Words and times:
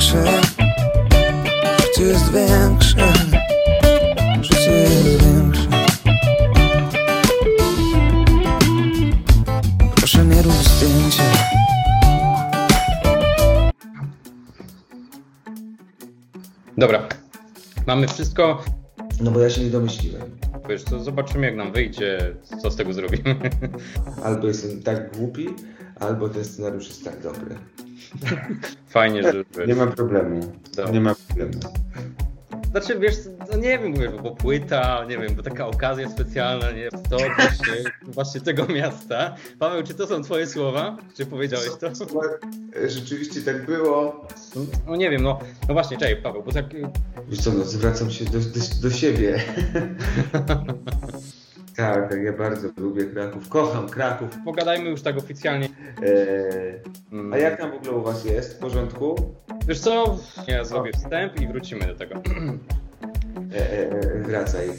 większe 0.00 0.24
Życie 1.82 2.02
jest 2.02 2.32
większe 2.32 3.12
Życie 4.42 4.70
jest 4.70 5.24
większe 5.24 5.68
Proszę 9.96 10.24
nie 10.24 10.42
rób 10.42 10.52
zdjęcia 10.52 11.22
Dobra, 16.78 17.08
mamy 17.86 18.08
wszystko. 18.08 18.64
No 19.20 19.30
bo 19.30 19.40
ja 19.40 19.50
się 19.50 19.60
nie 19.64 19.70
domyśliłem. 19.70 20.30
Wiesz 20.68 20.82
co, 20.84 21.00
zobaczymy 21.00 21.46
jak 21.46 21.56
nam 21.56 21.72
wyjdzie, 21.72 22.34
co 22.62 22.70
z 22.70 22.76
tego 22.76 22.92
zrobimy. 22.92 23.36
Albo 24.24 24.46
jestem 24.46 24.82
tak 24.82 25.16
głupi, 25.16 25.46
albo 26.00 26.28
ten 26.28 26.44
scenariusz 26.44 26.88
jest 26.88 27.04
tak 27.04 27.22
dobry. 27.22 27.56
Fajnie, 28.88 29.22
że... 29.22 29.44
Nie 29.66 29.74
ma 29.74 29.86
problemu. 29.86 30.40
Dobra. 30.76 30.92
Nie 30.92 31.00
ma 31.00 31.14
problemu. 31.14 31.52
Znaczy, 32.70 32.98
wiesz, 32.98 33.14
no 33.52 33.56
nie 33.56 33.78
wiem, 33.78 33.94
wiesz, 33.94 34.12
bo 34.22 34.30
płyta, 34.30 35.04
nie 35.08 35.18
wiem, 35.18 35.34
bo 35.34 35.42
taka 35.42 35.66
okazja 35.66 36.10
specjalna, 36.10 36.70
nie 36.70 36.88
to 36.90 37.16
właśnie, 37.16 37.74
właśnie 38.14 38.40
tego 38.40 38.66
miasta. 38.66 39.34
Paweł, 39.58 39.82
czy 39.82 39.94
to 39.94 40.06
są 40.06 40.22
twoje 40.22 40.46
słowa? 40.46 40.96
Czy 41.16 41.26
powiedziałeś 41.26 41.70
to? 41.80 41.90
Rzeczywiście 42.88 43.40
tak 43.42 43.66
było. 43.66 44.26
No 44.86 44.96
nie 44.96 45.10
wiem, 45.10 45.22
no, 45.22 45.38
no 45.68 45.74
właśnie, 45.74 45.98
czekaj, 45.98 46.22
Paweł, 46.22 46.42
bo 46.42 46.52
tak... 46.52 46.66
Wiesz 47.28 47.40
co, 47.40 47.52
no, 47.52 47.64
zwracam 47.64 48.10
się 48.10 48.24
do, 48.24 48.38
do, 48.38 48.60
do 48.82 48.90
siebie. 48.90 49.40
tak, 51.80 52.10
tak, 52.10 52.22
ja 52.22 52.32
bardzo 52.32 52.68
lubię 52.76 53.04
Kraków. 53.04 53.48
Kocham 53.48 53.88
Kraków. 53.88 54.28
Pogadajmy 54.44 54.90
już 54.90 55.02
tak 55.02 55.18
oficjalnie. 55.18 55.68
Eee, 56.02 57.32
a 57.32 57.38
jak 57.38 57.58
tam 57.58 57.70
w 57.70 57.74
ogóle 57.74 57.92
u 57.92 58.02
was 58.02 58.24
jest? 58.24 58.56
W 58.56 58.58
porządku? 58.58 59.34
Wiesz 59.68 59.80
co, 59.80 60.18
ja 60.46 60.64
zrobię 60.64 60.92
wstęp 60.92 61.40
i 61.40 61.48
wrócimy 61.48 61.86
do 61.86 61.94
tego. 61.94 62.14
Eee, 62.14 64.22
wracaj. 64.22 64.68
Eee, 64.68 64.76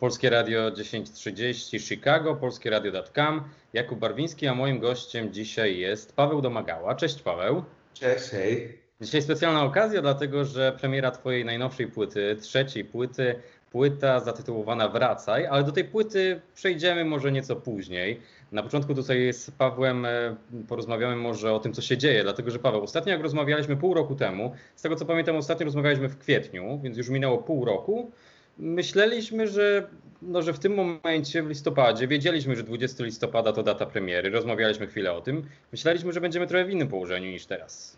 Polskie 0.00 0.30
Radio 0.30 0.70
1030 0.70 1.80
Chicago, 1.80 2.34
Polskie 2.34 2.70
Radio.com, 2.70 3.44
Jakub 3.72 3.98
Barwiński, 3.98 4.46
a 4.46 4.54
moim 4.54 4.80
gościem 4.80 5.32
dzisiaj 5.32 5.78
jest 5.78 6.16
Paweł 6.16 6.40
Domagała. 6.40 6.94
Cześć 6.94 7.22
Paweł. 7.22 7.64
Cześć, 7.94 8.30
hej. 8.30 8.78
Dzisiaj 9.00 9.22
specjalna 9.22 9.64
okazja, 9.64 10.02
dlatego 10.02 10.44
że 10.44 10.76
premiera 10.80 11.10
twojej 11.10 11.44
najnowszej 11.44 11.86
płyty, 11.86 12.36
trzeciej 12.40 12.84
płyty, 12.84 13.34
płyta 13.74 14.20
zatytułowana 14.20 14.88
Wracaj, 14.88 15.46
ale 15.46 15.64
do 15.64 15.72
tej 15.72 15.84
płyty 15.84 16.40
przejdziemy 16.54 17.04
może 17.04 17.32
nieco 17.32 17.56
później. 17.56 18.20
Na 18.52 18.62
początku 18.62 18.94
tutaj 18.94 19.32
z 19.32 19.50
Pawłem 19.50 20.04
e, 20.06 20.36
porozmawiamy 20.68 21.16
może 21.16 21.52
o 21.52 21.58
tym, 21.58 21.72
co 21.72 21.82
się 21.82 21.98
dzieje, 21.98 22.22
dlatego 22.22 22.50
że 22.50 22.58
Paweł, 22.58 22.82
ostatnio 22.82 23.12
jak 23.12 23.22
rozmawialiśmy 23.22 23.76
pół 23.76 23.94
roku 23.94 24.14
temu, 24.14 24.54
z 24.76 24.82
tego 24.82 24.96
co 24.96 25.04
pamiętam, 25.04 25.36
ostatnio 25.36 25.64
rozmawialiśmy 25.64 26.08
w 26.08 26.18
kwietniu, 26.18 26.80
więc 26.82 26.96
już 26.96 27.08
minęło 27.08 27.38
pół 27.38 27.64
roku. 27.64 28.10
Myśleliśmy, 28.58 29.48
że, 29.48 29.88
no, 30.22 30.42
że 30.42 30.52
w 30.52 30.58
tym 30.58 30.74
momencie, 30.74 31.42
w 31.42 31.48
listopadzie, 31.48 32.08
wiedzieliśmy, 32.08 32.56
że 32.56 32.62
20 32.62 33.04
listopada 33.04 33.52
to 33.52 33.62
data 33.62 33.86
premiery, 33.86 34.30
rozmawialiśmy 34.30 34.86
chwilę 34.86 35.12
o 35.12 35.20
tym. 35.20 35.42
Myśleliśmy, 35.72 36.12
że 36.12 36.20
będziemy 36.20 36.46
trochę 36.46 36.64
w 36.64 36.70
innym 36.70 36.88
położeniu 36.88 37.30
niż 37.30 37.46
teraz. 37.46 37.96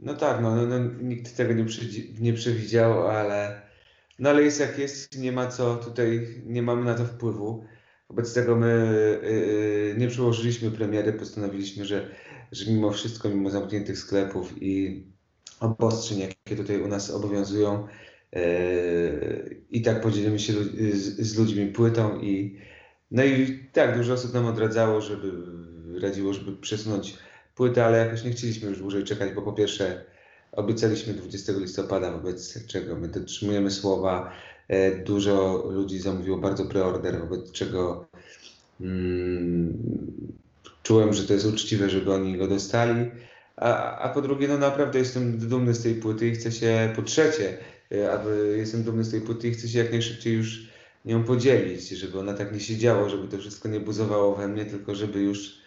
No 0.00 0.14
tak, 0.14 0.40
no, 0.40 0.56
no, 0.56 0.66
no 0.66 0.78
nikt 1.02 1.36
tego 1.36 1.52
nie, 1.52 1.64
nie 2.20 2.32
przewidział, 2.32 3.08
ale 3.08 3.71
no 4.22 4.30
ale 4.30 4.42
jest 4.42 4.60
jak 4.60 4.78
jest, 4.78 5.18
nie 5.18 5.32
ma 5.32 5.46
co 5.46 5.76
tutaj, 5.76 6.28
nie 6.44 6.62
mamy 6.62 6.84
na 6.84 6.94
to 6.94 7.04
wpływu. 7.04 7.64
Wobec 8.08 8.34
tego 8.34 8.56
my 8.56 8.90
yy, 9.22 9.94
nie 9.98 10.08
przełożyliśmy 10.08 10.70
premiery, 10.70 11.12
postanowiliśmy, 11.12 11.84
że, 11.84 12.10
że 12.52 12.72
mimo 12.72 12.90
wszystko, 12.90 13.28
mimo 13.28 13.50
zamkniętych 13.50 13.98
sklepów 13.98 14.62
i 14.62 15.04
obostrzeń, 15.60 16.18
jakie 16.18 16.56
tutaj 16.56 16.82
u 16.82 16.88
nas 16.88 17.10
obowiązują, 17.10 17.86
yy, 18.32 19.64
i 19.70 19.82
tak 19.82 20.00
podzielimy 20.00 20.38
się 20.38 20.52
z, 20.52 21.20
z 21.20 21.38
ludźmi 21.38 21.66
płytą 21.66 22.20
i 22.20 22.58
no 23.10 23.24
i 23.24 23.60
tak, 23.72 23.96
dużo 23.96 24.12
osób 24.12 24.34
nam 24.34 24.46
odradzało, 24.46 25.00
żeby 25.00 25.32
radziło, 26.00 26.32
żeby 26.32 26.56
przesunąć 26.56 27.18
płytę, 27.54 27.84
ale 27.84 27.98
jakoś 27.98 28.24
nie 28.24 28.30
chcieliśmy 28.30 28.68
już 28.68 28.78
dłużej 28.78 29.04
czekać, 29.04 29.32
bo 29.32 29.42
po 29.42 29.52
pierwsze 29.52 30.04
obiecaliśmy 30.52 31.14
20 31.14 31.52
listopada, 31.52 32.12
wobec 32.12 32.66
czego 32.66 32.96
my 32.96 33.08
dotrzymujemy 33.08 33.70
słowa. 33.70 34.32
E, 34.68 35.04
Dużo 35.04 35.64
ludzi 35.70 35.98
zamówiło 35.98 36.38
bardzo 36.38 36.64
preorder, 36.64 37.20
wobec 37.20 37.52
czego 37.52 38.06
mm, 38.80 39.78
czułem, 40.82 41.12
że 41.12 41.24
to 41.24 41.32
jest 41.32 41.46
uczciwe, 41.46 41.90
żeby 41.90 42.12
oni 42.12 42.38
go 42.38 42.46
dostali. 42.48 43.10
A, 43.56 43.98
a 43.98 44.08
po 44.08 44.22
drugie, 44.22 44.48
no 44.48 44.58
naprawdę 44.58 44.98
jestem 44.98 45.38
dumny 45.38 45.74
z 45.74 45.82
tej 45.82 45.94
płyty 45.94 46.28
i 46.28 46.34
chcę 46.34 46.52
się, 46.52 46.92
po 46.96 47.02
trzecie, 47.02 47.58
e, 47.92 48.12
aby 48.12 48.54
jestem 48.58 48.82
dumny 48.82 49.04
z 49.04 49.10
tej 49.10 49.20
płyty 49.20 49.48
i 49.48 49.52
chcę 49.52 49.68
się 49.68 49.78
jak 49.78 49.92
najszybciej 49.92 50.34
już 50.34 50.72
nią 51.04 51.24
podzielić, 51.24 51.88
żeby 51.88 52.18
ona 52.18 52.34
tak 52.34 52.52
nie 52.52 52.60
siedziało, 52.60 53.08
żeby 53.08 53.28
to 53.28 53.38
wszystko 53.38 53.68
nie 53.68 53.80
buzowało 53.80 54.36
we 54.36 54.48
mnie, 54.48 54.64
tylko 54.64 54.94
żeby 54.94 55.20
już 55.20 55.58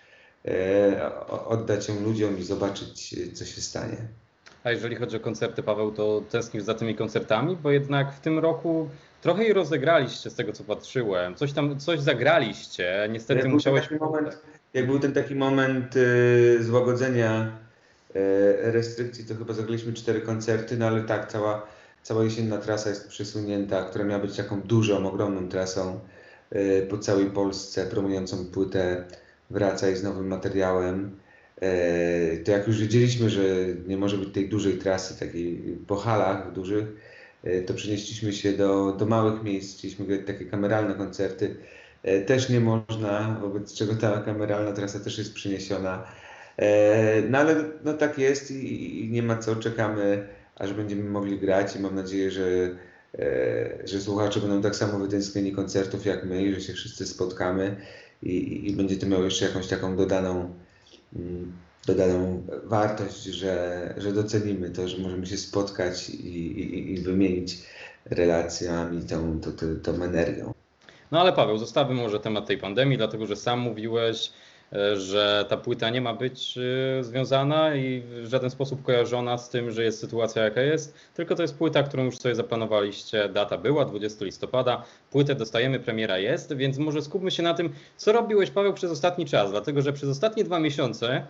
e, 0.45 1.11
oddać 1.27 1.89
ją 1.89 2.03
ludziom 2.03 2.39
i 2.39 2.43
zobaczyć, 2.43 3.13
e, 3.13 3.31
co 3.31 3.45
się 3.45 3.61
stanie. 3.61 4.07
A 4.65 4.71
jeżeli 4.71 4.95
chodzi 4.95 5.17
o 5.17 5.19
koncerty, 5.19 5.63
Paweł, 5.63 5.91
to 5.91 6.21
tęsknisz 6.29 6.63
za 6.63 6.73
tymi 6.73 6.95
koncertami, 6.95 7.57
bo 7.63 7.71
jednak 7.71 8.13
w 8.13 8.19
tym 8.19 8.39
roku 8.39 8.89
trochę 9.21 9.43
je 9.43 9.53
rozegraliście 9.53 10.29
z 10.29 10.35
tego, 10.35 10.53
co 10.53 10.63
patrzyłem. 10.63 11.35
Coś 11.35 11.53
tam, 11.53 11.79
coś 11.79 11.99
zagraliście, 11.99 13.07
niestety 13.11 13.39
Jak 13.39 13.47
był, 13.47 13.53
musiałeś... 13.53 13.81
taki 13.81 13.95
moment, 13.95 14.41
jak 14.73 14.87
był 14.87 14.99
ten 14.99 15.13
taki 15.13 15.35
moment 15.35 15.95
y, 15.95 16.63
złagodzenia 16.63 17.57
y, 18.15 18.71
restrykcji, 18.71 19.25
to 19.25 19.35
chyba 19.35 19.53
zagraliśmy 19.53 19.93
cztery 19.93 20.21
koncerty, 20.21 20.77
no 20.77 20.87
ale 20.87 21.01
tak, 21.01 21.31
cała, 21.31 21.67
cała 22.03 22.23
jesienna 22.23 22.57
trasa 22.57 22.89
jest 22.89 23.07
przesunięta, 23.07 23.83
która 23.83 24.05
miała 24.05 24.21
być 24.21 24.37
taką 24.37 24.61
dużą, 24.61 25.07
ogromną 25.07 25.49
trasą 25.49 25.99
y, 26.55 26.87
po 26.89 26.97
całej 26.97 27.25
Polsce, 27.25 27.85
promującą 27.85 28.45
płytę 28.45 29.05
Wracaj 29.49 29.95
z 29.95 30.03
nowym 30.03 30.27
materiałem. 30.27 31.19
E, 31.61 32.37
to 32.37 32.51
jak 32.51 32.67
już 32.67 32.79
wiedzieliśmy, 32.81 33.29
że 33.29 33.41
nie 33.87 33.97
może 33.97 34.17
być 34.17 34.33
tej 34.33 34.49
dużej 34.49 34.77
trasy, 34.77 35.19
takiej 35.19 35.77
po 35.87 35.95
halach 35.95 36.53
dużych, 36.53 36.85
e, 37.43 37.61
to 37.61 37.73
przenieśliśmy 37.73 38.33
się 38.33 38.53
do, 38.53 38.91
do 38.91 39.05
małych 39.05 39.43
miejsc, 39.43 39.77
chcieliśmy 39.77 40.05
grać 40.05 40.21
takie 40.27 40.45
kameralne 40.45 40.95
koncerty. 40.95 41.55
E, 42.03 42.21
Też 42.21 42.49
nie 42.49 42.59
można, 42.59 43.37
wobec 43.41 43.73
czego 43.73 43.95
ta 43.95 44.21
kameralna 44.21 44.71
trasa 44.73 44.99
też 44.99 45.17
jest 45.17 45.33
przeniesiona. 45.33 46.07
No 47.29 47.37
ale 47.37 47.55
no 47.83 47.93
tak 47.93 48.17
jest 48.17 48.51
i, 48.51 49.05
i 49.05 49.09
nie 49.09 49.23
ma 49.23 49.37
co, 49.37 49.55
czekamy 49.55 50.27
aż 50.55 50.73
będziemy 50.73 51.03
mogli 51.03 51.39
grać 51.39 51.75
i 51.75 51.79
mam 51.79 51.95
nadzieję, 51.95 52.31
że, 52.31 52.75
że 53.85 54.01
słuchacze 54.01 54.39
będą 54.39 54.61
tak 54.61 54.75
samo 54.75 54.99
wytęsknieni 54.99 55.51
koncertów 55.51 56.05
jak 56.05 56.25
my 56.25 56.53
że 56.53 56.61
się 56.61 56.73
wszyscy 56.73 57.07
spotkamy 57.07 57.75
i, 58.23 58.67
i, 58.69 58.75
będzie 58.75 58.97
to 58.97 59.07
miało 59.07 59.23
jeszcze 59.23 59.45
jakąś 59.45 59.67
taką 59.67 59.95
dodaną 59.97 60.53
dodaną 61.85 62.43
wartość, 62.63 63.23
że, 63.23 63.93
że 63.97 64.13
docenimy 64.13 64.69
to, 64.69 64.87
że 64.87 64.97
możemy 64.97 65.25
się 65.25 65.37
spotkać 65.37 66.09
i, 66.09 66.37
i, 66.61 66.93
i 66.93 66.97
wymienić 66.97 67.57
relacjami 68.05 69.03
tą, 69.03 69.39
tą, 69.39 69.51
tą, 69.51 69.79
tą 69.83 70.03
energią. 70.03 70.53
No 71.11 71.19
ale 71.21 71.33
Paweł, 71.33 71.57
zostawmy 71.57 71.95
może 71.95 72.19
temat 72.19 72.45
tej 72.45 72.57
pandemii, 72.57 72.97
dlatego 72.97 73.25
że 73.25 73.35
sam 73.35 73.59
mówiłeś, 73.59 74.31
że 74.97 75.45
ta 75.49 75.57
płyta 75.57 75.89
nie 75.89 76.01
ma 76.01 76.13
być 76.13 76.57
e, 76.57 77.03
związana 77.03 77.75
i 77.75 78.01
w 78.01 78.27
żaden 78.27 78.49
sposób 78.49 78.83
kojarzona 78.83 79.37
z 79.37 79.49
tym, 79.49 79.71
że 79.71 79.83
jest 79.83 79.99
sytuacja 79.99 80.43
jaka 80.43 80.61
jest, 80.61 80.93
tylko 81.13 81.35
to 81.35 81.41
jest 81.41 81.57
płyta, 81.57 81.83
którą 81.83 82.05
już 82.05 82.17
sobie 82.17 82.35
zaplanowaliście, 82.35 83.29
data 83.29 83.57
była 83.57 83.85
20 83.85 84.25
listopada, 84.25 84.83
płytę 85.11 85.35
dostajemy, 85.35 85.79
premiera 85.79 86.17
jest, 86.17 86.55
więc 86.55 86.77
może 86.77 87.01
skupmy 87.01 87.31
się 87.31 87.43
na 87.43 87.53
tym, 87.53 87.69
co 87.97 88.11
robiłeś 88.11 88.51
Paweł 88.51 88.73
przez 88.73 88.91
ostatni 88.91 89.25
czas, 89.25 89.51
dlatego 89.51 89.81
że 89.81 89.93
przez 89.93 90.09
ostatnie 90.09 90.43
dwa 90.43 90.59
miesiące 90.59 91.25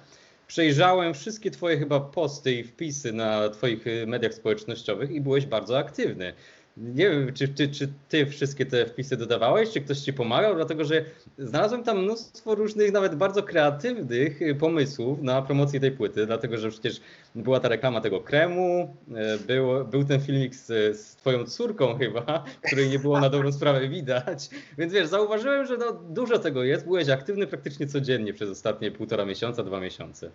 przejrzałem 0.47 1.13
wszystkie 1.13 1.51
twoje 1.51 1.77
chyba 1.77 1.99
posty 1.99 2.53
i 2.53 2.63
wpisy 2.63 3.13
na 3.13 3.49
twoich 3.49 3.87
y, 3.87 4.07
mediach 4.07 4.33
społecznościowych 4.33 5.11
i 5.11 5.21
byłeś 5.21 5.45
bardzo 5.45 5.77
aktywny. 5.77 6.33
Nie 6.77 7.09
wiem, 7.09 7.33
czy, 7.33 7.47
czy, 7.47 7.67
czy 7.69 7.93
ty 8.09 8.25
wszystkie 8.25 8.65
te 8.65 8.85
wpisy 8.85 9.17
dodawałeś, 9.17 9.69
czy 9.71 9.81
ktoś 9.81 9.97
ci 9.97 10.13
pomagał, 10.13 10.55
dlatego 10.55 10.83
że 10.83 11.05
znalazłem 11.37 11.83
tam 11.83 12.03
mnóstwo 12.03 12.55
różnych, 12.55 12.91
nawet 12.91 13.15
bardzo 13.15 13.43
kreatywnych 13.43 14.41
y, 14.41 14.55
pomysłów 14.55 15.21
na 15.21 15.41
promocję 15.41 15.79
tej 15.79 15.91
płyty, 15.91 16.25
dlatego 16.25 16.57
że 16.57 16.69
przecież 16.69 17.01
była 17.35 17.59
ta 17.59 17.69
reklama 17.69 18.01
tego 18.01 18.21
kremu, 18.21 18.95
y, 19.07 19.13
był, 19.47 19.85
był 19.85 20.03
ten 20.03 20.21
filmik 20.21 20.55
z, 20.55 20.97
z 20.99 21.15
twoją 21.15 21.45
córką 21.45 21.97
chyba, 21.97 22.43
której 22.67 22.89
nie 22.89 22.99
było 22.99 23.19
na 23.19 23.29
dobrą 23.29 23.51
sprawę 23.51 23.89
widać, 23.89 24.49
więc 24.77 24.93
wiesz, 24.93 25.07
zauważyłem, 25.07 25.65
że 25.65 25.77
no, 25.77 25.93
dużo 25.93 26.39
tego 26.39 26.63
jest, 26.63 26.85
byłeś 26.85 27.09
aktywny 27.09 27.47
praktycznie 27.47 27.87
codziennie 27.87 28.33
przez 28.33 28.49
ostatnie 28.49 28.91
półtora 28.91 29.25
miesiąca, 29.25 29.63
dwa 29.63 29.79
miesiące. 29.79 30.31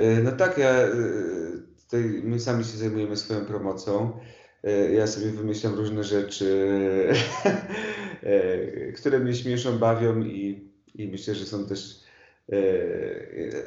Y, 0.00 0.22
No 0.24 0.32
tak, 0.32 0.58
ja, 0.58 0.74
tutaj 1.84 2.20
my 2.24 2.40
sami 2.40 2.64
się 2.64 2.78
zajmujemy 2.78 3.16
swoją 3.16 3.44
promocją. 3.44 4.12
Y, 4.66 4.94
Ja 4.94 5.06
sobie 5.06 5.30
wymyślam 5.30 5.74
różne 5.74 6.04
rzeczy, 6.04 6.44
y, 8.24 8.92
które 8.98 9.18
mnie 9.18 9.34
śmieszą, 9.34 9.78
bawią 9.78 10.20
i, 10.20 10.70
i 10.94 11.08
myślę, 11.08 11.34
że 11.34 11.44
są 11.44 11.66
też 11.66 12.06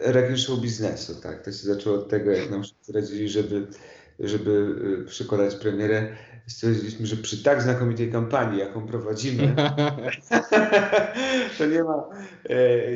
rekin 0.01 0.37
show 0.37 0.59
biznesu, 0.59 1.21
tak. 1.21 1.41
To 1.43 1.51
się 1.51 1.57
zaczęło 1.57 1.95
od 1.95 2.09
tego, 2.09 2.31
jak 2.31 2.49
nam 2.49 2.61
radzili, 2.93 3.29
żeby, 3.29 3.67
żeby 4.19 4.75
przykładać 5.05 5.55
premierę. 5.55 6.07
Stwierdziliśmy, 6.47 7.05
że 7.05 7.15
przy 7.15 7.43
tak 7.43 7.61
znakomitej 7.61 8.11
kampanii, 8.11 8.59
jaką 8.59 8.87
prowadzimy, 8.87 9.55
to 11.57 11.65
nie 11.65 11.83
ma, 11.83 12.09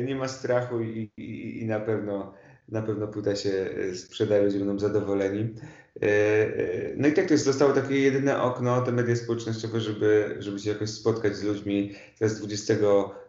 nie 0.04 0.16
ma 0.16 0.28
strachu 0.28 0.80
i, 0.80 1.10
i, 1.16 1.62
i 1.62 1.66
na 1.66 1.80
pewno 1.80 2.34
na 2.68 2.82
pewno 2.82 3.08
płyta 3.08 3.36
się 3.36 3.50
e, 3.90 3.94
sprzeda, 3.94 4.38
ludzie 4.38 4.58
będą 4.58 4.78
zadowoleni. 4.78 5.54
E, 6.02 6.06
e, 6.06 6.92
no 6.96 7.08
i 7.08 7.12
tak 7.12 7.26
to 7.26 7.34
jest, 7.34 7.44
zostało 7.44 7.72
takie 7.72 8.00
jedyne 8.00 8.42
okno, 8.42 8.82
te 8.82 8.92
media 8.92 9.16
społecznościowe, 9.16 9.80
żeby, 9.80 10.36
żeby 10.38 10.58
się 10.58 10.70
jakoś 10.70 10.90
spotkać 10.90 11.36
z 11.36 11.42
ludźmi. 11.42 11.92
Teraz 12.18 12.38
20 12.38 12.74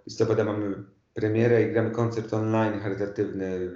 listopada 0.08 0.44
mamy 0.44 0.76
premierę 1.14 1.64
i 1.64 1.72
gramy 1.72 1.92
koncert 1.92 2.34
online 2.34 2.80
charytatywny 2.80 3.72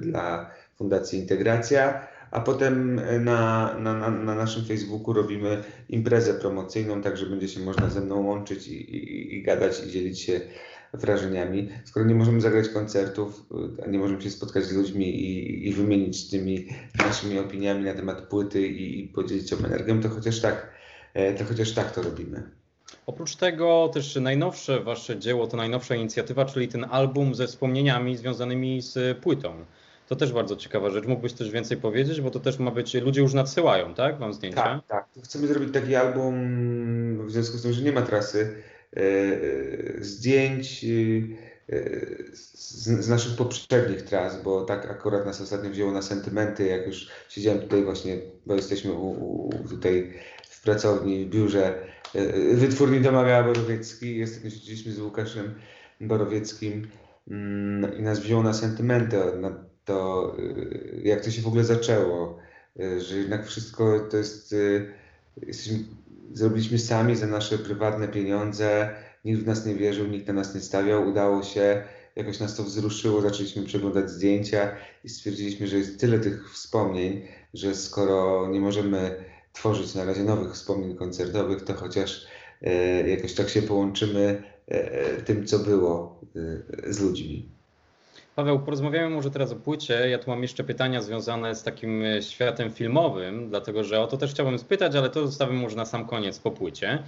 dla 0.00 0.50
Fundacji 0.76 1.18
Integracja, 1.18 2.06
a 2.30 2.40
potem 2.40 3.00
na, 3.20 3.74
na, 3.78 4.10
na, 4.10 4.34
naszym 4.34 4.64
Facebooku 4.64 5.12
robimy 5.12 5.64
imprezę 5.88 6.34
promocyjną, 6.34 7.02
tak 7.02 7.16
że 7.16 7.26
będzie 7.26 7.48
się 7.48 7.60
można 7.60 7.90
ze 7.90 8.00
mną 8.00 8.26
łączyć 8.26 8.68
i, 8.68 8.96
i, 8.96 9.34
i 9.34 9.42
gadać 9.42 9.86
i 9.86 9.90
dzielić 9.90 10.20
się 10.20 10.40
wrażeniami. 10.94 11.68
Skoro 11.84 12.06
nie 12.06 12.14
możemy 12.14 12.40
zagrać 12.40 12.68
koncertów, 12.68 13.46
a 13.84 13.90
nie 13.90 13.98
możemy 13.98 14.22
się 14.22 14.30
spotkać 14.30 14.64
z 14.64 14.72
ludźmi 14.72 15.20
i, 15.20 15.68
i 15.68 15.72
wymienić 15.72 16.30
tymi 16.30 16.66
naszymi 16.98 17.38
opiniami 17.38 17.84
na 17.84 17.94
temat 17.94 18.20
płyty 18.20 18.66
i, 18.66 19.00
i 19.04 19.08
podzielić 19.08 19.50
się 19.50 19.56
energią, 19.56 20.00
to 20.00 20.08
chociaż 20.08 20.40
tak, 20.40 20.70
e, 21.14 21.34
to 21.34 21.44
chociaż 21.44 21.72
tak 21.72 21.92
to 21.92 22.02
robimy. 22.02 22.42
Oprócz 23.06 23.36
tego 23.36 23.90
też 23.94 24.16
najnowsze 24.16 24.80
wasze 24.80 25.18
dzieło 25.18 25.46
to 25.46 25.56
najnowsza 25.56 25.94
inicjatywa, 25.94 26.44
czyli 26.44 26.68
ten 26.68 26.86
album 26.90 27.34
ze 27.34 27.46
wspomnieniami 27.46 28.16
związanymi 28.16 28.82
z 28.82 29.18
płytą. 29.18 29.54
To 30.08 30.16
też 30.16 30.32
bardzo 30.32 30.56
ciekawa 30.56 30.90
rzecz. 30.90 31.06
Mógłbyś 31.06 31.32
też 31.32 31.50
więcej 31.50 31.76
powiedzieć, 31.76 32.20
bo 32.20 32.30
to 32.30 32.40
też 32.40 32.58
ma 32.58 32.70
być, 32.70 32.94
ludzie 32.94 33.20
już 33.20 33.34
nadsyłają, 33.34 33.94
tak? 33.94 34.18
Wam 34.18 34.34
zdjęcia? 34.34 34.62
Tak, 34.62 34.86
tak. 34.86 35.24
Chcemy 35.24 35.46
zrobić 35.46 35.74
taki 35.74 35.94
album 35.94 36.34
w 37.26 37.30
związku 37.30 37.56
z 37.58 37.62
tym, 37.62 37.72
że 37.72 37.82
nie 37.82 37.92
ma 37.92 38.02
trasy 38.02 38.62
zdjęć 40.00 40.84
e, 40.84 41.76
z, 42.32 42.84
z, 42.84 43.08
naszych 43.08 43.36
poprzednich 43.36 44.02
tras, 44.02 44.42
bo 44.42 44.64
tak 44.64 44.90
akurat 44.90 45.26
nas 45.26 45.40
ostatnio 45.40 45.70
wzięło 45.70 45.92
na 45.92 46.02
sentymenty, 46.02 46.66
jak 46.66 46.86
już 46.86 47.08
siedziałem 47.28 47.60
tutaj 47.60 47.84
właśnie, 47.84 48.18
bo 48.46 48.54
jesteśmy 48.54 48.92
u, 48.92 49.10
u, 49.46 49.68
tutaj 49.68 50.12
w 50.48 50.62
pracowni, 50.62 51.26
w 51.26 51.30
biurze 51.30 51.74
wytwórni 52.54 53.00
Domagała 53.00 53.44
Borowiecki. 53.44 54.22
Ostatnio 54.22 54.50
siedzieliśmy 54.50 54.92
z 54.92 55.00
Łukaszem 55.00 55.54
Borowieckim 56.00 56.88
mm, 57.28 57.98
i 57.98 58.02
nas 58.02 58.20
wzięło 58.20 58.42
na 58.42 58.52
sentymenty, 58.52 59.16
na 59.40 59.64
to, 59.84 60.36
jak 61.02 61.20
to 61.20 61.30
się 61.30 61.42
w 61.42 61.46
ogóle 61.46 61.64
zaczęło, 61.64 62.38
że 62.98 63.16
jednak 63.16 63.46
wszystko 63.46 64.00
to 64.00 64.16
jest, 64.16 64.54
jesteśmy 65.46 65.78
zrobiliśmy 66.32 66.78
sami 66.78 67.16
za 67.16 67.26
nasze 67.26 67.58
prywatne 67.58 68.08
pieniądze. 68.08 68.90
Nikt 69.24 69.40
w 69.40 69.46
nas 69.46 69.66
nie 69.66 69.74
wierzył, 69.74 70.06
nikt 70.06 70.26
na 70.26 70.32
nas 70.32 70.54
nie 70.54 70.60
stawiał. 70.60 71.08
Udało 71.08 71.42
się, 71.42 71.82
jakoś 72.16 72.40
nas 72.40 72.56
to 72.56 72.62
wzruszyło, 72.62 73.20
zaczęliśmy 73.20 73.62
przeglądać 73.64 74.10
zdjęcia 74.10 74.76
i 75.04 75.08
stwierdziliśmy, 75.08 75.66
że 75.66 75.76
jest 75.76 76.00
tyle 76.00 76.18
tych 76.18 76.52
wspomnień, 76.52 77.28
że 77.54 77.74
skoro 77.74 78.48
nie 78.48 78.60
możemy 78.60 79.24
tworzyć 79.52 79.94
na 79.94 80.04
razie 80.04 80.24
nowych 80.24 80.52
wspomnień 80.52 80.96
koncertowych, 80.96 81.64
to 81.64 81.74
chociaż 81.74 82.26
e, 82.62 83.08
jakoś 83.08 83.34
tak 83.34 83.48
się 83.48 83.62
połączymy 83.62 84.42
e, 84.66 85.22
tym, 85.22 85.46
co 85.46 85.58
było 85.58 86.20
e, 86.86 86.92
z 86.92 87.00
ludźmi. 87.00 87.55
Paweł, 88.36 88.58
porozmawiamy 88.58 89.14
może 89.14 89.30
teraz 89.30 89.52
o 89.52 89.56
płycie. 89.56 90.08
Ja 90.10 90.18
tu 90.18 90.30
mam 90.30 90.42
jeszcze 90.42 90.64
pytania 90.64 91.02
związane 91.02 91.54
z 91.54 91.62
takim 91.62 92.02
e, 92.02 92.22
światem 92.22 92.70
filmowym, 92.70 93.48
dlatego 93.48 93.84
że 93.84 94.00
o 94.00 94.06
to 94.06 94.16
też 94.16 94.30
chciałbym 94.30 94.58
spytać, 94.58 94.96
ale 94.96 95.10
to 95.10 95.26
zostawię 95.26 95.52
może 95.52 95.76
na 95.76 95.84
sam 95.84 96.06
koniec 96.06 96.38
po 96.38 96.50
płycie. 96.50 97.02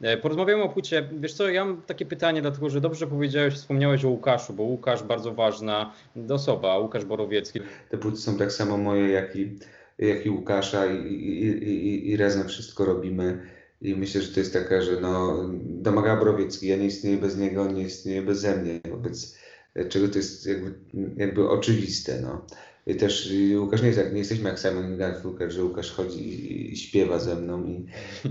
E, 0.00 0.16
porozmawiamy 0.16 0.62
o 0.62 0.68
płycie. 0.68 1.08
Wiesz 1.20 1.34
co, 1.34 1.48
ja 1.48 1.64
mam 1.64 1.82
takie 1.82 2.06
pytanie, 2.06 2.42
dlatego 2.42 2.70
że 2.70 2.80
dobrze 2.80 3.06
powiedziałeś, 3.06 3.54
wspomniałeś 3.54 4.04
o 4.04 4.08
Łukaszu, 4.08 4.52
bo 4.52 4.62
Łukasz 4.62 5.02
bardzo 5.02 5.34
ważna 5.34 5.92
osoba, 6.30 6.78
Łukasz 6.78 7.04
Borowiecki. 7.04 7.60
Te 7.88 7.98
płyty 7.98 8.16
są 8.16 8.36
tak 8.36 8.52
samo 8.52 8.76
moje, 8.76 9.08
jak 9.08 9.36
i, 9.36 9.58
jak 9.98 10.26
i 10.26 10.30
Łukasza 10.30 10.86
i, 10.86 10.96
i, 11.06 11.46
i, 11.48 12.10
i 12.10 12.16
razem 12.16 12.48
wszystko 12.48 12.84
robimy. 12.84 13.42
I 13.82 13.94
myślę, 13.96 14.20
że 14.20 14.34
to 14.34 14.40
jest 14.40 14.52
taka, 14.52 14.82
że 14.82 15.00
no, 15.00 15.44
domaga 15.64 16.16
Borowiecki, 16.16 16.68
ja 16.68 16.76
nie 16.76 16.86
istnieję 16.86 17.16
bez 17.16 17.36
niego, 17.36 17.62
on 17.62 17.74
nie 17.74 17.82
istnieje 17.82 18.22
beze 18.22 18.56
mnie. 18.56 18.80
Wobec 18.90 19.43
czego 19.88 20.08
to 20.08 20.18
jest 20.18 20.46
jakby, 20.46 20.74
jakby 21.16 21.48
oczywiste. 21.48 22.20
No. 22.22 22.46
I 22.86 22.94
też 22.96 23.32
Łukasz 23.56 23.80
nie 23.80 23.86
jest 23.86 23.98
jak, 23.98 24.12
nie 24.12 24.18
jesteśmy 24.18 24.48
jak 24.48 24.58
Simon 24.58 24.96
Garfunkel, 24.96 25.50
że 25.50 25.64
Łukasz 25.64 25.92
chodzi 25.92 26.72
i, 26.72 26.76
śpiewa 26.76 27.18
ze 27.18 27.36
mną, 27.36 27.64
i, 27.64 27.86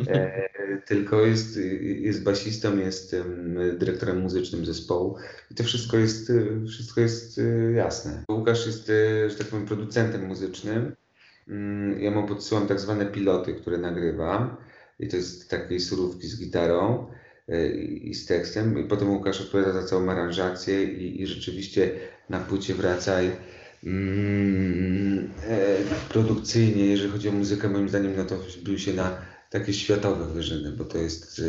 e, 0.07 0.50
tylko 0.88 1.25
jest, 1.25 1.60
jest 1.81 2.24
basistą, 2.24 2.78
jest 2.78 3.13
um, 3.13 3.78
dyrektorem 3.78 4.19
muzycznym 4.19 4.66
zespołu 4.66 5.16
i 5.51 5.56
to 5.56 5.63
wszystko 5.63 5.98
jest, 5.98 6.31
wszystko 6.68 7.01
jest 7.01 7.40
e, 7.40 7.72
jasne. 7.72 8.24
Łukasz 8.31 8.66
jest, 8.66 8.90
e, 8.90 9.30
że 9.30 9.36
tak 9.36 9.48
powiem, 9.48 9.66
producentem 9.66 10.28
muzycznym. 10.28 10.95
Mm, 11.48 12.01
ja 12.01 12.12
mu 12.12 12.28
podsyłam 12.28 12.68
tak 12.68 12.80
zwane 12.80 13.06
piloty, 13.06 13.54
które 13.54 13.78
nagrywam 13.78 14.57
i 15.00 15.07
to 15.07 15.18
jest 15.18 15.50
takiej 15.50 15.80
surówki 15.80 16.28
z 16.28 16.40
gitarą. 16.40 17.07
E, 17.50 17.68
i 17.68 18.13
z 18.13 18.25
tekstem. 18.25 18.86
I 18.86 18.88
potem 18.88 19.10
Łukasz 19.10 19.42
odpowiada 19.42 19.74
za 19.74 19.84
całą 19.84 20.10
aranżację 20.10 20.84
i, 20.84 21.22
i 21.22 21.28
rzeczywiście 21.28 21.92
na 22.30 22.40
płycie 22.40 22.74
wracaj 22.74 23.31
mm, 23.84 25.30
e, 25.50 25.78
produkcyjnie, 26.10 26.86
jeżeli 26.86 27.12
chodzi 27.12 27.30
o 27.30 27.31
muzykę, 27.31 27.69
moim 27.69 27.90
zdaniem, 27.90 28.13
no 28.18 28.25
to 28.25 28.38
wbił 28.38 28.80
się 28.80 28.94
na 28.94 29.18
takie 29.50 29.74
światowe 29.74 30.34
wyżyny, 30.34 30.72
bo 30.72 30.86
to 30.86 30.98
jest, 30.98 31.42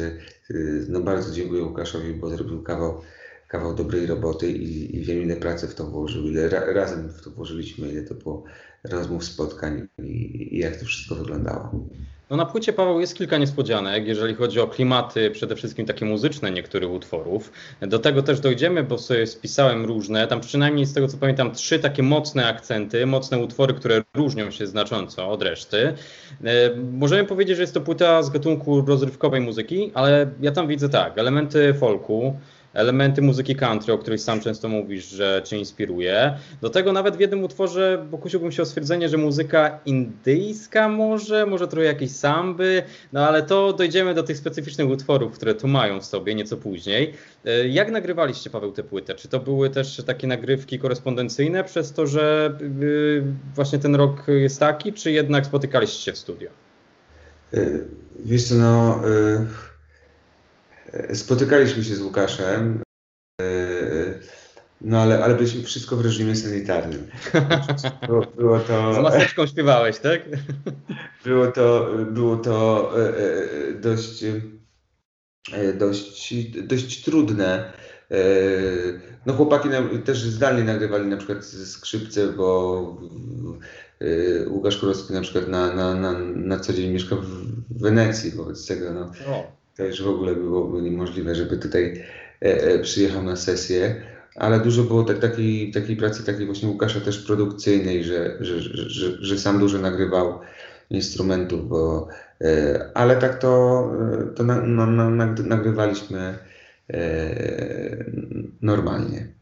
e, 0.50 0.54
no 0.88 1.00
bardzo 1.00 1.34
dziękuję 1.34 1.62
Łukaszowi, 1.62 2.14
bo 2.14 2.30
zrobił 2.30 2.62
kawał, 2.62 3.00
kawał 3.48 3.74
dobrej 3.74 4.06
roboty 4.06 4.52
i, 4.52 4.96
i 4.96 5.00
wiem 5.00 5.22
ile 5.22 5.36
pracy 5.36 5.68
w 5.68 5.74
to 5.74 5.84
włożył, 5.84 6.22
ile 6.22 6.48
ra, 6.48 6.72
razem 6.72 7.08
w 7.08 7.22
to 7.22 7.30
włożyliśmy, 7.30 7.88
ile 7.88 8.02
to 8.02 8.14
było 8.14 8.44
rozmów, 8.84 9.24
spotkań 9.24 9.88
i, 9.98 10.48
i 10.56 10.58
jak 10.58 10.76
to 10.76 10.84
wszystko 10.84 11.14
wyglądało. 11.14 11.88
No 12.30 12.36
na 12.36 12.46
płycie 12.46 12.72
Paweł 12.72 13.00
jest 13.00 13.14
kilka 13.14 13.38
niespodzianek, 13.38 14.06
jeżeli 14.06 14.34
chodzi 14.34 14.60
o 14.60 14.66
klimaty, 14.66 15.30
przede 15.30 15.56
wszystkim 15.56 15.86
takie 15.86 16.04
muzyczne 16.04 16.50
niektórych 16.50 16.90
utworów. 16.90 17.52
Do 17.80 17.98
tego 17.98 18.22
też 18.22 18.40
dojdziemy, 18.40 18.82
bo 18.82 18.98
sobie 18.98 19.26
spisałem 19.26 19.84
różne, 19.84 20.26
tam 20.26 20.40
przynajmniej 20.40 20.86
z 20.86 20.94
tego 20.94 21.08
co 21.08 21.16
pamiętam 21.16 21.52
trzy 21.52 21.78
takie 21.78 22.02
mocne 22.02 22.46
akcenty, 22.46 23.06
mocne 23.06 23.38
utwory, 23.38 23.74
które 23.74 24.02
różnią 24.14 24.50
się 24.50 24.66
znacząco 24.66 25.28
od 25.28 25.42
reszty. 25.42 25.94
E, 26.44 26.76
możemy 26.92 27.24
powiedzieć, 27.24 27.56
że 27.56 27.62
jest 27.62 27.74
to 27.74 27.80
płyta 27.80 28.22
z 28.22 28.30
gatunku 28.30 28.80
rozrywkowej 28.80 29.40
muzyki, 29.40 29.90
ale 29.94 30.30
ja 30.40 30.52
tam 30.52 30.68
widzę 30.68 30.88
tak, 30.88 31.18
elementy 31.18 31.74
folku, 31.74 32.36
elementy 32.74 33.22
muzyki 33.22 33.56
country, 33.56 33.92
o 33.92 33.98
której 33.98 34.18
sam 34.18 34.40
często 34.40 34.68
mówisz, 34.68 35.08
że 35.08 35.42
cię 35.44 35.58
inspiruje. 35.58 36.38
Do 36.60 36.70
tego 36.70 36.92
nawet 36.92 37.16
w 37.16 37.20
jednym 37.20 37.44
utworze 37.44 38.06
pokusiłbym 38.10 38.52
się 38.52 38.62
o 38.62 38.66
stwierdzenie, 38.66 39.08
że 39.08 39.16
muzyka 39.16 39.80
indyjska 39.86 40.88
może, 40.88 41.46
może 41.46 41.68
trochę 41.68 41.86
jakieś 41.86 42.10
samby, 42.10 42.82
no 43.12 43.28
ale 43.28 43.42
to 43.42 43.72
dojdziemy 43.72 44.14
do 44.14 44.22
tych 44.22 44.38
specyficznych 44.38 44.88
utworów, 44.88 45.32
które 45.32 45.54
tu 45.54 45.68
mają 45.68 46.00
w 46.00 46.04
sobie 46.04 46.34
nieco 46.34 46.56
później. 46.56 47.14
E, 47.44 47.68
jak 47.68 47.90
nagrywaliście, 47.90 48.50
Paweł, 48.50 48.72
tę 48.72 48.82
płytę? 48.82 49.14
Czy 49.14 49.28
to 49.28 49.40
były 49.40 49.70
też 49.70 50.02
takie 50.06 50.26
nagrywki 50.26 50.78
korespondencyjne 50.78 51.64
przez 51.64 51.92
to, 51.92 52.06
że 52.06 52.56
y, 52.82 53.22
właśnie 53.54 53.78
ten 53.78 53.94
rok 53.94 54.26
jest 54.28 54.60
taki, 54.60 54.92
czy 54.92 55.12
jednak 55.12 55.46
spotykaliście 55.46 56.04
się 56.04 56.12
w 56.12 56.18
studio? 56.18 56.50
E, 57.54 57.66
wiesz 58.24 58.44
co, 58.44 58.54
no... 58.54 59.00
Y 59.08 59.73
Spotykaliśmy 61.14 61.84
się 61.84 61.94
z 61.94 62.00
Łukaszem, 62.00 62.82
e, 63.40 63.44
no 64.80 65.00
ale, 65.00 65.24
ale 65.24 65.34
byliśmy 65.34 65.62
wszystko 65.62 65.96
w 65.96 66.00
reżimie 66.00 66.36
sanitarnym. 66.36 67.06
Było, 68.06 68.26
było 68.36 68.58
to... 68.58 68.94
Z 68.94 68.98
maseczką 68.98 69.46
śpiewałeś, 69.46 69.98
tak? 69.98 70.20
Było 71.24 71.46
to, 71.46 71.90
było 72.10 72.36
to 72.36 72.90
e, 73.00 73.08
e, 73.08 73.72
dość, 73.72 74.24
dość, 75.78 76.34
dość 76.62 77.04
trudne. 77.04 77.72
No 79.26 79.34
chłopaki 79.34 79.68
też 80.04 80.22
zdalnie 80.22 80.64
nagrywali 80.64 81.06
na 81.06 81.16
przykład 81.16 81.44
skrzypce, 81.44 82.28
bo 82.28 82.98
Łukasz 84.46 84.76
Kurowski 84.76 85.12
na 85.12 85.20
przykład 85.20 85.48
na, 85.48 85.74
na, 85.74 85.94
na, 85.94 86.12
na 86.18 86.60
co 86.60 86.72
dzień 86.72 86.92
mieszka 86.92 87.16
w 87.16 87.82
Wenecji, 87.82 88.30
wobec 88.30 88.66
tego 88.66 88.92
no, 88.92 89.12
to 89.76 89.84
już 89.84 90.02
w 90.02 90.08
ogóle 90.08 90.34
byłoby 90.34 90.82
niemożliwe, 90.82 91.34
żeby 91.34 91.56
tutaj 91.56 92.04
e, 92.42 92.62
e, 92.62 92.78
przyjechał 92.78 93.22
na 93.22 93.36
sesję. 93.36 94.02
Ale 94.34 94.60
dużo 94.60 94.82
było 94.82 95.04
tak, 95.04 95.18
takiej, 95.18 95.70
takiej 95.70 95.96
pracy, 95.96 96.24
takiej 96.24 96.46
właśnie 96.46 96.68
Łukasza 96.68 97.00
też 97.00 97.18
produkcyjnej, 97.18 98.04
że, 98.04 98.36
że, 98.40 98.60
że, 98.60 99.24
że 99.24 99.38
sam 99.38 99.58
dużo 99.58 99.78
nagrywał 99.78 100.40
instrumentów, 100.90 101.68
bo, 101.68 102.08
e, 102.40 102.90
ale 102.94 103.16
tak 103.16 103.38
to, 103.38 103.92
to 104.36 104.44
na, 104.44 104.60
na, 104.60 105.10
na, 105.10 105.34
nagrywaliśmy 105.44 106.38
normalnie. 108.62 109.33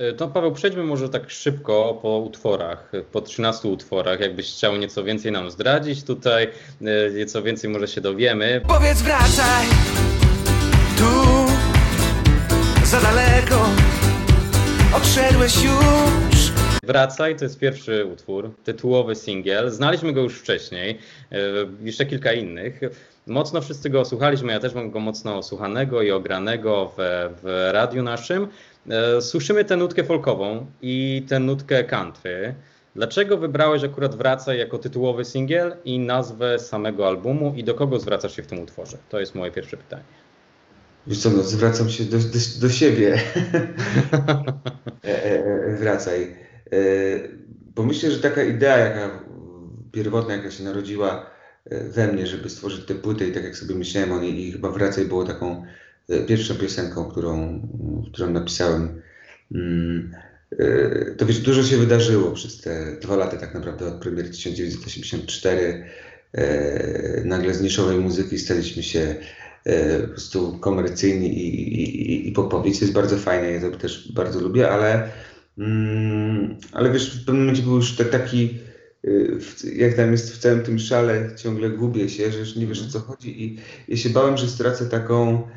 E, 0.00 0.12
to 0.12 0.28
Paweł, 0.28 0.52
przejdźmy 0.52 0.84
może 0.84 1.08
tak 1.08 1.30
szybko 1.30 1.98
po 2.02 2.18
utworach, 2.18 2.92
po 3.12 3.20
13 3.20 3.68
utworach. 3.68 4.20
Jakbyś 4.20 4.52
chciał 4.52 4.76
nieco 4.76 5.04
więcej 5.04 5.32
nam 5.32 5.50
zdradzić 5.50 6.04
tutaj, 6.04 6.48
e, 6.80 7.10
nieco 7.10 7.42
więcej 7.42 7.70
może 7.70 7.88
się 7.88 8.00
dowiemy. 8.00 8.60
Powiedz 8.68 9.02
wracaj 9.02 9.66
tu 10.98 11.12
za 12.86 13.00
daleko 13.00 13.68
odszedłeś 14.96 15.64
już 15.64 16.50
Wracaj 16.82 17.36
to 17.36 17.44
jest 17.44 17.58
pierwszy 17.58 18.04
utwór, 18.04 18.50
tytułowy 18.64 19.14
singiel. 19.14 19.70
Znaliśmy 19.70 20.12
go 20.12 20.20
już 20.20 20.40
wcześniej, 20.40 20.98
e, 21.32 21.36
jeszcze 21.82 22.06
kilka 22.06 22.32
innych. 22.32 22.80
Mocno 23.26 23.60
wszyscy 23.60 23.90
go 23.90 24.04
słuchaliśmy, 24.04 24.52
ja 24.52 24.60
też 24.60 24.74
mam 24.74 24.90
go 24.90 25.00
mocno 25.00 25.36
osłuchanego 25.36 26.02
i 26.02 26.10
ogranego 26.10 26.92
w, 26.96 27.00
w 27.42 27.70
radiu 27.72 28.02
naszym. 28.02 28.48
E, 28.88 29.20
słyszymy 29.20 29.64
tę 29.64 29.76
nutkę 29.76 30.04
folkową 30.04 30.66
i 30.82 31.24
tę 31.28 31.38
nutkę 31.38 31.84
country. 31.84 32.54
Dlaczego 32.94 33.36
wybrałeś 33.36 33.84
akurat 33.84 34.16
Wracaj 34.16 34.58
jako 34.58 34.78
tytułowy 34.78 35.24
singiel 35.24 35.76
i 35.84 35.98
nazwę 35.98 36.58
samego 36.58 37.08
albumu 37.08 37.54
i 37.56 37.64
do 37.64 37.74
kogo 37.74 37.98
zwracasz 37.98 38.36
się 38.36 38.42
w 38.42 38.46
tym 38.46 38.58
utworze? 38.58 38.98
To 39.08 39.20
jest 39.20 39.34
moje 39.34 39.52
pierwsze 39.52 39.76
pytanie. 39.76 40.02
Wiesz 41.06 41.18
co, 41.18 41.30
no, 41.30 41.42
zwracam 41.42 41.90
się 41.90 42.04
do, 42.04 42.18
do, 42.18 42.38
do 42.60 42.68
siebie. 42.68 43.14
e, 45.04 45.24
e, 45.24 45.76
wracaj. 45.76 46.22
E, 46.22 46.78
bo 47.74 47.82
myślę, 47.82 48.10
że 48.10 48.18
taka 48.18 48.42
idea, 48.42 48.78
jaka 48.78 49.24
pierwotna, 49.92 50.34
jaka 50.34 50.50
się 50.50 50.64
narodziła 50.64 51.26
we 51.70 52.12
mnie, 52.12 52.26
żeby 52.26 52.50
stworzyć 52.50 52.86
tę 52.86 52.94
płytę 52.94 53.26
i 53.26 53.32
tak 53.32 53.44
jak 53.44 53.56
sobie 53.56 53.74
myślałem 53.74 54.12
o 54.12 54.20
niej 54.20 54.48
i 54.48 54.52
chyba 54.52 54.70
Wracaj 54.70 55.04
było 55.04 55.24
taką 55.24 55.64
pierwszą 56.26 56.54
piosenką, 56.54 57.04
którą, 57.04 57.62
którą 58.12 58.30
napisałem. 58.30 59.02
Mm, 59.54 60.14
to 61.18 61.26
wiesz, 61.26 61.38
dużo 61.38 61.62
się 61.62 61.76
wydarzyło 61.76 62.32
przez 62.32 62.60
te 62.60 62.96
dwa 63.02 63.16
lata 63.16 63.36
tak 63.36 63.54
naprawdę 63.54 63.86
od 63.86 63.94
premiery 63.94 64.28
1984. 64.28 65.84
Nagle 67.24 67.54
z 67.54 67.60
niszowej 67.60 67.98
muzyki 67.98 68.38
staliśmy 68.38 68.82
się 68.82 69.16
E, 69.64 70.00
po 70.00 70.08
prostu 70.08 70.58
komercyjni 70.58 71.38
i, 71.38 71.82
i, 71.82 72.28
i 72.28 72.32
popowi, 72.32 72.72
co 72.72 72.80
jest 72.80 72.94
bardzo 72.94 73.16
fajne, 73.16 73.50
ja 73.50 73.60
to 73.60 73.70
też 73.70 74.12
bardzo 74.12 74.40
lubię, 74.40 74.70
ale, 74.70 75.10
mm, 75.58 76.56
ale 76.72 76.92
wiesz, 76.92 77.20
w 77.20 77.24
pewnym 77.24 77.44
momencie 77.44 77.62
był 77.62 77.76
już 77.76 77.96
taki, 77.96 78.58
y, 79.04 79.38
jak 79.76 79.94
tam 79.94 80.12
jest 80.12 80.34
w 80.34 80.38
całym 80.38 80.62
tym 80.62 80.78
szale, 80.78 81.30
ciągle 81.36 81.70
gubię 81.70 82.08
się, 82.08 82.32
że 82.32 82.38
już 82.38 82.56
nie 82.56 82.66
wiesz 82.66 82.82
o 82.82 82.90
co 82.90 83.00
chodzi 83.00 83.44
i 83.44 83.58
ja 83.88 83.96
się 83.96 84.10
bałem, 84.10 84.36
że 84.36 84.48
stracę 84.48 84.86
taką, 84.86 85.28
mm, 85.28 85.50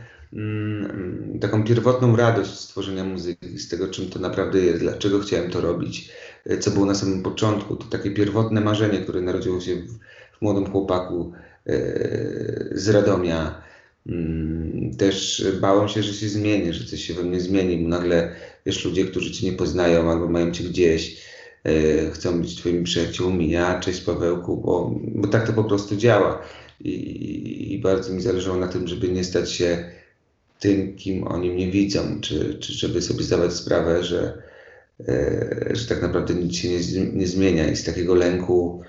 taką 1.41 1.63
pierwotną 1.63 2.15
radość 2.15 2.59
z 2.59 2.67
tworzenia 2.67 3.03
muzyki, 3.03 3.59
z 3.59 3.69
tego 3.69 3.87
czym 3.87 4.09
to 4.09 4.19
naprawdę 4.19 4.59
jest, 4.59 4.79
dlaczego 4.79 5.19
chciałem 5.19 5.51
to 5.51 5.61
robić, 5.61 6.09
e, 6.45 6.57
co 6.57 6.71
było 6.71 6.85
na 6.85 6.95
samym 6.95 7.23
początku, 7.23 7.75
to 7.75 7.85
takie 7.85 8.11
pierwotne 8.11 8.61
marzenie, 8.61 8.99
które 8.99 9.21
narodziło 9.21 9.61
się 9.61 9.75
w, 9.75 9.87
w 10.37 10.41
młodym 10.41 10.71
chłopaku 10.71 11.31
e, 11.67 11.73
z 12.71 12.89
Radomia, 12.89 13.63
Mm, 14.07 14.95
też 14.97 15.45
bałem 15.61 15.89
się, 15.89 16.03
że 16.03 16.13
się 16.13 16.29
zmieni, 16.29 16.73
że 16.73 16.85
coś 16.85 17.01
się 17.01 17.13
we 17.13 17.23
mnie 17.23 17.39
zmieni, 17.39 17.77
bo 17.77 17.89
nagle 17.89 18.35
wiesz, 18.65 18.85
ludzie, 18.85 19.05
którzy 19.05 19.31
cię 19.31 19.51
nie 19.51 19.57
poznają 19.57 20.11
albo 20.11 20.27
mają 20.27 20.51
cię 20.51 20.63
gdzieś, 20.63 21.21
e, 21.63 22.11
chcą 22.11 22.41
być 22.41 22.55
twoimi 22.55 22.83
przyjaciółmi, 22.83 23.49
ja, 23.49 23.79
cześć 23.79 24.01
Pawełku, 24.01 24.57
bo, 24.57 24.95
bo 25.15 25.27
tak 25.27 25.47
to 25.47 25.53
po 25.53 25.63
prostu 25.63 25.95
działa. 25.95 26.41
I, 26.79 27.73
I, 27.73 27.79
bardzo 27.79 28.13
mi 28.13 28.21
zależało 28.21 28.57
na 28.57 28.67
tym, 28.67 28.87
żeby 28.87 29.09
nie 29.09 29.23
stać 29.23 29.51
się 29.51 29.91
tym, 30.63 30.95
kim 30.95 31.27
oni 31.27 31.51
mnie 31.51 31.71
widzą, 31.71 32.21
czy, 32.21 32.57
czy 32.59 32.73
żeby 32.73 33.01
sobie 33.01 33.23
zdawać 33.23 33.53
sprawę, 33.53 34.03
że, 34.03 34.43
e, 35.07 35.69
że 35.71 35.87
tak 35.87 36.01
naprawdę 36.01 36.33
nic 36.33 36.55
się 36.55 36.69
nie, 36.69 37.05
nie 37.13 37.27
zmienia 37.27 37.71
i 37.71 37.75
z 37.75 37.83
takiego 37.83 38.15
lęku 38.15 38.81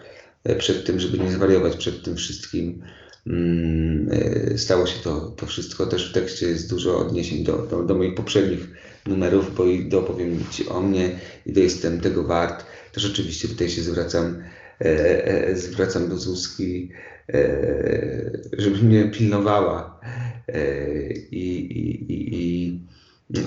e, 0.45 0.57
przed 0.57 0.87
tym, 0.87 1.01
żeby 1.01 1.19
nie 1.19 1.31
zwariować 1.31 1.77
przed 1.77 2.03
tym 2.03 2.17
wszystkim, 2.17 2.83
Mm, 3.27 4.09
e, 4.13 4.59
stało 4.59 4.87
się 4.87 5.03
to, 5.03 5.21
to 5.21 5.47
wszystko. 5.47 5.87
Też 5.87 6.11
w 6.11 6.13
tekście 6.13 6.47
jest 6.47 6.71
dużo 6.71 6.99
odniesień 6.99 7.45
do, 7.45 7.59
do, 7.59 7.83
do 7.83 7.95
moich 7.95 8.15
poprzednich 8.15 8.69
numerów, 9.07 9.55
bo 9.55 9.65
i 9.65 9.89
dopowiem 9.89 10.45
Ci 10.51 10.69
o 10.69 10.81
mnie 10.81 11.19
i 11.47 11.53
to 11.53 11.61
jestem 11.61 12.01
tego 12.01 12.25
wart. 12.25 12.65
Też 12.93 13.07
oczywiście 13.07 13.49
tutaj 13.49 13.71
się 13.71 13.83
zwracam, 13.83 14.43
e, 14.81 15.27
e, 15.27 15.57
zwracam 15.57 16.09
do 16.09 16.17
Zuzki, 16.17 16.91
żeby 18.59 18.77
mnie 18.83 19.05
pilnowała. 19.05 20.01
E, 20.49 21.13
i, 21.13 21.79
i, 21.79 22.13
i, 22.13 22.81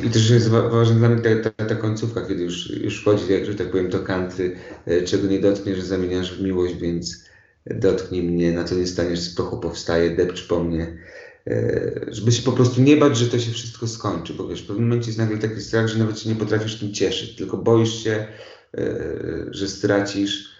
i 0.05 0.09
też 0.09 0.29
jest 0.29 0.47
ważna 0.47 0.95
dla 0.95 1.09
mnie 1.09 1.21
ta, 1.21 1.49
ta, 1.49 1.65
ta, 1.65 1.75
końcówka, 1.75 2.21
kiedy 2.21 2.43
już, 2.43 2.69
już 2.69 3.01
wchodzi, 3.01 3.33
jak, 3.33 3.45
że 3.45 3.55
tak 3.55 3.71
powiem, 3.71 3.89
to 3.89 3.99
kanty, 3.99 4.55
e, 4.85 5.01
czego 5.01 5.27
nie 5.27 5.39
dotkniesz, 5.39 5.81
zamieniasz 5.81 6.37
w 6.37 6.43
miłość, 6.43 6.75
więc 6.75 7.23
dotknij 7.65 8.23
mnie, 8.23 8.51
na 8.51 8.63
co 8.63 8.75
nie 8.75 8.87
staniesz, 8.87 9.19
z 9.19 9.35
prochu 9.35 9.59
powstaje, 9.59 10.15
depcz 10.15 10.47
po 10.47 10.63
mnie. 10.63 10.97
E, 11.47 11.91
żeby 12.07 12.31
się 12.31 12.43
po 12.43 12.51
prostu 12.51 12.81
nie 12.81 12.97
bać, 12.97 13.17
że 13.17 13.27
to 13.27 13.39
się 13.39 13.51
wszystko 13.51 13.87
skończy, 13.87 14.33
bo 14.33 14.47
wiesz, 14.47 14.61
w 14.61 14.67
pewnym 14.67 14.87
momencie 14.87 15.07
jest 15.07 15.19
nagle 15.19 15.37
taki 15.37 15.61
strach, 15.61 15.87
że 15.87 15.99
nawet 15.99 16.19
się 16.19 16.29
nie 16.29 16.35
potrafisz 16.35 16.79
tym 16.79 16.93
cieszyć, 16.93 17.35
tylko 17.35 17.57
boisz 17.57 18.03
się, 18.03 18.27
e, 18.77 18.95
że 19.51 19.67
stracisz 19.67 20.45
e, 20.45 20.56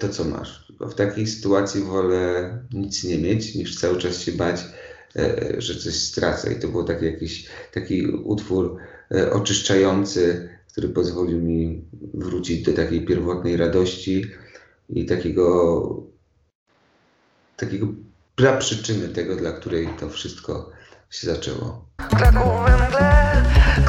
to, 0.00 0.08
co 0.08 0.24
masz. 0.24 0.72
W 0.80 0.94
takiej 0.94 1.26
sytuacji 1.26 1.82
wolę 1.82 2.58
nic 2.72 3.04
nie 3.04 3.18
mieć, 3.18 3.54
niż 3.54 3.80
cały 3.80 3.98
czas 3.98 4.20
się 4.20 4.32
bać, 4.32 4.64
że 5.58 5.74
coś 5.74 5.94
stracę. 5.94 6.52
I 6.52 6.60
to 6.60 6.68
był 6.68 6.84
taki 6.84 7.04
jakiś 7.04 7.48
taki 7.72 8.06
utwór 8.06 8.76
oczyszczający, 9.32 10.48
który 10.72 10.88
pozwolił 10.88 11.40
mi 11.40 11.84
wrócić 12.14 12.62
do 12.62 12.72
takiej 12.72 13.06
pierwotnej 13.06 13.56
radości 13.56 14.26
i 14.88 15.06
takiego 15.06 16.12
takiego 17.56 17.86
przyczyny 18.58 19.08
tego, 19.08 19.36
dla 19.36 19.52
której 19.52 19.88
to 20.00 20.08
wszystko 20.08 20.70
się 21.10 21.26
zaczęło. 21.26 21.84
Kraków 21.96 22.66
we 22.66 22.88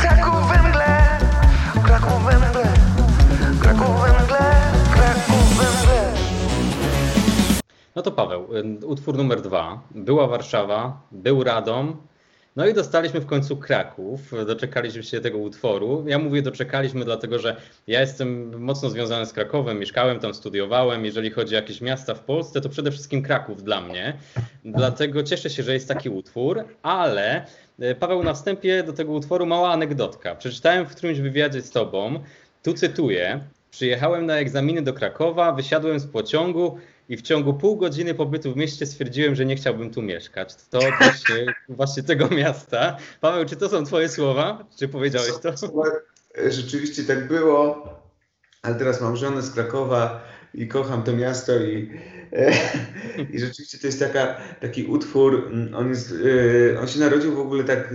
Kraków 0.02 0.73
No 7.96 8.02
to 8.02 8.12
Paweł, 8.12 8.48
utwór 8.86 9.18
numer 9.18 9.42
dwa. 9.42 9.82
Była 9.92 10.28
Warszawa, 10.28 11.02
był 11.12 11.44
Radom, 11.44 11.98
no 12.56 12.68
i 12.68 12.74
dostaliśmy 12.74 13.20
w 13.20 13.26
końcu 13.26 13.58
Kraków, 13.58 14.32
doczekaliśmy 14.48 15.04
się 15.04 15.22
tego 15.22 15.38
utworu. 15.38 16.06
Ja 16.08 16.20
mówię 16.20 16.42
doczekaliśmy, 16.42 17.06
dlatego 17.06 17.40
że 17.40 17.56
ja 17.88 18.02
jestem 18.02 18.60
mocno 18.64 18.90
związany 18.90 19.26
z 19.26 19.34
Krakowem, 19.34 19.80
mieszkałem 19.80 20.20
tam, 20.20 20.34
studiowałem. 20.34 21.06
Jeżeli 21.06 21.32
chodzi 21.32 21.56
o 21.56 21.60
jakieś 21.60 21.82
miasta 21.82 22.16
w 22.16 22.20
Polsce, 22.20 22.62
to 22.62 22.70
przede 22.70 22.92
wszystkim 22.92 23.22
Kraków 23.22 23.64
dla 23.64 23.82
mnie. 23.82 24.18
Dlatego 24.66 25.24
cieszę 25.24 25.50
się, 25.50 25.64
że 25.64 25.74
jest 25.74 25.88
taki 25.88 26.10
utwór, 26.10 26.64
ale 26.84 27.46
e, 27.80 27.96
Paweł, 27.96 28.24
na 28.24 28.34
wstępie 28.34 28.84
do 28.84 28.94
tego 28.94 29.12
utworu 29.12 29.46
mała 29.46 29.72
anegdotka. 29.72 30.36
Przeczytałem 30.36 30.86
w 30.86 30.96
którymś 30.96 31.20
wywiadzie 31.20 31.62
z 31.62 31.72
tobą, 31.72 32.20
tu 32.64 32.74
cytuję, 32.74 33.40
Przyjechałem 33.74 34.26
na 34.26 34.36
egzaminy 34.36 34.82
do 34.82 34.94
Krakowa, 34.94 35.52
wysiadłem 35.52 36.00
z 36.00 36.08
pociągu 36.08 36.78
i 37.10 37.18
w 37.18 37.22
ciągu 37.22 37.54
pół 37.54 37.78
godziny 37.78 38.14
pobytu 38.14 38.54
w 38.54 38.58
mieście 38.58 38.86
stwierdziłem, 38.86 39.36
że 39.36 39.46
nie 39.46 39.56
chciałbym 39.56 39.90
tu 39.90 40.02
mieszkać. 40.02 40.56
To 40.70 40.80
właśnie, 40.80 41.54
właśnie 41.70 42.04
tego 42.04 42.28
miasta. 42.28 42.98
Paweł, 43.22 43.46
czy 43.46 43.56
to 43.56 43.70
są 43.70 43.86
twoje 43.86 44.10
słowa? 44.10 44.66
Czy 44.80 44.88
powiedziałeś 44.88 45.32
to? 45.42 45.54
Rzeczywiście 46.50 47.04
tak 47.04 47.28
było, 47.28 47.88
ale 48.62 48.76
teraz 48.76 49.02
mam 49.02 49.18
żonę 49.18 49.42
z 49.42 49.52
Krakowa 49.52 50.24
i 50.54 50.68
kocham 50.68 51.04
to 51.04 51.14
miasto 51.14 51.58
i, 51.58 51.92
i 53.34 53.40
rzeczywiście 53.40 53.78
to 53.78 53.88
jest 53.88 54.00
taka, 54.00 54.42
taki 54.62 54.86
utwór, 54.86 55.52
on, 55.76 55.90
jest, 55.90 56.14
e, 56.74 56.80
on 56.80 56.88
się 56.88 57.00
narodził 57.00 57.36
w 57.36 57.40
ogóle 57.40 57.64
tak, 57.64 57.80
e, 57.80 57.92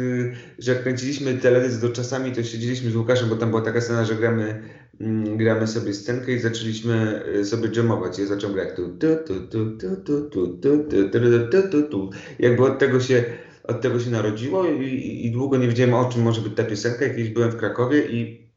że 0.59 0.73
jak 0.73 0.83
kręcilimy 0.83 1.41
teledysk 1.41 1.81
do 1.81 1.89
czasami, 1.89 2.33
to 2.33 2.43
siedzieliśmy 2.43 2.91
z 2.91 2.97
Łukaszem, 2.97 3.29
bo 3.29 3.37
tam 3.37 3.51
była 3.51 3.63
taka 3.63 3.81
scena, 3.81 4.05
że 4.05 4.15
gramy 4.15 4.63
Mm, 4.63 4.88
gramy 5.37 5.67
sobie 5.67 5.95
scenkę 5.95 6.33
i 6.33 6.39
zaczęliśmy 6.39 7.23
sobie 7.45 7.69
jamować. 7.77 8.19
Ja 8.19 8.27
zacząłem 8.27 8.57
grać 8.57 8.69
tu, 8.77 8.89
tu, 8.89 9.07
tu, 9.27 9.47
tu, 9.47 9.97
tu, 9.97 10.27
tu, 10.27 10.49
tu, 10.59 10.79
tu, 10.85 11.11
tu, 11.11 11.51
tu, 11.51 11.69
tu, 11.71 11.83
tu. 11.83 12.11
Jakby 12.39 12.63
od 12.63 12.79
tego 12.79 13.01
się, 13.01 13.25
od 13.65 13.81
tego 13.81 14.01
się 14.01 14.11
narodziło 14.11 14.67
i, 14.67 15.27
i 15.27 15.31
długo 15.31 15.57
nie 15.57 15.69
wiedziałem 15.69 15.95
o 15.95 16.13
czym 16.13 16.23
może 16.23 16.41
być 16.41 16.55
ta 16.55 16.65
piosenka. 16.65 17.05
Jakieś 17.05 17.29
byłem 17.29 17.51
w 17.51 17.57
Krakowie 17.57 18.07
i 18.07 18.51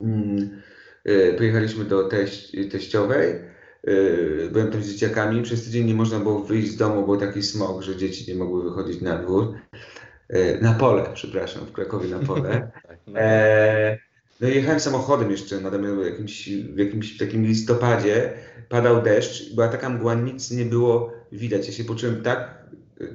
mm, 0.00 0.62
pojechaliśmy 1.38 1.84
do 1.84 2.08
teść, 2.08 2.56
teściowej. 2.70 3.34
Byłem 4.52 4.70
tam 4.70 4.82
z 4.82 4.92
dzieciakami. 4.92 5.42
Przez 5.42 5.64
tydzień 5.64 5.86
nie 5.86 5.94
można 5.94 6.18
było 6.18 6.44
wyjść 6.44 6.68
z 6.68 6.76
domu, 6.76 7.06
był 7.06 7.16
taki 7.16 7.42
smog, 7.42 7.82
że 7.82 7.96
dzieci 7.96 8.32
nie 8.32 8.38
mogły 8.38 8.64
wychodzić 8.64 9.00
na 9.00 9.22
dwór. 9.22 9.54
Na 10.60 10.74
pole, 10.74 11.04
przepraszam, 11.14 11.66
w 11.66 11.72
Krakowie 11.72 12.08
na 12.08 12.18
pole. 12.18 12.70
E, 13.14 14.07
no 14.40 14.48
jechałem 14.48 14.80
samochodem 14.80 15.30
jeszcze 15.30 15.60
na 15.60 15.70
w 15.70 16.04
jakimś, 16.04 16.48
w 16.48 16.78
jakimś 16.78 17.16
takim 17.16 17.46
listopadzie, 17.46 18.32
padał 18.68 19.02
deszcz, 19.02 19.54
była 19.54 19.68
taka 19.68 19.88
mgła, 19.88 20.14
nic 20.14 20.50
nie 20.50 20.64
było 20.64 21.12
widać. 21.32 21.66
Ja 21.66 21.72
się 21.72 21.84
poczułem 21.84 22.22
tak, 22.22 22.64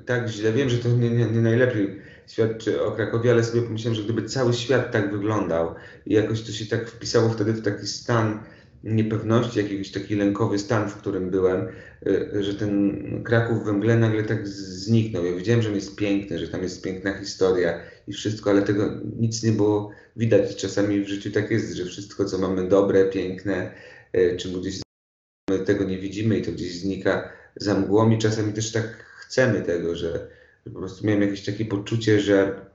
tak 0.05 0.27
źle. 0.27 0.53
Wiem, 0.53 0.69
że 0.69 0.77
to 0.77 0.89
nie, 0.89 1.09
nie, 1.09 1.25
nie 1.25 1.41
najlepiej 1.41 2.01
świadczy 2.27 2.81
o 2.81 2.91
Krakowie, 2.91 3.31
ale 3.31 3.43
sobie 3.43 3.61
pomyślałem, 3.61 3.95
że 3.95 4.03
gdyby 4.03 4.23
cały 4.23 4.53
świat 4.53 4.91
tak 4.91 5.11
wyglądał 5.11 5.75
i 6.05 6.13
jakoś 6.13 6.41
to 6.41 6.51
się 6.51 6.65
tak 6.65 6.89
wpisało 6.89 7.29
wtedy 7.29 7.53
w 7.53 7.61
taki 7.61 7.87
stan 7.87 8.39
niepewności, 8.83 9.59
jakiś 9.59 9.91
taki 9.91 10.15
lękowy 10.15 10.59
stan, 10.59 10.89
w 10.89 10.95
którym 10.95 11.29
byłem, 11.29 11.67
y, 12.07 12.43
że 12.43 12.55
ten 12.55 13.23
Kraków 13.23 13.65
we 13.65 13.73
mgle 13.73 13.97
nagle 13.97 14.23
tak 14.23 14.47
zniknął. 14.47 15.25
Ja 15.25 15.35
wiedziałem, 15.35 15.61
że 15.61 15.71
jest 15.71 15.95
piękny, 15.95 16.39
że 16.39 16.47
tam 16.47 16.63
jest 16.63 16.83
piękna 16.83 17.19
historia 17.19 17.79
i 18.07 18.13
wszystko, 18.13 18.49
ale 18.49 18.61
tego 18.61 18.89
nic 19.19 19.43
nie 19.43 19.51
było 19.51 19.91
widać. 20.15 20.55
Czasami 20.55 21.01
w 21.01 21.07
życiu 21.07 21.31
tak 21.31 21.51
jest, 21.51 21.75
że 21.75 21.85
wszystko, 21.85 22.25
co 22.25 22.37
mamy 22.37 22.67
dobre, 22.67 23.05
piękne, 23.05 23.71
y, 24.17 24.37
czy 24.37 24.49
gdzieś 24.49 24.81
tego 25.65 25.83
nie 25.83 25.99
widzimy 25.99 26.37
i 26.37 26.41
to 26.41 26.51
gdzieś 26.51 26.79
znika 26.79 27.29
za 27.55 27.73
mgłą 27.73 28.11
i 28.11 28.17
czasami 28.17 28.53
też 28.53 28.71
tak 28.71 29.05
chcemy 29.19 29.61
tego, 29.61 29.95
że, 29.95 30.29
że 30.65 30.71
po 30.73 30.79
prostu 30.79 31.05
miałem 31.05 31.21
jakieś 31.21 31.45
takie 31.45 31.65
poczucie, 31.65 32.19
że, 32.19 32.65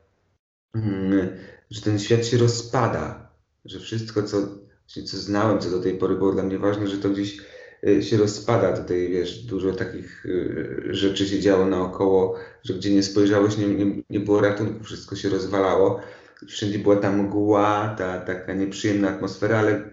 mm, 0.74 1.28
że 1.70 1.80
ten 1.80 1.98
świat 1.98 2.26
się 2.26 2.36
rozpada, 2.36 3.30
że 3.64 3.80
wszystko, 3.80 4.22
co, 4.22 4.67
co 4.88 5.16
znałem, 5.16 5.58
co 5.60 5.70
do 5.70 5.80
tej 5.80 5.94
pory 5.94 6.14
było 6.14 6.32
dla 6.32 6.42
mnie 6.42 6.58
ważne, 6.58 6.88
że 6.88 6.98
to 6.98 7.10
gdzieś 7.10 7.38
y, 7.86 8.02
się 8.02 8.16
rozpada. 8.16 8.76
Tutaj, 8.76 9.08
wiesz, 9.08 9.38
dużo 9.38 9.72
takich 9.72 10.26
y, 10.26 10.88
rzeczy 10.90 11.26
się 11.26 11.40
działo 11.40 11.66
naokoło, 11.66 12.36
że 12.62 12.74
gdzie 12.74 12.94
nie 12.94 13.02
spojrzałeś, 13.02 13.58
nie, 13.58 13.66
nie, 13.66 14.02
nie 14.10 14.20
było 14.20 14.40
ratunku, 14.40 14.84
wszystko 14.84 15.16
się 15.16 15.28
rozwalało. 15.28 16.00
Wszędzie 16.48 16.78
była 16.78 16.96
ta 16.96 17.12
mgła, 17.12 17.94
ta 17.98 18.20
taka 18.20 18.54
nieprzyjemna 18.54 19.08
atmosfera, 19.08 19.58
ale 19.58 19.90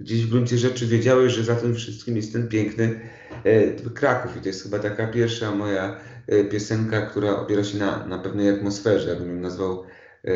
gdzieś 0.00 0.26
w 0.26 0.30
gruncie 0.30 0.58
rzeczy 0.58 0.86
wiedziałeś, 0.86 1.32
że 1.32 1.44
za 1.44 1.56
tym 1.56 1.74
wszystkim 1.74 2.16
jest 2.16 2.32
ten 2.32 2.48
piękny 2.48 3.00
e, 3.44 3.72
Kraków. 3.90 4.36
I 4.36 4.40
to 4.40 4.48
jest 4.48 4.62
chyba 4.62 4.78
taka 4.78 5.06
pierwsza 5.06 5.54
moja 5.54 6.00
e, 6.26 6.44
piosenka, 6.44 7.00
która 7.06 7.36
opiera 7.36 7.64
się 7.64 7.78
na, 7.78 8.06
na 8.06 8.18
pewnej 8.18 8.48
atmosferze. 8.48 9.08
Ja 9.08 9.16
bym 9.16 9.28
ją 9.28 9.40
nazwał, 9.40 9.84
e, 10.24 10.32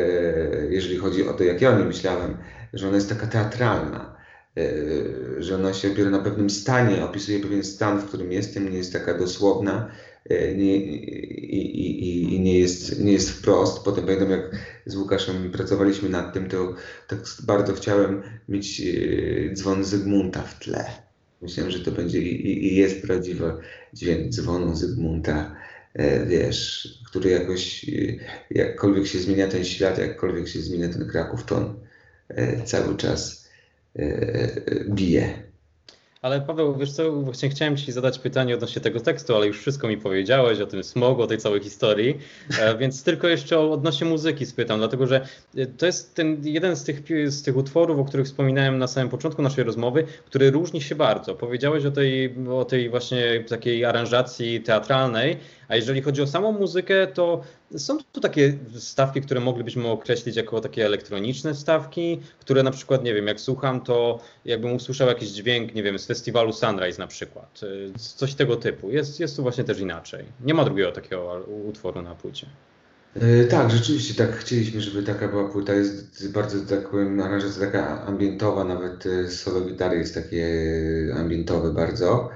jeżeli 0.69 0.97
chodzi 0.97 1.27
o 1.27 1.33
to, 1.33 1.43
jak 1.43 1.61
ja 1.61 1.69
o 1.69 1.77
niej 1.77 1.87
myślałem, 1.87 2.37
że 2.75 2.87
ona 2.87 2.95
jest 2.95 3.09
taka 3.09 3.27
teatralna. 3.27 4.15
Że 5.39 5.55
ona 5.55 5.73
się 5.73 5.91
opiera 5.91 6.09
na 6.09 6.19
pewnym 6.19 6.49
stanie, 6.49 7.03
opisuje 7.03 7.39
pewien 7.39 7.63
stan, 7.63 7.99
w 7.99 8.05
którym 8.05 8.31
jestem, 8.31 8.71
nie 8.71 8.77
jest 8.77 8.93
taka 8.93 9.17
dosłowna, 9.17 9.91
E, 10.29 10.55
nie, 10.55 10.77
i, 10.77 11.79
i, 11.79 12.35
i, 12.35 12.39
nie, 12.39 12.59
jest, 12.59 12.99
nie 12.99 13.11
jest 13.11 13.29
wprost. 13.29 13.83
Potem 13.83 14.05
pamiętam, 14.05 14.31
jak 14.31 14.55
z 14.85 14.95
Łukaszem 14.95 15.51
pracowaliśmy 15.51 16.09
nad 16.09 16.33
tym, 16.33 16.49
to 16.49 16.75
tak 17.07 17.19
bardzo 17.43 17.73
chciałem 17.73 18.23
mieć 18.49 18.81
e, 18.81 19.53
dzwon 19.53 19.83
Zygmunta 19.83 20.41
w 20.41 20.59
tle. 20.59 20.85
Myślałem, 21.41 21.71
że 21.71 21.79
to 21.79 21.91
będzie 21.91 22.21
i, 22.21 22.67
i 22.67 22.75
jest 22.75 23.01
prawdziwy 23.01 23.53
dźwięk 23.93 24.29
dzwonu 24.29 24.75
Zygmunta, 24.75 25.55
e, 25.93 26.25
wiesz, 26.25 26.89
który 27.07 27.29
jakoś, 27.29 27.85
jakkolwiek 28.51 29.07
się 29.07 29.19
zmienia 29.19 29.47
ten 29.47 29.65
świat, 29.65 29.97
jakkolwiek 29.97 30.47
się 30.47 30.61
zmienia 30.61 30.89
ten 30.89 31.07
Kraków, 31.07 31.45
to 31.45 31.57
on 31.57 31.84
cały 32.65 32.97
czas 32.97 33.49
bije. 34.89 35.45
Ale 36.25 36.41
Paweł, 36.41 36.75
wiesz 36.75 36.91
co, 36.91 37.11
właśnie 37.11 37.49
chciałem 37.49 37.77
Ci 37.77 37.91
zadać 37.91 38.19
pytanie 38.19 38.53
odnośnie 38.53 38.81
tego 38.81 38.99
tekstu, 38.99 39.35
ale 39.35 39.47
już 39.47 39.59
wszystko 39.59 39.87
mi 39.87 39.97
powiedziałeś 39.97 40.59
o 40.59 40.65
tym 40.65 40.83
smogu, 40.83 41.21
o 41.21 41.27
tej 41.27 41.37
całej 41.37 41.61
historii, 41.61 42.17
e, 42.59 42.77
więc 42.79 43.03
tylko 43.03 43.27
jeszcze 43.27 43.59
odnośnie 43.59 44.07
muzyki 44.07 44.45
spytam, 44.45 44.79
dlatego 44.79 45.07
że 45.07 45.27
e, 45.57 45.65
to 45.65 45.85
jest 45.85 46.15
ten 46.15 46.41
jeden 46.43 46.75
z 46.75 46.83
tych, 46.83 47.01
z 47.27 47.43
tych 47.43 47.57
utworów, 47.57 47.99
o 47.99 48.05
których 48.05 48.25
wspominałem 48.25 48.77
na 48.77 48.87
samym 48.87 49.09
początku 49.09 49.41
naszej 49.41 49.63
rozmowy, 49.63 50.05
który 50.25 50.51
różni 50.51 50.81
się 50.81 50.95
bardzo. 50.95 51.35
Powiedziałeś 51.35 51.85
o 51.85 51.91
tej, 51.91 52.35
o 52.51 52.65
tej 52.65 52.89
właśnie 52.89 53.43
takiej 53.49 53.85
aranżacji 53.85 54.61
teatralnej, 54.61 55.37
a 55.67 55.75
jeżeli 55.75 56.01
chodzi 56.01 56.21
o 56.21 56.27
samą 56.27 56.51
muzykę, 56.51 57.07
to 57.07 57.41
są 57.77 57.97
tu 58.11 58.21
takie 58.21 58.53
stawki, 58.75 59.21
które 59.21 59.39
moglibyśmy 59.39 59.87
określić 59.87 60.35
jako 60.35 60.61
takie 60.61 60.85
elektroniczne 60.85 61.55
stawki, 61.55 62.21
które 62.39 62.63
na 62.63 62.71
przykład, 62.71 63.03
nie 63.03 63.13
wiem, 63.13 63.27
jak 63.27 63.39
słucham, 63.39 63.81
to 63.81 64.19
jakbym 64.45 64.73
usłyszał 64.73 65.07
jakiś 65.07 65.29
dźwięk, 65.29 65.75
nie 65.75 65.83
wiem, 65.83 65.99
z 65.99 66.05
festiwalu 66.05 66.53
Sunrise 66.53 66.99
na 66.99 67.07
przykład. 67.07 67.59
Coś 67.97 68.33
tego 68.33 68.55
typu. 68.55 68.91
Jest, 68.91 69.19
jest 69.19 69.35
tu 69.35 69.41
właśnie 69.41 69.63
też 69.63 69.79
inaczej. 69.79 70.25
Nie 70.43 70.53
ma 70.53 70.65
drugiego 70.65 70.91
takiego 70.91 71.45
utworu 71.67 72.01
na 72.01 72.15
płycie. 72.15 72.47
Yy, 73.15 73.45
tak, 73.45 73.71
rzeczywiście 73.71 74.13
tak 74.13 74.35
chcieliśmy, 74.35 74.81
żeby 74.81 75.03
taka 75.03 75.27
była 75.27 75.49
płyta. 75.49 75.73
Jest 75.73 76.31
bardzo, 76.31 76.75
tak 76.75 76.89
powiem, 76.89 77.21
aranżacja 77.21 77.65
taka 77.65 78.05
ambientowa, 78.05 78.63
nawet 78.63 79.05
e, 79.05 79.29
solo 79.29 79.61
gitary 79.61 79.97
jest 79.97 80.15
takie 80.15 80.47
ambientowe 81.15 81.73
bardzo. 81.73 82.29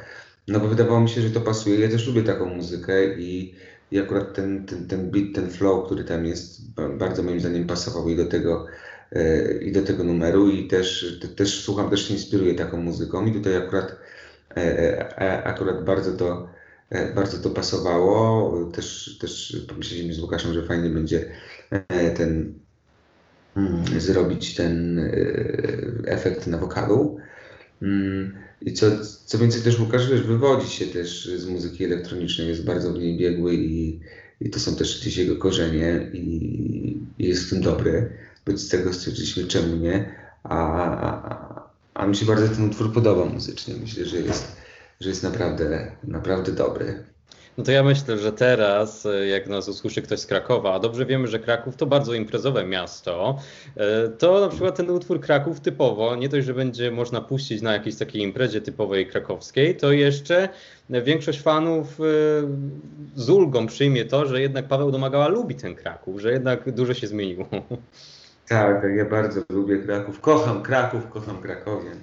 No 0.50 0.60
bo 0.60 0.68
wydawało 0.68 1.02
mi 1.02 1.10
się, 1.10 1.22
że 1.22 1.30
to 1.30 1.42
pasuje. 1.42 1.80
Ja 1.80 1.90
też 1.90 2.08
lubię 2.08 2.24
taką 2.24 2.46
muzykę 2.46 3.18
i, 3.18 3.56
i 3.92 4.00
akurat 4.00 4.34
ten, 4.34 4.66
ten, 4.66 4.88
ten 4.88 5.12
beat, 5.12 5.26
ten 5.36 5.50
flow, 5.50 5.86
który 5.86 6.04
tam 6.04 6.26
jest, 6.26 6.62
bardzo 6.98 7.24
moim 7.24 7.40
zdaniem 7.40 7.68
pasował 7.68 8.10
i 8.10 8.16
do 8.16 8.26
tego, 8.26 8.66
e, 9.12 9.54
i 9.54 9.72
do 9.72 9.82
tego 9.82 10.04
numeru 10.04 10.50
i 10.50 10.68
też, 10.68 11.18
te, 11.22 11.28
też 11.28 11.64
słucham, 11.64 11.90
też 11.90 12.08
się 12.08 12.14
inspiruję 12.14 12.56
taką 12.56 12.78
muzyką 12.78 13.26
i 13.26 13.34
tutaj 13.34 13.58
akurat, 13.58 13.96
e, 14.58 15.22
e, 15.22 15.44
akurat 15.44 15.86
bardzo 15.86 16.12
to 16.12 16.50
bardzo 17.16 17.38
to 17.38 17.50
pasowało. 17.50 18.66
Też, 18.72 19.18
też 19.22 19.58
pomyśleliśmy 19.68 20.14
z 20.14 20.20
Łukaszem, 20.20 20.54
że 20.54 20.66
fajnie 20.66 20.90
będzie 20.90 21.32
ten 22.18 22.54
mm, 23.58 23.86
zrobić 24.00 24.56
ten 24.56 25.00
efekt 26.06 26.48
na 26.48 26.58
wokalu. 26.58 27.18
I 28.62 28.74
co, 28.74 28.86
co 29.26 29.38
więcej 29.38 29.62
też 29.62 29.80
Łukasz 29.80 30.10
wiesz, 30.10 30.22
wywodzi 30.22 30.70
się 30.70 30.86
też 30.86 31.26
z 31.26 31.46
muzyki 31.46 31.86
elektronicznej, 31.86 32.48
jest 32.48 32.66
bardzo 32.66 32.94
w 32.94 33.00
niej 33.00 33.18
biegły 33.18 33.56
i, 33.56 34.00
i 34.42 34.50
to 34.50 34.60
są 34.60 34.76
też 34.76 35.02
gdzieś 35.02 35.18
jego 35.18 35.36
korzenie 35.36 36.10
i, 36.14 36.20
i 37.20 37.28
jest 37.28 37.44
w 37.44 37.50
tym 37.50 37.62
dobry. 37.62 38.10
Być 38.46 38.60
z 38.60 38.70
tego 38.70 38.94
stwierdziliśmy 38.94 39.44
czemu 39.44 39.76
nie, 39.76 40.16
a, 40.44 40.58
a, 41.10 41.70
a 41.94 42.08
mi 42.08 42.16
się 42.16 42.26
bardzo 42.26 42.48
ten 42.48 42.70
utwór 42.70 42.94
podoba 42.94 43.26
muzycznie. 43.26 43.74
Myślę, 43.82 44.06
że 44.06 44.18
jest, 44.20 44.48
że 45.00 45.10
jest 45.10 45.24
naprawdę, 45.24 45.92
naprawdę 46.04 46.52
dobry. 46.52 47.04
No 47.60 47.66
to 47.66 47.72
ja 47.72 47.84
myślę, 47.84 48.18
że 48.18 48.32
teraz, 48.32 49.06
e, 49.06 49.28
jak 49.28 49.48
nas 49.48 49.68
usłyszy 49.68 50.02
ktoś 50.02 50.20
z 50.20 50.26
Krakowa, 50.26 50.74
a 50.74 50.80
dobrze 50.80 51.06
wiemy, 51.06 51.28
że 51.28 51.40
Kraków 51.40 51.76
to 51.76 51.86
bardzo 51.86 52.14
imprezowe 52.14 52.66
miasto, 52.66 53.38
e, 53.76 54.10
to 54.10 54.40
na 54.40 54.48
przykład 54.50 54.76
ten 54.76 54.90
utwór 54.90 55.22
Kraków 55.22 55.60
typowo, 55.60 56.16
nie 56.16 56.30
dość, 56.30 56.48
że 56.48 56.54
będzie 56.54 56.92
można 56.92 57.22
puścić 57.22 57.62
na 57.62 57.74
jakiejś 57.74 57.96
takiej 57.96 58.22
imprezie 58.22 58.62
typowej 58.62 59.08
krakowskiej, 59.08 59.76
to 59.76 59.92
jeszcze 59.92 60.50
większość 60.90 61.42
fanów 61.42 62.00
e, 62.00 62.04
z 63.16 63.30
ulgą 63.30 63.68
przyjmie 63.68 64.06
to, 64.06 64.26
że 64.26 64.42
jednak 64.42 64.68
Paweł 64.68 64.92
Domagała 64.92 65.28
lubi 65.28 65.56
ten 65.56 65.76
Kraków, 65.76 66.22
że 66.22 66.32
jednak 66.32 66.72
dużo 66.72 66.94
się 66.94 67.08
zmieniło. 67.08 67.48
Tak, 68.48 68.82
tak, 68.82 68.96
ja 68.96 69.06
bardzo 69.06 69.42
lubię 69.50 69.78
Kraków. 69.78 70.22
Kocham 70.22 70.62
Kraków, 70.64 71.10
kocham 71.10 71.42
Krakowien. 71.42 71.98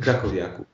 Krakowiaków. 0.00 0.66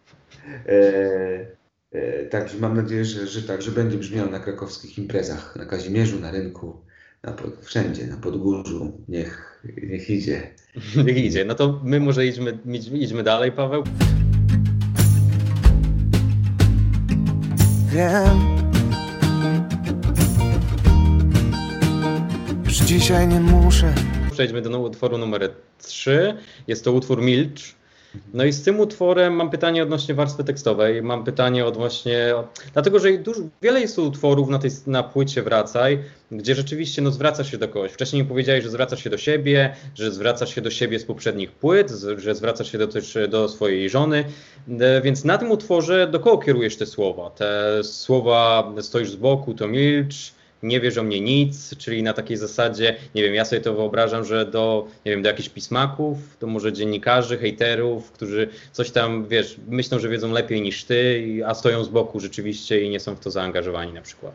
Także 2.31 2.59
mam 2.59 2.77
nadzieję, 2.77 3.05
że, 3.05 3.27
że 3.27 3.43
tak, 3.43 3.63
że 3.63 3.71
będzie 3.71 3.99
brzmiał 3.99 4.31
na 4.31 4.41
krakowskich 4.41 4.99
imprezach, 4.99 5.57
na 5.57 5.67
Kazimierzu, 5.67 6.21
na 6.21 6.31
rynku, 6.31 6.81
na 7.23 7.33
pod, 7.33 7.65
wszędzie, 7.65 8.07
na 8.07 8.17
Podgórzu. 8.17 9.05
Niech, 9.09 9.63
niech 9.83 10.11
idzie. 10.11 10.51
Niech 11.07 11.17
idzie. 11.17 11.45
No 11.45 11.55
to 11.55 11.81
my 11.85 12.01
może 12.01 12.27
idźmy, 12.27 12.59
idźmy 12.93 13.23
dalej, 13.23 13.53
Paweł. 13.53 13.85
Wiem. 17.93 18.57
Już 22.65 22.75
dzisiaj 22.75 23.29
nie 23.29 23.41
muszę. 23.41 23.95
Przejdźmy 24.33 24.63
do 24.63 24.81
utworu 24.81 25.19
numer 25.19 25.51
3. 25.79 26.37
Jest 26.67 26.85
to 26.85 26.93
utwór 26.93 27.23
Milcz 27.23 27.77
no 28.35 28.45
i 28.45 28.53
z 28.53 28.63
tym 28.63 28.81
utworem 28.81 29.35
mam 29.35 29.51
pytanie 29.51 29.83
odnośnie 29.83 30.15
warstwy 30.15 30.45
tekstowej, 30.45 31.03
mam 31.03 31.25
pytanie 31.25 31.67
odnośnie, 31.67 32.35
dlatego 32.73 32.99
że 32.99 33.19
dużo, 33.19 33.41
wiele 33.63 33.81
jest 33.81 33.99
utworów 33.99 34.49
na 34.49 34.59
tej 34.59 34.71
na 34.87 35.03
płycie 35.03 35.43
Wracaj, 35.43 35.99
gdzie 36.31 36.55
rzeczywiście 36.55 37.03
no, 37.03 37.11
zwracasz 37.11 37.51
się 37.51 37.59
do 37.59 37.69
kogoś. 37.69 37.93
Wcześniej 37.93 38.25
powiedziałeś, 38.25 38.65
że 38.65 38.71
zwracasz 38.71 39.05
się 39.05 39.11
do 39.11 39.19
siebie, 39.19 39.77
że 39.95 40.13
zwracasz 40.13 40.55
się 40.55 40.61
do 40.61 40.71
siebie 40.71 40.99
z 40.99 41.05
poprzednich 41.05 41.53
płyt, 41.53 41.91
że 42.17 42.35
zwracasz 42.35 42.73
się 42.73 42.79
do, 42.79 42.89
też 42.89 43.19
do 43.29 43.49
swojej 43.49 43.91
żony, 43.91 44.25
e, 44.81 45.01
więc 45.01 45.25
na 45.25 45.39
tym 45.39 45.51
utworze 45.51 46.07
do 46.07 46.21
kogo 46.21 46.39
kierujesz 46.39 46.77
te 46.77 46.87
słowa? 46.87 47.31
Te 47.31 47.85
słowa 47.85 48.73
stoisz 48.81 49.11
z 49.11 49.17
boku, 49.17 49.55
to 49.55 49.69
milcz, 49.69 50.36
nie 50.63 50.81
wiesz 50.81 50.99
o 50.99 51.03
mnie 51.03 51.21
nic, 51.21 51.77
czyli 51.79 52.03
na 52.03 52.13
takiej 52.13 52.37
zasadzie, 52.37 52.97
nie 53.15 53.23
wiem, 53.23 53.35
ja 53.35 53.45
sobie 53.45 53.63
to 53.63 53.75
wyobrażam, 53.75 54.25
że 54.25 54.47
do, 54.47 54.89
nie 55.05 55.13
wiem, 55.13 55.23
do 55.23 55.29
jakichś 55.29 55.49
pismaków, 55.49 56.19
to 56.39 56.47
może 56.47 56.73
dziennikarzy, 56.73 57.39
hejterów, 57.39 58.11
którzy 58.11 58.49
coś 58.73 58.91
tam, 58.91 59.27
wiesz, 59.29 59.57
myślą, 59.69 59.99
że 59.99 60.09
wiedzą 60.09 60.33
lepiej 60.33 60.63
niż 60.63 60.85
ty, 60.85 61.25
a 61.47 61.55
stoją 61.55 61.85
z 61.85 61.89
boku 61.89 62.21
rzeczywiście 62.21 62.83
i 62.83 62.91
nie 62.91 63.01
są 63.01 63.15
w 63.15 63.21
to 63.21 63.31
zaangażowani 63.31 63.93
na 63.93 64.03
przykład. 64.03 64.33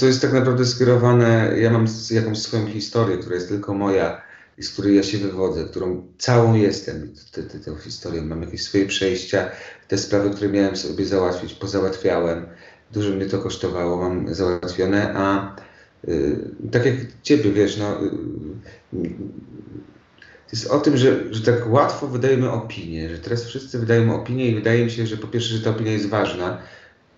To 0.00 0.06
jest 0.06 0.22
tak 0.22 0.32
naprawdę 0.32 0.66
skierowane, 0.66 1.54
ja 1.58 1.70
mam 1.70 1.86
jakąś 2.10 2.38
swoją 2.38 2.66
historię, 2.66 3.16
która 3.16 3.34
jest 3.34 3.48
tylko 3.48 3.74
moja 3.74 4.22
i 4.58 4.62
z 4.62 4.70
której 4.70 4.96
ja 4.96 5.02
się 5.02 5.18
wywodzę, 5.18 5.64
którą 5.64 6.06
całą 6.18 6.54
jestem, 6.54 7.14
tę, 7.32 7.42
tę 7.42 7.76
historię, 7.84 8.22
mam 8.22 8.42
jakieś 8.42 8.62
swoje 8.62 8.86
przejścia, 8.86 9.50
te 9.88 9.98
sprawy, 9.98 10.30
które 10.30 10.50
miałem 10.50 10.76
sobie 10.76 11.04
załatwić, 11.04 11.54
pozałatwiałem, 11.54 12.46
dużo 12.92 13.10
mnie 13.10 13.26
to 13.26 13.38
kosztowało, 13.38 13.96
mam 13.96 14.34
załatwione, 14.34 15.14
a 15.14 15.56
tak 16.72 16.86
jak 16.86 16.94
ciebie, 17.22 17.52
wiesz, 17.52 17.76
no, 17.76 18.00
to 20.48 20.56
jest 20.56 20.66
o 20.66 20.80
tym, 20.80 20.96
że, 20.96 21.34
że 21.34 21.42
tak 21.42 21.72
łatwo 21.72 22.06
wydajemy 22.06 22.50
opinię, 22.50 23.08
że 23.08 23.18
teraz 23.18 23.44
wszyscy 23.44 23.78
wydają 23.78 24.14
opinię 24.14 24.48
i 24.48 24.54
wydaje 24.54 24.84
mi 24.84 24.90
się, 24.90 25.06
że 25.06 25.16
po 25.16 25.26
pierwsze, 25.26 25.54
że 25.54 25.64
ta 25.64 25.70
opinia 25.70 25.92
jest 25.92 26.08
ważna. 26.08 26.58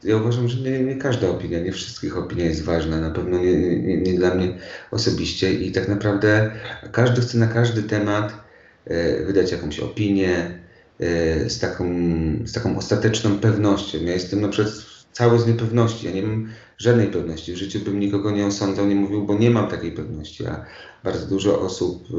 Ja 0.05 0.17
uważam, 0.17 0.49
że 0.49 0.71
nie, 0.71 0.81
nie 0.81 0.97
każda 0.97 1.29
opinia, 1.29 1.61
nie 1.61 1.73
wszystkich 1.73 2.19
opinia 2.19 2.45
jest 2.45 2.65
ważna, 2.65 3.01
na 3.01 3.11
pewno 3.11 3.39
nie, 3.39 3.57
nie, 3.57 3.97
nie 3.97 4.15
dla 4.15 4.35
mnie 4.35 4.59
osobiście 4.91 5.55
i 5.55 5.73
tak 5.73 5.89
naprawdę 5.89 6.51
każdy 6.93 7.21
chce 7.21 7.39
na 7.39 7.47
każdy 7.47 7.83
temat 7.83 8.35
e, 8.85 9.25
wydać 9.25 9.53
jakąś 9.53 9.81
opinię 9.81 10.61
e, 11.01 11.51
z, 11.51 11.59
taką, 11.59 11.85
z 12.45 12.53
taką 12.53 12.79
ostateczną 12.79 13.39
pewnością. 13.39 13.99
Ja 13.99 14.13
jestem 14.13 14.41
na 14.41 14.49
przykład 14.49 14.75
cały 15.13 15.39
z 15.39 15.47
niepewności, 15.47 16.07
ja 16.07 16.13
nie 16.13 16.23
mam 16.23 16.49
żadnej 16.79 17.07
pewności. 17.07 17.53
W 17.53 17.57
życiu 17.57 17.81
bym 17.81 18.01
nikogo 18.01 18.31
nie 18.31 18.47
osądzał, 18.47 18.87
nie 18.87 18.95
mówił, 18.95 19.25
bo 19.27 19.39
nie 19.39 19.51
mam 19.51 19.69
takiej 19.69 19.93
pewności, 19.93 20.47
a 20.47 20.65
bardzo 21.05 21.27
dużo 21.27 21.61
osób 21.61 22.09
y, 22.11 22.15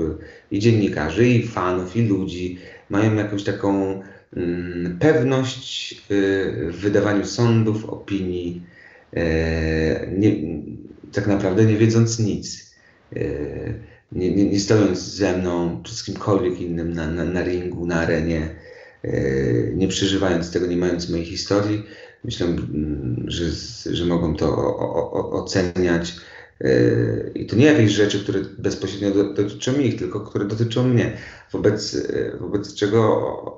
i 0.51 0.59
dziennikarzy, 0.59 1.27
i 1.27 1.47
fanów, 1.47 1.95
i 1.95 2.01
ludzi 2.01 2.57
mają 2.89 3.15
jakąś 3.15 3.43
taką 3.43 4.01
mm, 4.35 4.97
pewność 4.99 5.93
y, 5.93 6.71
w 6.71 6.75
wydawaniu 6.75 7.25
sądów, 7.25 7.85
opinii, 7.85 8.61
e, 9.13 10.07
nie, 10.17 10.35
tak 11.11 11.27
naprawdę 11.27 11.65
nie 11.65 11.77
wiedząc 11.77 12.19
nic. 12.19 12.71
Nie, 14.11 14.35
nie, 14.35 14.49
nie, 14.49 14.59
stojąc 14.59 14.99
ze 14.99 15.37
mną 15.37 15.83
czy 15.83 15.95
z 15.95 16.03
kimkolwiek 16.03 16.61
innym 16.61 16.93
na, 16.93 17.07
na, 17.07 17.25
na 17.25 17.43
ringu, 17.43 17.85
na 17.85 17.95
arenie, 17.95 18.49
nie 19.75 19.87
przeżywając 19.87 20.51
tego, 20.51 20.67
nie 20.67 20.77
mając 20.77 21.09
mojej 21.09 21.25
historii, 21.25 21.83
myślę, 22.23 22.47
mm, 22.47 23.25
że, 23.27 23.45
że 23.95 24.05
mogą 24.05 24.35
to 24.35 24.77
oceniać. 25.31 26.15
Yy, 26.59 27.31
I 27.35 27.45
to 27.45 27.55
nie 27.55 27.65
jakieś 27.65 27.91
rzeczy, 27.91 28.23
które 28.23 28.39
bezpośrednio 28.57 29.11
dotyczą 29.11 29.79
ich, 29.79 29.99
tylko 29.99 30.19
które 30.19 30.45
dotyczą 30.45 30.87
mnie. 30.87 31.17
Wobec, 31.51 31.93
yy, 31.93 32.37
wobec 32.39 32.73
czego 32.73 33.01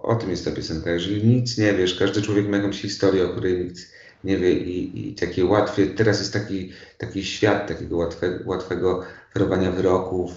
o, 0.04 0.16
tym 0.16 0.30
jest 0.30 0.46
ta 0.46 0.52
piosenka. 0.52 0.92
Jeżeli 0.92 1.28
nic 1.28 1.58
nie 1.58 1.74
wiesz, 1.74 1.96
każdy 1.96 2.22
człowiek 2.22 2.50
ma 2.50 2.58
jakąś 2.58 2.82
historię, 2.82 3.26
o 3.26 3.30
której 3.30 3.60
nikt 3.60 3.78
nie 4.24 4.38
wie 4.38 4.54
i, 4.54 5.10
i 5.10 5.16
takie 5.16 5.46
łatwe, 5.46 5.88
teraz 5.88 6.20
jest 6.20 6.34
taki, 6.34 6.72
taki 6.98 7.24
świat 7.24 7.68
takiego 7.68 7.98
łatwe, 7.98 8.40
łatwego 8.46 9.04
wyrowania 9.34 9.72
wyroków, 9.72 10.32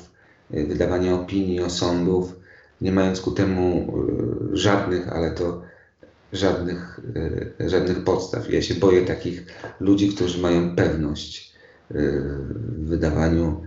yy, 0.50 0.66
wydawania 0.66 1.14
opinii, 1.14 1.60
osądów, 1.60 2.32
nie 2.80 2.92
mając 2.92 3.20
ku 3.20 3.30
temu 3.30 3.92
żadnych, 4.52 5.08
ale 5.08 5.30
to 5.30 5.62
żadnych, 6.36 7.00
e, 7.60 7.68
żadnych 7.68 8.04
podstaw. 8.04 8.52
Ja 8.52 8.62
się 8.62 8.74
boję 8.74 9.02
takich 9.02 9.46
ludzi, 9.80 10.08
którzy 10.08 10.40
mają 10.40 10.76
pewność 10.76 11.52
e, 11.90 11.94
w 11.94 12.88
wydawaniu 12.88 13.66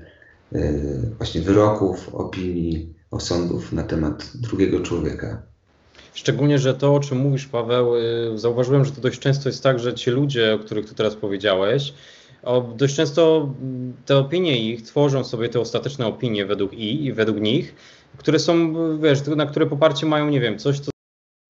e, 0.53 0.73
właśnie 1.17 1.41
wyroków, 1.41 2.15
opinii, 2.15 2.93
osądów 3.11 3.71
na 3.71 3.83
temat 3.83 4.31
drugiego 4.35 4.79
człowieka. 4.79 5.41
Szczególnie, 6.13 6.59
że 6.59 6.73
to, 6.73 6.95
o 6.95 6.99
czym 6.99 7.17
mówisz, 7.17 7.47
Paweł, 7.47 7.91
zauważyłem, 8.35 8.85
że 8.85 8.91
to 8.91 9.01
dość 9.01 9.19
często 9.19 9.49
jest 9.49 9.63
tak, 9.63 9.79
że 9.79 9.93
ci 9.93 10.11
ludzie, 10.11 10.53
o 10.53 10.59
których 10.59 10.89
tu 10.89 10.95
teraz 10.95 11.15
powiedziałeś, 11.15 11.93
dość 12.77 12.95
często 12.95 13.53
te 14.05 14.17
opinie 14.17 14.71
ich 14.71 14.81
tworzą 14.81 15.23
sobie 15.23 15.49
te 15.49 15.59
ostateczne 15.59 16.07
opinie 16.07 16.45
według 16.45 16.73
i 16.73 17.05
i 17.05 17.13
według 17.13 17.41
nich, 17.41 17.75
które 18.17 18.39
są, 18.39 18.73
wiesz, 18.99 19.27
na 19.27 19.45
które 19.45 19.65
poparcie 19.65 20.05
mają, 20.05 20.29
nie 20.29 20.39
wiem, 20.39 20.59
coś, 20.59 20.79
co 20.79 20.91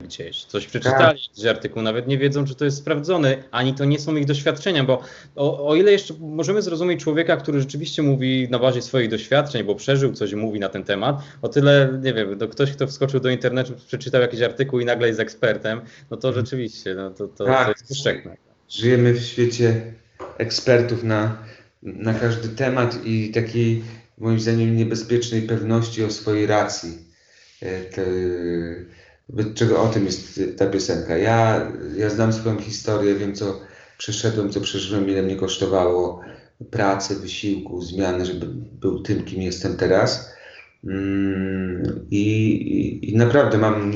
gdzieś, 0.04 0.46
coś 0.46 0.68
przeczytali, 0.68 1.20
tak. 1.20 1.30
jakiś 1.30 1.46
artykuł, 1.46 1.82
nawet 1.82 2.08
nie 2.08 2.18
wiedzą, 2.18 2.46
czy 2.46 2.56
to 2.56 2.66
jest 2.66 2.78
sprawdzone, 2.78 3.44
ani 3.52 3.74
to 3.74 3.86
nie 3.86 4.00
są 4.00 4.16
ich 4.16 4.26
doświadczenia, 4.26 4.84
bo 4.84 5.02
o, 5.36 5.68
o, 5.68 5.76
ile 5.76 5.92
jeszcze 5.92 6.14
możemy 6.20 6.62
zrozumieć 6.62 7.04
człowieka, 7.04 7.38
który 7.38 7.60
rzeczywiście 7.60 8.02
mówi 8.02 8.48
na 8.52 8.60
bazie 8.60 8.82
swoich 8.82 9.10
doświadczeń, 9.10 9.64
bo 9.64 9.76
przeżył 9.76 10.14
coś 10.14 10.34
mówi 10.34 10.60
na 10.60 10.70
ten 10.70 10.84
temat, 10.84 11.22
o 11.42 11.50
tyle, 11.50 12.00
nie 12.04 12.14
wiem, 12.14 12.40
to 12.40 12.48
ktoś, 12.48 12.72
kto 12.72 12.88
wskoczył 12.88 13.20
do 13.20 13.30
internetu, 13.30 13.74
przeczytał 13.88 14.22
jakiś 14.22 14.42
artykuł 14.42 14.80
i 14.80 14.86
nagle 14.86 15.08
jest 15.08 15.20
ekspertem, 15.20 15.82
no 16.12 16.18
to 16.18 16.28
mhm. 16.28 16.46
rzeczywiście, 16.46 16.96
no 16.96 17.12
to, 17.12 17.28
to, 17.28 17.46
tak. 17.46 17.66
to 17.66 17.72
jest 17.72 17.88
powszechne. 17.88 18.38
Żyjemy 18.70 19.14
w 19.14 19.24
świecie 19.24 19.94
ekspertów 20.38 21.04
na, 21.04 21.38
na 21.84 22.14
każdy 22.14 22.50
temat 22.50 23.06
i 23.06 23.32
takiej, 23.32 23.84
moim 24.18 24.40
zdaniem, 24.40 24.78
niebezpiecznej 24.78 25.42
pewności 25.42 26.04
o 26.04 26.12
swojej 26.12 26.48
racji. 26.48 26.98
E, 27.64 27.90
czego 29.56 29.82
o 29.82 29.88
tym 29.88 30.06
jest 30.06 30.42
ta 30.58 30.68
piosenka. 30.68 31.18
Ja, 31.18 31.72
ja 31.98 32.10
znam 32.10 32.34
swoją 32.34 32.60
historię, 32.60 33.15
wiem 33.15 33.36
co 33.36 33.60
przeszedłem, 33.98 34.50
co 34.50 34.62
przeżyłem, 34.62 35.10
ile 35.10 35.22
mnie 35.22 35.36
kosztowało 35.36 36.22
pracy, 36.72 37.15
wysiłku, 37.15 37.82
zmiany, 37.82 38.26
żeby 38.26 38.46
był 38.82 39.02
tym, 39.02 39.24
kim 39.24 39.42
jestem 39.42 39.78
teraz. 39.78 40.30
Mm, 40.84 42.06
I, 42.12 42.22
i, 42.52 43.12
i 43.12 43.18
naprawdę 43.18 43.58
mam 43.58 43.92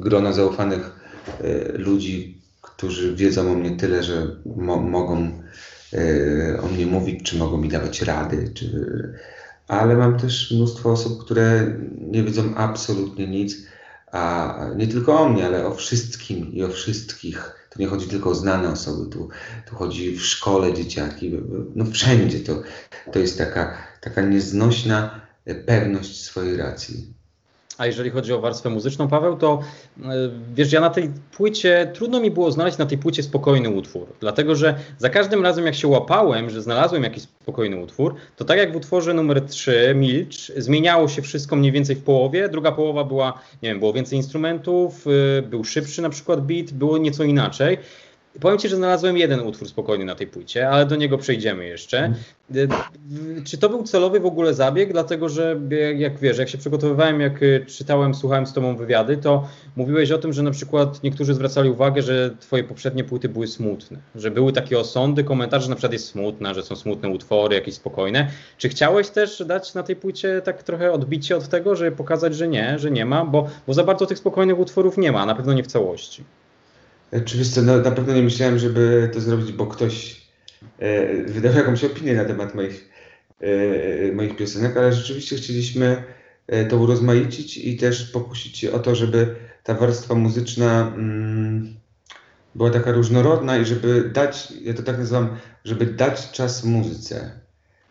grona 0.00 0.32
zaufanych 0.32 0.92
e, 1.40 1.78
ludzi, 1.78 2.40
którzy 2.62 3.14
wiedzą 3.14 3.52
o 3.52 3.54
mnie 3.54 3.76
tyle, 3.76 4.02
że 4.02 4.36
mo, 4.56 4.76
mogą 4.76 5.42
e, 5.92 6.60
o 6.62 6.68
mnie 6.68 6.86
mówić, 6.86 7.22
czy 7.22 7.36
mogą 7.36 7.58
mi 7.58 7.68
dawać 7.68 8.02
rady, 8.02 8.50
czy, 8.54 8.68
ale 9.68 9.96
mam 9.96 10.18
też 10.18 10.50
mnóstwo 10.50 10.90
osób, 10.90 11.24
które 11.24 11.76
nie 12.00 12.22
wiedzą 12.22 12.54
absolutnie 12.54 13.26
nic 13.26 13.56
a 14.12 14.56
nie 14.76 14.86
tylko 14.86 15.20
o 15.20 15.28
mnie, 15.28 15.46
ale 15.46 15.66
o 15.66 15.74
wszystkim 15.74 16.52
i 16.52 16.62
o 16.62 16.68
wszystkich. 16.68 17.68
To 17.70 17.78
nie 17.78 17.86
chodzi 17.86 18.08
tylko 18.08 18.30
o 18.30 18.34
znane 18.34 18.72
osoby, 18.72 19.10
tu, 19.10 19.28
tu 19.66 19.76
chodzi 19.76 20.16
w 20.16 20.26
szkole 20.26 20.74
dzieciaki, 20.74 21.32
no 21.74 21.84
wszędzie 21.84 22.40
to, 22.40 22.62
to 23.12 23.18
jest 23.18 23.38
taka, 23.38 23.76
taka 24.00 24.22
nieznośna 24.22 25.20
pewność 25.66 26.24
swojej 26.24 26.56
racji. 26.56 27.17
A 27.78 27.86
jeżeli 27.86 28.10
chodzi 28.10 28.32
o 28.32 28.40
warstwę 28.40 28.70
muzyczną, 28.70 29.08
Paweł, 29.08 29.36
to 29.36 29.60
e, 30.02 30.04
wiesz, 30.54 30.72
ja 30.72 30.80
na 30.80 30.90
tej 30.90 31.10
płycie, 31.36 31.90
trudno 31.94 32.20
mi 32.20 32.30
było 32.30 32.50
znaleźć 32.52 32.78
na 32.78 32.86
tej 32.86 32.98
płycie 32.98 33.22
spokojny 33.22 33.70
utwór, 33.70 34.06
dlatego 34.20 34.56
że 34.56 34.74
za 34.98 35.08
każdym 35.08 35.42
razem 35.42 35.66
jak 35.66 35.74
się 35.74 35.88
łapałem, 35.88 36.50
że 36.50 36.62
znalazłem 36.62 37.02
jakiś 37.02 37.22
spokojny 37.22 37.76
utwór, 37.76 38.14
to 38.36 38.44
tak 38.44 38.58
jak 38.58 38.72
w 38.72 38.76
utworze 38.76 39.14
numer 39.14 39.40
3, 39.40 39.92
Milcz, 39.94 40.52
zmieniało 40.56 41.08
się 41.08 41.22
wszystko 41.22 41.56
mniej 41.56 41.72
więcej 41.72 41.96
w 41.96 42.02
połowie, 42.02 42.48
druga 42.48 42.72
połowa 42.72 43.04
była, 43.04 43.40
nie 43.62 43.68
wiem, 43.68 43.78
było 43.78 43.92
więcej 43.92 44.16
instrumentów, 44.16 45.04
e, 45.38 45.42
był 45.42 45.64
szybszy 45.64 46.02
na 46.02 46.10
przykład 46.10 46.46
beat, 46.46 46.72
było 46.72 46.98
nieco 46.98 47.24
inaczej. 47.24 47.78
Powiem 48.40 48.58
Ci, 48.58 48.68
że 48.68 48.76
znalazłem 48.76 49.16
jeden 49.16 49.40
utwór 49.40 49.68
spokojny 49.68 50.04
na 50.04 50.14
tej 50.14 50.26
płycie, 50.26 50.68
ale 50.68 50.86
do 50.86 50.96
niego 50.96 51.18
przejdziemy 51.18 51.66
jeszcze. 51.66 52.12
Czy 53.44 53.58
to 53.58 53.68
był 53.68 53.82
celowy 53.82 54.20
w 54.20 54.26
ogóle 54.26 54.54
zabieg? 54.54 54.92
Dlatego, 54.92 55.28
że 55.28 55.60
jak 55.96 56.18
wiesz, 56.18 56.38
jak 56.38 56.48
się 56.48 56.58
przygotowywałem, 56.58 57.20
jak 57.20 57.42
y, 57.42 57.64
czytałem, 57.66 58.14
słuchałem 58.14 58.46
z 58.46 58.52
Tobą 58.52 58.76
wywiady, 58.76 59.16
to 59.16 59.48
mówiłeś 59.76 60.10
o 60.10 60.18
tym, 60.18 60.32
że 60.32 60.42
na 60.42 60.50
przykład 60.50 61.02
niektórzy 61.02 61.34
zwracali 61.34 61.70
uwagę, 61.70 62.02
że 62.02 62.30
Twoje 62.40 62.64
poprzednie 62.64 63.04
płyty 63.04 63.28
były 63.28 63.46
smutne, 63.46 63.98
że 64.14 64.30
były 64.30 64.52
takie 64.52 64.78
osądy, 64.78 65.24
komentarze, 65.24 65.62
że 65.62 65.70
na 65.70 65.76
przykład 65.76 65.92
jest 65.92 66.08
smutna, 66.08 66.54
że 66.54 66.62
są 66.62 66.76
smutne 66.76 67.08
utwory, 67.08 67.54
jakieś 67.54 67.74
spokojne. 67.74 68.28
Czy 68.58 68.68
chciałeś 68.68 69.08
też 69.08 69.42
dać 69.46 69.74
na 69.74 69.82
tej 69.82 69.96
płycie 69.96 70.42
tak 70.44 70.62
trochę 70.62 70.92
odbicie 70.92 71.36
od 71.36 71.48
tego, 71.48 71.76
żeby 71.76 71.96
pokazać, 71.96 72.34
że 72.34 72.48
nie, 72.48 72.78
że 72.78 72.90
nie 72.90 73.04
ma, 73.04 73.24
bo, 73.24 73.48
bo 73.66 73.74
za 73.74 73.84
bardzo 73.84 74.06
tych 74.06 74.18
spokojnych 74.18 74.58
utworów 74.58 74.98
nie 74.98 75.12
ma, 75.12 75.26
na 75.26 75.34
pewno 75.34 75.52
nie 75.52 75.62
w 75.62 75.66
całości. 75.66 76.24
Oczywiście, 77.12 77.62
no, 77.62 77.78
na 77.78 77.90
pewno 77.90 78.14
nie 78.14 78.22
myślałem, 78.22 78.58
żeby 78.58 79.10
to 79.12 79.20
zrobić, 79.20 79.52
bo 79.52 79.66
ktoś 79.66 80.22
e, 80.78 81.22
wydał 81.22 81.54
jakąś 81.54 81.84
opinię 81.84 82.14
na 82.14 82.24
temat 82.24 82.54
moich, 82.54 82.90
e, 83.40 84.12
moich 84.12 84.36
piosenek, 84.36 84.76
ale 84.76 84.92
rzeczywiście 84.92 85.36
chcieliśmy 85.36 86.02
e, 86.46 86.64
to 86.64 86.76
urozmaicić 86.76 87.58
i 87.58 87.76
też 87.76 88.10
pokusić 88.10 88.58
się 88.58 88.72
o 88.72 88.78
to, 88.78 88.94
żeby 88.94 89.34
ta 89.62 89.74
warstwa 89.74 90.14
muzyczna 90.14 90.92
mm, 90.96 91.74
była 92.54 92.70
taka 92.70 92.92
różnorodna 92.92 93.58
i 93.58 93.64
żeby 93.64 94.10
dać, 94.12 94.52
ja 94.62 94.74
to 94.74 94.82
tak 94.82 94.98
nazywam, 94.98 95.36
żeby 95.64 95.86
dać 95.86 96.30
czas 96.30 96.64
muzyce, 96.64 97.30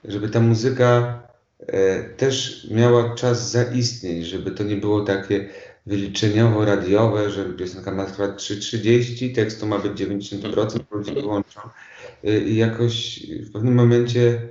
żeby 0.03 0.30
ta 0.30 0.39
muzyka 0.39 1.21
e, 1.60 2.03
też 2.03 2.67
miała 2.71 3.15
czas 3.15 3.51
zaistnieć, 3.51 4.25
żeby 4.25 4.51
to 4.51 4.63
nie 4.63 4.75
było 4.75 5.01
takie 5.01 5.49
wyliczeniowo-radiowe, 5.88 7.30
że 7.30 7.45
piosenka 7.45 7.91
ma 7.91 8.06
trwać 8.06 8.30
3.30, 8.32 9.36
tekstu 9.36 9.67
ma 9.67 9.80
być 9.80 9.91
90%, 10.02 10.80
ludzie 10.91 11.13
wyłączą. 11.13 11.60
Y, 12.26 12.39
I 12.39 12.56
jakoś 12.56 13.19
w 13.30 13.52
pewnym 13.52 13.73
momencie 13.73 14.41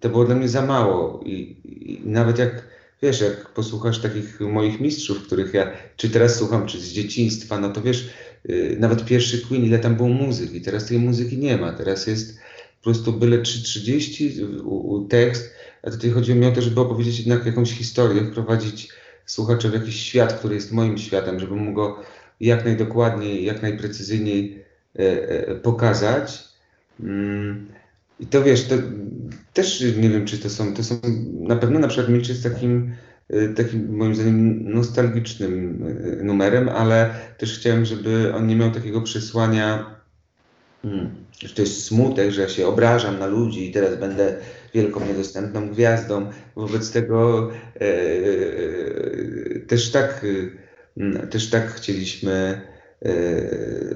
to 0.00 0.08
było 0.08 0.24
dla 0.24 0.34
mnie 0.34 0.48
za 0.48 0.66
mało. 0.66 1.20
I, 1.24 1.56
I, 1.64 2.00
nawet 2.04 2.38
jak, 2.38 2.66
wiesz, 3.02 3.20
jak 3.20 3.48
posłuchasz 3.48 3.98
takich 3.98 4.40
moich 4.40 4.80
mistrzów, 4.80 5.26
których 5.26 5.54
ja 5.54 5.72
czy 5.96 6.10
teraz 6.10 6.36
słucham, 6.36 6.66
czy 6.66 6.80
z 6.80 6.92
dzieciństwa, 6.92 7.60
no 7.60 7.70
to 7.70 7.82
wiesz, 7.82 8.10
yy, 8.44 8.76
nawet 8.78 9.04
pierwszy 9.04 9.46
Queen, 9.46 9.64
ile 9.64 9.78
tam 9.78 9.96
było 9.96 10.08
muzyki. 10.08 10.60
Teraz 10.60 10.86
tej 10.86 10.98
muzyki 10.98 11.38
nie 11.38 11.56
ma. 11.56 11.72
Teraz 11.72 12.06
jest 12.06 12.38
po 12.80 12.84
prostu 12.84 13.12
byle 13.12 13.38
3.30 13.38 15.08
tekst, 15.08 15.54
a 15.82 15.90
tutaj 15.90 16.10
chodzi 16.10 16.34
mi 16.34 16.46
o 16.46 16.52
to, 16.52 16.62
żeby 16.62 16.80
opowiedzieć 16.80 17.18
jednak 17.18 17.46
jakąś 17.46 17.72
historię, 17.72 18.24
wprowadzić 18.24 18.88
słuchacza 19.32 19.68
w 19.68 19.74
jakiś 19.74 19.96
świat, 20.00 20.32
który 20.32 20.54
jest 20.54 20.72
moim 20.72 20.98
światem, 20.98 21.40
żeby 21.40 21.54
mu 21.54 21.72
go 21.72 22.02
jak 22.40 22.64
najdokładniej, 22.64 23.44
jak 23.44 23.62
najprecyzyjniej 23.62 24.64
e, 24.98 25.02
e, 25.28 25.54
pokazać. 25.54 26.44
Mm, 27.00 27.68
I 28.20 28.26
to 28.26 28.42
wiesz, 28.42 28.68
to 28.68 28.74
też 29.52 29.84
nie 29.96 30.10
wiem, 30.10 30.26
czy 30.26 30.38
to 30.38 30.50
są, 30.50 30.74
to 30.74 30.84
są, 30.84 31.00
na 31.40 31.56
pewno 31.56 31.78
na 31.78 31.88
przykład 31.88 32.08
Milcz 32.08 32.28
jest 32.28 32.42
takim, 32.42 32.92
y, 33.30 33.54
takim 33.56 33.96
moim 33.96 34.14
zdaniem 34.14 34.72
nostalgicznym 34.72 35.84
numerem, 36.22 36.68
ale 36.68 37.14
też 37.38 37.58
chciałem, 37.58 37.84
żeby 37.84 38.34
on 38.34 38.46
nie 38.46 38.56
miał 38.56 38.70
takiego 38.70 39.00
przesłania, 39.00 39.96
hmm, 40.82 41.10
że 41.38 41.54
to 41.54 41.62
jest 41.62 41.84
smutek, 41.84 42.30
że 42.30 42.42
ja 42.42 42.48
się 42.48 42.66
obrażam 42.66 43.18
na 43.18 43.26
ludzi 43.26 43.68
i 43.68 43.72
teraz 43.72 43.96
będę 43.96 44.36
wielką, 44.74 45.06
niedostępną 45.06 45.68
gwiazdą. 45.68 46.30
Wobec 46.56 46.92
tego 46.92 47.50
e, 47.50 47.80
e, 47.80 49.60
też 49.60 49.90
tak, 49.90 50.26
e, 51.00 51.26
też 51.26 51.50
tak 51.50 51.74
chcieliśmy 51.74 52.60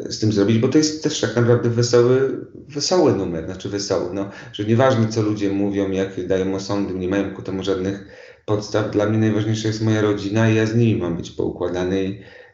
z 0.08 0.18
tym 0.18 0.32
zrobić, 0.32 0.58
bo 0.58 0.68
to 0.68 0.78
jest 0.78 1.02
też 1.02 1.20
tak 1.20 1.36
naprawdę 1.36 1.70
wesoły, 1.70 2.46
wesoły 2.54 3.14
numer, 3.14 3.44
znaczy 3.44 3.68
wesoły, 3.68 4.14
no, 4.14 4.30
że 4.52 4.64
nieważne 4.64 5.08
co 5.08 5.22
ludzie 5.22 5.50
mówią, 5.50 5.90
jak 5.90 6.26
dają 6.26 6.54
osądy, 6.54 6.94
nie 6.94 7.08
mają 7.08 7.34
ku 7.34 7.42
temu 7.42 7.64
żadnych 7.64 8.06
podstaw, 8.46 8.90
dla 8.90 9.06
mnie 9.06 9.18
najważniejsza 9.18 9.68
jest 9.68 9.82
moja 9.82 10.00
rodzina 10.00 10.50
i 10.50 10.54
ja 10.54 10.66
z 10.66 10.74
nimi 10.74 11.00
mam 11.00 11.16
być 11.16 11.30
poukładany 11.30 12.04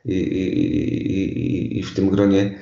i, 0.04 0.14
i, 0.14 0.58
i, 1.18 1.78
i 1.78 1.82
w 1.82 1.94
tym 1.94 2.10
gronie 2.10 2.58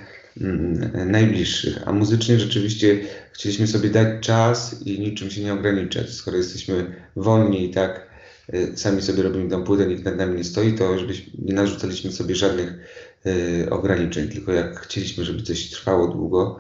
najbliższych. 1.07 1.89
A 1.89 1.93
muzycznie 1.93 2.39
rzeczywiście 2.39 3.01
chcieliśmy 3.33 3.67
sobie 3.67 3.91
dać 3.91 4.09
czas 4.21 4.83
i 4.87 5.01
niczym 5.01 5.31
się 5.31 5.43
nie 5.43 5.53
ograniczać. 5.53 6.11
Skoro 6.11 6.37
jesteśmy 6.37 6.95
wolni 7.17 7.65
i 7.65 7.71
tak 7.71 8.07
y, 8.55 8.73
sami 8.77 9.03
sobie 9.03 9.23
robimy 9.23 9.51
tą 9.51 9.65
płytę, 9.65 9.87
nikt 9.87 10.05
nad 10.05 10.17
nami 10.17 10.37
nie 10.37 10.45
stoi, 10.45 10.73
to 10.73 10.99
żebyśmy 10.99 11.33
nie 11.39 11.55
narzucaliśmy 11.55 12.13
sobie 12.13 12.35
żadnych 12.35 12.75
Y, 13.27 13.71
ograniczeń, 13.71 14.29
tylko 14.29 14.53
jak 14.53 14.81
chcieliśmy, 14.81 15.25
żeby 15.25 15.43
coś 15.43 15.71
trwało 15.71 16.09
długo, 16.09 16.59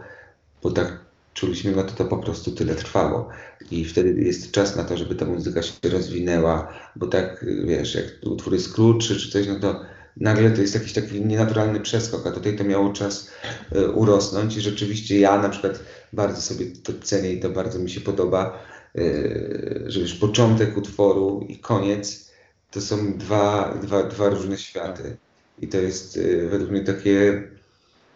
bo 0.63 0.71
tak 0.71 0.99
czuliśmy, 1.35 1.73
no 1.73 1.83
to 1.83 1.93
to 1.93 2.05
po 2.05 2.17
prostu 2.17 2.53
tyle 2.53 2.75
trwało. 2.75 3.29
I 3.71 3.85
wtedy 3.85 4.23
jest 4.23 4.51
czas 4.51 4.77
na 4.77 4.85
to, 4.85 4.97
żeby 4.97 5.15
ta 5.15 5.25
muzyka 5.25 5.63
się 5.63 5.73
rozwinęła, 5.85 6.73
bo 6.97 7.07
tak, 7.07 7.47
wiesz, 7.65 7.95
jak 7.95 8.05
utwór 8.23 8.53
jest 8.53 8.73
krótszy 8.73 9.17
czy 9.17 9.31
coś, 9.31 9.47
no 9.47 9.61
to 9.61 9.81
nagle 10.17 10.51
to 10.51 10.61
jest 10.61 10.75
jakiś 10.75 10.93
taki 10.93 11.25
nienaturalny 11.25 11.81
przeskok, 11.81 12.27
a 12.27 12.31
tutaj 12.31 12.57
to 12.57 12.65
miało 12.65 12.93
czas 12.93 13.31
y, 13.77 13.91
urosnąć 13.91 14.57
i 14.57 14.61
rzeczywiście 14.61 15.21
ja 15.21 15.43
na 15.43 15.49
przykład 15.49 15.81
bardzo 16.13 16.41
sobie 16.41 16.67
to 16.67 16.93
cenię 17.03 17.33
i 17.33 17.41
to 17.41 17.51
bardzo 17.51 17.79
mi 17.79 17.91
się 17.91 18.01
podoba, 18.01 18.63
y, 18.97 19.85
że 19.87 20.01
już 20.01 20.15
początek 20.15 20.77
utworu 20.77 21.47
i 21.49 21.59
koniec 21.59 22.31
to 22.71 22.81
są 22.81 23.19
dwa, 23.19 23.79
dwa, 23.83 24.03
dwa 24.03 24.29
różne 24.29 24.59
światy. 24.59 25.17
I 25.59 25.69
to 25.69 25.77
jest 25.79 26.17
y, 26.17 26.49
według 26.51 26.71
mnie 26.71 26.85
takie, 26.85 27.49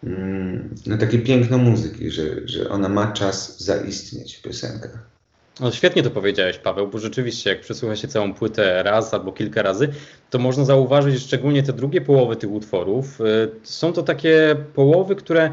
mm, 0.03 0.75
no 0.85 0.97
takie 0.97 1.19
piękno 1.19 1.57
muzyki, 1.57 2.11
że, 2.11 2.47
że 2.47 2.69
ona 2.69 2.89
ma 2.89 3.11
czas 3.11 3.63
zaistnieć 3.63 4.35
w 4.35 4.41
piosenkach. 4.41 5.14
No 5.59 5.71
świetnie 5.71 6.03
to 6.03 6.11
powiedziałeś, 6.11 6.57
Paweł, 6.57 6.87
bo 6.87 6.99
rzeczywiście, 6.99 7.49
jak 7.49 7.61
przesłucha 7.61 7.95
się 7.95 8.07
całą 8.07 8.33
płytę 8.33 8.83
raz 8.83 9.13
albo 9.13 9.31
kilka 9.31 9.61
razy, 9.61 9.89
to 10.29 10.39
można 10.39 10.65
zauważyć, 10.65 11.13
że 11.13 11.19
szczególnie 11.19 11.63
te 11.63 11.73
drugie 11.73 12.01
połowy 12.01 12.35
tych 12.35 12.51
utworów. 12.51 13.21
Y, 13.21 13.49
są 13.63 13.93
to 13.93 14.03
takie 14.03 14.55
połowy, 14.73 15.15
które 15.15 15.51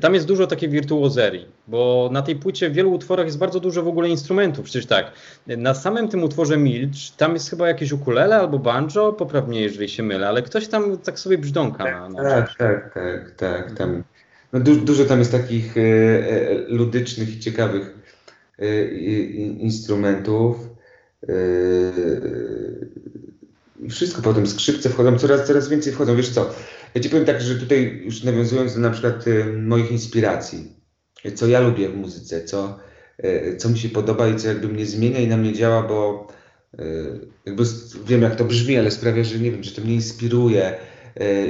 tam 0.00 0.14
jest 0.14 0.26
dużo 0.26 0.46
takiej 0.46 0.68
wirtuozerii, 0.68 1.46
bo 1.68 2.10
na 2.12 2.22
tej 2.22 2.36
płycie 2.36 2.70
w 2.70 2.72
wielu 2.72 2.92
utworach 2.92 3.26
jest 3.26 3.38
bardzo 3.38 3.60
dużo 3.60 3.82
w 3.82 3.88
ogóle 3.88 4.08
instrumentów. 4.08 4.64
Przecież 4.64 4.86
tak, 4.86 5.12
na 5.46 5.74
samym 5.74 6.08
tym 6.08 6.22
utworze 6.22 6.56
Milcz, 6.56 7.10
tam 7.10 7.34
jest 7.34 7.50
chyba 7.50 7.68
jakieś 7.68 7.92
ukulele 7.92 8.36
albo 8.36 8.58
banjo, 8.58 9.12
poprawnie 9.12 9.60
jeżeli 9.60 9.88
się 9.88 10.02
mylę, 10.02 10.28
ale 10.28 10.42
ktoś 10.42 10.68
tam 10.68 10.98
tak 10.98 11.18
sobie 11.18 11.38
brzdąka 11.38 11.84
tak, 11.84 11.94
na, 11.94 12.08
na 12.08 12.30
tak, 12.30 12.54
tak, 12.56 12.94
tak, 12.94 13.30
tak, 13.36 13.78
tam. 13.78 14.02
No 14.52 14.60
du 14.60 14.76
dużo 14.76 15.04
tam 15.04 15.18
jest 15.18 15.32
takich 15.32 15.76
e, 15.76 15.80
e, 15.80 16.54
ludycznych 16.68 17.36
i 17.36 17.40
ciekawych 17.40 18.01
instrumentów. 19.58 20.56
E, 21.28 21.32
i 23.82 23.90
wszystko 23.90 24.22
potem, 24.22 24.46
skrzypce 24.46 24.88
wchodzą, 24.88 25.18
coraz, 25.18 25.46
coraz 25.46 25.68
więcej 25.68 25.92
wchodzą. 25.92 26.16
Wiesz 26.16 26.30
co, 26.30 26.54
ja 26.94 27.00
ci 27.00 27.10
powiem 27.10 27.24
tak, 27.24 27.40
że 27.40 27.54
tutaj 27.54 28.02
już 28.04 28.22
nawiązując 28.22 28.74
do 28.74 28.80
na 28.80 28.90
przykład 28.90 29.26
y, 29.26 29.44
moich 29.44 29.90
inspiracji, 29.90 30.72
co 31.34 31.46
ja 31.46 31.60
lubię 31.60 31.88
w 31.88 31.96
muzyce, 31.96 32.44
co, 32.44 32.78
y, 33.24 33.56
co 33.56 33.68
mi 33.68 33.78
się 33.78 33.88
podoba 33.88 34.28
i 34.28 34.36
co 34.36 34.48
jakby 34.48 34.68
mnie 34.68 34.86
zmienia 34.86 35.18
i 35.18 35.28
na 35.28 35.36
mnie 35.36 35.52
działa, 35.52 35.82
bo 35.82 36.28
y, 36.80 37.20
jakby 37.46 37.64
wiem 38.06 38.22
jak 38.22 38.36
to 38.36 38.44
brzmi, 38.44 38.78
ale 38.78 38.90
sprawia, 38.90 39.24
że 39.24 39.38
nie 39.38 39.50
wiem, 39.50 39.62
że 39.62 39.70
to 39.70 39.82
mnie 39.82 39.94
inspiruje 39.94 40.78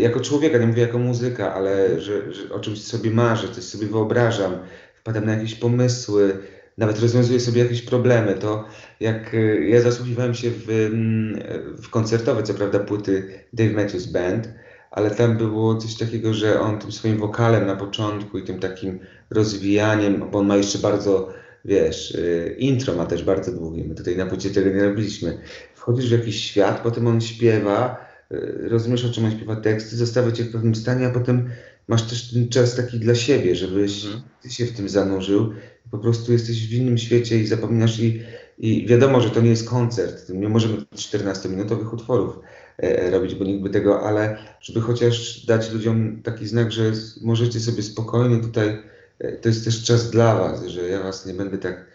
jako 0.01 0.21
człowieka, 0.21 0.59
nie 0.59 0.67
mówię 0.67 0.83
jako 0.83 0.99
muzyka, 0.99 1.55
ale 1.55 2.01
że, 2.01 2.33
że 2.33 2.55
o 2.55 2.61
czymś 2.61 2.83
sobie 2.83 3.11
marzę, 3.11 3.49
coś 3.49 3.65
sobie 3.65 3.87
wyobrażam, 3.87 4.59
wpadam 4.95 5.27
na 5.27 5.35
jakieś 5.35 5.55
pomysły, 5.55 6.39
nawet 6.79 7.01
rozwiązuję 7.01 7.41
sobie 7.41 7.63
jakieś 7.63 7.83
problemy, 7.83 8.35
to 8.35 8.65
jak 9.01 9.37
ja 9.69 9.81
zasłuchiwałem 9.81 10.35
się 10.35 10.51
w, 10.51 10.71
mm, 10.71 11.43
w 11.83 11.91
koncertowe, 11.91 12.43
co 12.43 12.55
prawda, 12.55 12.79
płyty 12.79 13.45
Dave 13.53 13.73
Matthews 13.73 14.07
Band, 14.07 14.49
ale 14.93 15.11
tam 15.11 15.37
było 15.37 15.77
coś 15.77 15.95
takiego, 15.95 16.35
że 16.35 16.61
on 16.61 16.79
tym 16.79 16.93
swoim 16.93 17.19
wokalem 17.19 17.67
na 17.67 17.77
początku 17.77 18.39
i 18.39 18.45
tym 18.45 18.61
takim 18.61 18.99
rozwijaniem, 19.31 20.31
bo 20.31 20.39
on 20.39 20.47
ma 20.47 20.57
jeszcze 20.57 20.79
bardzo, 20.79 21.33
wiesz, 21.65 22.11
y, 22.11 22.57
intro 22.59 22.95
ma 22.95 23.07
też 23.07 23.25
bardzo 23.25 23.53
długie, 23.53 23.85
my 23.85 23.95
tutaj 23.95 24.17
na 24.17 24.27
płycie 24.27 24.51
tego 24.51 24.71
nie 24.71 24.85
robiliśmy. 24.85 25.39
Wchodzisz 25.75 26.09
w 26.09 26.13
jakiś 26.13 26.45
świat, 26.45 26.81
potem 26.83 27.07
on 27.07 27.21
śpiewa, 27.21 28.07
y, 28.33 28.69
rozumiesz 28.69 29.05
o 29.05 29.13
czym 29.13 29.25
on 29.25 29.31
śpiewa 29.31 29.57
teksty, 29.57 29.97
zostawia 29.97 30.33
cię 30.33 30.45
w 30.45 30.53
pewnym 30.53 30.75
stanie, 30.75 31.07
a 31.07 31.11
potem 31.11 31.51
masz 31.89 32.03
też 32.03 32.31
ten 32.31 32.49
czas 32.49 32.77
taki 32.77 32.99
dla 32.99 33.15
siebie, 33.15 33.57
żebyś 33.57 34.05
mhm. 34.05 34.23
ty 34.43 34.51
się 34.51 34.67
w 34.67 34.73
tym 34.73 34.89
zanurzył. 34.89 35.53
Po 35.93 35.99
prostu 35.99 36.33
jesteś 36.33 36.69
w 36.69 36.73
innym 36.73 36.99
świecie 36.99 37.39
i 37.39 37.47
zapominasz 37.47 38.01
i, 38.01 38.23
i 38.59 38.87
wiadomo, 38.87 39.21
że 39.21 39.31
to 39.31 39.41
nie 39.41 39.51
jest 39.51 39.69
koncert. 39.69 40.29
Nie 40.29 40.49
możemy 40.49 40.77
14-minutowych 40.77 41.95
utworów 41.95 42.39
E, 42.79 43.11
robić, 43.11 43.35
bo 43.35 43.45
nikt 43.45 43.63
by 43.63 43.71
tego, 43.71 44.03
ale 44.03 44.37
żeby 44.61 44.81
chociaż 44.81 45.47
dać 45.47 45.73
ludziom 45.73 46.23
taki 46.23 46.47
znak, 46.47 46.73
że 46.73 46.93
możecie 47.21 47.61
sobie 47.61 47.83
spokojnie 47.83 48.41
tutaj, 48.41 48.83
e, 49.19 49.33
to 49.33 49.49
jest 49.49 49.65
też 49.65 49.85
czas 49.85 50.11
dla 50.11 50.35
Was, 50.35 50.67
że 50.67 50.89
ja 50.89 51.03
Was 51.03 51.27
nie 51.27 51.35
będę 51.35 51.59
tak 51.59 51.87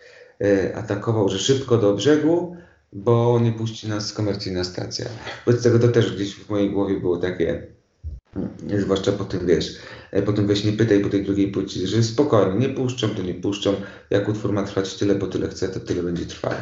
e, 0.42 0.76
atakował, 0.76 1.30
że 1.30 1.40
szybko 1.40 1.78
do 1.78 1.94
brzegu, 1.94 2.58
bo 2.94 3.40
nie 3.40 3.52
puści 3.52 3.90
nas 3.90 4.14
komercyjna 4.14 4.64
stacja. 4.64 5.06
Wobec 5.46 5.64
tego 5.64 5.80
to 5.80 5.88
też 5.88 6.16
gdzieś 6.16 6.36
w 6.36 6.50
mojej 6.50 6.72
głowie 6.72 7.00
było 7.00 7.18
takie, 7.18 7.68
zwłaszcza 8.78 9.12
po 9.12 9.26
tym, 9.26 9.48
wiesz, 9.48 9.76
po 10.26 10.34
tym 10.34 10.48
weź 10.48 10.64
nie 10.64 10.74
pytaj 10.74 11.00
po 11.00 11.10
tej 11.10 11.26
drugiej 11.26 11.48
płci, 11.48 11.88
że 11.88 12.04
spokojnie, 12.04 12.68
nie 12.68 12.74
puszczą, 12.74 13.10
to 13.10 13.24
nie 13.24 13.34
puszczą, 13.34 13.74
jak 14.10 14.30
utwór 14.30 14.54
ma 14.54 14.64
trwać 14.64 14.94
tyle, 14.94 15.16
bo 15.16 15.28
tyle 15.28 15.48
chce, 15.48 15.70
to 15.70 15.80
tyle 15.80 16.04
będzie 16.04 16.26
trwało. 16.26 16.56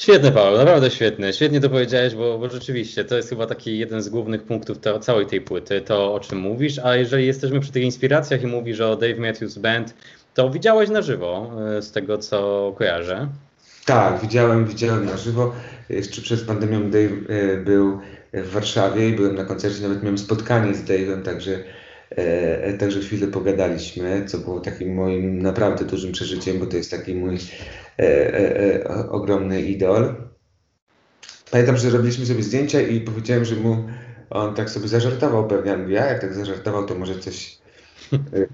Świetny 0.00 0.32
Paweł, 0.32 0.56
naprawdę 0.56 0.90
świetny. 0.90 1.32
Świetnie 1.32 1.60
to 1.60 1.70
powiedziałeś, 1.70 2.14
bo, 2.14 2.38
bo 2.38 2.48
rzeczywiście 2.48 3.04
to 3.04 3.16
jest 3.16 3.28
chyba 3.28 3.46
taki 3.46 3.78
jeden 3.78 4.02
z 4.02 4.08
głównych 4.08 4.42
punktów 4.42 4.78
to, 4.78 4.98
całej 4.98 5.26
tej 5.26 5.40
płyty, 5.40 5.80
to 5.80 6.14
o 6.14 6.20
czym 6.20 6.38
mówisz. 6.38 6.78
A 6.78 6.96
jeżeli 6.96 7.26
jesteśmy 7.26 7.60
przy 7.60 7.72
tych 7.72 7.82
inspiracjach 7.82 8.42
i 8.42 8.46
mówisz 8.46 8.80
o 8.80 8.96
Dave 8.96 9.18
Matthews 9.18 9.58
Band, 9.58 9.94
to 10.34 10.50
widziałeś 10.50 10.90
na 10.90 11.02
żywo, 11.02 11.50
e, 11.78 11.82
z 11.82 11.92
tego 11.92 12.18
co 12.18 12.72
kojarzę. 12.78 13.28
Tak, 13.86 14.20
widziałem, 14.22 14.66
widziałem 14.66 15.06
na 15.06 15.16
żywo. 15.16 15.52
Jeszcze 15.88 16.22
przed 16.22 16.40
pandemią 16.40 16.90
Dave 16.90 17.12
e, 17.28 17.56
był 17.56 17.98
w 18.32 18.50
Warszawie 18.50 19.08
i 19.08 19.12
byłem 19.12 19.34
na 19.34 19.44
koncercie, 19.44 19.82
nawet 19.82 20.02
miałem 20.02 20.18
spotkanie 20.18 20.74
z 20.74 20.84
Dave'em, 20.84 21.22
także, 21.22 21.64
e, 22.10 22.72
także 22.72 23.00
chwilę 23.00 23.26
pogadaliśmy, 23.26 24.24
co 24.26 24.38
było 24.38 24.60
takim 24.60 24.94
moim 24.94 25.42
naprawdę 25.42 25.84
dużym 25.84 26.12
przeżyciem, 26.12 26.58
bo 26.58 26.66
to 26.66 26.76
jest 26.76 26.90
taki 26.90 27.14
mój 27.14 27.38
E, 28.00 28.34
e, 28.34 28.84
e, 28.86 29.10
ogromny 29.10 29.62
idol. 29.62 30.14
Pamiętam, 31.50 31.76
że 31.76 31.90
robiliśmy 31.90 32.26
sobie 32.26 32.42
zdjęcia 32.42 32.80
i 32.80 33.00
powiedziałem, 33.00 33.44
że 33.44 33.56
mu 33.56 33.88
on 34.30 34.54
tak 34.54 34.70
sobie 34.70 34.88
zażartował 34.88 35.48
pewnie. 35.48 35.76
Ja 35.88 36.06
jak 36.06 36.20
tak 36.20 36.34
zażartował, 36.34 36.86
to 36.86 36.94
może 36.94 37.18
coś 37.18 37.58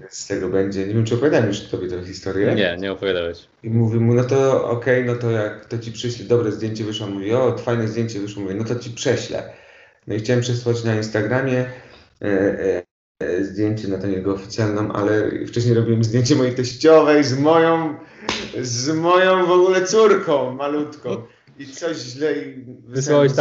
z 0.09 0.27
tego 0.27 0.49
będzie. 0.49 0.87
Nie 0.87 0.93
wiem, 0.93 1.05
czy 1.05 1.15
opowiadałem 1.15 1.47
już 1.47 1.61
tobie 1.61 1.87
tę 1.87 2.05
historię. 2.05 2.55
Nie, 2.55 2.77
nie 2.79 2.91
opowiadałeś. 2.91 3.47
I 3.63 3.69
mówi 3.69 3.99
mu, 3.99 4.13
no 4.13 4.23
to 4.23 4.69
okej, 4.69 5.03
okay, 5.03 5.15
no 5.15 5.21
to 5.21 5.31
jak 5.31 5.65
to 5.65 5.77
ci 5.77 5.91
przyślę, 5.91 6.25
dobre 6.25 6.51
zdjęcie 6.51 6.83
wyszło, 6.83 7.07
mówi, 7.07 7.33
o, 7.33 7.57
fajne 7.57 7.87
zdjęcie 7.87 8.19
wyszło, 8.19 8.43
mówi, 8.43 8.55
no 8.55 8.63
to 8.63 8.75
ci 8.75 8.89
prześlę. 8.89 9.53
No 10.07 10.15
i 10.15 10.19
chciałem 10.19 10.41
przesłać 10.41 10.83
na 10.83 10.95
Instagramie 10.95 11.65
e, 12.21 12.83
e, 13.19 13.43
zdjęcie 13.43 13.87
na 13.87 13.97
tę 13.97 14.09
jego 14.09 14.33
oficjalną, 14.33 14.91
ale 14.91 15.31
wcześniej 15.47 15.73
robiłem 15.73 16.03
zdjęcie 16.03 16.35
mojej 16.35 16.55
teściowej 16.55 17.23
z 17.23 17.39
moją 17.39 17.95
z 18.61 18.89
moją 18.89 19.45
w 19.45 19.51
ogóle 19.51 19.85
córką 19.85 20.53
malutką. 20.53 21.23
I 21.59 21.67
coś 21.67 21.97
źle 21.97 22.33
wysłałeś. 22.87 23.31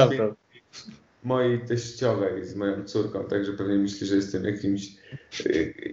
Mojej 1.24 1.61
teściowej 1.61 2.46
z 2.46 2.55
moją 2.55 2.85
córką, 2.85 3.24
także 3.24 3.52
pewnie 3.52 3.74
myśli, 3.74 4.07
że 4.07 4.16
jestem 4.16 4.44
jakimś 4.44 4.88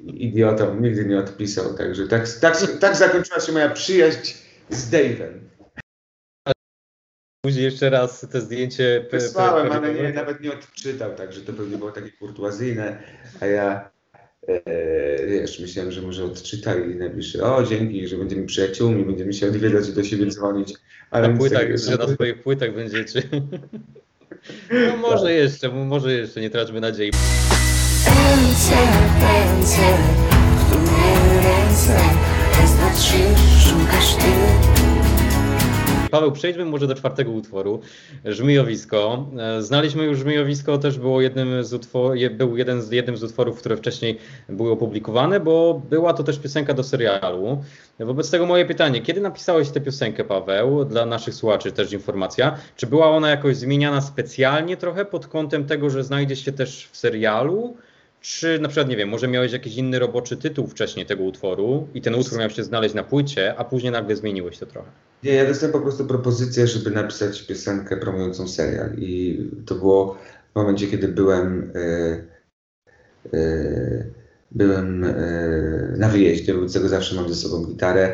idiotą. 0.06 0.80
Nigdy 0.82 1.06
nie 1.06 1.20
odpisał, 1.20 1.74
także 1.74 2.08
tak, 2.08 2.30
tak, 2.30 2.58
tak 2.80 2.96
zakończyła 2.96 3.40
się 3.40 3.52
moja 3.52 3.70
przyjaźń 3.70 4.34
z 4.70 4.92
Dave'em. 4.92 5.53
Później 7.46 7.66
jeszcze 7.66 7.90
raz 7.90 8.28
te 8.32 8.42
zdjęcie. 8.42 9.06
Wysłałem, 9.12 9.72
ale 9.72 9.94
nie, 9.94 10.14
nawet 10.14 10.42
nie 10.42 10.54
odczytał, 10.54 11.16
także 11.16 11.42
to 11.42 11.54
pewnie 11.54 11.78
było 11.78 11.92
takie 11.92 12.12
kurtuazyjne, 12.12 13.04
a 13.40 13.46
ja 13.46 13.90
e, 14.48 15.28
wiesz, 15.28 15.60
myślałem, 15.60 15.92
że 15.92 16.02
może 16.02 16.26
odczyta 16.26 16.76
i 16.76 16.96
napisze, 16.96 17.44
o 17.44 17.64
dzięki, 17.64 18.08
że 18.08 18.18
będziemy 18.18 18.46
przyjaciółmi, 18.46 19.06
będziemy 19.06 19.34
się 19.34 19.48
odwiedzać 19.48 19.90
i 19.90 19.94
do 19.94 20.04
siebie 20.04 20.26
dzwonić. 20.26 20.74
Ale 21.12 21.30
na 21.30 21.38
płytach, 21.38 21.78
że 21.78 21.98
na 21.98 22.08
swoich 22.08 22.44
płytach 22.44 22.76
będziecie. 22.76 23.22
No 24.72 24.98
może 24.98 25.24
tak. 25.24 25.34
jeszcze, 25.34 25.70
może 25.70 26.14
jeszcze, 26.14 26.42
nie 26.42 26.50
traćmy 26.50 26.82
nadziei. 26.82 27.12
Ręce, 28.06 28.76
ręce, 29.22 29.82
w 30.70 30.94
ręce, 31.44 32.00
szukasz 33.60 34.16
ty. 34.16 34.73
Paweł, 36.14 36.32
przejdźmy 36.32 36.66
może 36.66 36.88
do 36.88 36.96
czwartego 36.96 37.32
utworu, 37.32 37.80
Żmijowisko. 38.26 39.28
Znaliśmy 39.60 40.04
już 40.04 40.18
Żmijowisko, 40.18 40.78
też 40.78 41.00
było 41.00 41.22
jednym 41.22 41.64
z 41.64 41.74
utwor, 41.74 42.18
był 42.32 42.58
jeden 42.58 42.82
z, 42.82 42.92
jednym 42.92 43.18
z 43.18 43.24
utworów, 43.24 43.60
które 43.60 43.78
wcześniej 43.78 44.18
były 44.50 44.72
opublikowane, 44.72 45.40
bo 45.40 45.82
była 45.90 46.14
to 46.14 46.24
też 46.24 46.40
piosenka 46.40 46.74
do 46.74 46.84
serialu. 46.84 47.64
Wobec 48.00 48.32
tego 48.32 48.46
moje 48.46 48.66
pytanie, 48.66 49.02
kiedy 49.02 49.22
napisałeś 49.22 49.70
tę 49.70 49.82
piosenkę, 49.82 50.24
Paweł, 50.24 50.86
dla 50.86 51.06
naszych 51.06 51.34
słuchaczy 51.34 51.72
też 51.72 51.94
informacja, 51.94 52.58
czy 52.76 52.88
była 52.88 53.10
ona 53.10 53.30
jakoś 53.30 53.56
zmieniana 53.58 54.02
specjalnie 54.02 54.78
trochę 54.78 55.06
pod 55.06 55.28
kątem 55.28 55.66
tego, 55.66 55.90
że 55.90 56.04
znajdzie 56.04 56.36
się 56.36 56.52
też 56.52 56.90
w 56.92 56.98
serialu, 56.98 57.78
czy 58.24 58.60
na 58.60 58.70
przykład, 58.70 58.90
nie 58.90 58.98
wiem, 58.98 59.10
może 59.10 59.28
miałeś 59.28 59.52
jakiś 59.52 59.76
inny 59.76 60.00
roboczy 60.00 60.38
tytuł 60.38 60.68
wcześniej 60.68 61.06
tego 61.06 61.24
utworu 61.24 61.88
i 61.94 62.02
ten 62.02 62.16
utwór 62.16 62.40
miał 62.40 62.50
się 62.50 62.64
znaleźć 62.64 62.96
na 62.96 63.04
płycie, 63.04 63.56
a 63.58 63.64
później 63.64 63.92
nagle 63.92 64.16
zmieniłeś 64.16 64.58
to 64.58 64.66
trochę? 64.66 64.88
Nie, 65.24 65.34
ja 65.34 65.48
dostałem 65.48 65.74
po 65.74 65.80
prostu 65.80 66.06
propozycję, 66.06 66.68
żeby 66.68 66.92
napisać 66.92 67.42
piosenkę 67.42 67.98
promującą 67.98 68.48
serial 68.48 68.90
i 68.98 69.40
to 69.66 69.76
było 69.76 70.18
w 70.54 70.56
momencie, 70.56 70.88
kiedy 70.88 71.08
byłem 71.08 71.72
yy, 71.76 72.28
yy, 73.40 74.12
byłem 74.52 75.02
yy, 75.02 75.98
na 75.98 76.10
wyjeździe, 76.10 76.54
wobec 76.54 76.74
tego 76.74 76.90
zawsze 76.90 77.16
mam 77.16 77.30
ze 77.30 77.36
sobą 77.36 77.66
gitarę. 77.66 78.14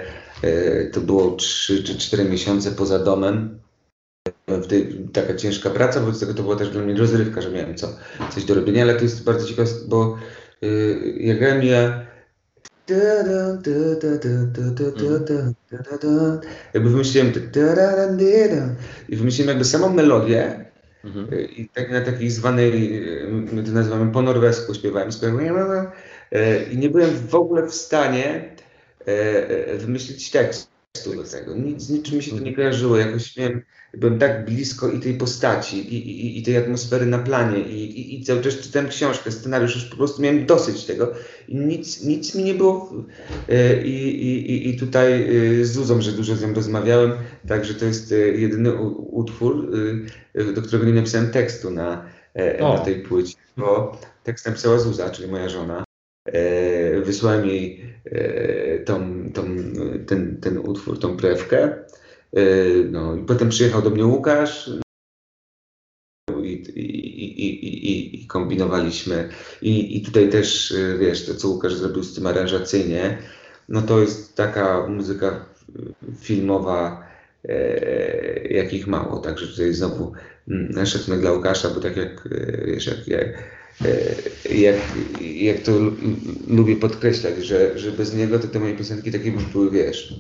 to 0.91 1.02
było 1.02 1.32
3 1.32 1.84
czy 1.84 1.98
4 1.98 2.26
miesiące 2.26 2.72
poza 2.72 3.00
domem 3.00 3.60
tej, 4.70 5.08
taka 5.13 5.36
ciężka 5.36 5.70
praca, 5.70 6.00
wobec 6.00 6.20
tego 6.20 6.34
to 6.34 6.44
była 6.44 6.56
też 6.56 6.70
dla 6.70 6.82
mnie 6.82 6.98
rozrywka, 6.98 7.42
że 7.42 7.52
miałem 7.52 7.76
co, 7.76 7.88
coś 8.32 8.44
do 8.44 8.56
robienia, 8.56 8.84
ale 8.84 8.96
to 8.96 9.04
jest 9.04 9.24
bardzo 9.24 9.48
ciekawe, 9.48 9.70
bo 9.88 10.18
yy, 10.62 11.13
ja 11.18 11.36
grałem 11.36 11.63
ja 11.63 12.06
jakby 16.74 16.89
wymyśliłem 16.89 17.32
i 19.10 19.15
wymyśliłem 19.15 19.50
jakby 19.50 19.65
samą 19.65 19.94
melodię 19.94 20.65
mhm. 21.04 21.28
i 21.50 21.70
tak 21.74 21.92
na 21.92 22.02
takiej 22.02 22.30
zwanej, 22.30 23.02
my 23.52 23.63
to 23.63 23.72
nazywamy 23.72 24.12
po 24.12 24.22
norwesku 24.22 24.74
śpiewałem, 24.74 25.12
śpiewałem 25.12 25.88
i 26.72 26.78
nie 26.78 26.89
byłem 26.89 27.10
w 27.28 27.36
ogóle 27.36 27.68
w 27.68 27.74
stanie 27.74 28.56
wymyślić 29.78 30.32
tekstu 30.32 30.79
do 31.06 31.23
tego. 31.23 31.56
Nic, 31.56 31.89
niczym 31.89 32.17
mi 32.17 32.23
się 32.23 32.32
to 32.32 32.39
nie 32.39 32.56
kojarzyło. 32.56 32.97
Jakoś 32.97 33.38
miałem, 33.38 33.62
byłem 33.93 34.19
tak 34.19 34.45
blisko 34.45 34.91
i 34.91 34.99
tej 34.99 35.13
postaci, 35.13 35.78
i, 35.78 36.10
i, 36.10 36.39
i 36.39 36.43
tej 36.43 36.58
atmosfery 36.58 37.06
na 37.06 37.19
planie, 37.19 37.60
i, 37.60 37.99
i, 37.99 38.19
i 38.21 38.23
cały 38.23 38.41
czas 38.41 38.56
czytałem 38.56 38.89
książkę, 38.89 39.32
scenariusz, 39.32 39.75
już 39.75 39.86
po 39.86 39.97
prostu 39.97 40.21
miałem 40.21 40.45
dosyć 40.45 40.86
tego. 40.86 41.13
I 41.47 41.56
nic, 41.56 42.04
nic 42.04 42.36
mi 42.36 42.43
nie 42.43 42.54
było. 42.54 42.93
E, 43.49 43.84
I, 43.84 44.25
i, 44.25 44.69
i 44.69 44.80
tutaj 44.80 45.23
e, 45.62 45.65
z 45.65 45.71
Zuzą, 45.71 46.02
że 46.02 46.12
dużo 46.12 46.36
z 46.36 46.41
nią 46.41 46.54
rozmawiałem, 46.54 47.12
także 47.47 47.73
to 47.73 47.86
jest 47.86 48.12
e, 48.12 48.15
jedyny 48.15 48.73
utwór, 48.95 49.71
do 50.56 50.62
którego 50.62 50.86
nie 50.86 50.93
napisałem 50.93 51.32
tekstu 51.32 51.71
na, 51.71 52.06
na 52.60 52.80
tej 52.80 52.95
płycie, 52.95 53.36
bo 53.58 53.97
tekst 54.23 54.45
napisała 54.45 54.80
Zuza, 54.80 55.10
czyli 55.10 55.32
moja 55.32 55.49
żona. 55.49 55.88
E, 56.34 57.02
wysłałem 57.02 57.46
jej 57.46 57.82
e, 58.06 58.80
tą, 58.80 59.24
tą, 59.34 59.44
ten, 60.08 60.38
ten 60.42 60.58
utwór, 60.58 61.00
tą 61.00 61.18
prewkę. 61.18 61.84
E, 62.34 62.44
no, 62.92 63.15
i 63.15 63.24
potem 63.24 63.50
przyjechał 63.50 63.82
do 63.82 63.89
mnie 63.89 64.06
Łukasz 64.06 64.72
i, 66.44 66.54
i, 66.76 67.46
i, 67.46 68.24
i 68.24 68.28
kombinowaliśmy. 68.28 69.30
I, 69.62 69.98
I 69.98 70.02
tutaj 70.02 70.30
też, 70.30 70.74
wiesz, 71.00 71.26
to 71.26 71.36
co 71.36 71.48
Łukasz 71.48 71.74
zrobił 71.74 72.04
z 72.04 72.15
tym 72.15 72.28
aranżacyjnie, 72.28 73.18
no 73.70 73.82
to 73.82 74.00
jest 74.00 74.36
taka 74.36 74.88
muzyka 74.88 75.46
filmowa, 76.20 77.10
jakich 78.50 78.88
mało. 78.88 79.20
Także 79.20 79.48
tutaj 79.48 79.74
znowu 79.74 80.13
mm, 80.48 80.86
szacunek 80.86 81.20
dla 81.20 81.32
Łukasza, 81.32 81.70
bo 81.70 81.80
tak 81.80 81.98
jak, 81.98 82.30
wiesz, 82.65 82.88
jak, 82.88 83.08
jak 83.08 83.59
jak, 84.52 84.76
jak 85.36 85.60
to 85.60 85.72
lubię 86.48 86.76
podkreślać, 86.76 87.38
że, 87.38 87.80
że 87.80 87.92
bez 87.92 88.15
niego 88.15 88.39
to 88.39 88.48
te 88.48 88.60
moje 88.60 88.76
piosenki 88.76 89.12
takie 89.12 89.32
by 89.32 89.44
były, 89.52 89.72
wiesz, 89.72 90.13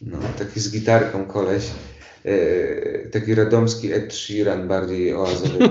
no, 0.00 0.18
taki 0.38 0.60
z 0.60 0.72
gitarką 0.72 1.26
koleś, 1.26 1.64
e, 2.24 3.08
taki 3.08 3.34
radomski 3.34 3.92
Ed 3.92 4.14
Sheeran, 4.14 4.68
bardziej 4.68 5.14
oazowy. 5.14 5.58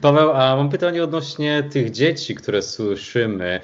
Paweł, 0.00 0.30
a 0.30 0.56
mam 0.56 0.70
pytanie 0.70 1.04
odnośnie 1.04 1.62
tych 1.72 1.90
dzieci, 1.90 2.34
które 2.34 2.62
słyszymy. 2.62 3.60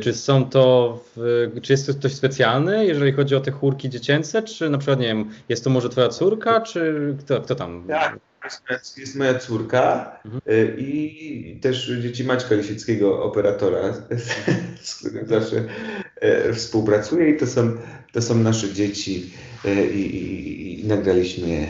Czy 0.00 0.14
są 0.14 0.50
to, 0.50 1.00
w, 1.16 1.46
czy 1.62 1.72
jest 1.72 1.86
to 1.86 1.94
coś 1.94 2.12
specjalne, 2.12 2.86
jeżeli 2.86 3.12
chodzi 3.12 3.34
o 3.34 3.40
te 3.40 3.50
chórki 3.50 3.90
dziecięce, 3.90 4.42
czy 4.42 4.70
na 4.70 4.78
przykład, 4.78 5.00
nie 5.00 5.06
wiem, 5.06 5.30
jest 5.48 5.64
to 5.64 5.70
może 5.70 5.88
twoja 5.88 6.08
córka, 6.08 6.60
czy 6.60 7.14
kto, 7.20 7.40
kto 7.40 7.54
tam? 7.54 7.84
Tak, 7.88 8.18
jest 8.96 9.16
moja 9.16 9.38
córka 9.38 10.12
mhm. 10.24 10.42
Y, 10.48 10.76
i 10.78 11.60
też 11.60 11.92
dzieci 12.00 12.24
Maćka 12.24 12.54
Lisieckiego, 12.54 13.22
operatora, 13.22 13.94
z 14.82 14.94
którym 14.94 15.28
zawsze 15.28 15.64
e, 16.20 16.52
współpracuję 16.52 17.30
i 17.30 17.36
to 17.36 17.46
są, 17.46 17.72
to 18.12 18.22
są 18.22 18.34
nasze 18.34 18.72
dzieci 18.72 19.30
e, 19.64 19.86
i, 19.86 20.16
i, 20.16 20.80
i 20.80 20.86
nagraliśmy 20.86 21.48
je, 21.48 21.66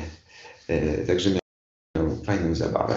także 1.06 1.30
miałem 1.96 2.24
fajną 2.24 2.54
zabawę. 2.54 2.94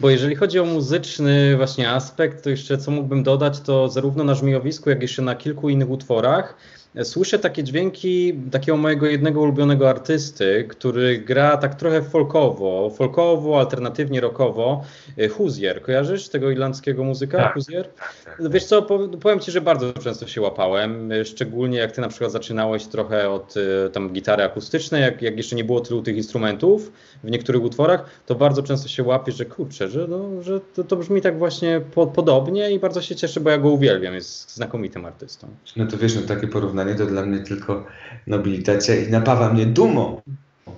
Bo 0.00 0.10
jeżeli 0.10 0.36
chodzi 0.36 0.58
o 0.58 0.64
muzyczny 0.64 1.56
właśnie 1.56 1.90
aspekt, 1.90 2.44
to 2.44 2.50
jeszcze 2.50 2.78
co 2.78 2.90
mógłbym 2.90 3.22
dodać, 3.22 3.60
to 3.60 3.88
zarówno 3.88 4.24
na 4.24 4.34
Żmijowisku, 4.34 4.90
jak 4.90 4.98
i 4.98 5.02
jeszcze 5.02 5.22
na 5.22 5.34
kilku 5.34 5.68
innych 5.68 5.90
utworach 5.90 6.56
słyszę 7.02 7.38
takie 7.38 7.64
dźwięki 7.64 8.34
takiego 8.50 8.76
mojego 8.76 9.06
jednego 9.06 9.40
ulubionego 9.40 9.90
artysty, 9.90 10.66
który 10.68 11.18
gra 11.18 11.56
tak 11.56 11.74
trochę 11.74 12.02
folkowo, 12.02 12.90
folkowo, 12.90 13.60
alternatywnie 13.60 14.20
rockowo. 14.20 14.84
E, 15.18 15.28
Huzier, 15.28 15.82
kojarzysz 15.82 16.28
tego 16.28 16.50
irlandzkiego 16.50 17.04
muzyka? 17.04 17.38
Tak, 17.38 17.54
Huzier? 17.54 17.88
Tak, 17.88 18.14
tak, 18.24 18.38
tak, 18.38 18.52
Wiesz 18.52 18.64
co, 18.64 18.82
powiem 19.20 19.40
Ci, 19.40 19.50
że 19.50 19.60
bardzo 19.60 19.92
często 19.92 20.26
się 20.26 20.40
łapałem, 20.40 21.12
e, 21.12 21.24
szczególnie 21.24 21.78
jak 21.78 21.92
Ty 21.92 22.00
na 22.00 22.08
przykład 22.08 22.32
zaczynałeś 22.32 22.86
trochę 22.86 23.30
od 23.30 23.54
e, 23.56 23.90
tam 23.90 24.10
gitary 24.10 24.42
akustycznej, 24.42 25.02
jak, 25.02 25.22
jak 25.22 25.36
jeszcze 25.36 25.56
nie 25.56 25.64
było 25.64 25.80
tylu 25.80 26.02
tych 26.02 26.16
instrumentów 26.16 26.92
w 27.24 27.30
niektórych 27.30 27.62
utworach, 27.62 28.10
to 28.26 28.34
bardzo 28.34 28.62
często 28.62 28.88
się 28.88 29.02
łapiesz, 29.02 29.36
że 29.36 29.44
kurczę, 29.44 29.88
że, 29.88 30.06
no, 30.08 30.42
że 30.42 30.60
to, 30.60 30.84
to 30.84 30.96
brzmi 30.96 31.20
tak 31.20 31.38
właśnie 31.38 31.80
po, 31.94 32.06
podobnie 32.06 32.70
i 32.70 32.78
bardzo 32.78 33.02
się 33.02 33.16
cieszę, 33.16 33.40
bo 33.40 33.50
ja 33.50 33.58
go 33.58 33.68
uwielbiam, 33.68 34.14
jest 34.14 34.54
znakomitym 34.54 35.04
artystą. 35.04 35.48
No 35.76 35.86
to 35.86 35.98
wiesz, 35.98 36.14
no 36.14 36.22
takie 36.22 36.46
porównanie 36.46 36.77
to 36.94 37.06
dla 37.06 37.26
mnie 37.26 37.38
tylko 37.38 37.86
nobilitacja 38.26 38.96
i 38.96 39.10
napawa 39.10 39.52
mnie 39.52 39.66
dumą. 39.66 40.22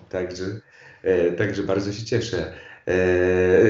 Także, 0.08 0.44
e, 1.02 1.32
także 1.32 1.62
bardzo 1.62 1.92
się 1.92 2.04
cieszę. 2.04 2.52
E, 2.86 2.96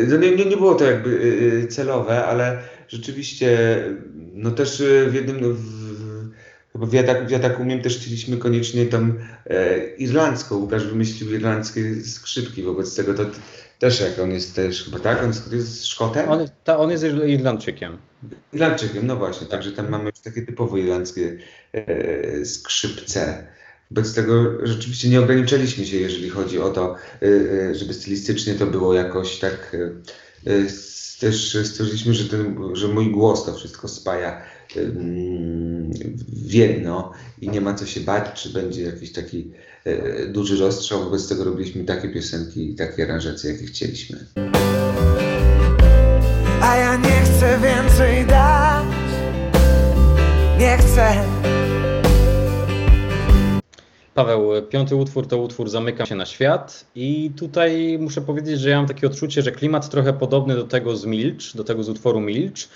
no 0.08 0.16
nie, 0.16 0.36
nie, 0.36 0.56
było 0.56 0.74
to 0.74 0.84
jakby 0.84 1.20
e, 1.64 1.66
celowe, 1.66 2.24
ale 2.24 2.58
rzeczywiście 2.88 3.78
no 4.34 4.50
też 4.50 4.82
w 5.08 5.14
jednym 5.14 5.54
w, 5.54 5.90
Chyba 6.72 6.86
w 6.86 6.92
Jadak, 6.92 7.26
w 7.26 7.30
Jadaku 7.30 7.62
umiem 7.62 7.82
też 7.82 7.98
chcieliśmy 7.98 8.36
koniecznie 8.36 8.86
tam 8.86 9.18
e, 9.46 9.86
irlandzką. 9.94 10.56
Łukasz 10.56 10.86
wymyślił 10.86 11.34
irlandzkie 11.34 11.94
skrzypki, 12.04 12.62
wobec 12.62 12.96
tego 12.96 13.14
to 13.14 13.24
też 13.78 14.00
jak 14.00 14.18
on 14.18 14.30
jest 14.30 14.56
też 14.56 14.84
chyba 14.84 14.98
tak? 14.98 15.22
On 15.22 15.28
jest, 15.28 15.52
jest 15.52 15.86
Szkotem? 15.86 16.28
On, 16.28 16.48
ta, 16.64 16.78
on 16.78 16.90
jest 16.90 17.04
Irlandczykiem. 17.26 17.98
Irlandczykiem, 18.52 19.06
no 19.06 19.16
właśnie, 19.16 19.46
także 19.46 19.72
tam 19.72 19.90
mamy 19.90 20.04
już 20.04 20.20
takie 20.20 20.42
typowo 20.42 20.76
irlandzkie 20.76 21.38
e, 21.72 22.44
skrzypce. 22.44 23.46
Wobec 23.90 24.14
tego 24.14 24.66
rzeczywiście 24.66 25.08
nie 25.08 25.20
ograniczyliśmy 25.20 25.86
się, 25.86 25.96
jeżeli 25.96 26.30
chodzi 26.30 26.58
o 26.58 26.70
to, 26.70 26.96
e, 27.22 27.26
e 27.26 27.74
żeby 27.74 27.94
stylistycznie 27.94 28.54
to 28.54 28.66
było 28.66 28.94
jakoś 28.94 29.38
tak. 29.38 29.76
E, 30.46 30.66
też 31.20 31.56
stwierdziliśmy, 31.64 32.14
że, 32.14 32.28
ten, 32.28 32.58
że 32.72 32.88
mój 32.88 33.10
głos 33.10 33.44
to 33.46 33.54
wszystko 33.54 33.88
spaja 33.88 34.42
w 36.28 36.52
jedno 36.52 37.12
i 37.40 37.48
nie 37.48 37.60
ma 37.60 37.74
co 37.74 37.86
się 37.86 38.00
bać, 38.00 38.42
czy 38.42 38.48
będzie 38.50 38.82
jakiś 38.82 39.12
taki 39.12 39.52
duży 40.28 40.56
rozstrzał. 40.56 41.04
Wobec 41.04 41.28
tego 41.28 41.44
robiliśmy 41.44 41.84
takie 41.84 42.08
piosenki 42.08 42.70
i 42.70 42.74
takie 42.74 43.04
aranżacje, 43.04 43.52
jakie 43.52 43.66
chcieliśmy. 43.66 44.26
A 46.62 46.76
ja 46.76 46.96
nie 46.96 47.20
chcę 47.20 47.58
więcej 47.58 48.26
dać, 48.26 48.84
nie 50.58 50.76
chcę 50.78 51.14
Paweł, 54.14 54.50
piąty 54.70 54.96
utwór 54.96 55.26
to 55.26 55.38
utwór 55.38 55.70
Zamykam 55.70 56.06
się 56.06 56.14
na 56.14 56.26
świat 56.26 56.86
i 56.94 57.30
tutaj 57.36 57.98
muszę 58.00 58.20
powiedzieć, 58.20 58.60
że 58.60 58.70
ja 58.70 58.76
mam 58.76 58.86
takie 58.86 59.06
odczucie, 59.06 59.42
że 59.42 59.52
klimat 59.52 59.90
trochę 59.90 60.12
podobny 60.12 60.54
do 60.54 60.64
tego 60.64 60.96
z 60.96 61.06
Milcz, 61.06 61.56
do 61.56 61.64
tego 61.64 61.82
z 61.82 61.88
utworu 61.88 62.20
Milcz, 62.20 62.68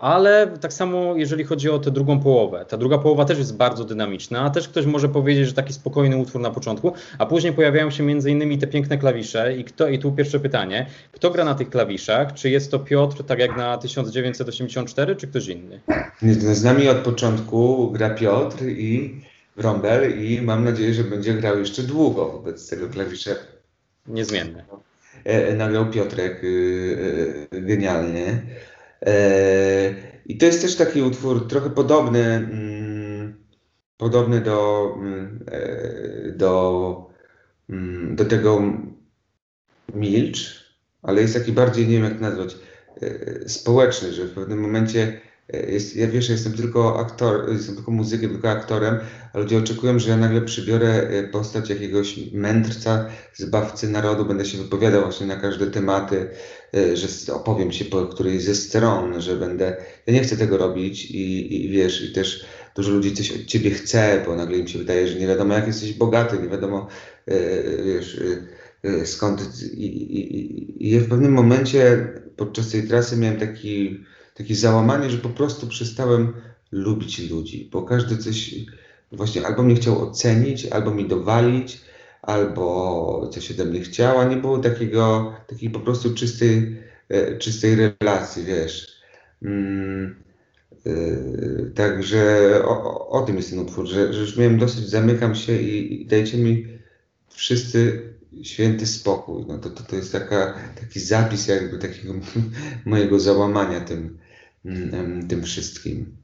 ale 0.00 0.46
tak 0.60 0.72
samo 0.72 1.16
jeżeli 1.16 1.44
chodzi 1.44 1.70
o 1.70 1.78
tę 1.78 1.90
drugą 1.90 2.20
połowę. 2.20 2.64
Ta 2.68 2.76
druga 2.76 2.98
połowa 2.98 3.24
też 3.24 3.38
jest 3.38 3.56
bardzo 3.56 3.84
dynamiczna, 3.84 4.40
a 4.40 4.50
też 4.50 4.68
ktoś 4.68 4.86
może 4.86 5.08
powiedzieć, 5.08 5.46
że 5.46 5.52
taki 5.52 5.72
spokojny 5.72 6.16
utwór 6.16 6.40
na 6.40 6.50
początku, 6.50 6.92
a 7.18 7.26
później 7.26 7.52
pojawiają 7.52 7.90
się 7.90 8.02
między 8.02 8.30
innymi 8.30 8.58
te 8.58 8.66
piękne 8.66 8.98
klawisze 8.98 9.56
i 9.56 9.64
kto, 9.64 9.88
i 9.88 9.98
tu 9.98 10.12
pierwsze 10.12 10.40
pytanie, 10.40 10.86
kto 11.12 11.30
gra 11.30 11.44
na 11.44 11.54
tych 11.54 11.70
klawiszach? 11.70 12.34
Czy 12.34 12.50
jest 12.50 12.70
to 12.70 12.78
Piotr, 12.78 13.24
tak 13.24 13.38
jak 13.38 13.56
na 13.56 13.78
1984, 13.78 15.16
czy 15.16 15.26
ktoś 15.26 15.46
inny? 15.46 15.80
Z 16.22 16.64
nami 16.64 16.88
od 16.88 16.98
początku 16.98 17.90
gra 17.92 18.10
Piotr 18.10 18.64
i 18.64 19.20
Rombel 19.58 20.24
i 20.24 20.42
mam 20.42 20.64
nadzieję, 20.64 20.94
że 20.94 21.04
będzie 21.04 21.34
grał 21.34 21.58
jeszcze 21.58 21.82
długo 21.82 22.32
wobec 22.32 22.68
tego 22.68 22.88
klawisza. 22.88 23.30
Niezmienny. 24.06 24.64
E, 25.24 25.54
nagrał 25.54 25.90
Piotrek 25.90 26.44
y, 26.44 26.46
y, 27.52 27.60
genialnie. 27.60 28.42
E, 29.06 29.94
I 30.26 30.38
to 30.38 30.46
jest 30.46 30.62
też 30.62 30.76
taki 30.76 31.02
utwór 31.02 31.48
trochę 31.48 31.70
podobny, 31.70 32.24
mm, 32.24 33.44
podobny 33.96 34.40
do, 34.40 34.94
mm, 34.96 35.44
e, 35.52 36.32
do, 36.32 37.10
mm, 37.70 38.16
do 38.16 38.24
tego 38.24 38.62
Milcz, 39.94 40.68
ale 41.02 41.20
jest 41.20 41.34
taki 41.34 41.52
bardziej, 41.52 41.86
nie 41.88 41.94
wiem 41.94 42.04
jak 42.04 42.20
nazwać, 42.20 42.56
społeczny, 43.46 44.12
że 44.12 44.24
w 44.24 44.34
pewnym 44.34 44.60
momencie 44.60 45.20
jest, 45.52 45.96
ja 45.96 46.08
wiesz, 46.08 46.28
jestem 46.28 46.52
tylko 46.52 47.00
aktor, 47.00 47.52
jestem 47.52 47.74
tylko 47.74 47.90
muzykiem, 47.90 48.30
tylko 48.30 48.50
aktorem, 48.50 48.98
a 49.32 49.38
ludzie 49.38 49.58
oczekują, 49.58 49.98
że 49.98 50.10
ja 50.10 50.16
nagle 50.16 50.40
przybiorę 50.40 50.88
e, 50.88 51.28
postać 51.28 51.70
jakiegoś 51.70 52.32
mędrca, 52.32 53.08
zbawcy 53.34 53.88
narodu, 53.88 54.24
będę 54.24 54.44
się 54.44 54.58
wypowiadał 54.58 55.02
właśnie 55.02 55.26
na 55.26 55.36
każde 55.36 55.66
tematy, 55.66 56.30
e, 56.74 56.96
że 56.96 57.34
opowiem 57.34 57.72
się 57.72 57.84
po 57.84 58.06
którejś 58.06 58.42
ze 58.42 58.54
stron, 58.54 59.20
że 59.20 59.36
będę, 59.36 59.76
ja 60.06 60.12
nie 60.12 60.20
chcę 60.20 60.36
tego 60.36 60.56
robić 60.56 61.10
i, 61.10 61.64
i 61.64 61.68
wiesz, 61.68 62.02
i 62.02 62.12
też 62.12 62.44
dużo 62.76 62.90
ludzi 62.90 63.14
coś 63.14 63.32
od 63.32 63.44
ciebie 63.44 63.70
chce, 63.70 64.22
bo 64.26 64.36
nagle 64.36 64.58
im 64.58 64.68
się 64.68 64.78
wydaje, 64.78 65.08
że 65.08 65.18
nie 65.18 65.26
wiadomo 65.26 65.54
jak 65.54 65.66
jesteś 65.66 65.92
bogaty, 65.92 66.38
nie 66.38 66.48
wiadomo, 66.48 66.88
e, 67.26 67.82
wiesz, 67.84 68.20
skąd 69.04 69.62
i, 69.62 69.86
i, 69.86 70.94
i 70.94 71.00
w 71.00 71.08
pewnym 71.08 71.32
momencie 71.32 72.08
podczas 72.36 72.70
tej 72.70 72.88
trasy 72.88 73.16
miałem 73.16 73.40
taki 73.40 74.04
takie 74.38 74.54
załamanie, 74.54 75.10
że 75.10 75.18
po 75.18 75.28
prostu 75.28 75.66
przestałem 75.66 76.32
lubić 76.72 77.30
ludzi, 77.30 77.68
bo 77.72 77.82
każdy 77.82 78.16
coś 78.16 78.54
właśnie 79.12 79.46
albo 79.46 79.62
mnie 79.62 79.74
chciał 79.74 80.02
ocenić, 80.02 80.66
albo 80.66 80.90
mi 80.90 81.08
dowalić, 81.08 81.80
albo 82.22 83.30
coś 83.32 83.50
ode 83.50 83.64
mnie 83.64 83.80
chciał, 83.80 84.18
a 84.18 84.24
nie 84.24 84.36
było 84.36 84.58
takiego, 84.58 85.34
takiej 85.46 85.70
po 85.70 85.80
prostu 85.80 86.14
czystej, 86.14 86.76
e, 87.08 87.38
czystej 87.38 87.76
relacji, 87.76 88.44
wiesz. 88.44 88.98
Mm, 89.42 90.14
yy, 90.84 91.72
także 91.74 92.52
o, 92.64 93.08
o, 93.08 93.22
tym 93.22 93.36
jest 93.36 93.50
ten 93.50 93.58
utwór, 93.58 93.86
że, 93.86 94.12
że 94.12 94.20
już 94.20 94.36
miałem 94.36 94.58
dosyć, 94.58 94.88
zamykam 94.88 95.34
się 95.34 95.62
i, 95.62 96.02
i 96.02 96.06
dajcie 96.06 96.38
mi 96.38 96.66
wszyscy 97.28 98.02
święty 98.42 98.86
spokój. 98.86 99.44
No 99.48 99.58
to, 99.58 99.70
to, 99.70 99.82
to 99.82 99.96
jest 99.96 100.12
taka, 100.12 100.54
taki 100.80 101.00
zapis 101.00 101.48
jakby 101.48 101.78
takiego 101.78 102.14
mojego 102.84 103.20
załamania 103.20 103.80
tym, 103.80 104.18
tym 105.28 105.42
wszystkim. 105.42 106.18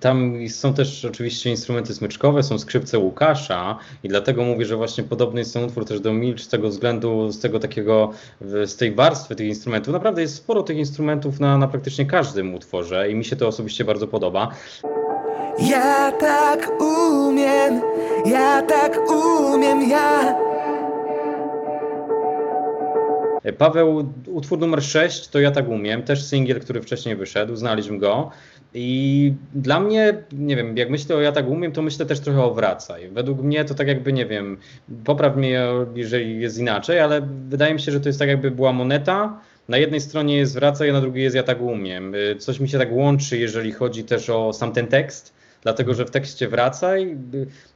Tam 0.00 0.34
są 0.48 0.74
też 0.74 1.04
oczywiście 1.04 1.50
instrumenty 1.50 1.94
smyczkowe, 1.94 2.42
są 2.42 2.58
skrzypce 2.58 2.98
Łukasza 2.98 3.78
i 4.02 4.08
dlatego 4.08 4.44
mówię, 4.44 4.66
że 4.66 4.76
właśnie 4.76 5.04
podobny 5.04 5.40
jest 5.40 5.54
ten 5.54 5.64
utwór 5.64 5.84
też 5.84 6.00
do 6.00 6.12
Milcz 6.12 6.42
z 6.42 6.48
tego 6.48 6.68
względu, 6.68 7.32
z 7.32 7.40
tego 7.40 7.60
takiego, 7.60 8.10
z 8.40 8.76
tej 8.76 8.94
warstwy 8.94 9.36
tych 9.36 9.46
instrumentów. 9.46 9.92
Naprawdę 9.92 10.22
jest 10.22 10.34
sporo 10.34 10.62
tych 10.62 10.76
instrumentów 10.76 11.40
na, 11.40 11.58
na 11.58 11.68
praktycznie 11.68 12.06
każdym 12.06 12.54
utworze 12.54 13.10
i 13.10 13.14
mi 13.14 13.24
się 13.24 13.36
to 13.36 13.48
osobiście 13.48 13.84
bardzo 13.84 14.08
podoba. 14.08 14.50
Ja 15.58 16.12
tak 16.12 16.70
umiem, 16.80 17.80
ja 18.26 18.62
tak 18.62 18.98
umiem, 19.10 19.90
ja 19.90 20.47
Paweł, 23.52 24.12
utwór 24.26 24.58
numer 24.58 24.82
6 24.82 25.28
to 25.28 25.40
ja 25.40 25.50
tak 25.50 25.68
umiem, 25.68 26.02
też 26.02 26.24
singiel, 26.24 26.60
który 26.60 26.82
wcześniej 26.82 27.16
wyszedł, 27.16 27.56
znaliśmy 27.56 27.98
go. 27.98 28.30
I 28.74 29.32
dla 29.54 29.80
mnie, 29.80 30.14
nie 30.32 30.56
wiem, 30.56 30.76
jak 30.76 30.90
myślę 30.90 31.16
o 31.16 31.20
ja 31.20 31.32
tak 31.32 31.48
umiem, 31.48 31.72
to 31.72 31.82
myślę 31.82 32.06
też 32.06 32.20
trochę 32.20 32.42
o 32.42 32.54
wracaj. 32.54 33.08
Według 33.08 33.42
mnie 33.42 33.64
to 33.64 33.74
tak 33.74 33.88
jakby, 33.88 34.12
nie 34.12 34.26
wiem, 34.26 34.56
popraw 35.04 35.36
mnie, 35.36 35.62
jeżeli 35.94 36.40
jest 36.40 36.58
inaczej, 36.58 37.00
ale 37.00 37.28
wydaje 37.48 37.74
mi 37.74 37.80
się, 37.80 37.92
że 37.92 38.00
to 38.00 38.08
jest 38.08 38.18
tak 38.18 38.28
jakby 38.28 38.50
była 38.50 38.72
moneta. 38.72 39.40
Na 39.68 39.76
jednej 39.76 40.00
stronie 40.00 40.36
jest 40.36 40.54
wracaj, 40.54 40.90
a 40.90 40.92
na 40.92 41.00
drugiej 41.00 41.24
jest 41.24 41.36
ja 41.36 41.42
tak 41.42 41.60
umiem. 41.60 42.14
E, 42.14 42.36
coś 42.36 42.60
mi 42.60 42.68
się 42.68 42.78
tak 42.78 42.92
łączy, 42.92 43.38
jeżeli 43.38 43.72
chodzi 43.72 44.04
też 44.04 44.30
o 44.30 44.52
sam 44.52 44.72
ten 44.72 44.86
tekst 44.86 45.37
dlatego 45.62 45.94
że 45.94 46.04
w 46.04 46.10
tekście 46.10 46.48
wracaj, 46.48 47.16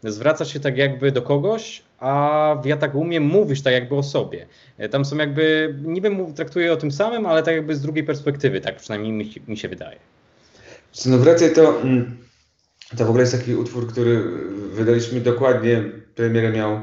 zwraca 0.04 0.44
się 0.44 0.60
tak 0.60 0.76
jakby 0.76 1.12
do 1.12 1.22
kogoś, 1.22 1.82
a 1.98 2.62
ja 2.64 2.76
tak 2.76 2.94
umiem 2.94 3.22
mówisz 3.22 3.62
tak 3.62 3.72
jakby 3.72 3.94
o 3.94 4.02
sobie. 4.02 4.46
E, 4.78 4.88
tam 4.88 5.04
są 5.04 5.16
jakby, 5.16 5.74
niby 5.84 6.10
traktuję 6.34 6.72
o 6.72 6.76
tym 6.76 6.90
samym, 6.92 7.26
ale 7.26 7.42
tak 7.42 7.54
jakby 7.54 7.76
z 7.76 7.80
drugiej 7.80 8.04
perspektywy, 8.04 8.60
tak 8.60 8.76
przynajmniej 8.76 9.12
mi, 9.12 9.34
mi 9.48 9.56
się 9.56 9.68
wydaje. 9.68 9.98
No 11.06 11.18
wracaj 11.18 11.52
to, 11.52 11.80
mm, 11.80 12.16
to 12.96 13.04
w 13.04 13.08
ogóle 13.08 13.22
jest 13.22 13.38
taki 13.38 13.54
utwór, 13.54 13.92
który 13.92 14.22
wydaliśmy 14.72 15.20
dokładnie, 15.20 15.84
premierę 16.14 16.52
miał 16.52 16.80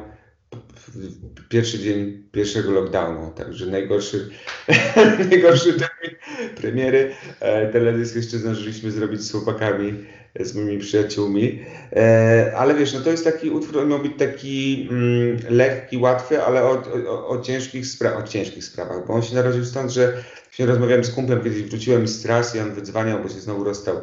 pierwszy 1.49 1.79
dzień 1.79 2.23
pierwszego 2.31 2.71
lockdownu, 2.71 3.31
także 3.35 3.65
najgorszy, 3.65 4.29
najgorszy 5.29 5.73
termin 5.73 6.19
premiery. 6.55 7.11
E, 7.39 7.71
teledysk 7.71 8.15
jeszcze 8.15 8.37
zdążyliśmy 8.37 8.91
zrobić 8.91 9.21
z 9.21 9.31
chłopakami 9.31 9.93
z 10.39 10.55
moimi 10.55 10.77
przyjaciółmi. 10.77 11.59
E, 11.93 12.53
ale 12.57 12.75
wiesz, 12.75 12.93
no 12.93 12.99
to 12.99 13.11
jest 13.11 13.23
taki 13.23 13.49
utwór, 13.49 13.77
on 13.77 13.89
miał 13.89 13.99
być 13.99 14.11
taki 14.17 14.87
mm, 14.91 15.37
lekki, 15.49 15.97
łatwy, 15.97 16.43
ale 16.43 16.63
o, 16.63 16.83
o, 17.07 17.27
o 17.27 17.41
ciężkich 17.41 17.85
spra- 17.85 18.17
o 18.17 18.23
ciężkich 18.23 18.63
sprawach, 18.63 19.07
bo 19.07 19.13
on 19.13 19.21
się 19.21 19.35
narodził 19.35 19.65
stąd, 19.65 19.91
że 19.91 20.23
się 20.51 20.65
rozmawiałem 20.65 21.03
z 21.03 21.11
kumplem, 21.11 21.43
kiedyś 21.43 21.63
wróciłem 21.63 22.07
z 22.07 22.21
tras 22.21 22.55
i 22.55 22.59
on 22.59 22.71
wydzwaniał, 22.71 23.23
bo 23.23 23.29
się 23.29 23.39
znowu 23.39 23.63
rozstał 23.63 23.95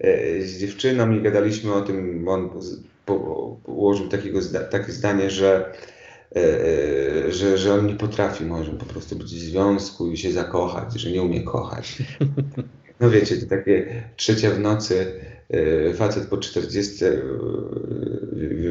e, 0.00 0.42
z 0.42 0.58
dziewczyną 0.58 1.12
i 1.12 1.22
gadaliśmy 1.22 1.74
o 1.74 1.80
tym, 1.80 2.24
bo 2.24 2.32
on 2.32 2.50
ułożył 3.66 4.08
takiego, 4.08 4.40
takie 4.70 4.92
zdanie, 4.92 5.30
że 5.30 5.72
e, 6.36 7.32
że, 7.32 7.58
że 7.58 7.74
on 7.74 7.86
nie 7.86 7.94
potrafi 7.94 8.44
może 8.44 8.70
po 8.70 8.86
prostu 8.86 9.16
być 9.16 9.26
w 9.26 9.38
związku 9.38 10.10
i 10.10 10.16
się 10.16 10.32
zakochać, 10.32 10.94
że 10.94 11.10
nie 11.10 11.22
umie 11.22 11.42
kochać. 11.42 11.96
No 13.00 13.10
wiecie, 13.10 13.36
to 13.36 13.46
takie 13.46 14.02
trzecia 14.16 14.50
w 14.50 14.60
nocy, 14.60 15.20
facet 15.94 16.26
po 16.26 16.36
40, 16.36 17.04
e, 17.04 17.10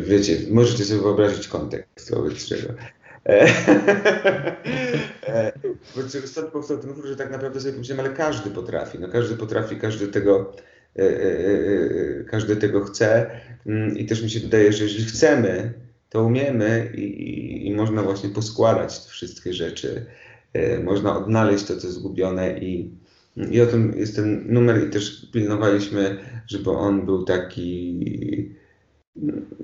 wiecie, 0.01 0.37
możecie 0.49 0.85
sobie 0.85 1.01
wyobrazić 1.01 1.47
kontekst 1.47 2.11
wobec 2.11 2.45
czego. 2.45 2.73
Wobec 5.95 6.11
czego 6.11 6.27
stąd 6.27 6.47
powstał 6.47 6.77
ten 6.77 6.93
że 7.05 7.15
tak 7.15 7.31
naprawdę 7.31 7.59
sobie 7.59 7.73
pomyślałem, 7.73 8.05
ale 8.05 8.15
każdy 8.15 8.49
potrafi, 8.49 8.99
no 8.99 9.07
każdy 9.07 9.35
potrafi, 9.35 9.75
każdy 9.75 10.07
tego, 10.07 10.55
e, 10.95 11.03
każdy 12.23 12.55
tego 12.55 12.83
chce 12.85 13.31
mm, 13.65 13.97
i 13.97 14.05
też 14.05 14.23
mi 14.23 14.29
się 14.29 14.39
wydaje, 14.39 14.73
że 14.73 14.83
jeżeli 14.83 15.05
chcemy, 15.05 15.73
to 16.09 16.23
umiemy 16.23 16.91
i, 16.95 17.01
i, 17.01 17.67
i 17.67 17.75
można 17.75 18.03
właśnie 18.03 18.29
poskładać 18.29 18.93
wszystkie 18.93 19.53
rzeczy, 19.53 20.05
można 20.83 21.17
odnaleźć 21.17 21.65
to, 21.65 21.77
co 21.77 21.91
zgubione 21.91 22.59
i 22.59 22.91
i 23.37 23.61
o 23.61 23.65
tym 23.65 23.93
jest 23.97 24.15
ten 24.15 24.53
numer 24.53 24.87
i 24.87 24.89
też 24.89 25.29
pilnowaliśmy, 25.33 26.17
żeby 26.47 26.69
on 26.69 27.05
był 27.05 27.23
taki 27.23 28.55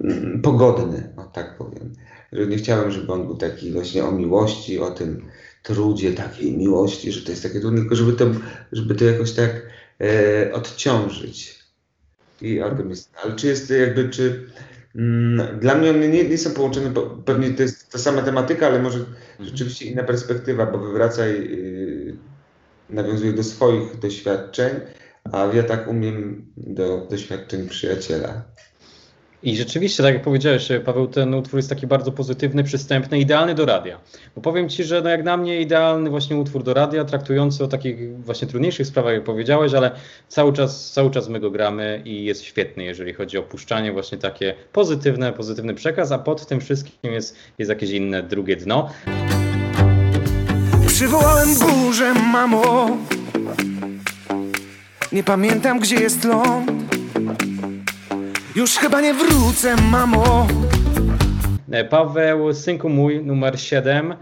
mm, 0.02 0.42
pogodny, 0.42 1.14
o 1.18 1.24
tak 1.24 1.58
powiem. 1.58 1.94
Że 2.32 2.48
nie 2.48 2.58
chciałem, 2.58 2.92
żeby 2.92 3.14
on 3.14 3.26
był 3.26 3.38
taki 3.38 3.72
właśnie 3.72 4.06
o 4.06 4.12
miłości, 4.12 4.80
o 4.80 4.92
tym 4.92 5.26
trudzie 5.64 6.14
takiej 6.14 6.58
miłości, 6.58 7.12
że 7.12 7.22
to 7.22 7.32
jest 7.32 7.44
takie 7.44 7.60
trudne, 7.60 7.80
tylko 7.80 7.96
żeby 7.96 8.14
to, 8.14 8.26
żeby 8.72 8.96
to 8.96 9.06
jakoś 9.06 9.32
tak 9.32 9.62
e, 10.02 10.54
odciążyć. 10.54 11.60
I 12.42 12.62
o 12.62 12.76
tym 12.76 12.90
jest. 12.90 13.12
Ale 13.24 13.36
czy 13.36 13.48
jest 13.48 13.70
jakby, 13.70 14.10
czy 14.10 14.50
mm, 14.96 15.60
dla 15.60 15.76
mnie 15.76 15.90
one 15.90 16.08
nie, 16.08 16.30
nie 16.30 16.38
są 16.38 16.52
połączone, 16.52 16.94
pewnie 17.26 17.50
to 17.50 17.62
jest 17.62 17.92
ta 17.92 17.98
sama 17.98 18.22
tematyka, 18.22 18.68
ale 18.68 18.82
może 18.82 19.06
rzeczywiście 19.40 19.86
inna 19.86 20.04
perspektywa, 20.04 20.66
bo 20.66 20.78
wywracaj 20.78 21.32
y, 21.32 21.89
nawiązuję 22.90 23.34
do 23.34 23.44
swoich 23.44 24.00
doświadczeń, 24.00 24.70
a 25.32 25.46
ja 25.54 25.64
tak 25.64 25.88
umiem 25.88 26.46
do 26.58 27.08
doświadczeń 27.10 27.70
przyjaciela. 27.70 28.42
I 29.44 29.58
rzeczywiście, 29.58 30.04
tak 30.04 30.14
jak 30.14 30.24
powiedziałeś, 30.24 30.70
Paweł, 30.86 31.08
ten 31.08 31.34
utwór 31.34 31.58
jest 31.58 31.70
taki 31.70 31.88
bardzo 31.88 32.12
pozytywny, 32.12 32.64
przystępny, 32.64 33.20
idealny 33.20 33.56
do 33.56 33.66
radia. 33.66 34.00
Bo 34.36 34.42
powiem 34.42 34.70
Ci, 34.70 34.84
że 34.84 35.02
no 35.02 35.10
jak 35.10 35.24
na 35.24 35.38
mnie 35.38 35.62
idealny 35.62 36.10
właśnie 36.10 36.36
utwór 36.36 36.64
do 36.64 36.74
radia, 36.74 37.06
traktujący 37.06 37.64
o 37.64 37.68
takich 37.68 38.24
właśnie 38.26 38.48
trudniejszych 38.48 38.88
sprawach, 38.88 39.14
jak 39.14 39.24
powiedziałeś, 39.24 39.74
ale 39.74 39.92
cały 40.28 40.54
czas, 40.54 40.92
cały 40.92 41.12
czas 41.12 41.30
my 41.30 41.40
go 41.40 41.52
gramy 41.52 42.02
i 42.06 42.26
jest 42.26 42.44
świetny, 42.44 42.84
jeżeli 42.84 43.14
chodzi 43.14 43.38
o 43.38 43.44
puszczanie 43.44 43.92
właśnie 43.92 44.18
takie 44.18 44.56
pozytywne, 44.74 45.34
pozytywny 45.34 45.74
przekaz, 45.74 46.12
a 46.12 46.20
pod 46.20 46.46
tym 46.46 46.60
wszystkim 46.62 47.14
jest, 47.14 47.36
jest 47.58 47.70
jakieś 47.70 47.90
inne 47.90 48.24
drugie 48.24 48.56
dno. 48.56 48.90
Przywołałem 51.00 51.50
burzę, 51.60 52.14
mamo. 52.14 52.98
Nie 55.12 55.24
pamiętam, 55.24 55.80
gdzie 55.80 55.96
jest 55.96 56.24
ląd. 56.24 56.72
Już 58.56 58.76
chyba 58.76 59.02
nie 59.02 59.14
wrócę, 59.14 59.76
mamo. 59.76 60.48
E, 61.72 61.86
Paweł, 61.86 62.54
synku 62.54 62.90
mój, 62.90 63.24
numer 63.24 63.60
7. 63.60 64.16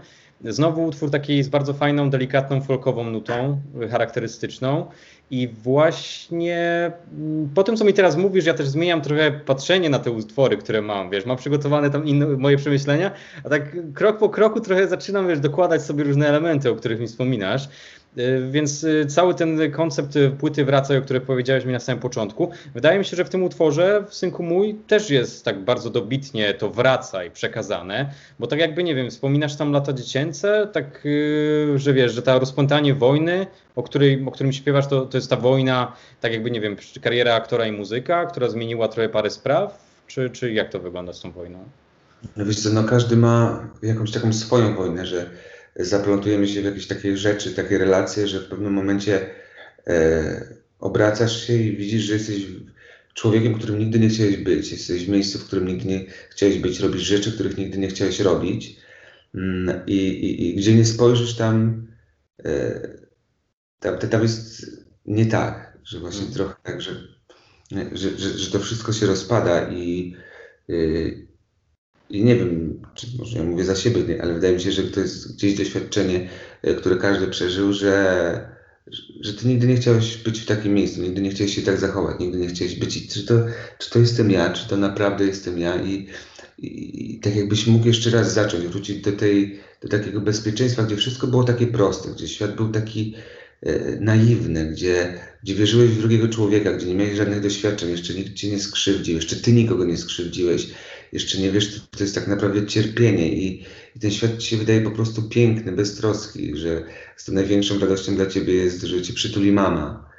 Znowu 0.44 0.84
utwór 0.84 1.10
taki 1.10 1.42
z 1.42 1.48
bardzo 1.48 1.74
fajną, 1.74 2.10
delikatną, 2.10 2.60
folkową 2.60 3.04
nutą, 3.04 3.60
y, 3.82 3.88
charakterystyczną. 3.88 4.86
I 5.30 5.48
właśnie 5.48 6.92
mm, 7.12 7.48
po 7.54 7.64
tym, 7.64 7.76
co 7.76 7.84
mi 7.84 7.92
teraz 7.92 8.16
mówisz, 8.16 8.46
ja 8.46 8.54
też 8.54 8.68
zmieniam 8.68 9.00
trochę 9.00 9.32
patrzenie 9.32 9.90
na 9.90 9.98
te 9.98 10.10
utwory, 10.10 10.56
które 10.56 10.82
mam, 10.82 11.10
wiesz, 11.10 11.26
mam 11.26 11.36
przygotowane 11.36 11.90
tam 11.90 12.06
inne 12.06 12.26
moje 12.26 12.56
przemyślenia, 12.56 13.10
a 13.44 13.48
tak 13.48 13.92
krok 13.94 14.18
po 14.18 14.28
kroku 14.28 14.60
trochę 14.60 14.88
zaczynam, 14.88 15.28
wiesz, 15.28 15.40
dokładać 15.40 15.82
sobie 15.82 16.04
różne 16.04 16.28
elementy, 16.28 16.70
o 16.70 16.74
których 16.74 17.00
mi 17.00 17.06
wspominasz. 17.06 17.68
Y, 18.18 18.48
Więc 18.50 18.84
y, 18.84 19.06
cały 19.06 19.34
ten 19.34 19.72
koncept 19.72 20.16
y, 20.16 20.30
płyty 20.30 20.64
Wracaj, 20.64 20.98
o 20.98 21.02
której 21.02 21.22
powiedziałeś 21.22 21.64
mi 21.64 21.72
na 21.72 21.80
samym 21.80 22.00
początku, 22.00 22.50
wydaje 22.74 22.98
mi 22.98 23.04
się, 23.04 23.16
że 23.16 23.24
w 23.24 23.28
tym 23.28 23.42
utworze, 23.42 24.04
w 24.08 24.14
Synku 24.14 24.42
Mój, 24.42 24.74
też 24.74 25.10
jest 25.10 25.44
tak 25.44 25.64
bardzo 25.64 25.90
dobitnie 25.90 26.54
to 26.54 26.70
Wracaj 26.70 27.30
przekazane, 27.30 28.10
bo 28.38 28.46
tak 28.46 28.58
jakby, 28.58 28.82
nie 28.82 28.94
wiem, 28.94 29.10
wspominasz 29.10 29.56
tam 29.56 29.72
lata 29.72 29.92
dziecięce, 29.92 30.68
tak, 30.72 31.08
że 31.76 31.92
wiesz, 31.92 32.12
że 32.12 32.22
ta 32.22 32.38
rozpętanie 32.38 32.94
wojny, 32.94 33.46
o, 33.76 33.82
której, 33.82 34.24
o 34.26 34.30
którym 34.30 34.52
śpiewasz, 34.52 34.86
to, 34.86 35.06
to 35.06 35.18
jest 35.18 35.30
ta 35.30 35.36
wojna, 35.36 35.92
tak 36.20 36.32
jakby, 36.32 36.50
nie 36.50 36.60
wiem, 36.60 36.76
kariera 37.02 37.34
aktora 37.34 37.66
i 37.66 37.72
muzyka, 37.72 38.26
która 38.26 38.48
zmieniła 38.48 38.88
trochę 38.88 39.08
parę 39.08 39.30
spraw, 39.30 39.84
czy, 40.06 40.30
czy 40.30 40.52
jak 40.52 40.70
to 40.70 40.80
wygląda 40.80 41.12
z 41.12 41.20
tą 41.20 41.32
wojną? 41.32 41.58
No 42.36 42.44
wiesz 42.44 42.60
co, 42.60 42.70
no 42.70 42.84
każdy 42.84 43.16
ma 43.16 43.68
jakąś 43.82 44.10
taką 44.10 44.32
swoją 44.32 44.74
wojnę, 44.74 45.06
że 45.06 45.30
zaplątujemy 45.78 46.48
się 46.48 46.62
w 46.62 46.64
jakieś 46.64 46.86
takie 46.86 47.16
rzeczy, 47.16 47.54
takie 47.54 47.78
relacje, 47.78 48.28
że 48.28 48.40
w 48.40 48.48
pewnym 48.48 48.72
momencie 48.72 49.30
e, 49.86 50.54
obracasz 50.78 51.46
się 51.46 51.52
i 51.54 51.76
widzisz, 51.76 52.02
że 52.02 52.12
jesteś 52.14 52.46
człowiekiem, 53.14 53.54
którym 53.54 53.78
nigdy 53.78 53.98
nie 53.98 54.08
chciałeś 54.08 54.36
być. 54.36 54.72
Jesteś 54.72 55.06
w 55.06 55.08
miejscu, 55.08 55.38
w 55.38 55.46
którym 55.46 55.66
nigdy 55.68 55.88
nie 55.88 56.04
chciałeś 56.30 56.58
być, 56.58 56.80
robisz 56.80 57.02
rzeczy, 57.02 57.32
których 57.32 57.58
nigdy 57.58 57.78
nie 57.78 57.88
chciałeś 57.88 58.20
robić. 58.20 58.76
Mm, 59.34 59.86
I, 59.86 59.96
i, 59.96 60.48
i 60.48 60.54
gdzie 60.54 60.74
nie 60.74 60.84
spojrzysz, 60.84 61.36
tam, 61.36 61.86
e, 62.44 62.80
tam, 63.80 63.98
tam 63.98 64.22
jest 64.22 64.66
nie 65.06 65.26
tak, 65.26 65.78
że 65.84 66.00
właśnie 66.00 66.22
Mm. 66.22 66.34
trochę 66.34 66.54
tak, 66.62 66.82
że, 66.82 66.90
że, 67.92 68.18
że, 68.18 68.38
że 68.38 68.50
to 68.50 68.58
wszystko 68.58 68.92
się 68.92 69.06
rozpada 69.06 69.68
i, 69.68 70.16
y, 70.70 71.27
i 72.10 72.24
nie 72.24 72.36
wiem, 72.36 72.82
czy 72.94 73.06
może 73.18 73.38
ja 73.38 73.44
mówię 73.44 73.64
za 73.64 73.76
siebie, 73.76 74.02
nie, 74.02 74.22
ale 74.22 74.34
wydaje 74.34 74.54
mi 74.54 74.60
się, 74.60 74.72
że 74.72 74.82
to 74.82 75.00
jest 75.00 75.34
gdzieś 75.34 75.54
doświadczenie, 75.54 76.28
e, 76.62 76.74
które 76.74 76.96
każdy 76.96 77.26
przeżył, 77.26 77.72
że, 77.72 78.58
że 79.20 79.32
ty 79.32 79.48
nigdy 79.48 79.66
nie 79.66 79.76
chciałeś 79.76 80.16
być 80.16 80.40
w 80.40 80.46
takim 80.46 80.74
miejscu, 80.74 81.02
nigdy 81.02 81.20
nie 81.20 81.30
chciałeś 81.30 81.54
się 81.54 81.62
tak 81.62 81.78
zachować, 81.78 82.20
nigdy 82.20 82.38
nie 82.38 82.48
chciałeś 82.48 82.74
być. 82.74 82.96
I 82.96 83.08
czy 83.08 83.26
to, 83.26 83.34
czy 83.78 83.90
to 83.90 83.98
jestem 83.98 84.30
ja, 84.30 84.52
czy 84.52 84.68
to 84.68 84.76
naprawdę 84.76 85.24
jestem 85.24 85.58
ja 85.58 85.82
i, 85.82 86.06
i, 86.58 87.14
i 87.14 87.20
tak 87.20 87.36
jakbyś 87.36 87.66
mógł 87.66 87.86
jeszcze 87.86 88.10
raz 88.10 88.34
zacząć, 88.34 88.66
wrócić 88.66 89.02
do, 89.02 89.12
tej, 89.12 89.60
do 89.82 89.88
takiego 89.88 90.20
bezpieczeństwa, 90.20 90.82
gdzie 90.82 90.96
wszystko 90.96 91.26
było 91.26 91.44
takie 91.44 91.66
proste, 91.66 92.10
gdzie 92.10 92.28
świat 92.28 92.56
był 92.56 92.68
taki 92.68 93.14
e, 93.62 94.00
naiwny, 94.00 94.66
gdzie, 94.66 95.18
gdzie 95.42 95.54
wierzyłeś 95.54 95.90
w 95.90 95.98
drugiego 95.98 96.28
człowieka, 96.28 96.72
gdzie 96.72 96.86
nie 96.86 96.94
miałeś 96.94 97.16
żadnych 97.16 97.40
doświadczeń, 97.40 97.90
jeszcze 97.90 98.14
nikt 98.14 98.34
cię 98.34 98.50
nie 98.50 98.58
skrzywdził, 98.58 99.16
jeszcze 99.16 99.36
ty 99.36 99.52
nikogo 99.52 99.84
nie 99.84 99.96
skrzywdziłeś, 99.96 100.68
jeszcze 101.12 101.38
nie 101.38 101.50
wiesz, 101.50 101.80
to 101.90 102.04
jest 102.04 102.14
tak 102.14 102.26
naprawdę 102.26 102.66
cierpienie 102.66 103.32
i, 103.32 103.64
i 103.96 104.00
ten 104.00 104.10
świat 104.10 104.38
ci 104.38 104.48
się 104.48 104.56
wydaje 104.56 104.80
po 104.80 104.90
prostu 104.90 105.22
piękny, 105.22 105.72
beztroski, 105.72 106.56
że 106.56 106.84
z 107.16 107.24
tą 107.24 107.32
największą 107.32 107.78
radością 107.78 108.14
dla 108.14 108.26
ciebie 108.26 108.54
jest, 108.54 108.82
że 108.82 109.02
cię 109.02 109.12
przytuli 109.12 109.52
mama, 109.52 110.10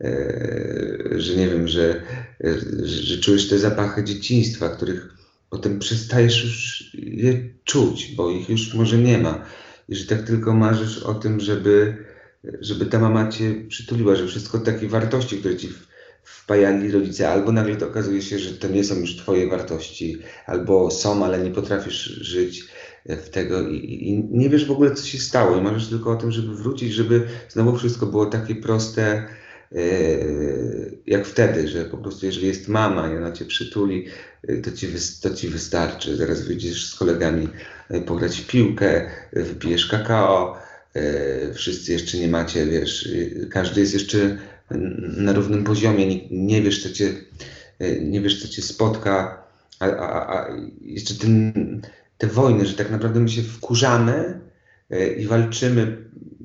e, 0.00 0.98
że 1.16 1.36
nie 1.36 1.48
wiem, 1.48 1.68
że, 1.68 2.02
że, 2.82 3.02
że 3.02 3.18
czujesz 3.18 3.48
te 3.48 3.58
zapachy 3.58 4.04
dzieciństwa, 4.04 4.68
których 4.68 5.14
potem 5.50 5.78
przestajesz 5.78 6.44
już 6.44 6.90
je 6.94 7.48
czuć, 7.64 8.14
bo 8.16 8.30
ich 8.30 8.50
już 8.50 8.74
może 8.74 8.98
nie 8.98 9.18
ma. 9.18 9.44
I 9.88 9.96
że 9.96 10.06
tak 10.06 10.26
tylko 10.26 10.54
marzysz 10.54 10.98
o 10.98 11.14
tym, 11.14 11.40
żeby 11.40 11.96
żeby 12.60 12.86
ta 12.86 12.98
mama 12.98 13.28
cię 13.28 13.54
przytuliła, 13.68 14.16
że 14.16 14.26
wszystko 14.26 14.58
takie 14.58 14.88
wartości, 14.88 15.38
które 15.38 15.56
ci 15.56 15.68
wpajali 16.24 16.90
rodzice, 16.90 17.28
albo 17.28 17.52
nagle 17.52 17.76
to 17.76 17.86
okazuje 17.86 18.22
się, 18.22 18.38
że 18.38 18.54
to 18.58 18.68
nie 18.68 18.84
są 18.84 18.94
już 19.00 19.16
twoje 19.16 19.48
wartości, 19.48 20.18
albo 20.46 20.90
są, 20.90 21.24
ale 21.24 21.38
nie 21.42 21.50
potrafisz 21.50 22.04
żyć 22.04 22.68
w 23.06 23.28
tego 23.28 23.68
i, 23.68 23.76
i- 23.76 24.24
nie 24.38 24.48
wiesz 24.50 24.66
w 24.66 24.70
ogóle, 24.70 24.94
co 24.94 25.06
się 25.06 25.18
stało 25.18 25.56
i 25.56 25.60
marzysz 25.62 25.88
tylko 25.88 26.10
o 26.12 26.16
tym, 26.16 26.32
żeby 26.32 26.54
wrócić, 26.56 26.92
żeby 26.92 27.26
znowu 27.48 27.76
wszystko 27.76 28.06
było 28.06 28.26
takie 28.26 28.54
proste, 28.56 29.28
e, 29.72 29.78
jak 31.06 31.26
wtedy, 31.26 31.68
że 31.68 31.84
po 31.84 31.98
prostu 31.98 32.26
jeżeli 32.26 32.46
jest 32.46 32.68
mama 32.68 33.12
i 33.12 33.16
ona 33.16 33.32
cię 33.32 33.44
przytuli, 33.44 34.06
e, 34.48 34.56
to 34.56 34.72
ci, 34.72 34.88
wys- 34.88 35.22
to 35.22 35.30
ci 35.34 35.48
wystarczy. 35.48 36.16
Zaraz 36.16 36.42
wyjdziesz 36.42 36.86
z 36.90 36.94
kolegami 36.94 37.48
e, 37.90 38.00
pograć 38.00 38.36
w 38.40 38.46
piłkę, 38.46 39.10
e, 39.32 39.42
wypijesz 39.42 39.86
kakao, 39.86 40.56
e, 40.94 41.54
wszyscy 41.54 41.92
jeszcze 41.92 42.18
nie 42.18 42.28
macie, 42.28 42.66
wiesz, 42.66 43.08
e, 43.42 43.46
każdy 43.46 43.80
jest 43.80 43.94
jeszcze 43.94 44.38
na 45.16 45.32
równym 45.32 45.64
poziomie, 45.64 46.06
nie, 46.06 46.28
nie 46.30 46.62
wiesz, 46.62 46.82
co 46.82 46.90
cię, 46.90 47.12
e, 47.78 48.00
nie 48.00 48.20
wiesz, 48.20 48.42
co 48.42 48.48
cię 48.48 48.62
spotka, 48.62 49.42
a, 49.80 49.86
a, 49.86 50.36
a 50.36 50.56
jeszcze 50.80 51.14
ten, 51.14 51.52
te 52.18 52.26
wojny, 52.26 52.66
że 52.66 52.74
tak 52.74 52.90
naprawdę 52.90 53.20
my 53.20 53.28
się 53.28 53.42
wkurzamy 53.42 54.40
e, 54.90 55.06
i 55.06 55.26
walczymy, 55.26 55.96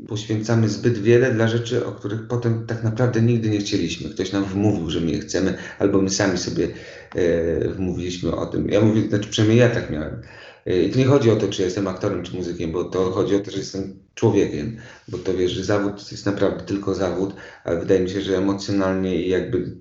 poświęcamy 0.07 0.69
zbyt 0.69 0.97
wiele 0.97 1.32
dla 1.34 1.47
rzeczy, 1.47 1.86
o 1.86 1.91
których 1.91 2.28
potem 2.28 2.65
tak 2.67 2.84
naprawdę 2.84 3.21
nigdy 3.21 3.49
nie 3.49 3.59
chcieliśmy. 3.59 4.09
Ktoś 4.09 4.32
nam 4.32 4.45
wmówił, 4.45 4.89
że 4.89 5.01
my 5.01 5.11
je 5.11 5.19
chcemy, 5.19 5.57
albo 5.80 6.01
my 6.01 6.09
sami 6.09 6.38
sobie 6.38 6.67
e, 7.15 7.69
wmówiliśmy 7.69 8.36
o 8.36 8.45
tym. 8.45 8.69
Ja 8.69 8.82
mówię, 8.82 9.09
znaczy 9.09 9.30
przynajmniej 9.30 9.59
ja 9.59 9.69
tak 9.69 9.89
miałem. 9.89 10.21
E, 10.68 10.84
I 10.84 10.91
tu 10.91 10.99
nie 10.99 11.05
chodzi 11.05 11.32
o 11.32 11.36
to, 11.36 11.47
czy 11.47 11.61
jestem 11.61 11.88
aktorem, 11.88 12.24
czy 12.24 12.36
muzykiem, 12.36 12.72
bo 12.72 12.84
to 12.84 13.11
chodzi 13.11 13.36
o 13.36 13.39
to, 13.39 13.51
że 13.51 13.57
jestem 13.57 13.99
człowiekiem, 14.15 14.78
bo 15.07 15.18
to 15.18 15.34
wiesz, 15.34 15.51
że 15.51 15.63
zawód 15.63 16.05
to 16.05 16.11
jest 16.11 16.26
naprawdę 16.26 16.63
tylko 16.63 16.95
zawód, 16.95 17.34
ale 17.63 17.80
wydaje 17.80 17.99
mi 17.99 18.09
się, 18.09 18.22
że 18.22 18.38
emocjonalnie 18.38 19.22
i 19.26 19.30
jakby 19.30 19.78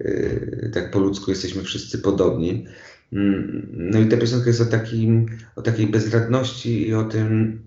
e, 0.00 0.68
tak 0.68 0.90
po 0.90 0.98
ludzku 0.98 1.30
jesteśmy 1.30 1.62
wszyscy 1.62 1.98
podobni. 1.98 2.66
Mm, 3.12 3.68
No 3.72 4.00
i 4.00 4.08
ta 4.08 4.16
piosenka 4.16 4.46
jest 4.46 4.60
o, 4.60 4.64
takim, 4.66 5.26
o 5.56 5.62
takiej 5.62 5.86
bezradności 5.86 6.88
i 6.88 6.94
o 6.94 7.04
tym, 7.04 7.62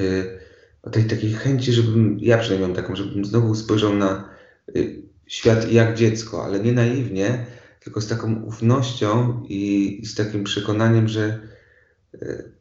y, 0.00 0.38
o 0.82 0.90
tej 0.90 1.04
takiej 1.04 1.32
chęci, 1.32 1.72
żebym, 1.72 2.18
ja 2.20 2.38
przynajmniej 2.38 2.68
mam 2.68 2.76
taką, 2.76 2.96
żebym 2.96 3.24
znowu 3.24 3.54
spojrzał 3.54 3.94
na 3.94 4.28
y, 4.76 5.02
świat 5.26 5.72
jak 5.72 5.96
dziecko, 5.96 6.44
ale 6.44 6.60
nie 6.60 6.72
naiwnie, 6.72 7.46
tylko 7.88 8.00
z 8.00 8.08
taką 8.08 8.42
ufnością 8.42 9.42
i, 9.48 10.02
z 10.04 10.14
takim 10.14 10.44
przekonaniem, 10.44 11.08
że, 11.08 11.40
y, 12.14 12.52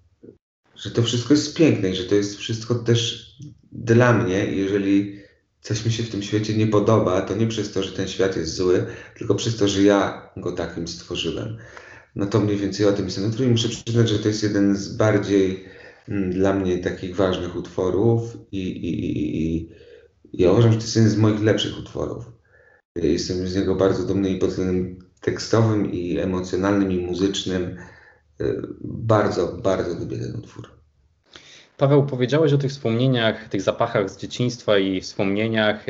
że 0.75 0.91
to 0.91 1.03
wszystko 1.03 1.33
jest 1.33 1.57
piękne 1.57 1.89
i 1.89 1.95
że 1.95 2.03
to 2.03 2.15
jest 2.15 2.37
wszystko 2.37 2.75
też 2.75 3.31
dla 3.71 4.13
mnie. 4.13 4.45
Jeżeli 4.45 5.19
coś 5.61 5.85
mi 5.85 5.91
się 5.91 6.03
w 6.03 6.09
tym 6.09 6.23
świecie 6.23 6.57
nie 6.57 6.67
podoba, 6.67 7.21
to 7.21 7.35
nie 7.35 7.47
przez 7.47 7.71
to, 7.71 7.83
że 7.83 7.91
ten 7.91 8.07
świat 8.07 8.37
jest 8.37 8.55
zły, 8.55 8.85
tylko 9.17 9.35
przez 9.35 9.57
to, 9.57 9.67
że 9.67 9.83
ja 9.83 10.29
go 10.37 10.51
takim 10.51 10.87
stworzyłem. 10.87 11.57
No 12.15 12.25
to 12.25 12.39
mniej 12.39 12.57
więcej 12.57 12.85
o 12.85 12.93
tym 12.93 13.05
jest 13.05 13.17
ten 13.17 13.29
utwór 13.29 13.45
i 13.45 13.49
muszę 13.49 13.69
przyznać, 13.69 14.09
że 14.09 14.19
to 14.19 14.27
jest 14.27 14.43
jeden 14.43 14.75
z 14.75 14.95
bardziej 14.95 15.65
mm, 16.07 16.31
dla 16.31 16.53
mnie 16.53 16.77
takich 16.77 17.15
ważnych 17.15 17.55
utworów 17.55 18.37
i, 18.51 18.61
i, 18.61 19.05
i, 19.05 19.61
i 19.61 19.69
ja 20.33 20.51
uważam, 20.51 20.71
że 20.71 20.77
to 20.77 20.83
jest 20.83 20.95
jeden 20.95 21.11
z 21.11 21.17
moich 21.17 21.41
lepszych 21.41 21.79
utworów. 21.79 22.25
Jestem 22.95 23.47
z 23.47 23.55
niego 23.55 23.75
bardzo 23.75 24.03
dumny 24.03 24.29
i 24.29 24.39
pod 24.39 24.49
względem 24.49 25.06
tekstowym, 25.21 25.91
i 25.91 26.19
emocjonalnym, 26.19 26.91
i 26.91 27.05
muzycznym. 27.05 27.77
Y, 28.41 28.61
Bardzo, 28.81 29.47
bardzo 29.47 29.99
lubię 29.99 30.17
ten 30.17 30.35
utwór. 30.35 30.69
Paweł, 31.77 32.05
powiedziałeś 32.05 32.53
o 32.53 32.57
tych 32.57 32.71
wspomnieniach, 32.71 33.49
tych 33.49 33.61
zapachach 33.61 34.09
z 34.09 34.17
dzieciństwa 34.17 34.77
i 34.77 35.01
wspomnieniach. 35.01 35.85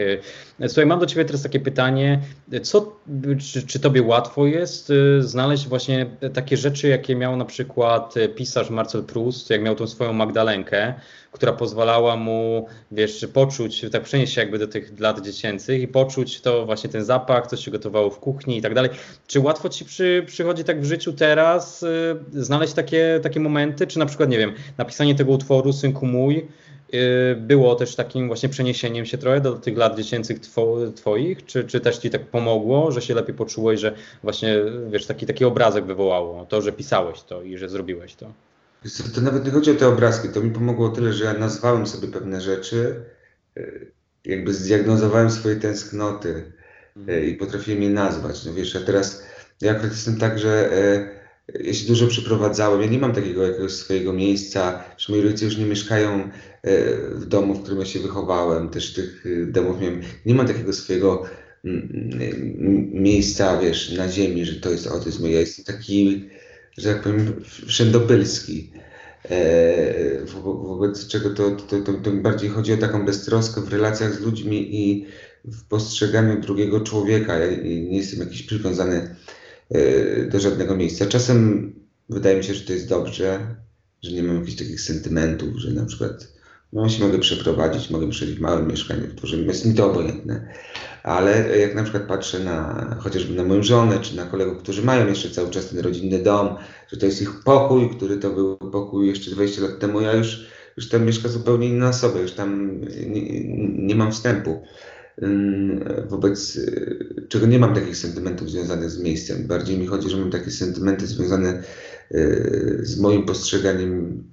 Słuchaj, 0.67 0.85
mam 0.85 0.99
do 0.99 1.05
Ciebie 1.05 1.25
teraz 1.25 1.43
takie 1.43 1.59
pytanie. 1.59 2.21
Co, 2.63 2.99
czy, 3.39 3.67
czy 3.67 3.79
Tobie 3.79 4.01
łatwo 4.01 4.45
jest 4.45 4.89
e, 4.89 5.23
znaleźć 5.23 5.67
właśnie 5.67 6.05
takie 6.33 6.57
rzeczy, 6.57 6.87
jakie 6.87 7.15
miał 7.15 7.35
na 7.35 7.45
przykład 7.45 8.13
pisarz 8.35 8.69
Marcel 8.69 9.03
Proust, 9.03 9.49
jak 9.49 9.61
miał 9.61 9.75
tą 9.75 9.87
swoją 9.87 10.13
Magdalenkę, 10.13 10.93
która 11.31 11.53
pozwalała 11.53 12.15
mu, 12.15 12.67
wiesz, 12.91 13.27
poczuć, 13.33 13.85
tak 13.91 14.03
przenieść 14.03 14.33
się 14.33 14.41
jakby 14.41 14.59
do 14.59 14.67
tych 14.67 14.99
lat 14.99 15.25
dziecięcych 15.25 15.81
i 15.81 15.87
poczuć 15.87 16.41
to 16.41 16.65
właśnie 16.65 16.89
ten 16.89 17.05
zapach, 17.05 17.47
co 17.47 17.57
się 17.57 17.71
gotowało 17.71 18.09
w 18.09 18.19
kuchni 18.19 18.57
i 18.57 18.61
tak 18.61 18.73
dalej. 18.73 18.89
Czy 19.27 19.39
łatwo 19.39 19.69
Ci 19.69 19.85
przy, 19.85 20.23
przychodzi 20.27 20.63
tak 20.63 20.81
w 20.81 20.85
życiu 20.85 21.13
teraz 21.13 21.83
y, 21.83 22.15
znaleźć 22.31 22.73
takie, 22.73 23.19
takie 23.23 23.39
momenty, 23.39 23.87
czy 23.87 23.99
na 23.99 24.05
przykład, 24.05 24.29
nie 24.29 24.37
wiem, 24.37 24.53
napisanie 24.77 25.15
tego 25.15 25.31
utworu 25.31 25.73
Synku 25.73 26.05
mój, 26.05 26.37
y, 26.37 26.47
było 27.37 27.75
też 27.75 27.95
takim 27.95 28.27
właśnie 28.27 28.49
przeniesieniem 28.49 29.05
się 29.05 29.17
trochę 29.17 29.41
do 29.41 29.53
tych 29.53 29.77
lat 29.77 29.97
dziecięcych 29.97 30.39
two, 30.39 30.91
twoich, 30.95 31.45
czy, 31.45 31.63
czy 31.63 31.79
też 31.79 31.97
ci 31.97 32.09
tak 32.09 32.25
pomogło, 32.25 32.91
że 32.91 33.01
się 33.01 33.15
lepiej 33.15 33.35
poczułeś, 33.35 33.79
że 33.79 33.95
właśnie, 34.23 34.55
wiesz, 34.91 35.05
taki, 35.05 35.25
taki 35.25 35.45
obrazek 35.45 35.85
wywołało 35.85 36.45
to, 36.45 36.61
że 36.61 36.71
pisałeś 36.71 37.21
to 37.21 37.41
i 37.41 37.57
że 37.57 37.69
zrobiłeś 37.69 38.15
to? 38.15 38.33
To 39.15 39.21
nawet 39.21 39.45
nie 39.45 39.51
chodzi 39.51 39.71
o 39.71 39.75
te 39.75 39.87
obrazki, 39.87 40.29
to 40.29 40.41
mi 40.41 40.51
pomogło 40.51 40.89
tyle, 40.89 41.13
że 41.13 41.25
ja 41.25 41.33
nazwałem 41.33 41.87
sobie 41.87 42.07
pewne 42.07 42.41
rzeczy, 42.41 42.95
e, 43.57 43.71
jakby 44.25 44.53
zdiagnozowałem 44.53 45.31
swoje 45.31 45.55
tęsknoty 45.55 46.29
e, 46.29 46.99
mhm. 46.99 47.25
i 47.25 47.33
potrafiłem 47.33 47.83
je 47.83 47.89
nazwać. 47.89 48.45
No 48.45 48.53
wiesz, 48.53 48.75
a 48.75 48.79
teraz 48.79 49.23
ja 49.61 49.71
akurat 49.71 49.91
jestem 49.91 50.17
tak, 50.17 50.39
że 50.39 50.69
ja 51.63 51.73
się 51.73 51.87
dużo 51.87 52.07
przeprowadzałem, 52.07 52.81
ja 52.81 52.87
nie 52.87 52.99
mam 52.99 53.13
takiego 53.13 53.47
jakiegoś 53.47 53.71
swojego 53.71 54.13
miejsca, 54.13 54.83
że 54.97 55.13
moi 55.13 55.21
rodzice 55.21 55.45
już 55.45 55.57
nie 55.57 55.65
mieszkają 55.65 56.29
w 57.11 57.25
domu, 57.25 57.53
w 57.53 57.61
którym 57.61 57.79
ja 57.79 57.85
się 57.85 57.99
wychowałem, 57.99 58.69
też 58.69 58.93
tych 58.93 59.23
domów 59.51 59.81
miałem, 59.81 60.01
nie 60.25 60.35
mam 60.35 60.47
takiego 60.47 60.73
swojego 60.73 61.23
miejsca, 62.91 63.59
wiesz, 63.59 63.91
na 63.91 64.09
ziemi, 64.09 64.45
że 64.45 64.61
to 64.61 64.71
jest, 64.71 65.19
moje, 65.19 65.33
ja 65.33 65.39
jestem 65.39 65.65
taki 65.65 66.29
że 66.77 66.89
jak 66.89 67.01
powiem, 67.01 67.41
wszędobylski. 67.67 68.71
E, 69.29 70.25
wo 70.25 70.53
wobec 70.53 71.07
czego 71.07 71.29
to, 71.29 71.51
to, 71.51 71.81
to, 71.81 71.93
to 71.93 72.11
bardziej 72.11 72.49
chodzi 72.49 72.73
o 72.73 72.77
taką 72.77 73.05
beztroskę 73.05 73.61
w 73.61 73.69
relacjach 73.69 74.13
z 74.13 74.19
ludźmi 74.19 74.75
i 74.75 75.05
w 75.45 75.63
postrzeganiu 75.63 76.41
drugiego 76.41 76.81
człowieka. 76.81 77.37
Ja 77.37 77.57
nie 77.63 77.97
jestem 77.97 78.19
jakiś 78.19 78.43
przywiązany 78.43 78.95
e, 78.95 79.15
do 80.31 80.39
żadnego 80.39 80.75
miejsca. 80.75 81.05
Czasem 81.05 81.73
wydaje 82.09 82.37
mi 82.37 82.43
się, 82.43 82.53
że 82.53 82.65
to 82.65 82.73
jest 82.73 82.89
dobrze, 82.89 83.55
że 84.03 84.11
nie 84.11 84.23
mam 84.23 84.35
jakichś 84.35 84.57
takich 84.57 84.81
sentymentów, 84.81 85.49
że 85.57 85.71
na 85.71 85.85
przykład 85.85 86.27
no, 86.73 86.89
się 86.89 87.05
mogę 87.05 87.19
przeprowadzić, 87.19 87.89
mogę 87.89 88.09
przejść 88.09 88.33
w 88.33 88.41
małym 88.41 88.67
mieszkaniu, 88.67 89.07
w 89.07 89.15
którym 89.15 89.47
jest 89.47 89.65
mi 89.65 89.73
to 89.73 89.91
obojętne. 89.91 90.53
Ale 91.03 91.57
jak 91.59 91.75
na 91.75 91.83
przykład 91.83 92.03
patrzę 92.03 92.39
na 92.39 92.97
chociażby 92.99 93.35
na 93.35 93.43
moją 93.43 93.63
żonę, 93.63 93.99
czy 93.99 94.15
na 94.15 94.25
kolegów, 94.25 94.57
którzy 94.57 94.81
mają 94.81 95.07
jeszcze 95.07 95.29
cały 95.29 95.49
czas 95.49 95.69
ten 95.69 95.79
rodzinny 95.79 96.19
dom, 96.19 96.55
że 96.91 96.97
to 96.97 97.05
jest 97.05 97.21
ich 97.21 97.43
pokój, 97.45 97.89
który 97.89 98.17
to 98.17 98.29
był 98.29 98.57
pokój 98.57 99.07
jeszcze 99.07 99.31
20 99.31 99.61
lat 99.61 99.79
temu, 99.79 100.01
ja 100.01 100.13
już, 100.13 100.47
już 100.77 100.89
tam 100.89 101.05
mieszkam 101.05 101.31
zupełnie 101.31 101.67
inna 101.67 101.89
osoba, 101.89 102.19
już 102.19 102.31
tam 102.31 102.81
nie, 103.07 103.43
nie 103.85 103.95
mam 103.95 104.11
wstępu 104.11 104.61
wobec 106.09 106.59
czego 107.29 107.45
nie 107.45 107.59
mam 107.59 107.75
takich 107.75 107.97
sentymentów 107.97 108.51
związanych 108.51 108.89
z 108.89 108.99
miejscem. 108.99 109.47
Bardziej 109.47 109.77
mi 109.77 109.87
chodzi, 109.87 110.09
że 110.09 110.17
mam 110.17 110.31
takie 110.31 110.51
sentymenty 110.51 111.07
związane 111.07 111.63
y, 112.11 112.79
z 112.83 112.99
moim 112.99 113.25
postrzeganiem 113.25 114.23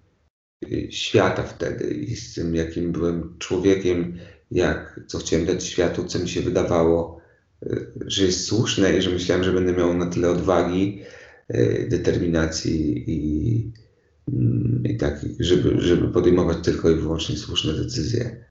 świata 0.91 1.43
wtedy 1.43 1.95
i 1.95 2.17
z 2.17 2.35
tym, 2.35 2.55
jakim 2.55 2.93
byłem 2.93 3.37
człowiekiem, 3.39 4.19
jak, 4.51 5.01
co 5.07 5.19
chciałem 5.19 5.47
dać 5.47 5.65
światu, 5.65 6.05
co 6.05 6.19
mi 6.19 6.29
się 6.29 6.41
wydawało, 6.41 7.21
y, 7.63 7.87
że 8.07 8.25
jest 8.25 8.45
słuszne 8.45 8.99
i 8.99 9.03
że 9.03 9.11
myślałem, 9.11 9.45
że 9.45 9.53
będę 9.53 9.73
miał 9.73 9.95
na 9.95 10.07
tyle 10.07 10.31
odwagi, 10.31 11.03
y, 11.55 11.87
determinacji 11.91 13.05
i, 13.07 13.73
mm, 14.33 14.83
i 14.85 14.97
tak, 14.97 15.27
żeby, 15.41 15.81
żeby 15.81 16.09
podejmować 16.09 16.59
tylko 16.65 16.91
i 16.91 16.95
wyłącznie 16.95 17.37
słuszne 17.37 17.73
decyzje. 17.73 18.45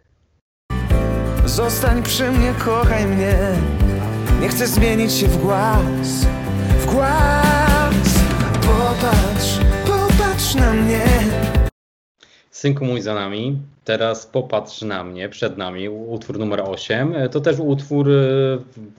Zostań 1.45 2.03
przy 2.03 2.31
mnie, 2.31 2.53
kochaj 2.65 3.05
mnie, 3.07 3.37
nie 4.41 4.49
chcę 4.49 4.67
zmienić 4.67 5.13
się 5.13 5.27
w 5.27 5.37
głaz, 5.37 6.25
w 6.79 6.85
głaz. 6.93 7.95
Popatrz, 8.61 9.59
popatrz 9.85 10.55
na 10.55 10.73
mnie. 10.73 11.05
Synku 12.51 12.85
mój 12.85 13.01
za 13.01 13.13
nami, 13.15 13.61
teraz 13.83 14.25
popatrz 14.25 14.81
na 14.81 15.03
mnie, 15.03 15.29
przed 15.29 15.57
nami, 15.57 15.89
utwór 15.89 16.39
numer 16.39 16.61
8. 16.65 17.15
To 17.31 17.41
też 17.41 17.59
utwór 17.59 18.09
e, 18.11 18.13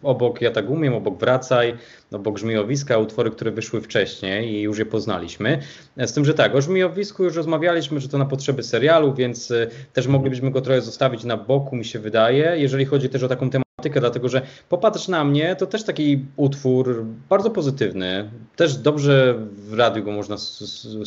obok 0.02 0.40
Ja 0.40 0.50
tak 0.50 0.70
umiem, 0.70 0.94
obok 0.94 1.18
Wracaj, 1.20 1.74
obok 2.12 2.38
Żmijowiska, 2.38 2.98
utwory, 2.98 3.30
które 3.30 3.50
wyszły 3.50 3.80
wcześniej 3.80 4.54
i 4.54 4.60
już 4.60 4.78
je 4.78 4.86
poznaliśmy. 4.86 5.58
Z 5.96 6.12
tym, 6.12 6.24
że 6.24 6.34
tak, 6.34 6.54
o 6.54 6.60
Żmijowisku 6.60 7.24
już 7.24 7.36
rozmawialiśmy, 7.36 8.00
że 8.00 8.08
to 8.08 8.18
na 8.18 8.26
potrzeby 8.26 8.62
serialu, 8.62 9.14
więc 9.14 9.50
e, 9.50 9.66
też 9.92 10.06
moglibyśmy 10.06 10.50
go 10.50 10.60
trochę 10.60 10.80
zostawić 10.80 11.24
na 11.24 11.36
boku, 11.36 11.76
mi 11.76 11.84
się 11.84 11.98
wydaje. 11.98 12.54
Jeżeli 12.56 12.84
chodzi 12.84 13.08
też 13.08 13.22
o 13.22 13.28
taką 13.28 13.50
tematykę, 13.50 13.63
dlatego 13.90 14.28
że 14.28 14.42
Popatrz 14.68 15.08
na 15.08 15.24
mnie 15.24 15.56
to 15.56 15.66
też 15.66 15.84
taki 15.84 16.24
utwór 16.36 17.04
bardzo 17.28 17.50
pozytywny. 17.50 18.30
Też 18.56 18.76
dobrze 18.76 19.34
w 19.52 19.74
radiu 19.74 20.04
go 20.04 20.12
można 20.12 20.36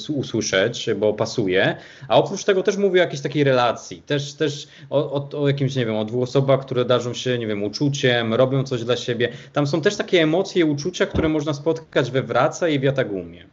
usłyszeć, 0.09 0.89
bo 0.97 1.13
pasuje. 1.13 1.77
A 2.07 2.17
oprócz 2.17 2.43
tego 2.43 2.63
też 2.63 2.77
mówi 2.77 2.99
o 2.99 3.03
jakiejś 3.03 3.21
takiej 3.21 3.43
relacji. 3.43 4.01
Też, 4.01 4.33
też 4.33 4.67
o, 4.89 5.13
o, 5.13 5.41
o 5.41 5.47
jakimś, 5.47 5.75
nie 5.75 5.85
wiem, 5.85 5.95
o 5.95 6.05
dwóch 6.05 6.23
osobach, 6.23 6.61
które 6.61 6.85
darzą 6.85 7.13
się, 7.13 7.37
nie 7.37 7.47
wiem, 7.47 7.63
uczuciem, 7.63 8.33
robią 8.33 8.63
coś 8.63 8.83
dla 8.83 8.97
siebie. 8.97 9.29
Tam 9.53 9.67
są 9.67 9.81
też 9.81 9.95
takie 9.95 10.21
emocje, 10.21 10.65
uczucia, 10.65 11.05
które 11.05 11.29
można 11.29 11.53
spotkać 11.53 12.11
we 12.11 12.23
Wraca 12.23 12.69
i 12.69 12.79
w 12.79 12.83
Jatagumie. 12.83 13.45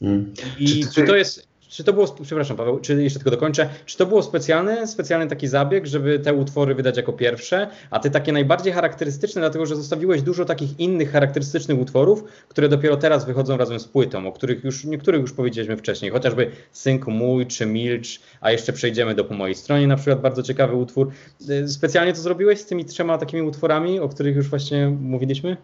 Hmm. 0.00 0.34
I 0.58 0.66
czy, 0.66 0.92
czy 0.94 1.06
to 1.06 1.16
jest 1.16 1.47
czy 1.68 1.84
to 1.84 1.92
było, 1.92 2.06
przepraszam 2.22 2.56
Paweł, 2.56 2.80
czy 2.80 3.02
jeszcze 3.02 3.18
tylko 3.18 3.30
dokończę, 3.30 3.68
czy 3.86 3.96
to 3.96 4.06
było 4.06 4.22
specjalny, 4.22 4.86
specjalny 4.86 5.26
taki 5.26 5.48
zabieg, 5.48 5.86
żeby 5.86 6.18
te 6.18 6.34
utwory 6.34 6.74
wydać 6.74 6.96
jako 6.96 7.12
pierwsze, 7.12 7.68
a 7.90 7.98
te 7.98 8.10
takie 8.10 8.32
najbardziej 8.32 8.72
charakterystyczne, 8.72 9.40
dlatego 9.40 9.66
że 9.66 9.76
zostawiłeś 9.76 10.22
dużo 10.22 10.44
takich 10.44 10.80
innych 10.80 11.12
charakterystycznych 11.12 11.78
utworów, 11.78 12.24
które 12.48 12.68
dopiero 12.68 12.96
teraz 12.96 13.26
wychodzą 13.26 13.56
razem 13.56 13.80
z 13.80 13.88
płytą, 13.88 14.28
o 14.28 14.32
których 14.32 14.64
już, 14.64 14.84
niektórych 14.84 15.20
już 15.20 15.32
powiedzieliśmy 15.32 15.76
wcześniej, 15.76 16.10
chociażby 16.10 16.50
Synku 16.72 17.10
Mój 17.10 17.46
czy 17.46 17.66
Milcz, 17.66 18.20
a 18.40 18.50
jeszcze 18.50 18.72
przejdziemy 18.72 19.14
do 19.14 19.24
Po 19.24 19.34
mojej 19.34 19.54
stronie, 19.54 19.86
na 19.86 19.96
przykład 19.96 20.20
bardzo 20.20 20.42
ciekawy 20.42 20.74
utwór. 20.74 21.10
Y, 21.50 21.68
specjalnie 21.68 22.12
to 22.12 22.20
zrobiłeś 22.20 22.60
z 22.60 22.66
tymi 22.66 22.84
trzema 22.84 23.18
takimi 23.18 23.42
utworami, 23.42 24.00
o 24.00 24.08
których 24.08 24.36
już 24.36 24.48
właśnie 24.48 24.88
mówiliśmy? 25.00 25.56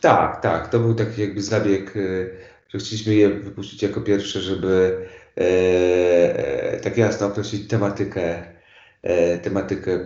Tak, 0.00 0.40
tak, 0.42 0.68
to 0.68 0.78
był 0.78 0.94
taki 0.94 1.20
jakby 1.20 1.42
zabieg, 1.42 1.96
y, 1.96 2.30
że 2.68 2.78
chcieliśmy 2.78 3.14
je 3.14 3.28
wypuścić 3.28 3.82
jako 3.82 4.00
pierwsze, 4.00 4.40
żeby 4.40 4.96
tak 6.82 6.96
jasno 6.96 7.26
określić 7.26 7.68
tematykę, 7.68 8.42
e, 9.02 9.38
tematykę 9.38 10.04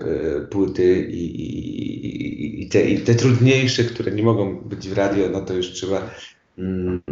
płyty 0.50 1.00
i, 1.00 1.24
i, 1.40 2.62
i, 2.62 2.68
te, 2.68 2.82
i 2.82 3.00
te 3.00 3.14
trudniejsze, 3.14 3.84
które 3.84 4.12
nie 4.12 4.22
mogą 4.22 4.60
być 4.60 4.88
w 4.88 4.96
radio, 4.96 5.28
no 5.28 5.40
to 5.40 5.54
już 5.54 5.72
trzeba 5.72 6.10
mm, 6.58 7.02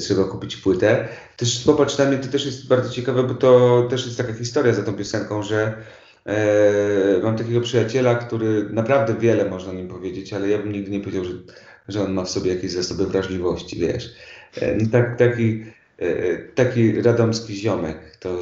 trzeba 0.00 0.24
kupić 0.24 0.56
płytę. 0.56 1.08
Też 1.36 1.64
popatrz 1.64 1.98
na 1.98 2.04
mnie, 2.04 2.18
to 2.18 2.28
też 2.28 2.46
jest 2.46 2.68
bardzo 2.68 2.90
ciekawe, 2.90 3.22
bo 3.22 3.34
to 3.34 3.82
też 3.90 4.04
jest 4.06 4.18
taka 4.18 4.32
historia 4.32 4.72
za 4.74 4.82
tą 4.82 4.94
piosenką, 4.94 5.42
że 5.42 5.74
e, 6.26 7.20
mam 7.22 7.36
takiego 7.36 7.60
przyjaciela, 7.60 8.14
który 8.14 8.68
naprawdę 8.70 9.14
wiele 9.14 9.50
można 9.50 9.72
nim 9.72 9.88
powiedzieć, 9.88 10.32
ale 10.32 10.48
ja 10.48 10.58
bym 10.58 10.72
nigdy 10.72 10.90
nie 10.90 11.00
powiedział, 11.00 11.24
że, 11.24 11.32
że 11.88 12.02
on 12.02 12.12
ma 12.12 12.24
w 12.24 12.30
sobie 12.30 12.54
jakieś 12.54 12.72
zasoby 12.72 13.06
wrażliwości, 13.06 13.78
wiesz. 13.78 14.14
E, 14.60 14.76
no 14.76 14.88
tak, 14.92 15.18
taki 15.18 15.64
E, 15.64 15.83
taki 16.54 17.02
radomski 17.02 17.56
ziomek, 17.56 18.16
to 18.20 18.40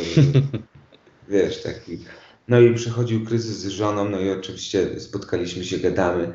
wiesz, 1.28 1.62
taki. 1.62 1.98
No 2.48 2.60
i 2.60 2.74
przychodził 2.74 3.24
kryzys 3.24 3.58
z 3.58 3.66
żoną, 3.68 4.08
no 4.08 4.20
i 4.20 4.30
oczywiście 4.30 5.00
spotkaliśmy 5.00 5.64
się, 5.64 5.78
gadamy. 5.78 6.32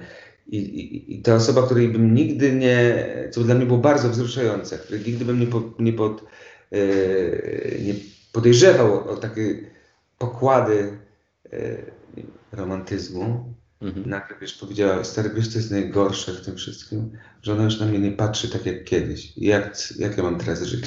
I, 0.48 0.58
i, 0.58 1.16
I 1.16 1.22
ta 1.22 1.36
osoba, 1.36 1.66
której 1.66 1.90
bym 1.90 2.16
nigdy 2.16 2.52
nie, 2.52 3.08
co 3.32 3.44
dla 3.44 3.56
mnie 3.56 3.66
było 3.66 3.80
bardzo 3.80 4.10
wzruszające, 4.10 4.78
której 4.78 5.02
nigdy 5.06 5.26
bym 5.26 5.40
nie, 5.40 5.48
po, 5.48 5.74
nie, 5.80 5.94
pod, 5.94 6.24
e, 6.72 6.78
nie 7.82 7.94
podejrzewał 8.32 8.94
o, 8.94 9.06
o 9.06 9.16
takie 9.16 9.56
pokłady 10.18 10.98
e, 11.54 11.78
romantyzmu, 12.52 13.54
Mhm. 13.82 14.10
Nagle 14.10 14.38
wiesz, 14.42 14.54
powiedziała, 14.54 15.04
stary, 15.04 15.30
wiesz 15.36 15.56
jest 15.56 15.72
najgorsze 15.72 16.34
w 16.34 16.46
tym 16.46 16.56
wszystkim? 16.56 17.12
Że 17.42 17.54
ona 17.54 17.64
już 17.64 17.80
na 17.80 17.86
mnie 17.86 18.00
nie 18.00 18.12
patrzy 18.12 18.50
tak 18.50 18.66
jak 18.66 18.84
kiedyś. 18.84 19.34
Jak, 19.38 19.78
jak 20.00 20.18
ja 20.18 20.24
mam 20.24 20.38
teraz 20.38 20.64
żyć? 20.64 20.86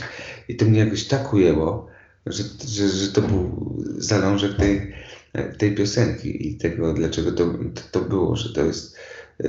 I 0.49 0.57
to 0.57 0.64
mnie 0.64 0.78
jakoś 0.78 1.05
tak 1.05 1.32
ujęło, 1.32 1.91
że, 2.26 2.43
że, 2.68 2.88
że 2.88 3.12
to 3.12 3.22
był 3.22 3.76
zalążek 3.99 4.57
tej, 4.57 4.93
tej 5.59 5.74
piosenki 5.74 6.49
i 6.49 6.57
tego, 6.57 6.95
dlaczego 6.95 7.32
to, 7.32 7.55
to 7.93 8.01
było, 8.01 8.36
że 8.36 8.53
to 8.53 8.64
jest 8.64 8.97
y, 9.41 9.47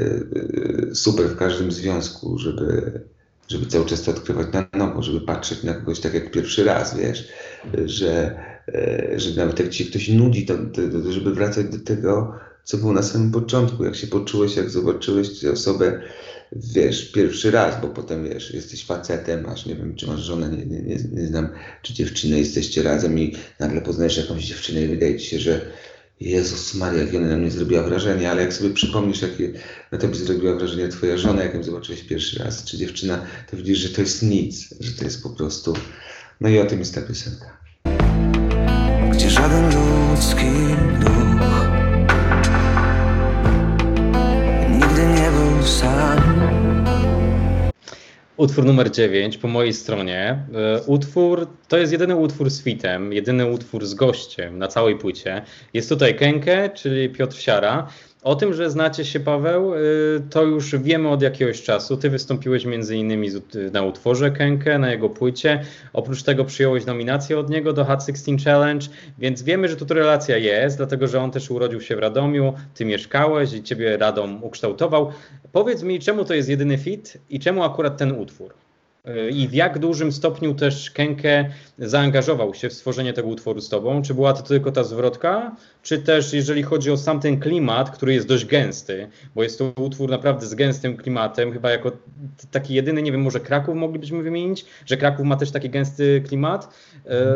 y, 0.92 0.96
super 0.96 1.26
w 1.26 1.38
każdym 1.38 1.72
związku, 1.72 2.38
żeby, 2.38 3.02
żeby 3.48 3.66
cały 3.66 3.86
czas 3.86 4.02
to 4.02 4.12
odkrywać 4.12 4.48
na 4.54 4.68
nowo, 4.74 5.04
żeby 5.04 5.22
patrzeć 5.22 5.64
na 5.64 5.74
kogoś 5.74 6.00
tak 6.00 6.14
jak 6.14 6.32
pierwszy 6.32 6.64
raz, 6.64 6.98
wiesz, 6.98 7.28
że, 7.86 8.40
e, 8.68 9.20
że 9.20 9.42
nawet 9.42 9.60
jak 9.60 9.70
ci 9.70 9.86
ktoś 9.86 10.10
nudzi, 10.10 10.46
to, 10.46 10.58
to, 10.58 11.12
żeby 11.12 11.36
wracać 11.36 11.66
do 11.70 11.80
tego, 11.80 12.40
co 12.64 12.78
było 12.78 12.94
na 12.94 13.04
samym 13.04 13.32
początku, 13.32 13.86
jak 13.86 13.96
się 13.96 14.08
poczułeś, 14.08 14.56
jak 14.56 14.70
zobaczyłeś 14.70 15.40
tę 15.40 15.52
osobę, 15.52 16.02
wiesz, 16.52 17.12
pierwszy 17.12 17.52
raz, 17.52 17.82
bo 17.82 17.88
potem, 17.88 18.30
wiesz, 18.30 18.54
jesteś 18.54 18.86
facetem, 18.86 19.44
masz, 19.44 19.66
nie 19.66 19.76
wiem, 19.76 19.96
czy 19.96 20.08
masz 20.08 20.20
żonę, 20.20 20.50
nie, 20.50 20.66
nie, 20.66 20.82
nie, 20.82 20.98
nie 21.12 21.28
znam, 21.28 21.50
czy 21.82 21.94
dziewczynę, 21.94 22.40
jesteście 22.40 22.84
razem 22.84 23.20
i 23.20 23.36
nagle 23.60 23.82
poznajesz 23.82 24.18
jakąś 24.18 24.44
dziewczynę 24.44 24.82
i 24.82 24.88
wydaje 24.88 25.20
ci 25.20 25.26
się, 25.26 25.40
że 25.40 25.62
Jezus 26.22 26.74
Maria, 26.76 27.04
jak 27.04 27.16
ona 27.16 27.28
na 27.28 27.38
mnie 27.38 27.52
zrobiła 27.52 27.84
wrażenie, 27.84 28.32
ale 28.32 28.42
jak 28.42 28.54
sobie 28.54 28.74
przypomnisz, 28.74 29.22
jakie 29.22 29.54
na 29.92 29.98
tobie 29.98 30.16
zrobiła 30.16 30.56
wrażenie 30.56 30.88
twoja 30.88 31.18
żona, 31.18 31.44
jak 31.44 31.54
ją 31.54 31.64
zobaczyłeś 31.64 32.04
pierwszy 32.04 32.44
raz, 32.44 32.64
czy 32.64 32.78
dziewczyna, 32.78 33.26
to 33.52 33.58
widzisz, 33.58 33.78
że 33.78 33.90
to 33.90 34.02
jest 34.02 34.24
nic, 34.24 34.76
że 34.80 34.92
to 34.92 35.04
jest 35.04 35.24
po 35.24 35.30
prostu... 35.30 35.74
No 36.42 36.50
i 36.50 36.60
o 36.60 36.66
tym 36.66 36.80
jest 36.80 36.96
ta 36.96 37.02
piosenka. 37.02 37.58
Gdzie 39.12 39.30
żaden 39.30 39.66
ludzki 39.66 40.46
Utwór 48.42 48.66
numer 48.66 48.92
9 48.92 49.38
po 49.38 49.48
mojej 49.48 49.74
stronie. 49.74 50.46
E, 50.54 50.82
utwór 50.82 51.48
to 51.68 51.78
jest 51.78 51.92
jedyny 51.92 52.16
utwór 52.16 52.50
z 52.50 52.64
fitem, 52.64 53.14
jedyny 53.14 53.46
utwór 53.46 53.86
z 53.86 53.94
gościem 53.94 54.58
na 54.58 54.68
całej 54.68 54.98
płycie. 54.98 55.42
Jest 55.74 55.90
tutaj 55.90 56.16
Kenke, 56.16 56.70
czyli 56.70 57.10
Piotr 57.10 57.38
Siara. 57.38 57.88
O 58.24 58.36
tym, 58.36 58.54
że 58.54 58.70
znacie 58.70 59.06
się, 59.06 59.20
Paweł, 59.20 59.76
y, 59.76 59.80
to 60.30 60.44
już 60.44 60.76
wiemy 60.76 61.10
od 61.10 61.22
jakiegoś 61.22 61.62
czasu. 61.62 61.98
Ty 61.98 62.10
wystąpiłeś 62.10 62.66
między 62.66 62.98
innymi 62.98 63.30
na 63.72 63.84
utworze 63.84 64.32
Kenke, 64.32 64.80
na 64.80 64.92
jego 64.92 65.10
płycie. 65.10 65.64
Oprócz 65.94 66.24
tego 66.24 66.46
przyjąłeś 66.46 66.86
nominację 66.86 67.40
od 67.40 67.50
niego 67.50 67.74
do 67.74 67.86
Hot 67.86 68.06
16 68.06 68.38
Challenge, 68.46 68.88
więc 69.20 69.44
wiemy, 69.44 69.68
że 69.70 69.76
tu 69.76 69.94
relacja 69.94 70.38
jest, 70.38 70.78
dlatego 70.78 71.08
że 71.08 71.22
on 71.22 71.32
też 71.32 71.52
urodził 71.52 71.82
się 71.82 71.96
w 71.96 72.00
Radomiu, 72.00 72.54
ty 72.76 72.86
mieszkałeś 72.86 73.54
i 73.54 73.64
ciebie 73.64 73.98
Radom 73.98 74.44
ukształtował. 74.44 75.12
Powiedz 75.52 75.84
mi, 75.84 76.00
czemu 76.00 76.26
to 76.26 76.34
jest 76.34 76.50
jedyny 76.50 76.78
fit 76.78 77.18
i 77.30 77.40
czemu 77.40 77.64
akurat 77.64 77.98
ten 77.98 78.12
utwór? 78.12 78.54
I 79.32 79.48
w 79.48 79.54
jak 79.54 79.80
dużym 79.80 80.12
stopniu 80.12 80.56
też 80.56 80.92
Kenke 80.92 81.50
zaangażował 81.80 82.54
się 82.54 82.70
w 82.70 82.74
stworzenie 82.74 83.14
tego 83.14 83.28
utworu 83.28 83.62
z 83.62 83.70
tobą? 83.70 84.02
Czy 84.02 84.14
była 84.14 84.34
to 84.34 84.44
tylko 84.44 84.72
ta 84.72 84.84
zwrotka, 84.84 85.56
czy 85.84 86.00
też 86.00 86.34
jeżeli 86.34 86.64
chodzi 86.64 86.92
o 86.92 86.98
sam 86.98 87.20
ten 87.20 87.40
klimat, 87.40 87.90
który 87.90 88.14
jest 88.14 88.28
dość 88.28 88.46
gęsty, 88.46 89.08
bo 89.36 89.44
jest 89.44 89.60
to 89.60 89.74
utwór 89.78 90.10
naprawdę 90.10 90.46
z 90.46 90.56
gęstym 90.56 90.98
klimatem, 90.98 91.52
chyba 91.52 91.72
jako 91.72 91.92
taki 92.52 92.74
jedyny, 92.74 93.02
nie 93.02 93.12
wiem, 93.12 93.22
może 93.22 93.40
Kraków 93.40 93.76
moglibyśmy 93.76 94.24
wymienić, 94.24 94.66
że 94.86 94.98
Kraków 94.98 95.26
ma 95.26 95.36
też 95.36 95.52
taki 95.52 95.70
gęsty 95.70 96.24
klimat. 96.28 96.74
E, 97.06 97.36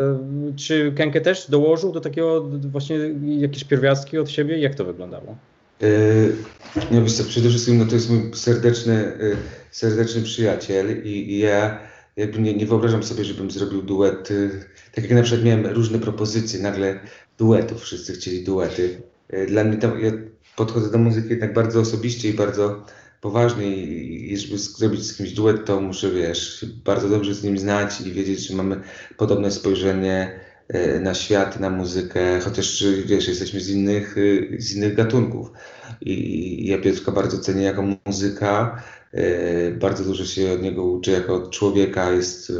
czy 0.56 0.92
Kenke 0.96 1.20
też 1.20 1.50
dołożył 1.50 1.92
do 1.92 2.00
takiego 2.00 2.48
właśnie 2.62 2.96
jakieś 3.38 3.64
pierwiastki 3.64 4.18
od 4.18 4.30
siebie? 4.30 4.58
Jak 4.58 4.74
to 4.74 4.84
wyglądało? 4.84 5.36
No 6.90 7.02
wiesz 7.02 7.12
co, 7.12 7.24
przede 7.24 7.48
wszystkim 7.48 7.78
no 7.78 7.86
to 7.86 7.94
jest 7.94 8.10
mój 8.10 8.34
serdeczny, 8.34 8.94
e, 8.94 9.36
serdeczny 9.76 10.22
przyjaciel 10.22 11.02
i, 11.04 11.08
i 11.08 11.38
ja 11.38 11.78
jakby 12.16 12.38
nie, 12.38 12.54
nie 12.54 12.66
wyobrażam 12.66 13.02
sobie, 13.02 13.24
żebym 13.24 13.50
zrobił 13.50 13.82
duet. 13.82 14.28
Tak 14.94 15.04
jak 15.04 15.12
na 15.12 15.22
przykład 15.22 15.44
miałem 15.44 15.66
różne 15.66 15.98
propozycje, 15.98 16.60
nagle 16.60 17.00
duetów, 17.38 17.82
wszyscy 17.82 18.12
chcieli 18.12 18.44
duety. 18.44 19.02
Dla 19.48 19.64
mnie 19.64 19.76
to, 19.76 19.96
ja 19.96 20.12
podchodzę 20.56 20.90
do 20.90 20.98
muzyki 20.98 21.28
jednak 21.28 21.54
bardzo 21.54 21.80
osobiście 21.80 22.28
i 22.28 22.34
bardzo 22.34 22.86
poważnie 23.20 23.76
i, 23.76 24.32
i 24.32 24.38
żeby 24.38 24.58
zrobić 24.58 25.02
z 25.02 25.16
kimś 25.16 25.32
duet, 25.32 25.64
to 25.64 25.80
muszę, 25.80 26.10
wiesz, 26.10 26.66
bardzo 26.84 27.08
dobrze 27.08 27.34
z 27.34 27.44
nim 27.44 27.58
znać 27.58 28.00
i 28.00 28.12
wiedzieć, 28.12 28.48
że 28.48 28.54
mamy 28.54 28.80
podobne 29.16 29.50
spojrzenie 29.50 30.40
E, 30.68 31.00
na 31.00 31.14
świat, 31.14 31.60
na 31.60 31.70
muzykę, 31.70 32.40
chociaż 32.40 32.84
wiesz, 33.04 33.28
jesteśmy 33.28 33.60
z 33.60 33.68
innych, 33.70 34.16
z 34.58 34.76
innych 34.76 34.94
gatunków. 34.94 35.50
I 36.00 36.66
ja 36.66 36.78
Piotrka 36.78 37.12
bardzo 37.12 37.38
cenię 37.38 37.62
jako 37.62 37.84
muzyka, 38.06 38.82
bardzo 39.80 40.04
dużo 40.04 40.24
się 40.24 40.52
od 40.52 40.62
niego 40.62 40.84
uczę 40.84 41.10
jako 41.10 41.34
od 41.34 41.50
człowieka, 41.50 42.12
jest 42.12 42.52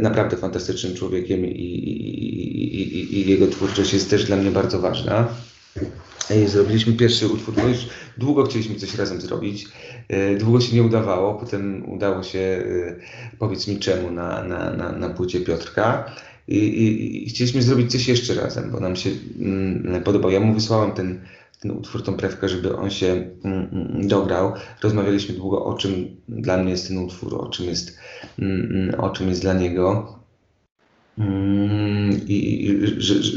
naprawdę 0.00 0.36
fantastycznym 0.36 0.94
człowiekiem 0.94 1.46
i, 1.46 1.50
i, 1.50 2.98
i, 2.98 3.18
i 3.18 3.30
jego 3.30 3.46
twórczość 3.46 3.92
jest 3.92 4.10
też 4.10 4.24
dla 4.24 4.36
mnie 4.36 4.50
bardzo 4.50 4.80
ważna. 4.80 5.28
Zrobiliśmy 6.46 6.92
pierwszy 6.92 7.28
utwór, 7.28 7.54
no 7.56 7.68
już 7.68 7.78
długo 8.18 8.44
chcieliśmy 8.44 8.74
coś 8.74 8.94
razem 8.94 9.20
zrobić, 9.20 9.66
długo 10.38 10.60
się 10.60 10.76
nie 10.76 10.82
udawało, 10.82 11.34
potem 11.34 11.90
udało 11.90 12.22
się, 12.22 12.64
powiedz 13.38 13.68
mi 13.68 13.78
czemu, 13.78 14.10
na, 14.10 14.44
na, 14.44 14.70
na, 14.70 14.92
na 14.92 15.08
płycie 15.08 15.40
Piotrka 15.40 16.14
i, 16.48 16.58
i, 16.58 17.26
i, 17.26 17.28
chcieliśmy 17.28 17.62
zrobić 17.62 17.92
coś 17.92 18.08
jeszcze 18.08 18.34
razem, 18.34 18.70
bo 18.70 18.80
nam 18.80 18.96
się 18.96 19.10
mm, 19.40 20.02
podobał. 20.02 20.30
Ja 20.30 20.40
mu 20.40 20.54
wysłałem 20.54 20.92
ten, 20.92 21.20
ten 21.60 21.70
utwór, 21.70 22.02
tą 22.02 22.16
prewkę, 22.16 22.48
żeby 22.48 22.76
on 22.76 22.90
się 22.90 23.30
mm, 23.44 23.68
mm, 23.72 24.08
dograł. 24.08 24.52
Rozmawialiśmy 24.82 25.34
długo 25.34 25.64
o 25.64 25.74
czym 25.74 26.16
dla 26.28 26.56
mnie 26.56 26.70
jest 26.70 26.88
ten 26.88 26.98
utwór, 26.98 27.34
o 27.34 27.48
czym 27.48 27.66
jest, 27.66 27.98
mm, 28.38 29.00
o 29.00 29.10
czym 29.10 29.28
jest 29.28 29.40
dla 29.40 29.52
niego. 29.52 30.18
I, 32.26 32.66
i 32.66 32.80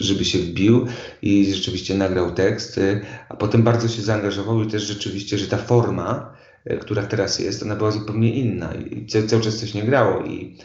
żeby 0.03 0.25
się 0.25 0.39
wbił 0.39 0.85
i 1.21 1.53
rzeczywiście 1.53 1.95
nagrał 1.95 2.31
tekst, 2.31 2.79
a 3.29 3.35
potem 3.35 3.63
bardzo 3.63 3.87
się 3.87 4.01
zaangażował 4.01 4.63
i 4.63 4.67
też 4.67 4.83
rzeczywiście, 4.83 5.37
że 5.37 5.47
ta 5.47 5.57
forma, 5.57 6.33
e, 6.65 6.77
która 6.77 7.03
teraz 7.03 7.39
jest, 7.39 7.63
ona 7.63 7.75
była 7.75 7.91
zupełnie 7.91 8.35
inna 8.35 8.73
i 8.73 9.05
cały 9.05 9.41
czas 9.41 9.57
coś 9.57 9.73
nie 9.73 9.83
grało 9.83 10.25
i 10.25 10.57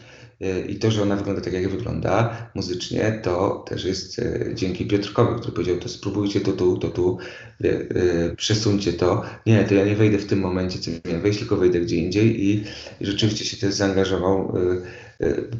i 0.67 0.75
to, 0.75 0.91
że 0.91 1.03
ona 1.03 1.15
wygląda 1.15 1.41
tak, 1.41 1.53
jak 1.53 1.69
wygląda 1.69 2.37
muzycznie, 2.55 3.19
to 3.23 3.65
też 3.67 3.85
jest 3.85 4.19
e, 4.19 4.55
dzięki 4.55 4.85
Piotrkowi, 4.85 5.39
który 5.39 5.53
powiedział, 5.53 5.77
to 5.77 5.89
spróbujcie 5.89 6.41
to 6.41 6.51
tu, 6.51 6.77
to 6.77 6.87
tu, 6.87 7.17
e, 7.63 7.67
e, 7.69 8.35
przesuńcie 8.35 8.93
to. 8.93 9.23
Nie, 9.45 9.63
to 9.63 9.73
ja 9.73 9.85
nie 9.85 9.95
wejdę 9.95 10.17
w 10.17 10.25
tym 10.25 10.39
momencie, 10.39 10.79
co 10.79 10.91
miałem 11.05 11.21
wejść, 11.21 11.39
tylko 11.39 11.57
wejdę 11.57 11.79
gdzie 11.79 11.95
indziej 11.95 12.43
i, 12.45 12.63
i 13.01 13.05
rzeczywiście 13.05 13.45
się 13.45 13.57
też 13.57 13.73
zaangażował 13.73 14.53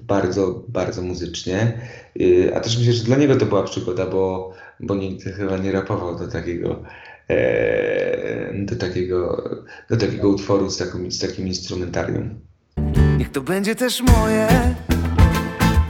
bardzo, 0.07 0.63
bardzo 0.67 1.01
muzycznie. 1.01 1.81
A 2.55 2.59
też 2.59 2.77
myślę, 2.77 2.93
że 2.93 3.03
dla 3.03 3.17
niego 3.17 3.35
to 3.35 3.45
była 3.45 3.63
przygoda, 3.63 4.05
bo, 4.05 4.53
bo 4.79 4.95
nigdy 4.95 5.31
chyba 5.31 5.57
nie 5.57 5.71
rapował 5.71 6.19
do 6.19 6.27
takiego 6.27 6.83
do 8.65 8.75
takiego, 8.75 9.43
do 9.89 9.97
takiego 9.97 10.29
utworu 10.29 10.69
z, 10.69 10.77
taką, 10.77 11.11
z 11.11 11.19
takim 11.19 11.47
instrumentarium. 11.47 12.46
Niech 13.27 13.33
to 13.33 13.41
będzie 13.41 13.75
też 13.75 14.01
moje, 14.01 14.47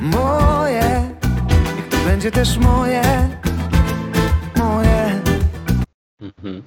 moje. 0.01 1.09
Niech 1.75 1.87
to 1.89 1.97
będzie 2.05 2.31
też 2.31 2.57
moje, 2.57 3.01
moje. 4.55 5.21
Mhm. 6.21 6.63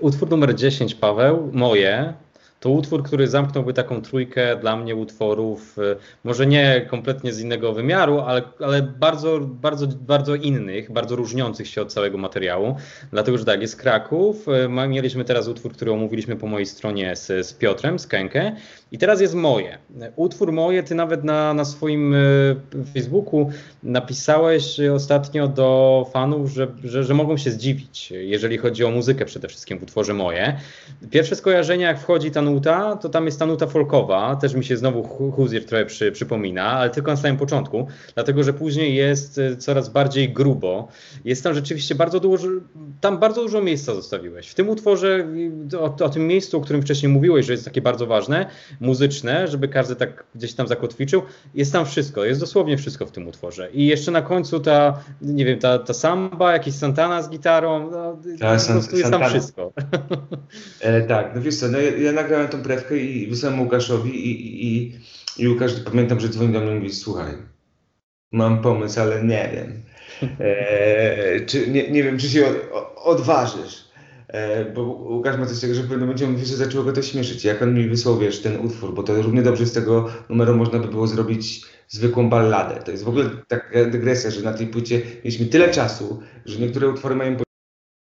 Utwór 0.00 0.30
numer 0.30 0.54
10, 0.54 0.94
Paweł, 0.94 1.50
moje. 1.52 2.14
To 2.60 2.70
utwór, 2.70 3.02
który 3.02 3.28
zamknąłby 3.28 3.72
taką 3.72 4.02
trójkę 4.02 4.56
dla 4.56 4.76
mnie 4.76 4.96
utworów, 4.96 5.78
y, 5.78 5.96
może 6.24 6.46
nie 6.46 6.86
kompletnie 6.90 7.32
z 7.32 7.40
innego 7.40 7.72
wymiaru, 7.72 8.20
ale, 8.20 8.42
ale 8.60 8.82
bardzo, 8.82 9.40
bardzo, 9.40 9.86
bardzo 9.86 10.34
innych, 10.34 10.92
bardzo 10.92 11.16
różniących 11.16 11.68
się 11.68 11.82
od 11.82 11.92
całego 11.92 12.18
materiału. 12.18 12.76
Dlatego, 13.10 13.38
że 13.38 13.44
tak, 13.44 13.60
jest 13.60 13.76
Kraków. 13.76 14.48
Y, 14.48 14.88
mieliśmy 14.88 15.24
teraz 15.24 15.48
utwór, 15.48 15.72
który 15.72 15.92
omówiliśmy 15.92 16.36
po 16.36 16.46
mojej 16.46 16.66
stronie 16.66 17.16
z, 17.16 17.46
z 17.46 17.52
Piotrem, 17.52 17.98
z 17.98 18.06
Kenkę. 18.06 18.56
I 18.92 18.98
teraz 18.98 19.20
jest 19.20 19.34
moje. 19.34 19.78
Utwór 20.16 20.52
moje, 20.52 20.82
ty 20.82 20.94
nawet 20.94 21.24
na, 21.24 21.54
na 21.54 21.64
swoim 21.64 22.14
y, 22.14 22.56
Facebooku 22.94 23.50
napisałeś 23.82 24.80
ostatnio 24.80 25.48
do 25.48 26.06
fanów, 26.12 26.50
że, 26.50 26.68
że, 26.84 27.04
że 27.04 27.14
mogą 27.14 27.36
się 27.36 27.50
zdziwić, 27.50 28.10
jeżeli 28.10 28.58
chodzi 28.58 28.84
o 28.84 28.90
muzykę 28.90 29.24
przede 29.24 29.48
wszystkim 29.48 29.78
w 29.78 29.82
utworze 29.82 30.14
moje. 30.14 30.56
Pierwsze 31.10 31.36
skojarzenie, 31.36 31.84
jak 31.84 32.00
wchodzi 32.00 32.30
ta 32.30 32.42
nuta, 32.42 32.96
to 32.96 33.08
tam 33.08 33.26
jest 33.26 33.38
ta 33.38 33.46
nuta 33.46 33.66
folkowa, 33.66 34.36
też 34.36 34.54
mi 34.54 34.64
się 34.64 34.76
znowu 34.76 35.02
Huzier 35.32 35.64
trochę 35.64 35.86
przy, 35.86 36.12
przypomina, 36.12 36.64
ale 36.64 36.90
tylko 36.90 37.10
na 37.10 37.16
samym 37.16 37.36
początku, 37.36 37.86
dlatego 38.14 38.42
że 38.42 38.52
później 38.52 38.94
jest 38.94 39.38
y, 39.38 39.56
coraz 39.56 39.88
bardziej 39.88 40.32
grubo. 40.32 40.88
Jest 41.24 41.44
tam 41.44 41.54
rzeczywiście 41.54 41.94
bardzo 41.94 42.20
dużo, 42.20 42.48
tam 43.00 43.18
bardzo 43.18 43.42
dużo 43.42 43.62
miejsca 43.62 43.94
zostawiłeś. 43.94 44.48
W 44.48 44.54
tym 44.54 44.68
utworze, 44.68 45.26
o, 45.78 46.04
o 46.04 46.08
tym 46.08 46.26
miejscu, 46.26 46.58
o 46.58 46.60
którym 46.60 46.82
wcześniej 46.82 47.12
mówiłeś, 47.12 47.46
że 47.46 47.52
jest 47.52 47.64
takie 47.64 47.80
bardzo 47.80 48.06
ważne, 48.06 48.46
muzyczne, 48.80 49.48
żeby 49.48 49.68
każdy 49.68 49.96
tak 49.96 50.24
gdzieś 50.34 50.54
tam 50.54 50.68
zakotwiczył, 50.68 51.22
jest 51.54 51.72
tam 51.72 51.86
wszystko, 51.86 52.24
jest 52.24 52.40
dosłownie 52.40 52.78
wszystko 52.78 53.06
w 53.06 53.10
tym 53.10 53.28
utworze. 53.28 53.70
I 53.72 53.86
jeszcze 53.86 54.10
na 54.10 54.22
końcu 54.22 54.60
ta, 54.60 55.00
nie 55.22 55.44
wiem, 55.44 55.58
ta, 55.58 55.78
ta 55.78 55.94
samba, 55.94 56.52
jakiś 56.52 56.74
Santana 56.74 57.22
z 57.22 57.30
gitarą, 57.30 57.90
no, 57.90 58.18
ta, 58.40 58.56
po 58.56 58.72
prostu 58.72 58.96
jest 58.96 59.10
tam 59.10 59.24
wszystko. 59.24 59.72
E, 60.80 61.02
tak, 61.02 61.32
no 61.34 61.42
wiesz 61.42 61.56
co, 61.56 61.68
no 61.68 61.78
ja, 61.78 61.96
ja 61.96 62.12
nagrałem 62.12 62.48
tą 62.48 62.62
prewkę 62.62 62.96
i 62.96 63.26
wysłałem 63.26 63.60
Łukaszowi 63.60 64.10
i, 64.10 64.66
i, 64.66 64.98
i 65.38 65.48
Łukasz, 65.48 65.72
pamiętam, 65.84 66.20
że 66.20 66.28
dzwonił 66.28 66.52
do 66.52 66.60
mnie 66.60 66.72
i 66.72 66.74
mówi, 66.74 66.92
słuchaj, 66.92 67.32
mam 68.32 68.62
pomysł, 68.62 69.00
ale 69.00 69.24
nie 69.24 69.50
wiem. 69.54 69.82
E, 70.40 71.40
czy, 71.40 71.70
nie, 71.70 71.90
nie 71.90 72.02
wiem, 72.02 72.18
czy 72.18 72.28
się 72.28 72.46
od, 72.46 72.56
odważysz. 72.96 73.85
E, 74.28 74.64
bo 74.72 74.82
Łukasz 74.82 75.38
ma 75.38 75.46
coś 75.46 75.56
takiego, 75.56 75.74
że 75.74 75.82
w 75.82 75.88
pewnym 75.88 76.00
momencie 76.00 76.26
mówi, 76.26 76.46
że 76.46 76.56
zaczęło 76.56 76.84
go 76.84 76.92
to 76.92 77.02
śmieszyć. 77.02 77.44
Jak 77.44 77.62
on 77.62 77.74
mi 77.74 77.88
wysłał, 77.88 78.18
wiesz, 78.18 78.42
ten 78.42 78.66
utwór, 78.66 78.94
bo 78.94 79.02
to 79.02 79.22
równie 79.22 79.42
dobrze 79.42 79.66
z 79.66 79.72
tego 79.72 80.08
numeru 80.28 80.56
można 80.56 80.78
by 80.78 80.88
było 80.88 81.06
zrobić 81.06 81.64
zwykłą 81.88 82.28
balladę. 82.30 82.74
To 82.82 82.90
jest 82.90 83.04
w 83.04 83.08
ogóle 83.08 83.30
taka 83.48 83.84
dygresja, 83.84 84.30
że 84.30 84.42
na 84.42 84.52
tej 84.52 84.66
płycie 84.66 85.02
mieliśmy 85.24 85.46
tyle 85.46 85.70
czasu, 85.70 86.20
że 86.44 86.58
niektóre 86.58 86.88
utwory 86.88 87.14
mają 87.14 87.36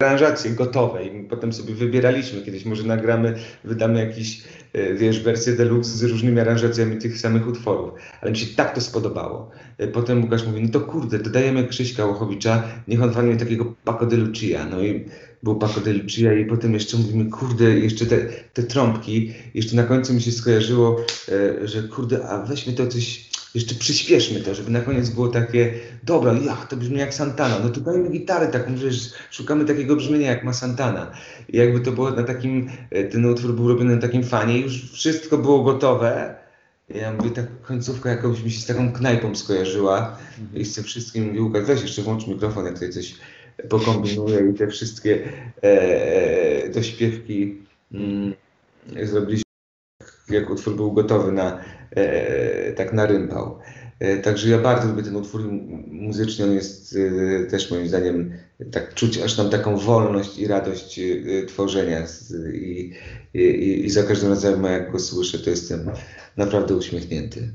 aranżacje 0.03 0.51
gotowe 0.51 1.05
i 1.05 1.23
potem 1.23 1.53
sobie 1.53 1.73
wybieraliśmy. 1.73 2.41
Kiedyś 2.41 2.65
może 2.65 2.83
nagramy, 2.83 3.35
wydamy 3.63 4.05
jakiś, 4.05 4.43
e, 4.73 4.93
wiesz, 4.93 5.23
wersję 5.23 5.53
deluxe 5.53 5.97
z 5.97 6.03
różnymi 6.03 6.39
aranżacjami 6.39 6.97
tych 6.97 7.17
samych 7.17 7.47
utworów. 7.47 7.91
Ale 8.21 8.31
mi 8.31 8.37
się 8.37 8.55
tak 8.55 8.75
to 8.75 8.81
spodobało. 8.81 9.51
E, 9.77 9.87
potem 9.87 10.23
Łukasz 10.23 10.45
mówi, 10.45 10.61
no 10.61 10.69
to 10.69 10.81
kurde, 10.81 11.19
dodajemy 11.19 11.67
Krzyśka 11.67 12.05
Łochowicza, 12.05 12.63
niech 12.87 13.03
on 13.03 13.11
walnie 13.11 13.35
takiego 13.35 13.75
Paco 13.83 14.05
de 14.05 14.17
Lucia. 14.17 14.65
No 14.71 14.83
i 14.83 15.05
był 15.43 15.55
Paco 15.55 15.81
de 15.81 15.93
Lucia 15.93 16.33
i 16.33 16.45
potem 16.45 16.73
jeszcze 16.73 16.97
mówimy, 16.97 17.31
kurde, 17.31 17.63
jeszcze 17.63 18.05
te, 18.05 18.17
te 18.53 18.63
trąbki. 18.63 19.33
Jeszcze 19.53 19.75
na 19.75 19.83
końcu 19.83 20.13
mi 20.13 20.21
się 20.21 20.31
skojarzyło, 20.31 21.05
e, 21.29 21.67
że 21.67 21.83
kurde, 21.83 22.29
a 22.29 22.45
weźmy 22.45 22.73
to 22.73 22.87
coś 22.87 23.29
jeszcze 23.55 23.75
przyspieszmy 23.75 24.39
to, 24.39 24.55
żeby 24.55 24.71
na 24.71 24.81
koniec 24.81 25.09
było 25.09 25.27
takie, 25.27 25.73
dobra, 26.03 26.33
ja, 26.45 26.55
to 26.55 26.77
brzmi 26.77 26.99
jak 26.99 27.13
Santana, 27.13 27.59
no 27.63 27.69
to 27.69 27.81
dajmy 27.81 28.09
gitarę 28.09 28.47
taką, 28.47 28.77
że 28.77 28.87
szukamy 29.31 29.65
takiego 29.65 29.95
brzmienia 29.95 30.31
jak 30.31 30.43
ma 30.43 30.53
Santana. 30.53 31.11
I 31.49 31.57
jakby 31.57 31.79
to 31.79 31.91
było 31.91 32.11
na 32.11 32.23
takim, 32.23 32.69
e, 32.89 33.03
ten 33.03 33.25
utwór 33.25 33.53
był 33.53 33.67
robiony 33.67 33.95
na 33.95 34.01
takim 34.01 34.23
fanie, 34.23 34.59
już 34.59 34.91
wszystko 34.91 35.37
było 35.37 35.63
gotowe. 35.63 36.35
Ja 36.89 37.13
mówię, 37.13 37.29
ta 37.29 37.41
końcówka 37.61 38.09
jakoś 38.09 38.43
mi 38.43 38.51
się 38.51 38.59
z 38.59 38.65
taką 38.65 38.93
knajpą 38.93 39.35
skojarzyła 39.35 40.17
i 40.53 40.65
z 40.65 40.75
tym 40.75 40.83
wszystkim 40.83 41.27
mówię, 41.27 41.41
Łukasz, 41.41 41.65
weź 41.65 41.81
jeszcze 41.81 42.01
włącz 42.01 42.27
mikrofon, 42.27 42.65
jak 42.65 42.73
tutaj 42.73 42.89
coś 42.89 43.15
pokombinuję 43.69 44.51
i 44.51 44.53
te 44.53 44.67
wszystkie 44.67 45.19
e, 45.63 46.65
e 46.65 46.69
dośpiewki 46.69 47.57
mm, 47.91 48.33
zrobiliśmy 49.03 49.49
jak 50.29 50.49
utwór 50.49 50.75
był 50.75 50.91
gotowy 50.91 51.31
na, 51.31 51.63
e, 51.91 52.73
tak 52.73 52.93
na 52.93 53.05
rympał. 53.05 53.59
E, 53.99 54.17
także 54.17 54.49
ja 54.49 54.57
bardzo 54.57 54.87
lubię 54.87 55.03
ten 55.03 55.15
utwór 55.15 55.41
muzycznie, 55.87 56.45
on 56.45 56.51
jest 56.51 56.95
e, 56.95 57.45
też 57.45 57.71
moim 57.71 57.87
zdaniem, 57.87 58.33
tak 58.71 58.93
czuć 58.93 59.17
aż 59.17 59.35
tam 59.35 59.49
taką 59.49 59.77
wolność 59.77 60.37
i 60.37 60.47
radość 60.47 60.99
e, 60.99 61.45
tworzenia 61.45 62.05
i, 62.53 62.93
i, 63.33 63.85
i 63.85 63.89
za 63.89 64.03
każdym 64.03 64.29
razem 64.29 64.63
jak 64.63 64.91
go 64.91 64.99
słyszę, 64.99 65.39
to 65.39 65.49
jestem 65.49 65.91
naprawdę 66.37 66.75
uśmiechnięty. 66.75 67.51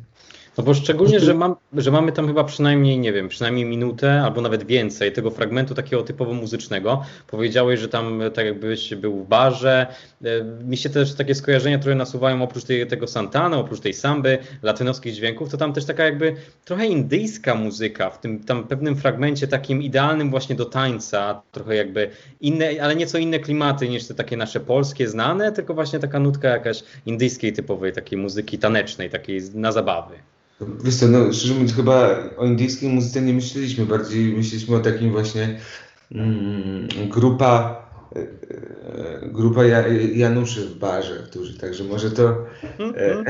No 0.59 0.64
bo 0.64 0.74
szczególnie, 0.74 1.20
że, 1.20 1.34
mam, 1.34 1.57
że 1.72 1.90
mamy 1.90 2.12
tam 2.12 2.26
chyba 2.26 2.44
przynajmniej, 2.44 2.98
nie 2.98 3.12
wiem, 3.12 3.28
przynajmniej 3.28 3.64
minutę 3.64 4.22
albo 4.22 4.40
nawet 4.40 4.66
więcej 4.66 5.12
tego 5.12 5.30
fragmentu 5.30 5.74
takiego 5.74 6.02
typowo 6.02 6.32
muzycznego. 6.32 7.02
Powiedziałeś, 7.26 7.80
że 7.80 7.88
tam 7.88 8.20
tak 8.34 8.46
jakbyś 8.46 8.94
był 8.94 9.24
w 9.24 9.28
barze. 9.28 9.86
E, 10.24 10.44
mi 10.44 10.76
się 10.76 10.90
też 10.90 11.14
takie 11.14 11.34
skojarzenia 11.34 11.78
trochę 11.78 11.94
nasuwają 11.94 12.42
oprócz 12.42 12.64
tej, 12.64 12.86
tego 12.86 13.07
Santana, 13.07 13.57
oprócz 13.57 13.80
tej 13.80 13.94
samby, 13.94 14.38
latynoskich 14.62 15.14
dźwięków, 15.14 15.50
to 15.50 15.57
tam 15.57 15.72
też 15.72 15.84
taka 15.84 16.05
jakby 16.05 16.36
trochę 16.64 16.86
indyjska 16.86 17.55
muzyka 17.55 18.11
w 18.11 18.20
tym 18.20 18.44
tam 18.44 18.64
pewnym 18.64 18.96
fragmencie 18.96 19.48
takim 19.48 19.82
idealnym 19.82 20.30
właśnie 20.30 20.55
do 20.55 20.64
tańca, 20.64 21.42
trochę 21.52 21.76
jakby 21.76 22.11
inne, 22.40 22.68
ale 22.82 22.96
nieco 22.96 23.18
inne 23.18 23.38
klimaty 23.38 23.88
niż 23.88 24.07
te 24.07 24.14
takie 24.14 24.36
nasze 24.36 24.61
polskie 24.61 25.09
znane, 25.09 25.52
tylko 25.52 25.74
właśnie 25.74 25.98
taka 25.98 26.20
nutka 26.20 26.48
jakaś 26.48 26.82
indyjskiej 27.07 27.52
typowej 27.52 27.92
takiej 27.92 28.18
muzyki 28.18 28.59
tanecznej, 28.59 29.11
takiej 29.11 29.40
na 29.55 29.72
zabawy. 29.72 30.14
Wiesz 30.61 30.96
co, 30.96 31.09
no 31.09 31.32
szczerze 31.32 31.55
mówiąc 31.55 31.74
chyba 31.74 32.16
o 32.36 32.46
indyjskiej 32.46 32.90
muzyce 32.90 33.22
nie 33.22 33.32
myśleliśmy, 33.32 33.86
bardziej 33.86 34.32
myśleliśmy 34.32 34.76
o 34.76 34.80
takim 34.80 35.12
właśnie 35.12 35.61
mm, 36.12 36.88
grupa 37.09 37.84
e, 38.16 39.28
grupa 39.28 39.64
Januszy 40.14 40.68
w 40.68 40.78
barze, 40.78 41.22
którzy 41.30 41.59
także 41.59 41.84
może 41.84 42.11
to 42.11 42.46
e, 42.80 43.24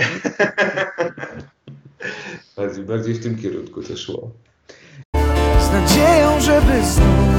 bardziej, 2.57 2.85
bardziej 2.85 3.15
w 3.15 3.23
tym 3.23 3.39
kierunku 3.39 3.83
to 3.83 3.97
szło. 3.97 4.31
Z 5.61 5.73
nadzieją, 5.73 6.41
żeby 6.41 6.87
znów 6.87 7.35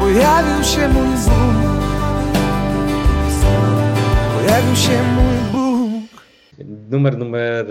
pojawił 0.00 0.64
się 0.64 0.88
mój 0.88 1.16
Bóg, 1.24 1.56
pojawił 4.34 4.76
się 4.76 5.02
mój 5.02 5.35
numer 6.64 7.18
numer 7.18 7.66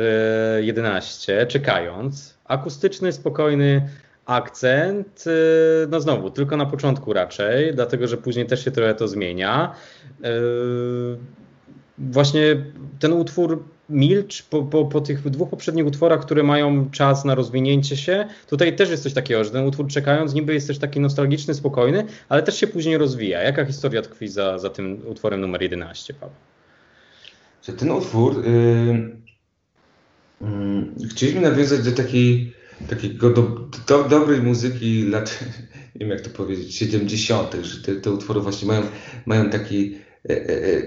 11, 0.62 1.42
e, 1.42 1.48
czekając. 1.48 2.38
Akustyczny, 2.46 3.12
spokojny 3.12 3.90
akcent. 4.26 5.24
E, 5.28 5.88
no 5.90 6.02
znowu, 6.02 6.30
tylko 6.30 6.58
na 6.58 6.66
początku 6.66 7.14
raczej, 7.14 7.74
dlatego 7.76 8.08
że 8.08 8.18
później 8.18 8.46
też 8.46 8.66
się 8.66 8.72
trochę 8.72 8.96
to 8.96 9.08
zmienia. 9.08 9.76
E, 10.24 10.30
właśnie 11.98 12.42
ten 13.00 13.14
utwór 13.14 13.64
Milcz 13.90 14.44
po, 14.44 14.64
po, 14.64 14.86
po, 14.86 15.02
tych 15.02 15.30
dwóch 15.30 15.50
poprzednich 15.50 15.86
utworach, 15.86 16.22
które 16.22 16.44
mają 16.44 16.92
czas 16.92 17.26
na 17.26 17.36
rozwinięcie 17.36 17.98
się, 17.98 18.28
tutaj 18.48 18.76
też 18.76 18.90
jest 18.90 19.04
coś 19.04 19.14
takiego, 19.14 19.44
że 19.44 19.52
ten 19.52 19.66
utwór 19.66 19.88
czekając 19.88 20.34
niby 20.34 20.54
jest 20.54 20.68
też 20.68 20.80
taki 20.80 21.00
nostalgiczny, 21.00 21.54
spokojny, 21.54 22.06
ale 22.30 22.44
też 22.44 22.58
się 22.58 22.68
później 22.68 22.98
rozwija. 22.98 23.42
Jaka 23.42 23.66
historia 23.66 24.02
tkwi 24.02 24.28
za, 24.28 24.60
za 24.60 24.70
tym 24.70 25.02
utworem 25.08 25.42
numer 25.42 25.62
11, 25.62 26.14
Paweł? 26.14 26.36
Że 27.68 27.74
ten 27.74 27.92
utwór 27.92 28.44
chcieliśmy 31.10 31.42
nawiązać 31.42 31.84
do 31.84 31.92
takiej 31.92 32.54
takiego 32.90 33.30
do, 33.30 33.42
do, 33.88 34.04
dobrej 34.04 34.42
muzyki 34.42 35.04
lat, 35.04 35.40
nie 35.96 36.00
wiem 36.00 36.10
jak 36.10 36.22
to 36.22 36.30
powiedzieć, 36.30 36.76
70., 36.76 37.56
że 37.62 37.84
te, 37.84 37.96
te 37.96 38.12
utwory 38.12 38.40
właśnie 38.40 38.68
mają, 38.68 38.82
mają 39.26 39.50
taki, 39.50 39.98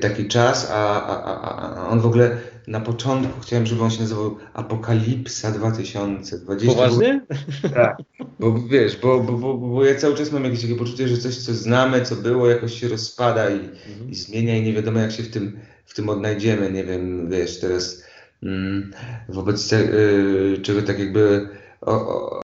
taki 0.01 0.29
czas, 0.29 0.71
a, 0.71 1.07
a, 1.07 1.85
a 1.85 1.89
on 1.89 2.01
w 2.01 2.07
ogóle 2.07 2.37
na 2.67 2.81
początku 2.81 3.41
chciałem, 3.41 3.67
żeby 3.67 3.83
on 3.83 3.91
się 3.91 4.01
nazywał 4.01 4.37
Apokalipsa 4.55 5.51
2020. 5.51 6.75
Poważnie? 6.75 7.27
Tak, 7.75 7.97
bo 8.41 8.63
wiesz, 8.71 8.97
bo, 8.97 9.21
bo, 9.21 9.33
bo, 9.33 9.55
bo 9.55 9.85
ja 9.85 9.95
cały 9.95 10.15
czas 10.15 10.33
mam 10.33 10.45
jakieś 10.45 10.63
takie 10.63 10.75
poczucie, 10.75 11.09
że 11.09 11.19
coś, 11.19 11.37
co 11.37 11.55
znamy, 11.55 12.03
co 12.03 12.17
było, 12.17 12.51
jakoś 12.51 12.81
się 12.81 12.89
rozpada 12.89 13.51
i, 13.51 13.61
mhm. 13.61 14.11
i 14.11 14.15
zmienia 14.15 14.57
i 14.57 14.63
nie 14.63 14.73
wiadomo 14.73 15.01
jak 15.01 15.13
się 15.13 15.23
w 15.23 15.31
tym 15.31 15.59
w 15.89 15.95
tym 15.95 16.09
odnajdziemy, 16.09 16.73
nie 16.73 16.85
wiem, 16.85 17.31
wiesz, 17.31 17.61
teraz 17.61 18.03
mm, 18.43 18.93
wobec 19.29 19.69
te, 19.69 19.77
y, 19.77 20.59
czego 20.63 20.83
tak 20.83 20.99
jakby 20.99 21.49
o, 21.81 22.41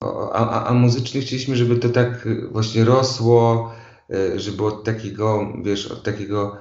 o, 0.00 0.32
a, 0.34 0.64
a, 0.64 0.74
muzycznie 0.74 1.20
chcieliśmy, 1.20 1.56
żeby 1.56 1.76
to 1.76 1.88
tak 1.88 2.28
właśnie 2.50 2.84
rosło, 2.84 3.72
żeby 4.36 4.64
od 4.64 4.84
takiego, 4.84 5.52
wiesz, 5.64 5.86
od 5.86 6.02
takiego 6.02 6.56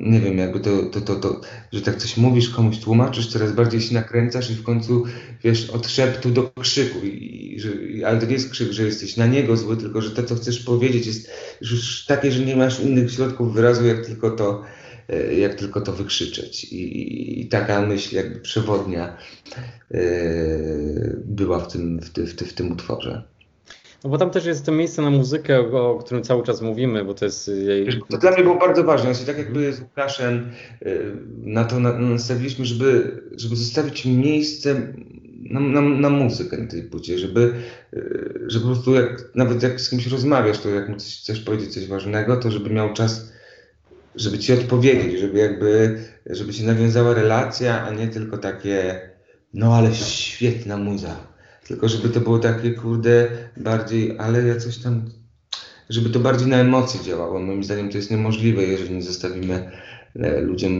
nie 0.00 0.20
wiem, 0.20 0.38
jakby 0.38 0.60
to, 0.60 0.82
to, 0.82 1.00
to, 1.00 1.16
to, 1.16 1.40
że 1.72 1.82
tak 1.82 1.96
coś 1.96 2.16
mówisz, 2.16 2.50
komuś 2.50 2.78
tłumaczysz, 2.78 3.26
coraz 3.26 3.52
bardziej 3.52 3.80
się 3.80 3.94
nakręcasz 3.94 4.50
i 4.50 4.54
w 4.54 4.62
końcu, 4.62 5.04
wiesz, 5.44 5.70
od 5.70 5.86
szeptu 5.86 6.30
do 6.30 6.50
krzyku. 6.60 6.98
I, 6.98 7.54
i, 7.56 7.60
że, 7.60 7.70
ale 8.06 8.20
to 8.20 8.26
nie 8.26 8.32
jest 8.32 8.50
krzyk, 8.50 8.72
że 8.72 8.82
jesteś 8.82 9.16
na 9.16 9.26
niego 9.26 9.56
zły, 9.56 9.76
tylko 9.76 10.02
że 10.02 10.10
to, 10.10 10.22
co 10.22 10.34
chcesz 10.34 10.58
powiedzieć 10.64 11.06
jest 11.06 11.30
już 11.60 12.06
takie, 12.06 12.32
że 12.32 12.44
nie 12.44 12.56
masz 12.56 12.80
innych 12.80 13.12
środków 13.12 13.54
wyrazu, 13.54 13.86
jak 13.86 14.06
tylko 14.06 14.30
to, 14.30 14.64
E, 15.08 15.34
jak 15.34 15.54
tylko 15.54 15.80
to 15.80 15.92
wykrzyczeć. 15.92 16.64
I, 16.64 17.40
i 17.40 17.48
taka 17.48 17.82
myśl 17.82 18.16
jakby 18.16 18.40
przewodnia 18.40 19.16
e, 19.90 20.00
była 21.24 21.58
w 21.58 21.72
tym, 21.72 22.00
w, 22.00 22.10
ty, 22.10 22.26
w, 22.26 22.34
ty, 22.34 22.44
w 22.44 22.52
tym 22.52 22.72
utworze. 22.72 23.22
No 24.04 24.10
bo 24.10 24.18
tam 24.18 24.30
też 24.30 24.46
jest 24.46 24.66
to 24.66 24.72
miejsce 24.72 25.02
na 25.02 25.10
muzykę, 25.10 25.60
o, 25.60 25.98
którym 25.98 26.24
cały 26.24 26.42
czas 26.42 26.62
mówimy, 26.62 27.04
bo 27.04 27.14
to 27.14 27.24
jest... 27.24 27.50
To 28.10 28.18
dla 28.18 28.30
mnie 28.30 28.42
było 28.42 28.56
bardzo 28.56 28.84
ważne. 28.84 29.14
Znaczy, 29.14 29.26
tak 29.26 29.38
jakby 29.38 29.72
z 29.72 29.80
Łukaszem 29.80 30.50
e, 30.82 30.90
na 31.42 31.64
to 31.64 31.80
nastawiliśmy, 31.80 32.64
żeby, 32.64 33.20
żeby 33.36 33.56
zostawić 33.56 34.04
miejsce 34.04 34.92
na, 35.50 35.60
na, 35.60 35.80
na 35.80 36.10
muzykę 36.10 36.56
na 36.58 36.66
tej 36.66 36.82
płycie, 36.82 37.18
żeby, 37.18 37.54
żeby 38.46 38.64
po 38.64 38.72
prostu 38.72 38.94
jak, 38.94 39.30
nawet 39.34 39.62
jak 39.62 39.80
z 39.80 39.90
kimś 39.90 40.06
rozmawiasz, 40.06 40.58
to 40.58 40.68
jak 40.68 40.88
mu 40.88 40.96
coś, 40.96 41.40
powiedzieć 41.40 41.74
coś 41.74 41.86
ważnego, 41.86 42.36
to 42.36 42.50
żeby 42.50 42.70
miał 42.70 42.92
czas 42.92 43.32
żeby 44.14 44.38
ci 44.38 44.52
odpowiedzieć, 44.52 45.20
żeby 45.20 45.38
jakby, 45.38 45.98
żeby 46.26 46.52
się 46.52 46.64
nawiązała 46.64 47.14
relacja, 47.14 47.82
a 47.82 47.90
nie 47.90 48.08
tylko 48.08 48.38
takie, 48.38 49.00
no 49.54 49.74
ale 49.74 49.94
świetna 49.94 50.76
muza. 50.76 51.16
Tylko 51.68 51.88
żeby 51.88 52.08
to 52.08 52.20
było 52.20 52.38
takie, 52.38 52.70
kurde, 52.70 53.28
bardziej, 53.56 54.18
ale 54.18 54.42
ja 54.42 54.56
coś 54.56 54.78
tam, 54.78 55.10
żeby 55.90 56.10
to 56.10 56.20
bardziej 56.20 56.48
na 56.48 56.56
emocje 56.56 57.00
działało. 57.00 57.40
Moim 57.40 57.64
zdaniem 57.64 57.90
to 57.90 57.96
jest 57.96 58.10
niemożliwe, 58.10 58.62
jeżeli 58.62 58.94
nie 58.94 59.02
zostawimy 59.02 59.70
e, 60.16 60.40
ludziom 60.40 60.72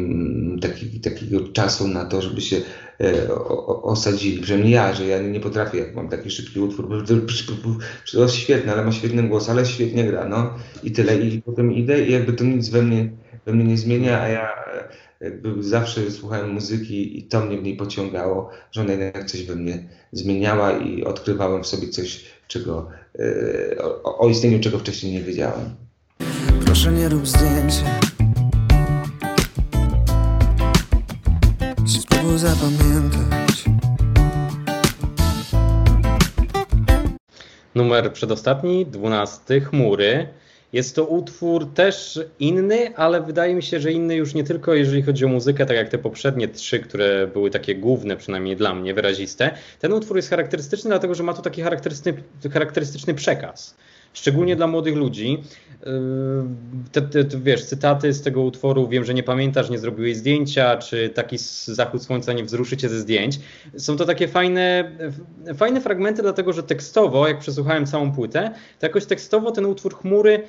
taki, 0.60 1.00
takiego 1.00 1.48
czasu 1.48 1.88
na 1.88 2.04
to, 2.04 2.22
żeby 2.22 2.40
się 2.40 2.56
e, 3.00 3.34
osadzili. 3.82 4.42
Przynajmniej 4.42 4.72
ja, 4.72 4.94
że 4.94 5.06
ja 5.06 5.22
nie 5.22 5.40
potrafię, 5.40 5.78
jak 5.78 5.94
mam 5.94 6.08
taki 6.08 6.30
szybki 6.30 6.60
utwór, 6.60 6.88
to, 6.88 7.14
jest 7.14 8.48
ale 8.68 8.84
ma 8.84 8.92
świetny 8.92 9.22
głos, 9.22 9.48
ale 9.48 9.66
świetnie 9.66 10.04
gra, 10.04 10.28
no 10.28 10.54
i 10.82 10.92
tyle. 10.92 11.16
I 11.16 11.42
potem 11.42 11.72
idę 11.72 12.06
i 12.06 12.12
jakby 12.12 12.32
to 12.32 12.44
nic 12.44 12.68
we 12.68 12.82
mnie 12.82 13.10
we 13.46 13.54
mnie 13.54 13.64
nie 13.64 13.78
zmienia, 13.78 14.20
a 14.20 14.28
ja 14.28 14.48
e, 15.20 15.32
zawsze 15.60 16.10
słuchałem 16.10 16.50
muzyki 16.50 17.18
i 17.18 17.22
to 17.22 17.40
mnie 17.40 17.58
w 17.58 17.62
niej 17.62 17.76
pociągało, 17.76 18.50
że 18.70 18.80
ona 18.80 18.92
jednak 18.92 19.24
coś 19.24 19.44
we 19.44 19.56
mnie 19.56 19.88
zmieniała 20.12 20.72
i 20.72 21.04
odkrywałem 21.04 21.62
w 21.62 21.66
sobie 21.66 21.88
coś 21.88 22.24
czego, 22.48 22.88
e, 23.18 23.82
o, 23.82 24.18
o 24.18 24.28
istnieniu 24.28 24.60
czego 24.60 24.78
wcześniej 24.78 25.12
nie 25.12 25.22
wiedziałem. 25.22 25.74
Proszę 26.64 26.92
nie 26.92 27.08
rób 27.08 27.26
zdjęcia 27.26 28.00
Spróbuj 31.86 32.38
zapamiętać 32.38 33.64
Numer 37.74 38.12
przedostatni, 38.12 38.86
dwunasty, 38.86 39.60
Chmury. 39.60 40.28
Jest 40.72 40.96
to 40.96 41.04
utwór 41.04 41.74
też 41.74 42.20
inny, 42.38 42.96
ale 42.96 43.20
wydaje 43.20 43.54
mi 43.54 43.62
się, 43.62 43.80
że 43.80 43.92
inny 43.92 44.14
już 44.14 44.34
nie 44.34 44.44
tylko 44.44 44.74
jeżeli 44.74 45.02
chodzi 45.02 45.24
o 45.24 45.28
muzykę, 45.28 45.66
tak 45.66 45.76
jak 45.76 45.88
te 45.88 45.98
poprzednie 45.98 46.48
trzy, 46.48 46.78
które 46.78 47.26
były 47.26 47.50
takie 47.50 47.74
główne, 47.74 48.16
przynajmniej 48.16 48.56
dla 48.56 48.74
mnie, 48.74 48.94
wyraziste. 48.94 49.50
Ten 49.78 49.92
utwór 49.92 50.16
jest 50.16 50.30
charakterystyczny, 50.30 50.90
dlatego 50.90 51.14
że 51.14 51.22
ma 51.22 51.34
tu 51.34 51.42
taki 51.42 51.62
charakterystyczny, 51.62 52.22
charakterystyczny 52.52 53.14
przekaz 53.14 53.74
szczególnie 54.18 54.56
dla 54.56 54.66
młodych 54.66 54.96
ludzi. 54.96 55.42
Yy, 55.86 55.92
te, 56.92 57.02
te, 57.02 57.24
te, 57.24 57.40
wiesz, 57.40 57.64
cytaty 57.64 58.12
z 58.12 58.22
tego 58.22 58.42
utworu, 58.42 58.88
wiem, 58.88 59.04
że 59.04 59.14
nie 59.14 59.22
pamiętasz, 59.22 59.70
nie 59.70 59.78
zrobiłeś 59.78 60.16
zdjęcia, 60.16 60.76
czy 60.76 61.08
taki 61.08 61.36
zachód 61.64 62.02
słońca 62.02 62.32
nie 62.32 62.44
wzruszy 62.44 62.76
cię 62.76 62.88
ze 62.88 63.00
zdjęć. 63.00 63.40
Są 63.76 63.96
to 63.96 64.04
takie 64.04 64.28
fajne, 64.28 64.92
fajne 65.56 65.80
fragmenty, 65.80 66.22
dlatego 66.22 66.52
że 66.52 66.62
tekstowo, 66.62 67.28
jak 67.28 67.38
przesłuchałem 67.38 67.86
całą 67.86 68.12
płytę, 68.12 68.50
to 68.78 68.86
jakoś 68.86 69.06
tekstowo 69.06 69.50
ten 69.50 69.66
utwór 69.66 69.94
chmury 69.96 70.42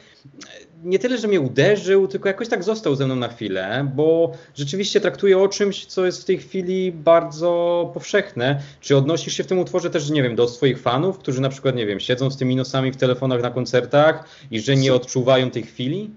nie 0.83 0.99
tyle, 0.99 1.17
że 1.17 1.27
mnie 1.27 1.41
uderzył, 1.41 2.07
tylko 2.07 2.27
jakoś 2.27 2.47
tak 2.47 2.63
został 2.63 2.95
ze 2.95 3.05
mną 3.05 3.15
na 3.15 3.27
chwilę, 3.27 3.91
bo 3.95 4.31
rzeczywiście 4.55 5.01
traktuje 5.01 5.37
o 5.37 5.47
czymś, 5.47 5.85
co 5.85 6.05
jest 6.05 6.21
w 6.21 6.25
tej 6.25 6.37
chwili 6.37 6.91
bardzo 6.91 7.91
powszechne. 7.93 8.61
Czy 8.81 8.97
odnosisz 8.97 9.33
się 9.33 9.43
w 9.43 9.47
tym 9.47 9.59
utworze 9.59 9.89
też, 9.89 10.09
nie 10.09 10.23
wiem, 10.23 10.35
do 10.35 10.47
swoich 10.47 10.81
fanów, 10.81 11.17
którzy 11.17 11.41
na 11.41 11.49
przykład, 11.49 11.75
nie 11.75 11.85
wiem, 11.85 11.99
siedzą 11.99 12.31
z 12.31 12.37
tymi 12.37 12.55
nosami 12.55 12.91
w 12.91 12.97
telefonach 12.97 13.41
na 13.41 13.51
koncertach 13.51 14.29
i 14.51 14.59
że 14.59 14.75
nie 14.75 14.93
odczuwają 14.93 15.51
tej 15.51 15.63
chwili? 15.63 16.09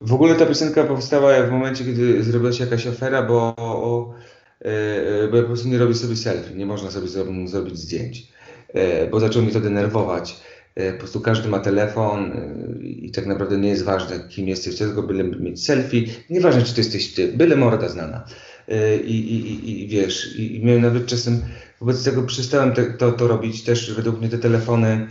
W 0.00 0.12
ogóle 0.12 0.34
ta 0.34 0.46
piosenka 0.46 0.84
powstała 0.84 1.42
w 1.42 1.50
momencie, 1.50 1.84
kiedy 1.84 2.22
zrobiła 2.22 2.52
się 2.52 2.64
jakaś 2.64 2.86
afera, 2.86 3.22
bo, 3.22 3.54
o, 3.56 4.14
e, 4.60 5.28
bo 5.28 5.36
ja 5.36 5.42
po 5.42 5.48
prostu 5.48 5.68
nie 5.68 5.78
robię 5.78 5.94
sobie 5.94 6.16
selfie, 6.16 6.54
nie 6.54 6.66
można 6.66 6.90
sobie 6.90 7.08
zrobić 7.46 7.78
zdjęć, 7.78 8.28
e, 8.74 9.06
bo 9.06 9.20
zaczął 9.20 9.42
mi 9.42 9.52
to 9.52 9.60
denerwować 9.60 10.36
E, 10.36 10.53
po 10.74 10.98
prostu 10.98 11.20
każdy 11.20 11.48
ma 11.48 11.58
telefon 11.58 12.32
e, 12.32 12.82
i 12.82 13.10
tak 13.10 13.26
naprawdę 13.26 13.58
nie 13.58 13.68
jest 13.68 13.84
ważne, 13.84 14.20
kim 14.28 14.48
jesteś, 14.48 14.76
tylko 14.76 15.02
byle 15.02 15.24
mieć 15.24 15.64
selfie. 15.64 16.06
Nieważne, 16.30 16.62
czy 16.62 16.74
to 16.74 16.80
jesteś 16.80 17.14
ty, 17.14 17.32
byle 17.32 17.56
morda 17.56 17.88
znana. 17.88 18.24
E, 18.68 18.96
I, 18.96 19.34
i, 19.34 19.84
i 19.84 19.88
wiesz, 19.88 20.36
i, 20.36 20.56
i 20.56 20.64
miałem 20.64 20.82
nawet 20.82 21.06
czasem, 21.06 21.42
wobec 21.80 22.04
tego 22.04 22.22
przestałem 22.22 22.72
te, 22.72 22.84
to, 22.84 23.12
to 23.12 23.28
robić. 23.28 23.62
Też 23.62 23.94
według 23.94 24.18
mnie 24.20 24.28
te 24.28 24.38
telefony, 24.38 25.08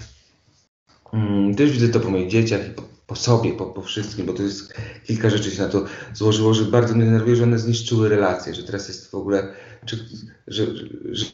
mm, 1.13 1.55
też 1.55 1.71
widzę 1.71 1.89
to 1.89 1.99
po 1.99 2.09
moich 2.09 2.29
dzieciach 2.29 2.67
i 2.67 2.71
po, 2.71 2.83
po 3.07 3.15
sobie, 3.15 3.53
po, 3.53 3.65
po 3.65 3.81
wszystkim, 3.81 4.25
bo 4.25 4.33
to 4.33 4.43
jest 4.43 4.73
kilka 5.03 5.29
rzeczy 5.29 5.51
się 5.51 5.61
na 5.61 5.69
to 5.69 5.85
złożyło, 6.13 6.53
że 6.53 6.65
bardzo 6.65 6.95
mnie 6.95 7.05
denerwuje, 7.05 7.35
że 7.35 7.43
one 7.43 7.59
zniszczyły 7.59 8.09
relacje, 8.09 8.55
że 8.55 8.63
teraz 8.63 8.87
jest 8.87 9.11
w 9.11 9.15
ogóle, 9.15 9.53
czy, 9.85 10.05
że, 10.47 10.65
że, 11.11 11.25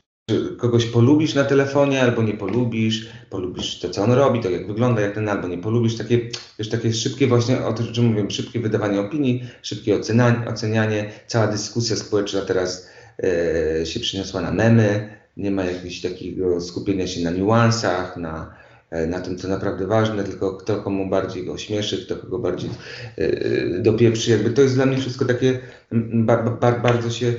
kogoś 0.58 0.86
polubisz 0.86 1.34
na 1.34 1.44
telefonie, 1.44 2.02
albo 2.02 2.24
nie 2.24 2.34
polubisz, 2.34 3.10
polubisz 3.30 3.80
to, 3.80 3.90
co 3.90 4.04
on 4.04 4.12
robi, 4.12 4.40
to 4.40 4.50
jak 4.50 4.68
wygląda, 4.68 5.02
jak 5.02 5.16
ten, 5.16 5.30
albo 5.30 5.48
nie 5.48 5.58
polubisz. 5.58 5.98
Takie, 5.98 6.20
wiesz, 6.60 6.70
takie 6.70 6.94
szybkie 6.94 7.28
właśnie, 7.28 7.66
o 7.66 7.74
czym 7.74 8.06
mówię, 8.06 8.32
szybkie 8.32 8.60
wydawanie 8.60 9.00
opinii, 9.00 9.44
szybkie 9.62 9.96
ocenianie, 9.96 10.48
ocenianie. 10.48 11.12
Cała 11.28 11.48
dyskusja 11.48 11.96
społeczna 11.96 12.42
teraz 12.42 12.88
e, 13.24 13.86
się 13.86 14.00
przyniosła 14.00 14.42
na 14.42 14.52
memy, 14.52 15.20
nie 15.38 15.52
ma 15.52 15.66
jakiegoś 15.66 16.02
takiego 16.02 16.62
skupienia 16.62 17.08
się 17.08 17.24
na 17.24 17.32
niuansach, 17.32 18.18
na, 18.18 18.54
e, 18.90 19.08
na 19.08 19.20
tym, 19.20 19.38
co 19.38 19.48
naprawdę 19.48 19.88
ważne, 19.88 20.24
tylko 20.24 20.58
kto 20.58 20.84
komu 20.84 21.10
bardziej 21.10 21.46
go 21.46 21.58
śmieszy, 21.58 22.06
kto 22.06 22.16
kogo 22.16 22.40
bardziej 22.40 22.70
e, 22.70 23.22
e 23.22 23.80
dopieprzy. 23.80 24.32
Jakby 24.32 24.50
to 24.50 24.62
jest 24.62 24.76
dla 24.76 24.86
mnie 24.86 24.98
wszystko 24.98 25.26
takie, 25.26 25.60
bardzo, 26.82 27.10
się, 27.10 27.34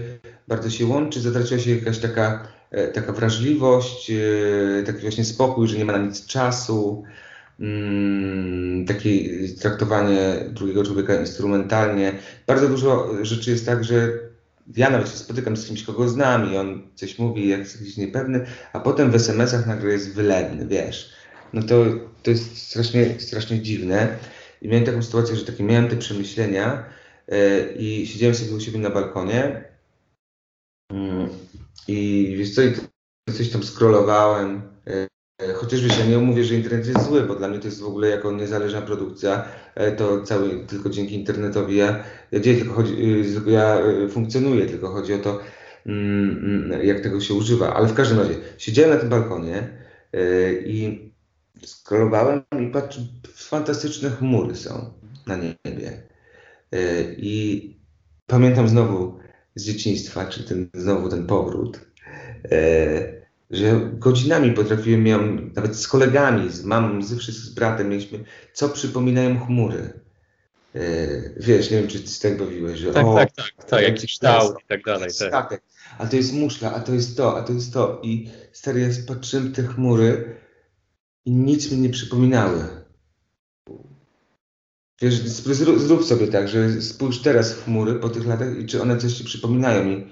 bardzo 0.49 0.71
się 0.71 0.87
łączy, 0.87 1.21
zatraciła 1.21 1.61
się 1.61 1.77
jakaś 1.77 1.99
taka 1.99 2.49
taka 2.95 3.13
wrażliwość, 3.13 4.11
e, 4.11 4.83
taki 4.83 4.99
właśnie 5.01 5.25
spokój, 5.25 5.69
że 5.69 5.79
nie 5.79 5.85
ma 5.85 5.93
na 5.93 6.07
nic 6.07 6.27
czasu, 6.27 7.05
mm, 7.61 8.87
takie 8.87 9.09
traktowanie 9.49 10.45
drugiego 10.49 10.85
człowieka 10.85 11.21
instrumentalnie. 11.21 12.13
Bardzo 12.47 12.69
dużo 12.69 13.09
rzeczy 13.23 13.51
jest 13.51 13.67
tak, 13.67 13.85
że 13.85 14.19
ja 14.77 14.91
nawet 14.91 15.09
się 15.09 15.17
spotykam 15.17 15.57
z 15.57 15.67
kimś, 15.67 15.83
kogo 15.83 16.09
znam 16.09 16.53
i 16.53 16.57
on 16.57 16.83
coś 16.95 17.19
mówi, 17.19 17.49
jak 17.49 17.61
jest 17.61 17.81
jakiś 17.81 17.97
niepewny, 17.97 18.47
a 18.73 18.81
potem 18.81 19.11
w 19.11 19.15
SMS-ach 19.15 19.67
nagle 19.67 19.91
jest 19.91 20.15
wylewny, 20.15 20.67
wiesz. 20.67 21.13
No 21.53 21.63
to, 21.63 21.85
to 22.23 22.31
jest 22.31 22.59
strasznie, 22.59 23.21
strasznie 23.21 23.61
dziwne. 23.61 24.19
I 24.63 24.69
miałem 24.69 24.85
taką 24.85 25.03
sytuację, 25.03 25.37
że 25.37 25.45
takie 25.45 25.65
miałem 25.65 25.89
te 25.89 25.97
przemyślenia 25.97 26.85
yy, 27.29 27.37
i 27.79 28.07
siedziałem 28.07 28.35
sobie 28.35 28.55
u 28.55 28.61
siebie 28.61 28.79
na 28.79 28.91
balkonie 28.91 29.65
yy, 30.93 31.29
i 31.89 32.35
wiesz 32.39 32.55
co, 32.55 32.63
i 32.63 32.75
coś 33.33 33.51
tam 33.51 33.63
scrollowałem. 33.63 34.63
E, 34.87 35.09
e, 35.39 35.53
chociaż 35.53 35.83
wiesz, 35.83 35.99
ja 35.99 36.07
nie 36.07 36.19
mówię, 36.19 36.45
że 36.45 36.55
internet 36.55 36.87
jest 36.87 37.07
zły, 37.07 37.23
bo 37.23 37.35
dla 37.35 37.49
mnie 37.49 37.59
to 37.59 37.67
jest 37.67 37.81
w 37.81 37.87
ogóle 37.87 38.09
jako 38.09 38.33
niezależna 38.33 38.83
produkcja, 38.83 39.45
e, 39.75 39.93
to 39.93 40.23
cały 40.23 40.67
tylko 40.67 40.91
dzięki 40.91 41.15
internetowi 41.15 41.77
ja, 41.77 42.05
ja, 42.33 42.41
tylko 42.41 42.75
chodzi, 42.75 43.23
ja 43.47 43.79
funkcjonuję, 44.11 44.67
tylko 44.67 44.89
chodzi 44.89 45.15
o 45.15 45.19
to, 45.19 45.41
mm, 45.87 46.31
mm, 46.71 46.87
jak 46.87 47.01
tego 47.01 47.21
się 47.21 47.35
używa. 47.35 47.75
Ale 47.75 47.89
w 47.89 47.95
każdym 47.95 48.19
razie, 48.19 48.35
siedziałem 48.59 48.91
na 48.91 48.97
tym 48.97 49.09
balkonie 49.09 49.81
i 50.67 51.11
scrollowałem 51.67 52.43
i 52.63 52.67
patrzę, 52.67 53.01
fantastyczne 53.35 54.11
chmury 54.11 54.57
są 54.57 54.93
na 55.27 55.37
niebie. 55.37 56.03
I 57.17 57.77
pamiętam 58.27 58.69
znowu 58.69 59.21
z 59.55 59.65
dzieciństwa, 59.65 60.27
czy 60.27 60.45
ten, 60.45 60.69
znowu 60.75 61.09
ten 61.09 61.27
powrót, 61.27 61.81
e, 62.53 63.21
że 63.51 63.91
godzinami 63.93 64.53
potrafiłem, 64.53 65.03
miałem, 65.03 65.53
nawet 65.57 65.77
z 65.77 65.89
kolegami, 65.89 66.53
z 66.53 66.65
mamą, 66.65 67.03
z, 67.03 67.09
z 67.09 67.55
bratem 67.55 67.89
mieliśmy, 67.89 68.25
co 68.53 68.69
przypominają 68.69 69.47
chmury. 69.47 70.01
E, 70.75 70.81
wiesz, 71.37 71.71
nie 71.71 71.79
wiem, 71.79 71.89
czy 71.89 72.01
ty 72.01 72.21
tak 72.23 72.39
bawiłeś, 72.39 72.79
że 72.79 72.93
tak, 72.93 73.07
o, 73.07 73.15
tak, 73.15 73.33
tak, 73.33 73.65
tak, 73.65 73.83
jakiś 73.83 74.13
kształt 74.13 74.57
i 74.65 74.67
tak 74.69 74.85
dalej. 74.85 75.11
Tak. 75.31 75.63
A 75.99 76.07
to 76.07 76.17
jest 76.17 76.33
muszla, 76.33 76.75
a 76.75 76.81
to 76.81 76.95
jest 76.95 77.17
to, 77.17 77.39
a 77.39 77.43
to 77.43 77.53
jest 77.53 77.73
to. 77.73 78.01
I 78.05 78.31
stary, 78.53 78.81
ja 78.81 78.89
patrzyłem 79.07 79.53
te 79.53 79.63
chmury 79.63 80.37
i 81.25 81.31
nic 81.31 81.73
mi 81.73 81.79
nie 81.79 81.89
przypominały. 81.89 82.80
Wiesz, 85.01 85.15
zrób, 85.25 86.05
sobie 86.05 86.29
tak, 86.29 86.49
że 86.49 86.83
spójrz 86.83 87.23
teraz 87.23 87.53
w 87.53 87.65
chmury 87.65 87.95
po 87.95 88.09
tych 88.09 88.27
latach 88.27 88.59
i 88.59 88.67
czy 88.67 88.83
one 88.83 88.99
coś 88.99 89.15
ci 89.15 89.25
przypominają. 89.25 89.91
I 89.91 90.07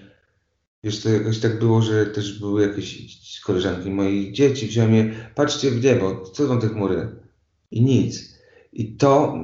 wiesz, 0.85 1.03
to 1.03 1.09
jakoś 1.09 1.39
tak 1.39 1.59
było, 1.59 1.83
że 1.83 2.07
też 2.07 2.39
były 2.39 2.63
jakieś 2.63 3.41
koleżanki 3.41 3.91
moich 3.91 4.33
dzieci, 4.33 4.67
wziąłem 4.67 4.95
je, 4.95 5.15
patrzcie 5.35 5.71
w 5.71 5.85
niebo, 5.85 6.25
co 6.25 6.47
są 6.47 6.61
te 6.61 6.69
chmury? 6.69 7.17
I 7.71 7.83
nic. 7.83 8.39
I 8.73 8.97
to 8.97 9.35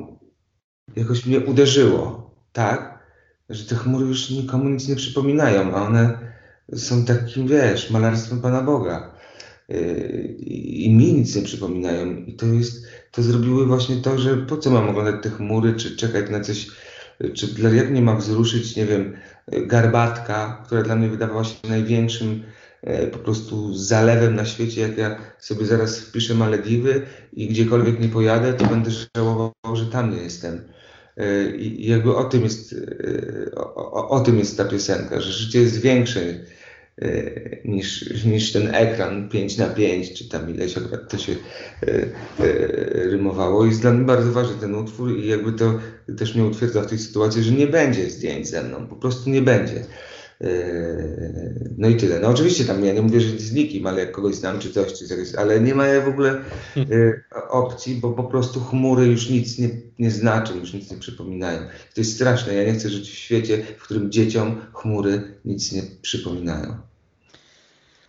jakoś 0.97 1.26
mnie 1.26 1.40
uderzyło, 1.40 2.34
tak? 2.53 3.05
Że 3.49 3.64
te 3.64 3.74
chmury 3.76 4.07
już 4.07 4.30
nikomu 4.30 4.68
nic 4.68 4.88
nie 4.88 4.97
przypominają, 4.97 5.74
a 5.74 5.86
one 5.86 6.18
są 6.74 7.05
takim, 7.05 7.49
wiesz, 7.49 7.90
malarstwem 7.90 8.40
Pana 8.40 8.62
Boga. 8.62 9.13
Yy, 9.68 10.36
I 10.84 10.90
mi 10.90 11.12
nic 11.12 11.36
nie 11.36 11.42
przypominają. 11.42 12.16
I 12.16 12.32
to 12.32 12.46
jest 12.46 12.86
to 13.10 13.22
zrobiły 13.22 13.66
właśnie 13.66 13.96
to, 13.96 14.18
że 14.18 14.36
po 14.36 14.56
co 14.56 14.70
mam 14.70 14.88
oglądać 14.88 15.22
te 15.22 15.30
chmury, 15.30 15.74
czy 15.74 15.96
czekać 15.96 16.30
na 16.30 16.40
coś, 16.40 16.66
czy 17.34 17.46
dla 17.46 17.70
jak 17.70 17.90
nie 17.90 18.02
ma 18.02 18.16
wzruszyć, 18.16 18.76
nie 18.76 18.86
wiem, 18.86 19.16
garbatka, 19.52 20.62
która 20.66 20.82
dla 20.82 20.96
mnie 20.96 21.08
wydawała 21.08 21.44
się 21.44 21.68
największym 21.68 22.42
e, 22.82 23.06
po 23.06 23.18
prostu 23.18 23.74
zalewem 23.74 24.34
na 24.34 24.44
świecie, 24.44 24.80
jak 24.80 24.98
ja 24.98 25.18
sobie 25.38 25.66
zaraz 25.66 26.00
wpiszę 26.00 26.34
Malediwy 26.34 27.02
i 27.32 27.48
gdziekolwiek 27.48 28.00
nie 28.00 28.08
pojadę, 28.08 28.54
to 28.54 28.66
będę 28.66 28.90
żałował, 29.16 29.52
że 29.74 29.86
tam 29.86 30.10
nie 30.16 30.22
jestem. 30.22 30.68
E, 31.16 31.56
I 31.56 31.88
jakby 31.88 32.16
o 32.16 32.24
tym 32.24 32.42
jest, 32.42 32.72
e, 32.72 33.54
o, 33.54 33.92
o, 33.92 34.08
o 34.08 34.20
tym 34.20 34.38
jest 34.38 34.56
ta 34.56 34.64
piosenka, 34.64 35.20
że 35.20 35.32
życie 35.32 35.60
jest 35.60 35.80
większe 35.80 36.20
Y, 36.20 36.63
niż, 37.64 38.24
niż 38.24 38.53
ten 38.53 38.74
ekran 38.74 39.28
5 39.28 39.59
na 39.59 39.66
5 39.66 40.12
czy 40.14 40.28
tam 40.28 40.51
ileś 40.51 40.78
akurat 40.78 41.11
to 41.11 41.18
się 41.18 41.32
y, 41.32 42.11
y, 42.40 43.09
rymowało. 43.11 43.64
I 43.64 43.68
jest 43.68 43.80
dla 43.80 43.92
mnie 43.92 44.07
bardzo 44.07 44.32
ważny 44.32 44.55
ten 44.61 44.74
utwór 44.74 45.18
i 45.18 45.28
jakby 45.28 45.53
to 45.53 45.78
też 46.18 46.34
mnie 46.34 46.45
utwierdza 46.45 46.82
w 46.82 46.86
tej 46.86 46.99
sytuacji, 46.99 47.42
że 47.42 47.53
nie 47.53 47.66
będzie 47.66 48.11
zdjęć 48.11 48.49
ze 48.49 48.62
mną, 48.62 48.86
po 48.86 48.97
prostu 48.97 49.30
nie 49.30 49.42
będzie. 49.42 49.84
No 51.78 51.89
i 51.89 51.97
tyle. 51.97 52.20
No 52.20 52.28
oczywiście 52.28 52.64
tam 52.64 52.85
ja 52.85 52.93
nie 52.93 53.03
mówię, 53.03 53.20
że 53.20 53.39
z 53.39 53.53
nikim, 53.53 53.87
ale 53.87 54.01
jak 54.01 54.12
kogoś 54.12 54.35
znam 54.35 54.59
czy 54.59 54.72
coś, 54.72 54.93
czy 54.93 55.09
coś, 55.09 55.35
ale 55.35 55.61
nie 55.61 55.74
ma 55.74 55.85
w 56.05 56.09
ogóle 56.09 56.41
opcji, 57.51 57.95
bo 57.95 58.12
po 58.12 58.24
prostu 58.24 58.61
chmury 58.61 59.07
już 59.07 59.30
nic 59.30 59.59
nie, 59.59 59.68
nie 59.99 60.11
znaczą, 60.11 60.59
już 60.59 60.72
nic 60.72 60.91
nie 60.91 60.97
przypominają. 60.97 61.59
To 61.95 62.01
jest 62.01 62.14
straszne. 62.14 62.55
Ja 62.55 62.64
nie 62.64 62.78
chcę 62.78 62.89
żyć 62.89 63.11
w 63.11 63.14
świecie, 63.14 63.62
w 63.78 63.82
którym 63.82 64.12
dzieciom 64.12 64.61
chmury 64.72 65.22
nic 65.45 65.72
nie 65.72 65.82
przypominają. 66.03 66.76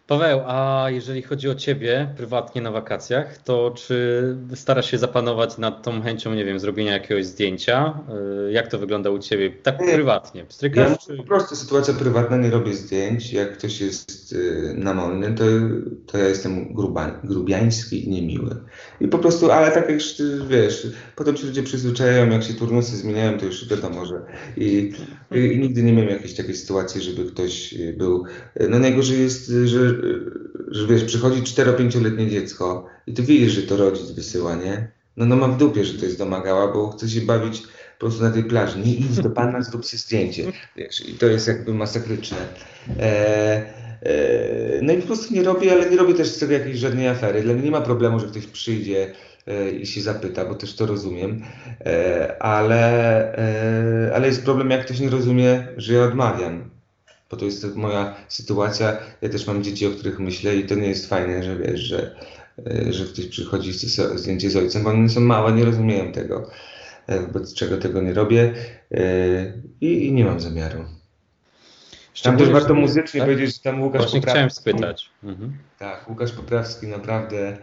Paweł, 0.07 0.41
a 0.45 0.85
jeżeli 0.89 1.21
chodzi 1.21 1.49
o 1.49 1.55
Ciebie 1.55 2.13
prywatnie 2.17 2.61
na 2.61 2.71
wakacjach, 2.71 3.37
to 3.37 3.73
czy 3.77 4.37
starasz 4.55 4.91
się 4.91 4.97
zapanować 4.97 5.57
nad 5.57 5.83
tą 5.83 6.01
chęcią, 6.01 6.33
nie 6.33 6.45
wiem, 6.45 6.59
zrobienia 6.59 6.93
jakiegoś 6.93 7.25
zdjęcia? 7.25 7.99
Y, 8.47 8.51
jak 8.51 8.67
to 8.67 8.79
wygląda 8.79 9.09
u 9.09 9.19
Ciebie 9.19 9.51
tak 9.63 9.81
Nie. 9.81 9.93
prywatnie? 9.93 10.45
Ja 10.75 10.97
czy... 10.97 11.17
po 11.17 11.23
prostu 11.23 11.55
sytuacja 11.55 11.93
prywatna, 11.93 12.37
nie 12.37 12.49
robię 12.49 12.73
zdjęć. 12.73 13.33
Jak 13.33 13.57
ktoś 13.57 13.81
jest 13.81 14.33
y, 14.33 14.73
namolny, 14.77 15.33
to, 15.33 15.43
to 16.05 16.17
ja 16.17 16.27
jestem 16.27 16.73
gruba, 16.73 17.19
grubiański 17.23 18.07
i 18.07 18.09
niemiły. 18.09 18.55
I 19.01 19.07
po 19.07 19.19
prostu, 19.19 19.51
ale 19.51 19.71
tak 19.71 19.89
jak 19.89 19.99
wiesz, 20.47 20.87
potem 21.15 21.37
się 21.37 21.47
ludzie 21.47 21.63
przyzwyczajają, 21.63 22.29
jak 22.29 22.43
się 22.43 22.53
turnusy 22.53 22.97
zmieniają, 22.97 23.37
to 23.37 23.45
już 23.45 23.69
wiadomo, 23.69 24.05
że 24.05 24.21
i, 24.57 24.93
i, 25.31 25.59
nigdy 25.59 25.83
nie 25.83 25.93
miałem 25.93 26.09
jakiejś 26.09 26.35
takiej 26.35 26.55
sytuacji, 26.55 27.01
żeby 27.01 27.31
ktoś 27.31 27.73
y, 27.73 27.95
był, 27.97 28.23
no 28.69 28.79
najgorzej 28.79 29.19
jest, 29.19 29.49
y, 29.49 29.67
że, 29.67 29.79
y, 29.79 29.94
że 30.67 30.87
wiesz, 30.87 31.03
przychodzi 31.03 31.41
4-5-letnie 31.41 32.29
dziecko 32.29 32.87
i 33.07 33.13
ty 33.13 33.23
widzisz, 33.23 33.53
że 33.53 33.63
to 33.63 33.77
rodzic 33.77 34.11
wysyła, 34.11 34.55
nie? 34.55 34.91
No, 35.17 35.25
no 35.25 35.35
ma 35.35 35.47
w 35.47 35.57
dupie, 35.57 35.85
że 35.85 35.99
to 35.99 36.05
jest 36.05 36.17
domagała, 36.17 36.73
bo 36.73 36.89
chce 36.89 37.09
się 37.09 37.21
bawić 37.21 37.61
po 37.61 37.99
prostu 37.99 38.23
na 38.23 38.31
tej 38.31 38.43
plaży. 38.43 38.79
Nie 38.79 38.93
idź 38.93 39.19
do 39.19 39.29
pana, 39.29 39.61
zrób 39.61 39.85
sobie 39.85 39.99
zdjęcie. 39.99 40.51
Wiesz, 40.75 41.09
i 41.09 41.13
to 41.13 41.25
jest 41.25 41.47
jakby 41.47 41.73
masakryczne. 41.73 42.37
E, 42.99 43.03
e, 44.01 44.81
no 44.81 44.93
i 44.93 44.97
po 44.97 45.07
prostu 45.07 45.33
nie 45.33 45.43
robię, 45.43 45.71
ale 45.71 45.89
nie 45.89 45.97
robię 45.97 46.13
też 46.13 46.27
z 46.27 46.39
tego 46.39 46.53
jakiejś 46.53 46.77
żadnej 46.77 47.07
afery. 47.07 47.41
Dla 47.41 47.53
mnie 47.53 47.63
nie 47.63 47.71
ma 47.71 47.81
problemu, 47.81 48.19
że 48.19 48.27
ktoś 48.27 48.47
przyjdzie 48.47 49.11
e, 49.47 49.69
i 49.69 49.85
się 49.85 50.01
zapyta, 50.01 50.45
bo 50.45 50.55
też 50.55 50.75
to 50.75 50.85
rozumiem. 50.85 51.41
E, 51.85 52.35
ale, 52.43 53.37
e, 53.37 54.15
ale 54.15 54.27
jest 54.27 54.43
problem, 54.43 54.69
jak 54.69 54.85
ktoś 54.85 54.99
nie 54.99 55.09
rozumie, 55.09 55.67
że 55.77 55.93
ja 55.93 56.03
odmawiam. 56.03 56.74
Bo 57.29 57.37
to 57.37 57.45
jest 57.45 57.75
moja 57.75 58.15
sytuacja. 58.27 58.97
Ja 59.21 59.29
też 59.29 59.47
mam 59.47 59.63
dzieci, 59.63 59.87
o 59.87 59.91
których 59.91 60.19
myślę 60.19 60.55
i 60.55 60.65
to 60.65 60.75
nie 60.75 60.87
jest 60.87 61.09
fajne, 61.09 61.43
że 61.43 61.57
wiesz, 61.57 61.79
że, 61.79 62.15
e, 62.67 62.93
że 62.93 63.05
ktoś 63.05 63.25
przychodzi 63.25 63.69
i 63.69 63.73
chce 63.73 64.17
zdjęcie 64.17 64.49
z 64.49 64.55
ojcem, 64.55 64.83
bo 64.83 64.89
one 64.89 65.09
są 65.09 65.19
małe, 65.21 65.51
nie 65.51 65.65
rozumieją 65.65 66.11
tego 66.11 66.49
e, 67.07 67.21
wobec 67.21 67.53
czego 67.53 67.77
tego 67.77 68.01
nie 68.01 68.13
robię 68.13 68.53
e, 68.91 69.01
i, 69.81 70.07
i 70.07 70.11
nie 70.13 70.25
mam 70.25 70.39
zamiaru. 70.39 70.85
Tam 72.23 72.37
też 72.37 72.49
warto 72.49 72.73
muzycznie 72.73 73.19
tak? 73.19 73.29
powiedzieć, 73.29 73.55
że 73.55 73.61
tam 73.61 73.83
Łukasz 73.83 74.01
Właśnie 74.01 74.21
chciałem 74.21 74.49
Poprawski, 74.49 74.61
spytać. 74.61 75.09
Mhm. 75.23 75.57
tak, 75.79 76.09
Łukasz 76.09 76.31
Poprawski 76.31 76.87
naprawdę 76.87 77.47
e, 77.47 77.57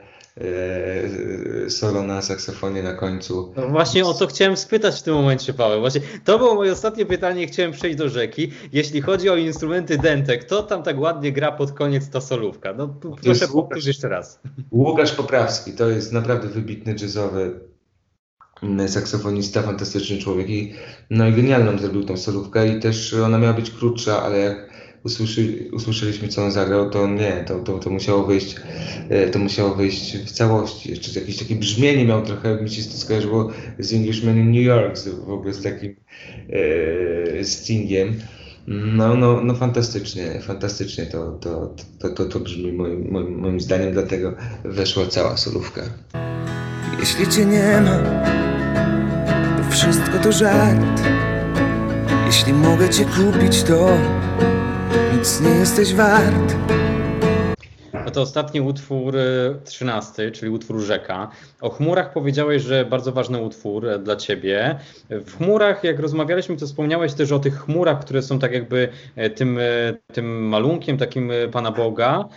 solo 1.68 2.02
na 2.02 2.22
saksofonie 2.22 2.82
na 2.82 2.94
końcu. 2.94 3.52
No 3.56 3.68
właśnie 3.68 4.04
o 4.04 4.14
to 4.14 4.26
chciałem 4.26 4.56
spytać 4.56 5.00
w 5.00 5.02
tym 5.02 5.14
momencie, 5.14 5.54
Paweł. 5.54 5.80
Właśnie 5.80 6.00
to 6.24 6.38
było 6.38 6.54
moje 6.54 6.72
ostatnie 6.72 7.06
pytanie, 7.06 7.46
chciałem 7.46 7.72
przejść 7.72 7.98
do 7.98 8.08
rzeki. 8.08 8.50
Jeśli 8.72 9.00
chodzi 9.00 9.30
o 9.30 9.36
instrumenty 9.36 9.98
Dente, 9.98 10.38
kto 10.38 10.62
tam 10.62 10.82
tak 10.82 11.00
ładnie 11.00 11.32
gra 11.32 11.52
pod 11.52 11.72
koniec 11.72 12.08
ta 12.10 12.20
solówka? 12.20 12.72
No 12.72 12.88
p- 12.88 13.10
proszę 13.22 13.48
powtórz 13.48 13.86
jeszcze 13.86 14.08
raz. 14.08 14.40
Łukasz 14.72 15.12
Poprawski 15.12 15.72
to 15.72 15.88
jest 15.88 16.12
naprawdę 16.12 16.48
wybitny 16.48 16.94
jazzowy 17.02 17.60
mm, 18.62 18.88
saksofonista, 18.88 19.62
fantastyczny 19.62 20.18
człowiek 20.18 20.50
i 20.50 20.74
no 21.10 21.28
i 21.28 21.32
genialną 21.32 21.78
zrobił 21.78 22.04
tą 22.04 22.16
solówkę 22.16 22.68
i 22.68 22.80
też 22.80 23.14
ona 23.14 23.38
miała 23.38 23.54
być 23.54 23.70
krótsza, 23.70 24.22
ale 24.22 24.38
jak 24.38 24.72
usłyszy, 25.04 25.68
usłyszeliśmy 25.72 26.28
co 26.28 26.44
on 26.44 26.52
zagrał, 26.52 26.90
to 26.90 27.08
nie, 27.08 27.44
to, 27.46 27.58
to, 27.58 27.78
to 27.78 27.90
musiało 27.90 28.24
wyjść 28.24 28.56
e, 29.08 29.28
to 29.28 29.38
musiało 29.38 29.74
wyjść 29.74 30.16
w 30.16 30.30
całości. 30.30 30.90
Jeszcze 30.90 31.20
jakieś 31.20 31.38
takie 31.38 31.56
brzmienie 31.56 32.04
miał 32.04 32.22
trochę, 32.22 32.62
mi 32.62 32.70
się 32.70 32.82
to 32.82 32.96
skojarzyło 32.96 33.50
z 33.78 33.92
Englishman 33.92 34.38
in 34.38 34.52
New 34.52 34.64
York, 34.64 34.98
z, 34.98 35.08
w 35.08 35.30
ogóle 35.30 35.54
z 35.54 35.62
takim 35.62 35.96
e, 36.50 37.44
Stingiem. 37.44 38.14
No, 38.66 39.16
no, 39.16 39.40
no 39.44 39.54
fantastycznie, 39.54 40.40
fantastycznie 40.40 41.06
to, 41.06 41.32
to, 41.32 41.74
to, 41.98 42.08
to, 42.08 42.24
to 42.24 42.40
brzmi 42.40 42.72
moim, 42.72 43.10
moim, 43.10 43.38
moim 43.38 43.60
zdaniem, 43.60 43.92
dlatego 43.92 44.34
weszła 44.64 45.06
cała 45.06 45.36
solówka. 45.36 45.82
Jeśli 47.00 47.28
cię 47.28 47.46
nie 47.46 47.80
ma, 47.80 47.98
to 49.56 49.70
wszystko 49.70 50.18
to 50.18 50.32
żart. 50.32 51.02
Jeśli 52.26 52.52
mogę 52.52 52.88
cię 52.88 53.04
kupić, 53.04 53.62
to 53.62 53.98
nic 55.22 55.40
nie 55.40 55.50
jesteś 55.50 55.94
wart. 55.94 56.54
No 58.04 58.10
to 58.10 58.20
ostatni 58.20 58.60
utwór, 58.60 59.16
y, 59.16 59.56
trzynasty, 59.64 60.30
czyli 60.30 60.52
utwór 60.52 60.80
Rzeka. 60.80 61.30
O 61.60 61.70
chmurach 61.70 62.12
powiedziałeś, 62.12 62.62
że 62.62 62.84
bardzo 62.84 63.12
ważny 63.12 63.38
utwór 63.38 63.88
e, 63.88 63.98
dla 63.98 64.16
ciebie. 64.16 64.78
W 65.10 65.36
chmurach, 65.36 65.84
jak 65.84 66.00
rozmawialiśmy, 66.00 66.56
to 66.56 66.66
wspomniałeś 66.66 67.12
też 67.12 67.32
o 67.32 67.38
tych 67.38 67.60
chmurach, 67.60 68.00
które 68.00 68.22
są 68.22 68.38
tak 68.38 68.52
jakby 68.52 68.88
e, 69.16 69.30
tym, 69.30 69.58
e, 69.58 69.62
tym 70.12 70.48
malunkiem 70.48 70.98
takim 70.98 71.32
Pana 71.52 71.70
Boga. 71.70 72.28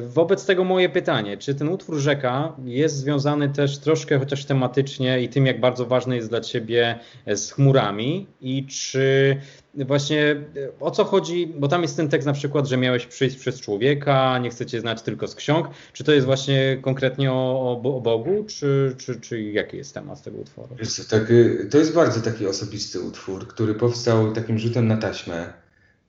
Wobec 0.00 0.46
tego 0.46 0.64
moje 0.64 0.88
pytanie, 0.88 1.36
czy 1.36 1.54
ten 1.54 1.68
utwór 1.68 1.96
Rzeka 1.96 2.52
jest 2.64 2.96
związany 2.96 3.48
też 3.48 3.78
troszkę 3.78 4.18
chociaż 4.18 4.44
tematycznie 4.44 5.22
i 5.22 5.28
tym, 5.28 5.46
jak 5.46 5.60
bardzo 5.60 5.86
ważny 5.86 6.16
jest 6.16 6.28
dla 6.28 6.40
ciebie 6.40 6.98
z 7.26 7.52
chmurami 7.52 8.26
i 8.40 8.66
czy 8.66 9.36
właśnie 9.76 10.30
e, 10.30 10.78
o 10.80 10.90
co 10.90 11.04
chodzi, 11.04 11.46
bo 11.58 11.68
tam 11.68 11.82
jest 11.82 11.96
ten 11.96 12.08
tekst 12.08 12.26
na 12.26 12.32
przykład, 12.32 12.66
że 12.68 12.76
miałeś 12.76 13.06
przyjść 13.06 13.36
przez 13.36 13.60
człowieka, 13.60 14.38
nie 14.38 14.50
chcecie 14.50 14.80
znać 14.80 15.02
tylko 15.02 15.28
z 15.28 15.34
ksiąg. 15.34 15.66
Czy 15.92 16.04
to 16.04 16.12
jest 16.12 16.26
właśnie 16.26 16.78
konkretnie 16.82 17.32
o, 17.32 17.72
o, 17.72 17.80
Bo- 17.80 17.96
o 17.96 18.00
Bogu, 18.00 18.44
czy, 18.48 18.94
czy, 18.98 19.20
czy 19.20 19.42
jaki 19.42 19.76
jest 19.76 19.94
temat 19.94 20.22
tego 20.22 20.38
utworu? 20.38 20.76
Tak, 21.10 21.30
y, 21.30 21.68
to 21.70 21.78
jest 21.78 21.94
bardzo 21.94 22.20
taki 22.20 22.46
osobisty 22.46 23.00
utwór, 23.00 23.48
który 23.48 23.74
powstał 23.74 24.32
takim 24.32 24.58
rzutem 24.58 24.86
na 24.88 24.96
taśmę. 24.96 25.52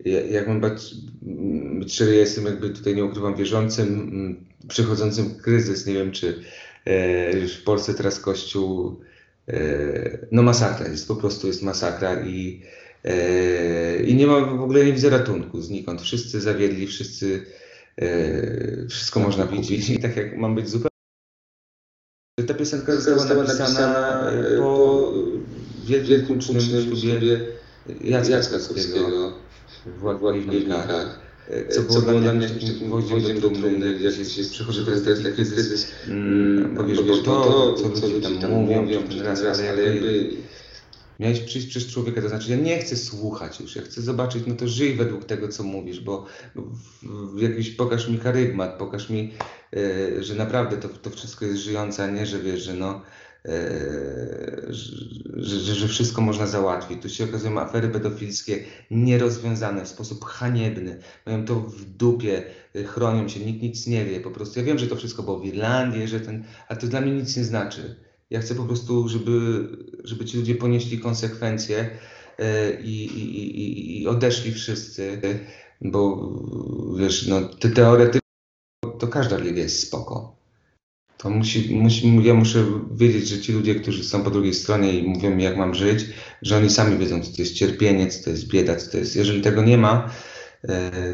Ja- 0.05 0.21
Jak 0.25 0.47
mam 0.47 0.61
być, 0.61 0.95
szczery, 1.87 2.11
ja 2.13 2.19
jestem 2.19 2.45
jakby 2.45 2.69
tutaj 2.69 2.95
nie 2.95 3.05
ukrywam 3.05 3.35
wierzącym, 3.35 3.87
mm, 3.87 4.45
przechodzącym 4.67 5.35
kryzys. 5.35 5.85
Nie 5.85 5.93
wiem, 5.93 6.11
czy 6.11 6.39
e, 6.85 7.37
już 7.39 7.53
w 7.55 7.63
Polsce 7.63 7.93
teraz 7.93 8.19
Kościół, 8.19 8.99
e, 9.47 9.57
no 10.31 10.43
masakra 10.43 10.87
jest, 10.87 11.07
po 11.07 11.15
prostu 11.15 11.47
jest 11.47 11.63
masakra 11.63 12.21
i, 12.25 12.61
i 14.05 14.15
nie 14.15 14.27
ma 14.27 14.41
w 14.41 14.61
ogóle 14.61 14.85
nie 14.85 14.93
widzę 14.93 15.09
ratunku 15.09 15.61
znikąd. 15.61 16.01
Wszyscy 16.01 16.41
zawiedli, 16.41 16.87
wszyscy, 16.87 17.45
e, 17.97 18.87
wszystko 18.87 19.19
można 19.19 19.47
widzieć. 19.47 19.89
i 19.89 19.99
tak 19.99 20.17
jak 20.17 20.37
mam 20.37 20.55
być 20.55 20.69
zupełnie 20.69 20.95
ta 22.47 22.53
piosenka 22.53 22.95
została 22.95 23.25
napisana 23.25 24.31
e, 24.31 24.57
po 24.57 25.13
wielkim 25.85 26.39
czynnym 26.39 26.61
ślubie 26.61 27.39
Jacka 28.01 28.59
Skockiego 28.59 29.33
w 29.85 30.23
Łagiewnikach, 30.23 31.19
e, 31.49 31.67
co 31.67 31.81
było 31.81 32.01
dla 32.01 32.33
mnie 32.33 32.49
takim 32.49 32.87
gwoździem 32.87 33.39
do 33.39 33.49
trumny, 33.49 33.99
jak 33.99 34.13
się 34.13 34.43
przychodzi 34.43 34.85
teraz 34.85 35.03
taki 35.03 35.33
kryzys, 35.33 35.87
mm, 36.07 36.75
bo 36.75 36.83
wiesz, 36.83 37.03
bo 37.03 37.17
to, 37.17 37.73
co 37.73 38.07
ludzie 38.07 38.39
tam 38.41 38.51
mówią, 38.51 39.07
ten 39.07 39.21
raz, 39.21 39.43
ale 39.43 39.83
jakby 39.83 40.29
miałeś 41.19 41.39
przyjść 41.39 41.67
przez 41.67 41.87
człowieka, 41.87 42.21
to 42.21 42.29
znaczy 42.29 42.51
ja 42.51 42.57
nie 42.57 42.79
chcę 42.79 42.95
słuchać 42.95 43.59
już, 43.59 43.75
ja 43.75 43.81
chcę 43.81 44.01
zobaczyć, 44.01 44.43
no 44.47 44.55
to 44.55 44.67
żyj 44.67 44.95
według 44.95 45.25
tego, 45.25 45.47
co 45.47 45.63
mówisz, 45.63 45.99
bo 45.99 46.25
w, 46.55 47.35
w 47.35 47.41
jakiś, 47.41 47.71
pokaż 47.71 48.09
mi 48.09 48.19
karygmat, 48.19 48.77
pokaż 48.77 49.09
mi, 49.09 49.33
e, 49.73 50.23
że 50.23 50.35
naprawdę 50.35 50.77
to, 50.77 50.89
to 50.89 51.09
wszystko 51.09 51.45
jest 51.45 51.57
żyjące, 51.57 52.03
a 52.03 52.07
nie, 52.07 52.25
że 52.25 52.39
wiesz, 52.39 52.63
że 52.63 52.73
no, 52.73 53.01
e, 53.45 54.55
że, 54.69 55.59
że, 55.59 55.75
że 55.75 55.87
wszystko 55.87 56.21
można 56.21 56.47
załatwić. 56.47 57.01
Tu 57.01 57.09
się 57.09 57.23
okazują 57.23 57.59
afery 57.59 57.89
pedofilskie 57.89 58.63
nierozwiązane 58.91 59.85
w 59.85 59.87
sposób 59.87 60.25
haniebny, 60.25 60.99
mają 61.25 61.45
to 61.45 61.55
w 61.55 61.85
dupie, 61.85 62.43
e, 62.75 62.83
chronią 62.83 63.27
się, 63.27 63.39
nikt 63.39 63.61
nic 63.61 63.87
nie 63.87 64.05
wie, 64.05 64.19
po 64.19 64.31
prostu. 64.31 64.59
Ja 64.59 64.65
wiem, 64.65 64.79
że 64.79 64.87
to 64.87 64.95
wszystko 64.95 65.23
było 65.23 65.39
w 65.39 65.45
Irlandii, 65.45 66.07
że 66.07 66.19
ten, 66.19 66.43
ale 66.67 66.79
to 66.79 66.87
dla 66.87 67.01
mnie 67.01 67.11
nic 67.11 67.37
nie 67.37 67.43
znaczy. 67.43 68.04
Ja 68.29 68.39
chcę 68.39 68.55
po 68.55 68.63
prostu, 68.63 69.09
żeby, 69.09 69.67
żeby 70.03 70.25
ci 70.25 70.37
ludzie 70.37 70.55
ponieśli 70.55 70.99
konsekwencje 70.99 71.89
e, 72.39 72.81
i, 72.81 73.05
i, 73.05 73.59
i, 73.59 74.01
i 74.01 74.07
odeszli 74.07 74.53
wszyscy, 74.53 75.21
bo 75.81 76.31
wiesz, 76.99 77.27
no, 77.27 77.41
te 77.41 77.69
teoretycznie 77.69 78.21
to 78.99 79.07
każda 79.07 79.37
religia 79.37 79.63
jest 79.63 79.87
spoko. 79.87 80.35
To 81.17 81.29
musi, 81.29 81.75
musi, 81.75 82.23
ja 82.23 82.33
muszę 82.33 82.65
wiedzieć, 82.91 83.27
że 83.27 83.41
ci 83.41 83.53
ludzie, 83.53 83.75
którzy 83.75 84.03
są 84.03 84.23
po 84.23 84.31
drugiej 84.31 84.53
stronie 84.53 84.93
i 84.93 85.07
mówią 85.07 85.35
mi, 85.35 85.43
jak 85.43 85.57
mam 85.57 85.75
żyć, 85.75 86.05
że 86.41 86.57
oni 86.57 86.69
sami 86.69 86.97
wiedzą, 86.97 87.21
co 87.21 87.31
to 87.31 87.41
jest 87.41 87.53
cierpienie, 87.53 88.07
co 88.07 88.23
to 88.23 88.29
jest 88.29 88.47
bieda, 88.47 88.75
co 88.75 88.91
to 88.91 88.97
jest. 88.97 89.15
Jeżeli 89.15 89.41
tego 89.41 89.63
nie 89.63 89.77
ma, 89.77 90.11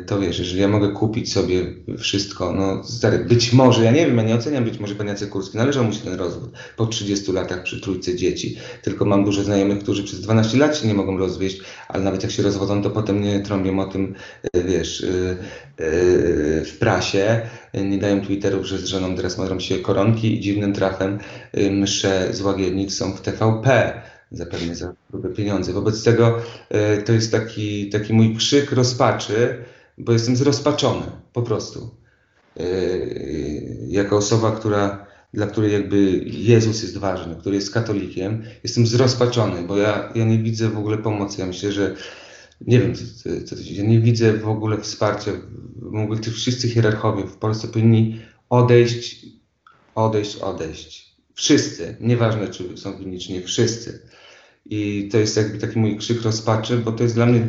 to 0.05 0.19
wiesz, 0.19 0.39
jeżeli 0.39 0.61
ja 0.61 0.67
mogę 0.67 0.89
kupić 0.89 1.33
sobie 1.33 1.65
wszystko, 1.97 2.51
no 2.51 2.83
stary, 2.83 3.19
być 3.19 3.53
może, 3.53 3.83
ja 3.83 3.91
nie 3.91 4.05
wiem, 4.05 4.17
ja 4.17 4.23
nie 4.23 4.35
oceniam, 4.35 4.63
być 4.63 4.79
może 4.79 4.95
pan 4.95 5.07
Jacek 5.07 5.29
Kurski, 5.29 5.57
należał 5.57 5.83
mu 5.83 5.93
się 5.93 5.99
ten 5.99 6.13
rozwód. 6.13 6.51
Po 6.77 6.85
30 6.85 7.31
latach 7.31 7.63
przy 7.63 7.81
trójce 7.81 8.15
dzieci, 8.15 8.57
tylko 8.81 9.05
mam 9.05 9.25
dużo 9.25 9.43
znajomych, 9.43 9.79
którzy 9.79 10.03
przez 10.03 10.21
12 10.21 10.57
lat 10.57 10.77
się 10.77 10.87
nie 10.87 10.93
mogą 10.93 11.17
rozwieść, 11.17 11.61
ale 11.87 12.03
nawet 12.03 12.23
jak 12.23 12.31
się 12.31 12.43
rozwodzą, 12.43 12.81
to 12.83 12.89
potem 12.89 13.21
nie 13.21 13.39
trąbią 13.39 13.79
o 13.79 13.85
tym, 13.85 14.15
e, 14.53 14.63
wiesz, 14.63 15.03
e, 15.03 15.31
e, 15.31 15.35
w 16.65 16.77
prasie, 16.79 17.41
e, 17.73 17.83
nie 17.83 17.97
dają 17.97 18.21
Twitterów, 18.21 18.65
że 18.65 18.77
z 18.77 18.85
żoną 18.85 19.15
teraz 19.15 19.37
modlą 19.37 19.59
się 19.59 19.79
koronki 19.79 20.33
i 20.33 20.39
dziwnym 20.39 20.73
trafem 20.73 21.19
e, 21.53 21.71
msze 21.71 22.33
z 22.33 22.41
Łagiewnik 22.41 22.93
są 22.93 23.13
w 23.13 23.21
TVP 23.21 23.93
zapewne 24.31 24.75
za 24.75 24.93
grube 25.09 25.29
pieniądze. 25.29 25.73
Wobec 25.73 26.03
tego 26.03 26.37
e, 26.69 27.01
to 27.01 27.13
jest 27.13 27.31
taki, 27.31 27.89
taki 27.89 28.13
mój 28.13 28.35
krzyk 28.35 28.71
rozpaczy, 28.71 29.63
bo 29.97 30.13
jestem 30.13 30.35
zrozpaczony, 30.35 31.05
po 31.33 31.41
prostu. 31.41 31.89
jako 33.87 34.17
osoba, 34.17 34.51
która, 34.51 35.07
dla 35.33 35.47
której 35.47 35.73
jakby 35.73 36.01
Jezus 36.25 36.83
jest 36.83 36.97
ważny, 36.97 37.35
który 37.35 37.55
jest 37.55 37.73
katolikiem, 37.73 38.43
jestem 38.63 38.87
zrozpaczony, 38.87 39.61
bo 39.61 39.77
ja, 39.77 40.11
ja 40.15 40.25
nie 40.25 40.37
widzę 40.37 40.69
w 40.69 40.77
ogóle 40.77 40.97
pomocy. 40.97 41.41
Ja 41.41 41.47
myślę, 41.47 41.71
że 41.71 41.95
nie 42.67 42.79
wiem, 42.79 42.95
co, 42.95 43.03
co, 43.45 43.55
ja 43.71 43.83
nie 43.83 43.99
widzę 43.99 44.33
w 44.33 44.47
ogóle 44.47 44.81
wsparcia. 44.81 45.31
W 45.75 45.95
ogóle 45.95 46.19
ci 46.19 46.31
wszyscy 46.31 46.69
hierarchowie 46.69 47.23
w 47.23 47.37
Polsce 47.37 47.67
powinni 47.67 48.21
odejść, 48.49 49.25
odejść, 49.95 50.35
odejść. 50.35 51.15
Wszyscy, 51.33 51.95
nieważne 51.99 52.47
czy 52.47 52.77
są 52.77 52.97
winni, 52.97 53.19
czy 53.19 53.33
nie, 53.33 53.41
wszyscy. 53.41 53.99
I 54.65 55.09
to 55.11 55.17
jest 55.17 55.37
jakby 55.37 55.57
taki 55.57 55.79
mój 55.79 55.97
krzyk 55.97 56.21
rozpaczy, 56.21 56.77
bo 56.77 56.91
to 56.91 57.03
jest 57.03 57.15
dla 57.15 57.25
mnie 57.25 57.47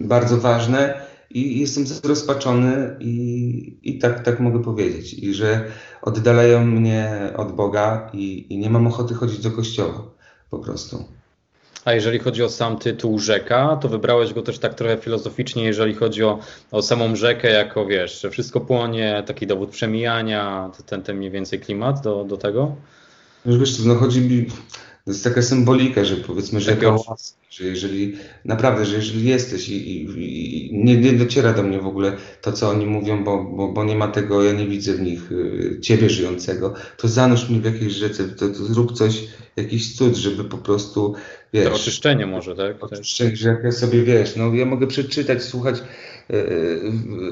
bardzo 0.00 0.36
ważne 0.36 1.06
i 1.30 1.60
jestem 1.60 1.86
zrozpaczony 1.86 2.96
i, 3.00 3.78
i 3.82 3.98
tak, 3.98 4.24
tak 4.24 4.40
mogę 4.40 4.62
powiedzieć. 4.62 5.14
I 5.14 5.34
że 5.34 5.64
oddalają 6.02 6.66
mnie 6.66 7.32
od 7.36 7.52
Boga 7.52 8.10
i, 8.12 8.46
i 8.54 8.58
nie 8.58 8.70
mam 8.70 8.86
ochoty 8.86 9.14
chodzić 9.14 9.38
do 9.38 9.50
kościoła 9.50 10.02
po 10.50 10.58
prostu. 10.58 11.04
A 11.84 11.92
jeżeli 11.92 12.18
chodzi 12.18 12.42
o 12.42 12.48
sam 12.48 12.78
tytuł 12.78 13.18
Rzeka, 13.18 13.76
to 13.76 13.88
wybrałeś 13.88 14.34
go 14.34 14.42
też 14.42 14.58
tak 14.58 14.74
trochę 14.74 14.96
filozoficznie, 14.96 15.64
jeżeli 15.64 15.94
chodzi 15.94 16.24
o, 16.24 16.38
o 16.70 16.82
samą 16.82 17.16
rzekę, 17.16 17.50
jako 17.50 17.86
wiesz, 17.86 18.20
że 18.20 18.30
wszystko 18.30 18.60
płonie, 18.60 19.22
taki 19.26 19.46
dowód 19.46 19.70
przemijania, 19.70 20.70
ten, 20.86 21.02
ten 21.02 21.16
mniej 21.16 21.30
więcej 21.30 21.60
klimat 21.60 22.02
do, 22.02 22.24
do 22.24 22.36
tego? 22.36 22.76
Wiesz, 23.46 23.84
no 23.84 23.94
chodzi 23.94 24.20
mi, 24.20 24.46
to 25.06 25.10
jest 25.10 25.24
taka 25.24 25.42
symbolika, 25.42 26.04
że 26.04 26.16
powiedzmy, 26.16 26.60
że 26.60 26.70
jaka 26.70 26.90
łaska, 26.90 27.36
że 27.50 27.64
jeżeli 27.64 28.16
naprawdę, 28.44 28.84
że 28.84 28.96
jeżeli 28.96 29.24
jesteś 29.24 29.68
i, 29.68 29.74
i, 29.74 30.66
i, 30.66 30.84
nie, 30.84 30.96
nie 30.96 31.12
dociera 31.12 31.52
do 31.52 31.62
mnie 31.62 31.80
w 31.80 31.86
ogóle 31.86 32.12
to, 32.42 32.52
co 32.52 32.70
oni 32.70 32.86
mówią, 32.86 33.24
bo, 33.24 33.44
bo, 33.44 33.68
bo 33.72 33.84
nie 33.84 33.96
ma 33.96 34.08
tego, 34.08 34.42
ja 34.42 34.52
nie 34.52 34.66
widzę 34.66 34.94
w 34.94 35.00
nich 35.00 35.32
y, 35.32 35.78
ciebie 35.82 36.10
żyjącego, 36.10 36.74
to 36.96 37.08
zanurz 37.08 37.50
mi 37.50 37.60
w 37.60 37.64
jakiejś 37.64 37.92
rzece, 37.92 38.28
to, 38.28 38.48
to 38.48 38.54
zrób 38.54 38.92
coś, 38.92 39.24
jakiś 39.56 39.96
cud, 39.96 40.16
żeby 40.16 40.44
po 40.44 40.58
prostu, 40.58 41.14
wiesz... 41.52 41.68
To 41.68 41.74
oczyszczenie 41.74 42.26
może, 42.26 42.56
tak? 42.56 42.84
Oczyszczenie, 42.84 43.36
że 43.36 43.48
jak 43.48 43.64
ja 43.64 43.72
sobie, 43.72 44.02
wiesz, 44.02 44.36
no 44.36 44.54
ja 44.54 44.66
mogę 44.66 44.86
przeczytać, 44.86 45.42
słuchać 45.42 45.76
y, 45.78 46.34
y, 46.34 46.80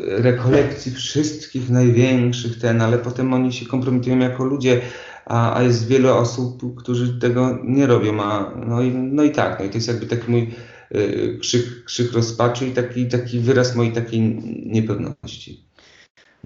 rekolekcji 0.06 0.92
wszystkich 0.92 1.70
największych 1.70 2.58
ten, 2.58 2.82
ale 2.82 2.98
potem 2.98 3.32
oni 3.32 3.52
się 3.52 3.66
kompromitują 3.66 4.18
jako 4.18 4.44
ludzie, 4.44 4.80
a, 5.26 5.54
a 5.56 5.62
jest 5.62 5.86
wiele 5.86 6.14
osób, 6.14 6.74
którzy 6.76 7.18
tego 7.18 7.58
nie 7.64 7.86
robią. 7.86 8.22
A, 8.22 8.54
no, 8.66 8.82
i, 8.82 8.90
no 8.90 9.22
i 9.22 9.30
tak, 9.30 9.58
no 9.58 9.64
i 9.64 9.68
to 9.68 9.74
jest 9.74 9.88
jakby 9.88 10.06
taki 10.06 10.30
mój 10.30 10.54
y, 10.94 11.38
krzyk, 11.40 11.84
krzyk 11.84 12.12
rozpaczy 12.12 12.66
i 12.66 12.72
taki, 12.72 13.08
taki 13.08 13.38
wyraz 13.38 13.76
mojej 13.76 13.92
takiej 13.92 14.20
niepewności. 14.66 15.64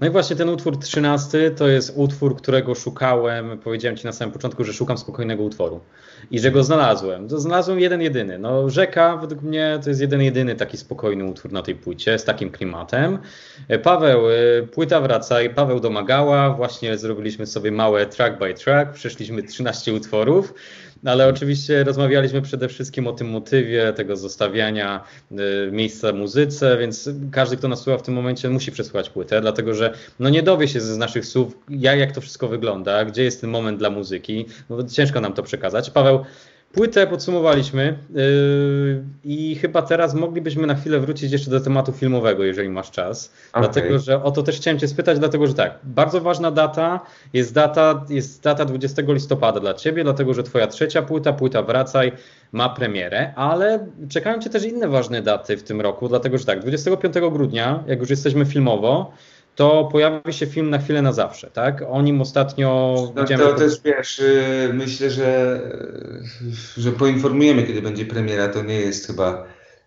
No 0.01 0.07
i 0.07 0.09
właśnie 0.09 0.35
ten 0.35 0.49
utwór 0.49 0.79
13 0.79 1.51
to 1.51 1.67
jest 1.67 1.93
utwór, 1.95 2.35
którego 2.35 2.75
szukałem. 2.75 3.57
Powiedziałem 3.57 3.97
Ci 3.97 4.05
na 4.05 4.11
samym 4.11 4.33
początku, 4.33 4.63
że 4.63 4.73
szukam 4.73 4.97
spokojnego 4.97 5.43
utworu 5.43 5.79
i 6.31 6.39
że 6.39 6.51
go 6.51 6.63
znalazłem. 6.63 7.27
To 7.27 7.39
znalazłem 7.39 7.79
jeden 7.79 8.01
jedyny. 8.01 8.39
No, 8.39 8.69
Rzeka 8.69 9.17
według 9.17 9.41
mnie 9.41 9.79
to 9.83 9.89
jest 9.89 10.01
jeden 10.01 10.21
jedyny 10.21 10.55
taki 10.55 10.77
spokojny 10.77 11.25
utwór 11.25 11.51
na 11.51 11.61
tej 11.61 11.75
płycie 11.75 12.19
z 12.19 12.23
takim 12.23 12.51
klimatem. 12.51 13.19
Paweł, 13.83 14.29
y, 14.29 14.67
płyta 14.71 15.01
wraca 15.01 15.41
i 15.41 15.49
Paweł 15.49 15.79
domagała. 15.79 16.49
Właśnie 16.49 16.97
zrobiliśmy 16.97 17.45
sobie 17.45 17.71
małe 17.71 18.05
track 18.05 18.39
by 18.39 18.53
track. 18.53 18.91
Przeszliśmy 18.91 19.43
13 19.43 19.93
utworów. 19.93 20.53
No 21.03 21.11
ale 21.11 21.27
oczywiście 21.27 21.83
rozmawialiśmy 21.83 22.41
przede 22.41 22.67
wszystkim 22.67 23.07
o 23.07 23.13
tym 23.13 23.29
motywie 23.29 23.93
tego 23.93 24.15
zostawiania 24.15 25.03
y, 25.31 25.35
miejsca 25.71 26.13
muzyce, 26.13 26.77
więc 26.77 27.09
każdy, 27.31 27.57
kto 27.57 27.67
nas 27.67 27.81
słucha 27.81 27.97
w 27.97 28.01
tym 28.01 28.13
momencie, 28.13 28.49
musi 28.49 28.71
przesłuchać 28.71 29.09
płytę, 29.09 29.41
dlatego 29.41 29.73
że 29.73 29.93
no 30.19 30.29
nie 30.29 30.43
dowie 30.43 30.67
się 30.67 30.81
z 30.81 30.97
naszych 30.97 31.25
słów, 31.25 31.57
jak, 31.69 31.99
jak 31.99 32.11
to 32.11 32.21
wszystko 32.21 32.47
wygląda, 32.47 33.05
gdzie 33.05 33.23
jest 33.23 33.41
ten 33.41 33.49
moment 33.49 33.79
dla 33.79 33.89
muzyki. 33.89 34.45
No, 34.69 34.83
ciężko 34.83 35.21
nam 35.21 35.33
to 35.33 35.43
przekazać. 35.43 35.89
Paweł, 35.89 36.25
Płytę 36.73 37.07
podsumowaliśmy 37.07 37.97
yy, 38.13 39.03
i 39.23 39.55
chyba 39.55 39.81
teraz 39.81 40.13
moglibyśmy 40.13 40.67
na 40.67 40.75
chwilę 40.75 40.99
wrócić 40.99 41.31
jeszcze 41.31 41.51
do 41.51 41.59
tematu 41.59 41.91
filmowego, 41.91 42.43
jeżeli 42.43 42.69
masz 42.69 42.91
czas. 42.91 43.33
Okay. 43.51 43.63
Dlatego, 43.63 43.99
że 43.99 44.23
o 44.23 44.31
to 44.31 44.43
też 44.43 44.55
chciałem 44.55 44.79
Cię 44.79 44.87
spytać, 44.87 45.19
dlatego 45.19 45.47
że 45.47 45.53
tak, 45.53 45.79
bardzo 45.83 46.21
ważna 46.21 46.51
data 46.51 46.99
jest 47.33 47.53
data, 47.53 48.05
jest 48.09 48.43
data 48.43 48.65
20 48.65 49.01
listopada 49.07 49.59
dla 49.59 49.73
Ciebie, 49.73 50.03
dlatego 50.03 50.33
że 50.33 50.43
Twoja 50.43 50.67
trzecia 50.67 51.01
płyta, 51.01 51.33
płyta 51.33 51.63
Wracaj, 51.63 52.11
ma 52.51 52.69
premierę, 52.69 53.33
ale 53.35 53.87
czekają 54.09 54.41
Cię 54.41 54.49
też 54.49 54.65
inne 54.65 54.87
ważne 54.87 55.21
daty 55.21 55.57
w 55.57 55.63
tym 55.63 55.81
roku, 55.81 56.07
dlatego 56.07 56.37
że 56.37 56.45
tak, 56.45 56.59
25 56.59 57.15
grudnia, 57.31 57.83
jak 57.87 57.99
już 57.99 58.09
jesteśmy 58.09 58.45
filmowo, 58.45 59.11
to 59.59 59.89
pojawi 59.91 60.33
się 60.33 60.45
film 60.45 60.69
na 60.69 60.77
chwilę 60.77 61.01
na 61.01 61.13
zawsze, 61.13 61.51
tak? 61.51 61.83
O 61.89 62.01
nim 62.01 62.21
ostatnio 62.21 62.95
no, 63.15 63.25
To 63.25 63.53
też 63.53 63.81
wiesz, 63.85 64.19
y, 64.19 64.69
myślę, 64.73 65.09
że, 65.09 65.61
y, 66.77 66.81
że 66.81 66.91
poinformujemy, 66.91 67.63
kiedy 67.63 67.81
będzie 67.81 68.05
premiera. 68.05 68.47
To 68.47 68.63
nie 68.63 68.79
jest 68.79 69.07
chyba 69.07 69.45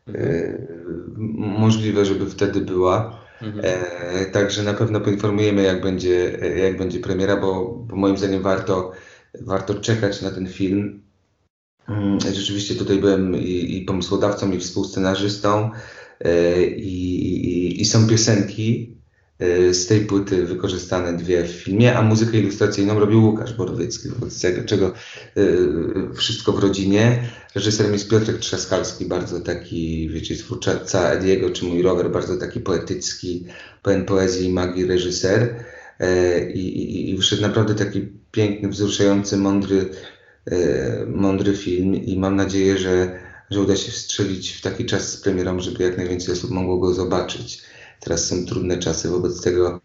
mhm. 0.09 0.67
możliwe, 1.37 2.05
żeby 2.05 2.31
wtedy 2.31 2.61
była. 2.61 3.21
Mhm. 3.43 3.65
E, 3.65 4.27
także 4.27 4.63
na 4.63 4.75
pewno 4.75 5.01
poinformujemy, 5.01 5.63
jak 5.63 5.83
będzie, 5.83 6.39
jak 6.57 6.79
będzie 6.79 7.01
premiera, 7.01 7.37
bo, 7.37 7.65
bo 7.89 7.97
moim 7.97 8.19
zdaniem 8.19 8.43
warto, 8.43 8.93
warto 9.41 9.75
czekać 9.75 10.23
na 10.23 10.31
ten 10.31 10.47
film. 10.47 11.03
Mm, 11.89 12.21
rzeczywiście 12.21 12.75
tutaj 12.75 12.99
byłem 12.99 13.37
i, 13.37 13.77
i 13.77 13.85
pomysłodawcą, 13.85 14.53
i 14.53 14.59
współscenarzystą, 14.59 15.71
e, 16.21 16.63
i, 16.63 17.27
i, 17.27 17.81
i 17.81 17.85
są 17.85 18.09
piosenki, 18.09 19.02
z 19.73 19.87
tej 19.87 20.01
płyty 20.01 20.47
wykorzystane 20.47 21.17
dwie 21.17 21.45
w 21.45 21.51
filmie, 21.51 21.99
a 21.99 22.03
muzykę 22.03 22.39
ilustracyjną 22.39 23.01
robił 23.01 23.25
Łukasz 23.25 23.55
Borowycki, 23.55 24.09
wobec 24.09 24.43
czego 24.67 24.87
e, 24.87 25.43
wszystko 26.15 26.53
w 26.53 26.59
rodzinie. 26.59 27.23
Reżyserem 27.55 27.93
jest 27.93 28.11
Piotrek 28.11 28.39
Trzaskalski, 28.39 29.07
bardzo 29.07 29.41
taki, 29.41 30.09
wiecie, 30.09 30.37
twórca 30.37 31.11
Ediego, 31.11 31.51
czy 31.51 31.65
mój 31.65 31.83
rower, 31.83 32.11
bardzo 32.11 32.37
taki 32.37 32.61
poetycki, 32.61 33.47
pełen 33.83 34.05
poezji 34.05 34.49
i 34.49 34.53
magii 34.53 34.87
reżyser. 34.87 35.65
E, 36.01 36.51
I, 36.51 36.79
i, 36.83 37.11
I 37.11 37.17
wyszedł 37.17 37.43
naprawdę 37.43 37.75
taki 37.75 38.09
piękny, 38.31 38.69
wzruszający, 38.69 39.37
mądry, 39.37 39.89
mądry 41.07 41.57
film 41.57 41.95
i 41.95 42.19
mam 42.19 42.37
nadzieję, 42.37 42.79
że, 42.79 43.19
że 43.51 43.61
uda 43.61 43.77
się 43.77 43.93
wstrzelić 43.93 44.53
w 44.53 44.61
taki 44.61 44.85
czas 44.85 45.09
z 45.09 45.17
premierą, 45.17 45.61
żeby 45.61 45.85
jak 45.85 45.97
najwięcej 45.97 46.35
osób 46.35 46.51
mogło 46.51 46.79
go 46.79 46.95
zobaczyć. 46.95 47.72
Teraz 48.05 48.27
są 48.27 48.47
trudne 48.47 48.79
czasy, 48.79 49.09
wobec 49.09 49.43
tego 49.43 49.81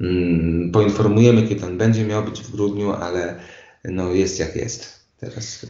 mm, 0.00 0.70
poinformujemy, 0.72 1.48
kiedy 1.48 1.66
on 1.66 1.78
będzie 1.78 2.04
miał 2.04 2.24
być 2.24 2.40
w 2.40 2.50
grudniu, 2.50 2.92
ale 2.92 3.40
no 3.84 4.12
jest 4.12 4.38
jak 4.38 4.56
jest 4.56 5.06
teraz. 5.20 5.66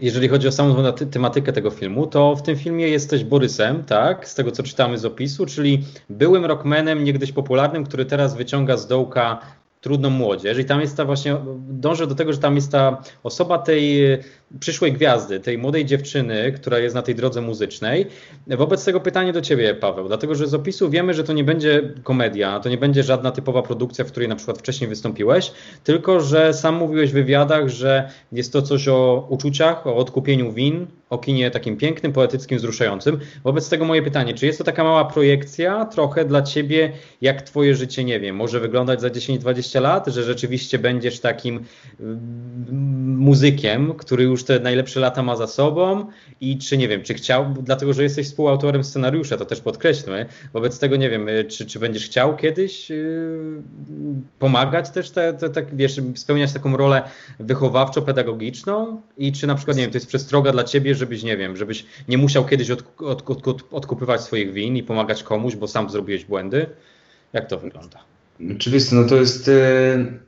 Jeżeli 0.00 0.28
chodzi 0.28 0.48
o 0.48 0.52
samą 0.52 0.92
tematykę 1.10 1.52
tego 1.52 1.70
filmu, 1.70 2.06
to 2.06 2.36
w 2.36 2.42
tym 2.42 2.56
filmie 2.56 2.88
jesteś 2.88 3.24
Borysem, 3.24 3.84
tak? 3.84 4.28
Z 4.28 4.34
tego 4.34 4.50
co 4.50 4.62
czytamy 4.62 4.98
z 4.98 5.04
opisu, 5.04 5.46
czyli 5.46 5.84
byłym 6.10 6.44
rockmanem, 6.44 7.04
niegdyś 7.04 7.32
popularnym, 7.32 7.84
który 7.84 8.04
teraz 8.04 8.36
wyciąga 8.36 8.76
z 8.76 8.86
dołka 8.86 9.40
trudną 9.80 10.10
młodzież 10.10 10.58
i 10.58 10.64
tam 10.64 10.80
jest 10.80 10.96
ta 10.96 11.04
właśnie, 11.04 11.36
dążę 11.68 12.06
do 12.06 12.14
tego, 12.14 12.32
że 12.32 12.38
tam 12.38 12.54
jest 12.54 12.72
ta 12.72 13.02
osoba 13.22 13.58
tej 13.58 14.02
przyszłej 14.60 14.92
gwiazdy, 14.92 15.40
tej 15.40 15.58
młodej 15.58 15.84
dziewczyny, 15.84 16.52
która 16.52 16.78
jest 16.78 16.94
na 16.94 17.02
tej 17.02 17.14
drodze 17.14 17.40
muzycznej. 17.40 18.06
Wobec 18.46 18.84
tego 18.84 19.00
pytanie 19.00 19.32
do 19.32 19.40
Ciebie, 19.40 19.74
Paweł, 19.74 20.08
dlatego 20.08 20.34
że 20.34 20.46
z 20.46 20.54
opisu 20.54 20.90
wiemy, 20.90 21.14
że 21.14 21.24
to 21.24 21.32
nie 21.32 21.44
będzie 21.44 21.82
komedia, 22.02 22.60
to 22.60 22.68
nie 22.68 22.78
będzie 22.78 23.02
żadna 23.02 23.30
typowa 23.30 23.62
produkcja, 23.62 24.04
w 24.04 24.08
której 24.08 24.28
na 24.28 24.36
przykład 24.36 24.58
wcześniej 24.58 24.88
wystąpiłeś, 24.88 25.52
tylko 25.84 26.20
że 26.20 26.54
sam 26.54 26.74
mówiłeś 26.74 27.10
w 27.10 27.14
wywiadach, 27.14 27.68
że 27.68 28.10
jest 28.32 28.52
to 28.52 28.62
coś 28.62 28.88
o 28.88 29.26
uczuciach, 29.28 29.86
o 29.86 29.96
odkupieniu 29.96 30.52
win, 30.52 30.86
o 31.10 31.18
kinie 31.18 31.50
takim 31.50 31.76
pięknym, 31.76 32.12
poetyckim, 32.12 32.58
wzruszającym. 32.58 33.18
Wobec 33.44 33.68
tego 33.68 33.84
moje 33.84 34.02
pytanie, 34.02 34.34
czy 34.34 34.46
jest 34.46 34.58
to 34.58 34.64
taka 34.64 34.84
mała 34.84 35.04
projekcja 35.04 35.84
trochę 35.84 36.24
dla 36.24 36.42
Ciebie, 36.42 36.92
jak 37.20 37.42
Twoje 37.42 37.74
życie, 37.74 38.04
nie 38.04 38.20
wiem, 38.20 38.36
może 38.36 38.60
wyglądać 38.60 39.00
za 39.00 39.08
10-20 39.08 39.80
lat, 39.80 40.06
że 40.06 40.22
rzeczywiście 40.22 40.78
będziesz 40.78 41.20
takim 41.20 41.64
mm, 42.00 42.18
muzykiem, 43.18 43.94
który 43.94 44.24
już 44.24 44.37
już 44.38 44.44
te 44.44 44.60
najlepsze 44.60 45.00
lata 45.00 45.22
ma 45.22 45.36
za 45.36 45.46
sobą 45.46 46.06
i 46.40 46.58
czy 46.58 46.78
nie 46.78 46.88
wiem, 46.88 47.02
czy 47.02 47.14
chciał, 47.14 47.54
dlatego 47.62 47.92
że 47.92 48.02
jesteś 48.02 48.26
współautorem 48.26 48.84
scenariusza, 48.84 49.36
to 49.36 49.44
też 49.44 49.60
podkreślmy. 49.60 50.26
Wobec 50.52 50.78
tego 50.78 50.96
nie 50.96 51.10
wiem, 51.10 51.28
y, 51.28 51.44
czy, 51.44 51.66
czy 51.66 51.78
będziesz 51.78 52.04
chciał 52.04 52.36
kiedyś 52.36 52.90
yy, 52.90 53.62
pomagać 54.38 54.90
też, 54.90 55.10
te, 55.10 55.32
te, 55.32 55.50
tak, 55.50 55.76
wiesz, 55.76 56.00
spełniać 56.14 56.52
taką 56.52 56.76
rolę 56.76 57.02
wychowawczo-pedagogiczną 57.40 59.00
i 59.18 59.32
czy 59.32 59.46
na 59.46 59.54
przykład, 59.54 59.76
nie 59.76 59.82
wiem, 59.82 59.90
to 59.90 59.96
jest 59.96 60.06
przestroga 60.06 60.52
dla 60.52 60.64
ciebie, 60.64 60.94
żebyś, 60.94 61.22
nie 61.22 61.36
wiem, 61.36 61.56
żebyś 61.56 61.86
nie 62.08 62.18
musiał 62.18 62.44
kiedyś 62.44 62.70
od, 62.70 62.84
od, 63.00 63.48
od, 63.48 63.64
odkupywać 63.70 64.20
swoich 64.20 64.52
win 64.52 64.76
i 64.76 64.82
pomagać 64.82 65.22
komuś, 65.22 65.56
bo 65.56 65.68
sam 65.68 65.90
zrobiłeś 65.90 66.24
błędy. 66.24 66.66
Jak 67.32 67.48
to 67.48 67.58
wygląda? 67.58 67.98
Oczywiście, 68.56 68.96
no 68.96 69.08
to 69.08 69.16
jest. 69.16 69.46
Yy 69.48 70.27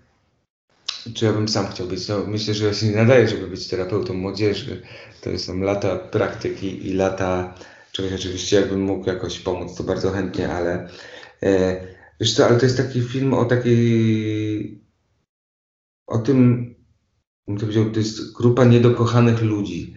czy 1.15 1.25
ja 1.25 1.33
bym 1.33 1.49
sam 1.49 1.69
chciał 1.69 1.87
być. 1.87 2.09
No, 2.09 2.27
myślę, 2.27 2.55
że 2.55 2.67
ja 2.67 2.75
się 2.75 2.87
nie 2.87 2.97
nadaję, 2.97 3.29
żeby 3.29 3.47
być 3.47 3.69
terapeutą 3.69 4.15
młodzieży. 4.15 4.83
To 5.21 5.39
są 5.39 5.61
lata 5.61 5.97
praktyki 5.97 6.89
i 6.89 6.93
lata 6.93 7.55
czegoś 7.93 8.13
oczywiście, 8.13 8.57
jakbym 8.57 8.81
mógł 8.81 9.07
jakoś 9.07 9.39
pomóc, 9.39 9.77
to 9.77 9.85
bardzo 9.85 10.11
chętnie, 10.11 10.49
ale 10.49 10.89
e, 11.43 11.81
Wiesz 12.21 12.35
co, 12.35 12.47
ale 12.47 12.59
to 12.59 12.67
jest 12.67 12.77
taki 12.77 13.03
film 13.03 13.35
o 13.35 13.45
takiej, 13.45 14.85
o 16.07 16.19
tym, 16.19 16.75
bym 17.47 17.57
to 17.57 17.61
powiedział, 17.61 17.91
to 17.91 17.99
jest 17.99 18.33
grupa 18.33 18.65
niedokochanych 18.65 19.43
ludzi, 19.43 19.95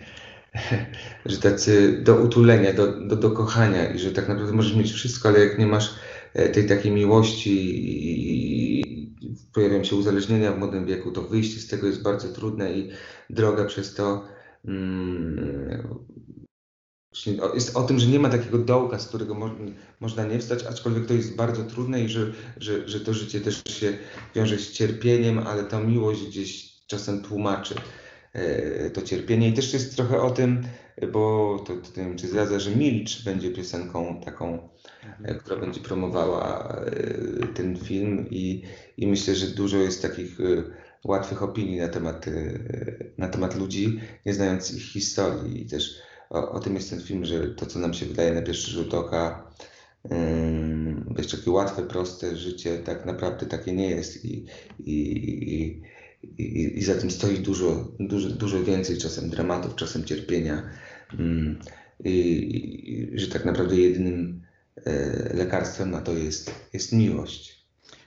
że 1.25 1.37
tacy 1.37 2.01
do 2.03 2.15
utulenia, 2.15 2.73
do, 2.73 3.07
do, 3.07 3.15
do 3.15 3.31
kochania 3.31 3.93
i 3.93 3.99
że 3.99 4.11
tak 4.11 4.27
naprawdę 4.27 4.53
możesz 4.53 4.75
mieć 4.75 4.91
wszystko, 4.91 5.29
ale 5.29 5.39
jak 5.39 5.59
nie 5.59 5.67
masz 5.67 5.95
tej 6.33 6.67
takiej 6.67 6.91
miłości 6.91 7.51
i, 7.51 8.79
i 8.79 9.35
pojawiają 9.53 9.83
się 9.83 9.95
uzależnienia 9.95 10.51
w 10.51 10.59
młodym 10.59 10.85
wieku, 10.85 11.11
to 11.11 11.21
wyjście 11.21 11.59
z 11.59 11.67
tego 11.67 11.87
jest 11.87 12.03
bardzo 12.03 12.29
trudne 12.29 12.73
i 12.73 12.89
droga 13.29 13.65
przez 13.65 13.93
to 13.93 14.25
mm, 14.65 16.05
jest 17.53 17.77
o 17.77 17.83
tym, 17.83 17.99
że 17.99 18.07
nie 18.07 18.19
ma 18.19 18.29
takiego 18.29 18.57
dołka, 18.57 18.99
z 18.99 19.07
którego 19.07 19.35
mo 19.35 19.49
można 19.99 20.25
nie 20.25 20.39
wstać, 20.39 20.63
aczkolwiek 20.63 21.05
to 21.05 21.13
jest 21.13 21.35
bardzo 21.35 21.63
trudne 21.63 22.01
i 22.01 22.09
że, 22.09 22.31
że, 22.57 22.87
że 22.87 22.99
to 22.99 23.13
życie 23.13 23.41
też 23.41 23.63
się 23.67 23.97
wiąże 24.35 24.57
z 24.57 24.71
cierpieniem, 24.71 25.39
ale 25.39 25.63
ta 25.63 25.79
miłość 25.79 26.27
gdzieś 26.27 26.73
czasem 26.87 27.21
tłumaczy 27.21 27.75
e, 28.33 28.89
to 28.89 29.01
cierpienie. 29.01 29.49
I 29.49 29.53
też 29.53 29.73
jest 29.73 29.95
trochę 29.95 30.21
o 30.21 30.31
tym, 30.31 30.63
bo 31.11 31.57
to, 31.67 31.73
to 31.75 32.01
nie 32.01 32.07
wiem, 32.07 32.17
czy 32.17 32.27
zgadza, 32.27 32.59
że 32.59 32.71
Milcz 32.75 33.25
będzie 33.25 33.51
piosenką 33.51 34.21
taką, 34.25 34.69
mhm. 35.19 35.39
która 35.39 35.59
będzie 35.59 35.79
promowała 35.79 36.75
e, 36.75 37.47
ten 37.47 37.77
film 37.77 38.27
i, 38.29 38.63
i 38.97 39.07
myślę, 39.07 39.35
że 39.35 39.47
dużo 39.47 39.77
jest 39.77 40.01
takich 40.01 40.37
łatwych 41.03 41.43
opinii 41.43 41.79
na 41.79 41.87
temat, 41.87 42.25
na 43.17 43.27
temat 43.27 43.55
ludzi, 43.55 43.99
nie 44.25 44.33
znając 44.33 44.73
ich 44.73 44.83
historii 44.83 45.61
i 45.61 45.65
też 45.65 46.01
o, 46.29 46.51
o, 46.51 46.59
tym 46.59 46.75
jest 46.75 46.89
ten 46.89 47.01
film, 47.01 47.25
że 47.25 47.47
to, 47.47 47.65
co 47.65 47.79
nam 47.79 47.93
się 47.93 48.05
wydaje 48.05 48.33
na 48.33 48.41
pierwszy 48.41 48.71
rzut 48.71 48.93
oka, 48.93 49.51
um, 50.03 51.15
takie 51.31 51.51
łatwe, 51.51 51.81
proste 51.81 52.35
życie, 52.35 52.77
tak 52.77 53.05
naprawdę 53.05 53.45
takie 53.45 53.73
nie 53.73 53.89
jest 53.89 54.25
i, 54.25 54.45
i, 54.79 55.01
i, 55.53 55.81
i, 56.23 56.77
i 56.77 56.83
za 56.83 56.95
tym 56.95 57.11
stoi 57.11 57.39
dużo, 57.39 57.87
dużo, 57.99 58.29
dużo 58.29 58.63
więcej 58.63 58.97
czasem 58.97 59.29
dramatów, 59.29 59.75
czasem 59.75 60.03
cierpienia 60.03 60.69
um, 61.19 61.59
i, 62.03 63.11
że 63.15 63.27
tak 63.27 63.45
naprawdę 63.45 63.75
jedynym 63.75 64.41
e, 64.85 65.33
lekarstwem 65.33 65.91
na 65.91 66.01
to 66.01 66.13
jest, 66.13 66.55
jest 66.73 66.93
miłość. 66.93 67.63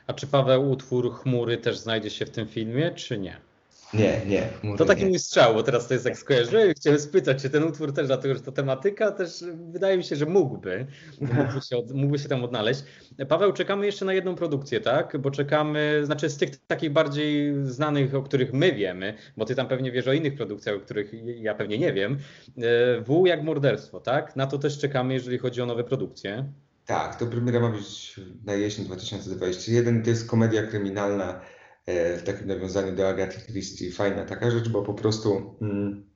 A 0.07 0.15
czy 0.15 0.27
Paweł 0.27 0.71
utwór 0.71 1.15
Chmury 1.15 1.59
też 1.59 1.79
znajdzie 1.79 2.11
się 2.11 2.27
w 2.27 2.31
tym 2.31 2.49
filmie, 2.49 2.91
czy 2.91 3.19
nie? 3.19 3.46
Nie, 3.95 4.21
nie. 4.27 4.49
To 4.77 4.85
taki 4.85 5.03
nie. 5.03 5.09
mój 5.09 5.19
strzał, 5.19 5.55
bo 5.55 5.63
teraz 5.63 5.89
to 5.89 5.95
jest 5.95 6.07
jak 6.07 6.19
skojarzyłem. 6.19 6.73
Chciałem 6.77 7.01
spytać, 7.01 7.43
czy 7.43 7.51
ten 7.51 7.65
utwór 7.65 7.93
też, 7.93 8.07
dlatego 8.07 8.35
że 8.35 8.41
ta 8.41 8.53
tematyka 8.53 9.13
też 9.13 9.45
wydaje 9.73 9.97
mi 9.97 10.05
się, 10.05 10.17
że 10.17 10.27
mógłby, 10.27 10.87
mógłby 11.21 11.61
się, 11.61 11.77
od, 11.77 11.93
mógłby 11.93 12.19
się 12.19 12.29
tam 12.29 12.45
odnaleźć. 12.45 12.85
Paweł, 13.29 13.53
czekamy 13.53 13.87
jeszcze 13.87 14.05
na 14.05 14.13
jedną 14.13 14.35
produkcję, 14.35 14.81
tak? 14.81 15.19
Bo 15.19 15.31
czekamy, 15.31 16.01
znaczy 16.05 16.31
z 16.31 16.37
tych 16.37 16.51
takich 16.67 16.93
bardziej 16.93 17.55
znanych, 17.65 18.15
o 18.15 18.23
których 18.23 18.53
my 18.53 18.73
wiemy, 18.73 19.15
bo 19.37 19.45
ty 19.45 19.55
tam 19.55 19.69
pewnie 19.69 19.93
wiesz 19.93 20.09
o 20.09 20.13
innych 20.13 20.35
produkcjach, 20.35 20.77
o 20.77 20.81
których 20.81 21.13
ja 21.25 21.55
pewnie 21.55 21.79
nie 21.79 21.93
wiem. 21.93 22.13
E, 22.13 23.01
w 23.01 23.23
jak 23.27 23.43
morderstwo, 23.43 24.01
tak? 24.01 24.37
Na 24.37 24.47
to 24.47 24.59
też 24.59 24.79
czekamy, 24.79 25.15
jeżeli 25.15 25.39
chodzi 25.39 25.63
o 25.63 25.67
nowe 25.67 25.85
produkcje. 25.85 26.53
Tak, 26.87 27.17
to 27.17 27.27
premiera 27.27 27.61
ma 27.61 27.69
być 27.69 28.21
na 28.45 28.55
jesień 28.55 28.85
2021. 28.85 30.03
To 30.03 30.11
jest 30.11 30.31
komedia 30.31 30.63
kryminalna 30.63 31.41
w 31.87 32.23
takim 32.25 32.47
nawiązaniu 32.47 32.97
do 32.97 33.09
Agaty 33.09 33.41
Christie. 33.41 33.93
Fajna 33.93 34.25
taka 34.25 34.51
rzecz, 34.51 34.69
bo 34.69 34.83
po 34.83 34.95
prostu 34.95 35.57
mm, 35.61 36.11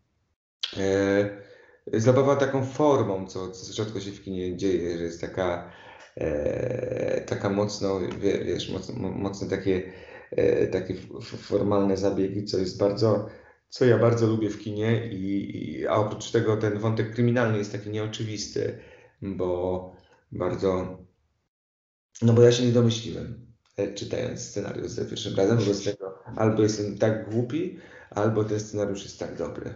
e, 0.76 1.30
zabawa 1.92 2.36
taką 2.36 2.64
formą, 2.64 3.26
co, 3.26 3.51
co 3.51 3.72
rzadko 3.72 4.01
się 4.01 4.12
w 4.12 4.22
kinie 4.22 4.56
dzieje, 4.56 4.98
że 4.98 5.05
jest 5.05 5.20
taka, 5.20 5.72
e, 6.16 7.20
taka 7.20 7.51
mocno, 7.51 8.01
wiesz, 8.20 8.70
mocno, 8.70 8.94
mocno 8.98 9.48
takie, 9.48 9.92
e, 10.30 10.66
takie 10.66 10.94
formalne 11.20 11.97
zabiegi, 11.97 12.44
co 12.44 12.59
jest 12.59 12.78
bardzo, 12.78 13.26
co 13.68 13.84
ja 13.84 13.98
bardzo 13.98 14.26
lubię 14.26 14.51
w 14.51 14.59
kinie 14.59 15.09
i, 15.12 15.56
i 15.60 15.86
a 15.86 15.94
oprócz 15.94 16.30
tego 16.30 16.56
ten 16.56 16.78
wątek 16.78 17.14
kryminalny 17.14 17.59
jest 17.59 17.72
taki 17.72 17.90
nieoczywisty, 17.90 18.78
bo 19.22 19.92
bardzo, 20.32 20.98
no 22.22 22.32
bo 22.32 22.42
ja 22.42 22.52
się 22.52 22.64
nie 22.64 22.72
domyśliłem 22.72 23.49
E, 23.49 23.49
czytając 23.89 24.40
scenariusz 24.40 24.90
za 24.90 25.05
pierwszym 25.05 25.36
razem, 25.36 25.59
wobec 25.59 25.85
tego 25.90 26.19
albo 26.36 26.62
jestem 26.62 26.98
tak 26.98 27.31
głupi, 27.31 27.78
albo 28.11 28.44
ten 28.44 28.61
scenariusz 28.61 29.02
jest 29.02 29.19
tak 29.19 29.36
dobry. 29.36 29.74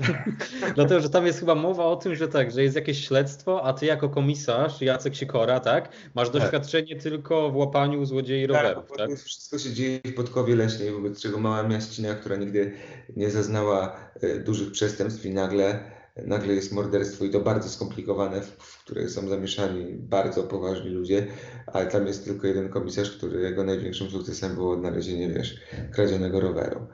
Dlatego, 0.74 1.00
że 1.00 1.10
tam 1.10 1.26
jest 1.26 1.40
chyba 1.40 1.54
mowa 1.54 1.84
o 1.84 1.96
tym, 1.96 2.14
że 2.14 2.28
tak, 2.28 2.50
że 2.50 2.62
jest 2.62 2.76
jakieś 2.76 3.06
śledztwo, 3.06 3.62
a 3.62 3.72
ty 3.72 3.86
jako 3.86 4.08
komisarz, 4.08 4.80
Jacek 4.80 5.14
Sikora, 5.14 5.60
tak, 5.60 5.88
masz 6.14 6.30
tak. 6.30 6.42
doświadczenie 6.42 6.94
tak. 6.94 7.02
tylko 7.02 7.50
w 7.50 7.56
łapaniu 7.56 8.04
złodziei 8.04 8.48
tak, 8.48 8.56
rowerów, 8.56 8.84
tak? 8.88 9.08
tak? 9.08 9.18
Wszystko 9.18 9.58
się 9.58 9.72
dzieje 9.72 10.00
w 10.04 10.14
Podkowie 10.14 10.56
Leśnej, 10.56 10.90
wobec 10.90 11.20
czego 11.20 11.38
mała 11.38 11.62
miaścina, 11.62 12.14
która 12.14 12.36
nigdy 12.36 12.72
nie 13.16 13.30
zaznała 13.30 13.96
e, 14.20 14.38
dużych 14.38 14.72
przestępstw 14.72 15.26
i 15.26 15.30
nagle 15.30 15.84
nagle 16.16 16.54
jest 16.54 16.72
morderstwo 16.72 17.24
i 17.24 17.30
to 17.30 17.40
bardzo 17.40 17.68
skomplikowane, 17.68 18.40
w, 18.40 18.46
w 18.46 18.84
które 18.84 19.08
są 19.08 19.28
zamieszani 19.28 19.94
bardzo 19.94 20.42
poważni 20.42 20.90
ludzie, 20.90 21.26
ale 21.66 21.86
tam 21.86 22.06
jest 22.06 22.24
tylko 22.24 22.46
jeden 22.46 22.68
komisarz, 22.68 23.16
który 23.16 23.40
jego 23.40 23.64
największym 23.64 24.10
sukcesem 24.10 24.54
było 24.54 24.72
odnalezienie, 24.72 25.28
wiesz, 25.28 25.60
kradzionego 25.92 26.40
roweru. 26.40 26.86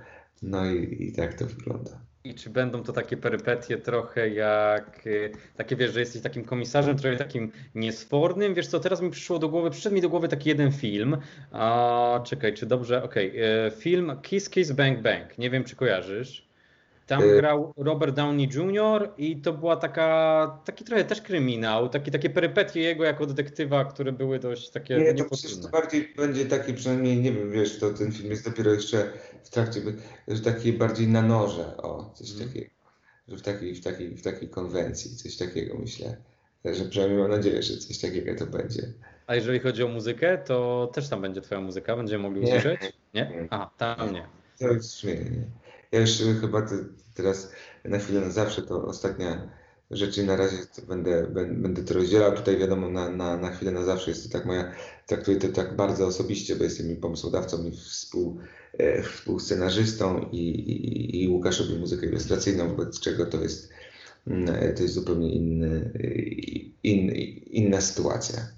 No 0.43 0.67
i, 0.67 0.97
i 1.09 1.13
tak 1.13 1.35
to 1.35 1.47
wygląda. 1.47 2.09
I 2.25 2.35
czy 2.35 2.51
będą 2.51 2.83
to 2.83 2.93
takie 2.93 3.17
perypetie 3.17 3.79
trochę 3.79 4.29
jak, 4.29 5.07
y, 5.07 5.33
takie 5.57 5.77
wiesz, 5.77 5.93
że 5.93 6.01
jesteś 6.01 6.23
takim 6.23 6.45
komisarzem, 6.45 6.97
trochę 6.99 7.17
takim 7.17 7.53
niesfornym? 7.75 8.55
Wiesz 8.55 8.67
co, 8.67 8.81
teraz 8.81 9.01
mi 9.01 9.11
przyszło 9.11 9.39
do 9.39 9.49
głowy, 9.49 9.71
przyszedł 9.71 9.95
mi 9.95 10.01
do 10.01 10.09
głowy 10.09 10.29
taki 10.29 10.49
jeden 10.49 10.73
film. 10.73 11.17
A, 11.53 12.21
czekaj, 12.25 12.55
czy 12.55 12.67
dobrze, 12.67 13.03
okej. 13.03 13.31
Okay. 13.31 13.81
Film 13.81 14.13
Kiss 14.23 14.51
Kiss 14.51 14.73
Bang 14.73 15.03
Bang. 15.03 15.39
Nie 15.39 15.51
wiem, 15.51 15.65
czy 15.65 15.77
kojarzysz. 15.77 16.48
Tam 17.09 17.23
y- 17.23 17.37
grał 17.37 17.73
Robert 17.77 18.15
Downey 18.15 18.49
Jr. 18.55 19.13
i 19.19 19.37
to 19.41 19.53
była 19.53 19.77
taka, 19.77 20.61
taki 20.65 20.85
trochę 20.85 21.05
też 21.05 21.23
kryminał, 21.23 21.89
taki, 21.89 22.11
takie 22.11 22.31
perypetie 22.31 22.81
jego 22.81 23.05
jako 23.05 23.27
detektywa, 23.27 23.85
które 23.85 24.13
były 24.13 24.39
dość 24.39 24.71
takie 24.71 24.97
Nie, 24.97 25.15
to 25.15 25.25
to 25.63 25.69
bardziej 25.69 26.15
będzie 26.17 26.47
taki, 26.47 26.75
przynajmniej 26.75 27.17
nie 27.17 27.33
wiem, 27.33 27.51
wiesz, 27.51 27.79
to 27.79 27.91
ten 27.91 28.13
film 28.13 28.31
jest 28.31 28.45
dopiero 28.45 28.73
jeszcze 28.73 29.13
w 29.45 29.51
trakcie, 29.51 29.81
że 30.29 30.41
taki 30.41 30.73
bardziej 30.73 31.09
na 31.09 31.23
noże, 31.23 31.77
o, 31.77 32.11
coś 32.15 32.29
hmm. 32.33 32.49
takiego, 32.49 32.71
że 33.29 33.37
w 33.37 33.43
takiej, 33.43 33.75
w, 33.75 33.85
takiej, 33.85 34.17
w 34.17 34.23
takiej 34.23 34.49
konwencji, 34.49 35.17
coś 35.17 35.37
takiego 35.37 35.79
myślę, 35.79 36.17
że 36.65 36.85
przynajmniej 36.85 37.21
mam 37.21 37.31
nadzieję, 37.31 37.63
że 37.63 37.77
coś 37.77 37.99
takiego 37.99 38.35
to 38.35 38.47
będzie. 38.47 38.83
A 39.27 39.35
jeżeli 39.35 39.59
chodzi 39.59 39.83
o 39.83 39.89
muzykę, 39.89 40.39
to 40.39 40.91
też 40.95 41.09
tam 41.09 41.23
będzie 41.23 41.41
twoja 41.41 41.61
muzyka, 41.61 41.97
będziemy 41.97 42.23
mogli 42.23 42.41
usłyszeć? 42.41 42.81
Nie? 43.15 43.23
nie? 43.23 43.49
Aha, 43.51 43.71
tam 43.79 44.13
nie. 44.13 44.27
To 44.59 44.69
jest 44.69 45.01
śmiesznie. 45.01 45.45
Ja 45.93 46.01
już 46.01 46.11
chyba 46.41 46.63
te, 46.63 46.85
teraz 47.15 47.53
na 47.85 47.99
chwilę 47.99 48.21
na 48.21 48.31
zawsze 48.31 48.63
to 48.63 48.85
ostatnia 48.85 49.51
rzecz 49.91 50.19
i 50.19 50.25
na 50.25 50.37
razie 50.37 50.57
będę, 50.89 51.27
będę 51.51 51.85
to 51.85 51.95
rozdzielał. 51.95 52.37
Tutaj 52.37 52.59
wiadomo, 52.59 52.91
na, 52.91 53.11
na, 53.11 53.37
na 53.37 53.51
chwilę 53.51 53.73
na 53.73 53.85
zawsze 53.85 54.11
jest 54.11 54.25
to 54.25 54.39
tak 54.39 54.47
moja, 54.47 54.73
traktuję 55.07 55.37
to 55.37 55.49
tak 55.49 55.77
bardzo 55.77 56.07
osobiście, 56.07 56.57
bo 56.57 56.65
jestem 56.65 56.91
i 56.91 56.97
pomysłodawcą 56.97 57.65
i 57.65 57.71
współ, 57.71 58.39
e, 58.79 59.03
współscenarzystą 59.03 60.29
i, 60.33 60.39
i, 60.39 61.23
i 61.23 61.29
Łukasz 61.29 61.61
robi 61.61 61.81
muzykę 61.81 62.07
ilustracyjną, 62.07 62.69
wobec 62.69 63.01
czego 63.01 63.27
to 63.27 63.43
jest, 63.43 63.69
mm, 64.27 64.75
to 64.77 64.83
jest 64.83 64.95
zupełnie 64.95 65.35
inny, 65.35 65.91
in, 66.83 67.11
inna 67.51 67.81
sytuacja. 67.81 68.58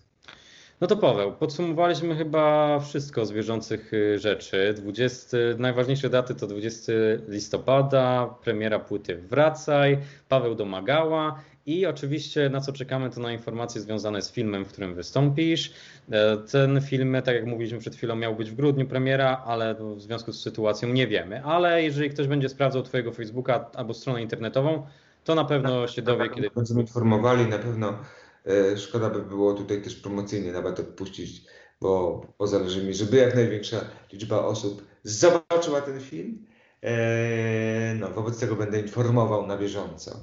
No 0.80 0.86
to 0.86 0.96
Paweł, 0.96 1.32
podsumowaliśmy 1.32 2.16
chyba 2.16 2.78
wszystko 2.80 3.26
z 3.26 3.32
bieżących 3.32 3.94
y, 3.94 4.18
rzeczy. 4.18 4.74
20, 4.76 5.36
najważniejsze 5.58 6.10
daty 6.10 6.34
to 6.34 6.46
20 6.46 6.92
listopada, 7.28 8.34
premiera 8.44 8.78
płyty 8.78 9.16
Wracaj, 9.16 9.98
Paweł 10.28 10.54
domagała 10.54 11.40
i 11.66 11.86
oczywiście 11.86 12.48
na 12.48 12.60
co 12.60 12.72
czekamy 12.72 13.10
to 13.10 13.20
na 13.20 13.32
informacje 13.32 13.80
związane 13.80 14.22
z 14.22 14.32
filmem, 14.32 14.64
w 14.64 14.68
którym 14.68 14.94
wystąpisz. 14.94 15.72
E, 16.10 16.36
ten 16.36 16.80
film, 16.80 17.16
tak 17.24 17.34
jak 17.34 17.46
mówiliśmy 17.46 17.78
przed 17.78 17.96
chwilą, 17.96 18.16
miał 18.16 18.34
być 18.34 18.50
w 18.50 18.54
grudniu 18.54 18.86
premiera, 18.86 19.42
ale 19.46 19.74
w 19.74 20.00
związku 20.00 20.32
z 20.32 20.42
sytuacją 20.42 20.88
nie 20.88 21.06
wiemy. 21.06 21.44
Ale 21.44 21.82
jeżeli 21.82 22.10
ktoś 22.10 22.26
będzie 22.26 22.48
sprawdzał 22.48 22.82
Twojego 22.82 23.12
Facebooka 23.12 23.70
albo 23.74 23.94
stronę 23.94 24.22
internetową, 24.22 24.86
to 25.24 25.34
na 25.34 25.44
pewno 25.44 25.86
się 25.86 26.02
dowie, 26.02 26.28
kiedy... 26.28 26.50
Będziemy 26.54 26.80
informowali, 26.80 27.46
na 27.46 27.58
pewno 27.58 27.94
szkoda 28.76 29.10
by 29.10 29.22
było 29.22 29.54
tutaj 29.54 29.82
też 29.82 29.96
promocyjnie 29.96 30.52
nawet 30.52 30.80
odpuścić, 30.80 31.46
bo, 31.80 32.20
bo 32.38 32.46
zależy 32.46 32.84
mi, 32.84 32.94
żeby 32.94 33.16
jak 33.16 33.34
największa 33.34 33.84
liczba 34.12 34.38
osób 34.38 34.86
zobaczyła 35.02 35.80
ten 35.80 36.00
film. 36.00 36.46
E, 36.82 37.94
no, 37.94 38.10
wobec 38.10 38.40
tego 38.40 38.56
będę 38.56 38.80
informował 38.80 39.46
na 39.46 39.58
bieżąco. 39.58 40.20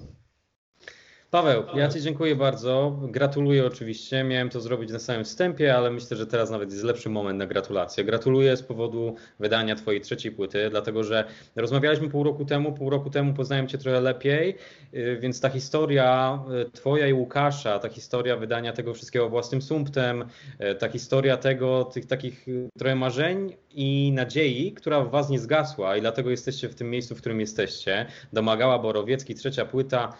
Paweł, 1.31 1.63
ja 1.75 1.89
Ci 1.89 2.01
dziękuję 2.01 2.35
bardzo. 2.35 2.99
Gratuluję 3.01 3.65
oczywiście. 3.65 4.23
Miałem 4.23 4.49
to 4.49 4.61
zrobić 4.61 4.91
na 4.91 4.99
samym 4.99 5.23
wstępie, 5.23 5.75
ale 5.75 5.91
myślę, 5.91 6.17
że 6.17 6.27
teraz 6.27 6.49
nawet 6.49 6.71
jest 6.71 6.83
lepszy 6.83 7.09
moment 7.09 7.39
na 7.39 7.45
gratulacje. 7.45 8.03
Gratuluję 8.03 8.57
z 8.57 8.63
powodu 8.63 9.15
wydania 9.39 9.75
Twojej 9.75 10.01
trzeciej 10.01 10.31
płyty, 10.31 10.69
dlatego 10.69 11.03
że 11.03 11.23
rozmawialiśmy 11.55 12.09
pół 12.09 12.23
roku 12.23 12.45
temu, 12.45 12.73
pół 12.73 12.89
roku 12.89 13.09
temu 13.09 13.33
poznałem 13.33 13.67
Cię 13.67 13.77
trochę 13.77 14.01
lepiej, 14.01 14.55
y, 14.93 15.17
więc 15.21 15.41
ta 15.41 15.49
historia 15.49 16.39
y, 16.67 16.71
Twoja 16.71 17.07
i 17.07 17.13
Łukasza, 17.13 17.79
ta 17.79 17.89
historia 17.89 18.37
wydania 18.37 18.73
tego 18.73 18.93
wszystkiego 18.93 19.29
własnym 19.29 19.61
sumptem, 19.61 20.25
y, 20.71 20.75
ta 20.75 20.89
historia 20.89 21.37
tego, 21.37 21.83
tych 21.83 22.05
takich 22.05 22.45
trochę 22.77 22.95
marzeń 22.95 23.55
i 23.71 24.11
nadziei, 24.15 24.71
która 24.71 25.01
w 25.01 25.11
Was 25.11 25.29
nie 25.29 25.39
zgasła 25.39 25.97
i 25.97 26.01
dlatego 26.01 26.29
jesteście 26.29 26.69
w 26.69 26.75
tym 26.75 26.89
miejscu, 26.89 27.15
w 27.15 27.17
którym 27.17 27.39
jesteście. 27.39 28.05
Domagała 28.33 28.79
Borowiecki, 28.79 29.35
trzecia 29.35 29.65
płyta 29.65 30.13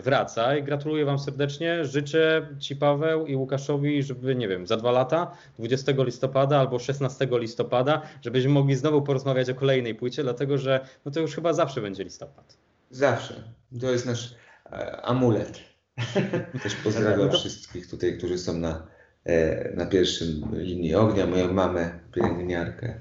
wraca 0.00 0.53
gratuluję 0.62 1.04
Wam 1.04 1.18
serdecznie. 1.18 1.84
Życzę 1.84 2.48
Ci, 2.58 2.76
Paweł 2.76 3.26
i 3.26 3.36
Łukaszowi, 3.36 4.02
żeby, 4.02 4.34
nie 4.34 4.48
wiem, 4.48 4.66
za 4.66 4.76
dwa 4.76 4.90
lata, 4.90 5.36
20 5.58 5.92
listopada 5.98 6.58
albo 6.58 6.78
16 6.78 7.28
listopada, 7.30 8.02
żebyśmy 8.22 8.50
mogli 8.50 8.76
znowu 8.76 9.02
porozmawiać 9.02 9.50
o 9.50 9.54
kolejnej 9.54 9.94
płycie, 9.94 10.22
dlatego 10.22 10.58
że 10.58 10.86
no 11.04 11.12
to 11.12 11.20
już 11.20 11.34
chyba 11.34 11.52
zawsze 11.52 11.80
będzie 11.80 12.04
listopad. 12.04 12.56
Zawsze. 12.90 13.34
To 13.80 13.90
jest 13.90 14.06
nasz 14.06 14.34
e, 14.72 15.02
amulet. 15.02 15.60
Też 16.62 16.74
pozdrawiam 16.74 17.28
no 17.32 17.38
wszystkich 17.38 17.90
tutaj, 17.90 18.18
którzy 18.18 18.38
są 18.38 18.58
na, 18.58 18.86
e, 19.24 19.76
na 19.76 19.86
pierwszym 19.86 20.42
linii 20.52 20.94
ognia, 20.94 21.26
moją 21.26 21.52
mamę, 21.52 21.98
pielęgniarkę, 22.14 23.00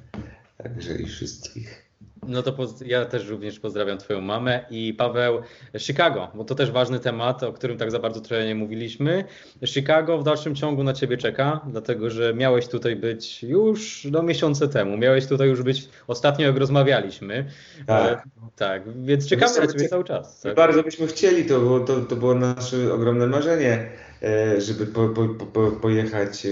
także 0.58 0.96
i 0.96 1.06
wszystkich. 1.06 1.83
No 2.28 2.44
to 2.44 2.56
ja 2.86 3.06
też 3.06 3.28
również 3.28 3.60
pozdrawiam 3.60 3.98
Twoją 3.98 4.22
mamę 4.22 4.66
i 4.70 4.94
Paweł, 4.94 5.42
Chicago, 5.78 6.32
bo 6.36 6.44
to 6.44 6.56
też 6.56 6.72
ważny 6.72 7.00
temat, 7.00 7.44
o 7.44 7.54
którym 7.54 7.78
tak 7.78 7.92
za 7.92 8.00
bardzo 8.00 8.22
trochę 8.22 8.46
nie 8.46 8.56
mówiliśmy. 8.56 9.24
Chicago 9.66 10.18
w 10.18 10.24
dalszym 10.24 10.56
ciągu 10.56 10.84
na 10.84 10.94
Ciebie 10.94 11.18
czeka, 11.18 11.62
dlatego 11.68 12.10
że 12.10 12.34
miałeś 12.34 12.68
tutaj 12.68 12.96
być 12.96 13.44
już 13.44 14.08
no, 14.12 14.24
miesiące 14.24 14.68
temu, 14.68 14.98
miałeś 14.98 15.28
tutaj 15.28 15.50
już 15.50 15.64
być 15.64 15.90
ostatnio, 16.08 16.48
jak 16.48 16.58
rozmawialiśmy. 16.58 17.46
Tak, 17.88 18.28
e, 18.28 18.50
tak 18.56 19.04
więc 19.04 19.28
czekamy 19.28 19.60
na 19.60 19.68
Ciebie 19.68 19.90
cały 19.90 20.04
czas. 20.04 20.42
Tak? 20.42 20.56
Bardzo 20.56 20.84
byśmy 20.84 21.08
chcieli, 21.08 21.46
to 21.46 21.60
było, 21.60 21.80
to, 21.80 22.02
to 22.02 22.16
było 22.16 22.36
nasze 22.36 22.94
ogromne 22.94 23.28
marzenie, 23.28 23.90
e, 24.24 24.62
żeby 24.62 24.86
po, 24.86 25.10
po, 25.10 25.46
po, 25.46 25.72
pojechać 25.72 26.48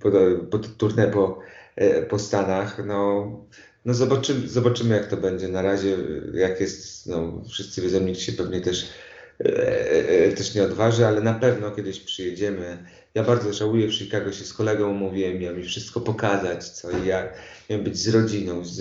po, 0.00 0.10
po 0.50 0.58
turnę 0.58 1.08
po, 1.08 1.38
e, 1.76 2.02
po 2.02 2.18
Stanach. 2.18 2.86
No, 2.86 3.30
no 3.84 3.94
zobaczymy, 3.94 4.48
zobaczymy 4.48 4.94
jak 4.96 5.06
to 5.06 5.16
będzie. 5.16 5.48
Na 5.48 5.62
razie 5.62 5.96
jak 6.34 6.60
jest, 6.60 7.06
no 7.06 7.42
wszyscy 7.50 7.82
wiedzą, 7.82 8.00
nikt 8.00 8.20
się 8.20 8.32
pewnie 8.32 8.60
też, 8.60 8.88
e, 9.40 9.46
e, 10.26 10.32
też 10.32 10.54
nie 10.54 10.62
odważy, 10.62 11.06
ale 11.06 11.20
na 11.20 11.34
pewno 11.34 11.70
kiedyś 11.70 12.00
przyjedziemy. 12.00 12.84
Ja 13.14 13.22
bardzo 13.22 13.52
żałuję, 13.52 13.88
w 13.88 13.94
Chicago 13.94 14.32
się 14.32 14.44
z 14.44 14.54
kolegą 14.54 14.90
umówiłem, 14.90 15.38
miałem 15.38 15.58
mi 15.58 15.64
wszystko 15.64 16.00
pokazać, 16.00 16.68
co 16.68 16.90
i 16.90 17.06
jak. 17.06 17.34
Miałem 17.70 17.84
być 17.84 17.98
z 17.98 18.08
rodziną, 18.08 18.64
z, 18.64 18.74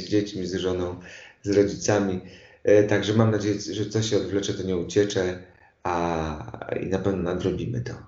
z 0.00 0.08
dziećmi, 0.08 0.46
z 0.46 0.54
żoną, 0.54 1.00
z 1.42 1.50
rodzicami. 1.50 2.20
E, 2.64 2.84
także 2.84 3.14
mam 3.14 3.30
nadzieję, 3.30 3.60
że 3.72 3.86
coś 3.86 4.10
się 4.10 4.16
odwlecze, 4.16 4.54
to 4.54 4.62
nie 4.62 4.76
uciecze, 4.76 5.42
a 5.82 6.76
i 6.82 6.86
na 6.86 6.98
pewno 6.98 7.22
nadrobimy 7.22 7.80
to. 7.80 8.07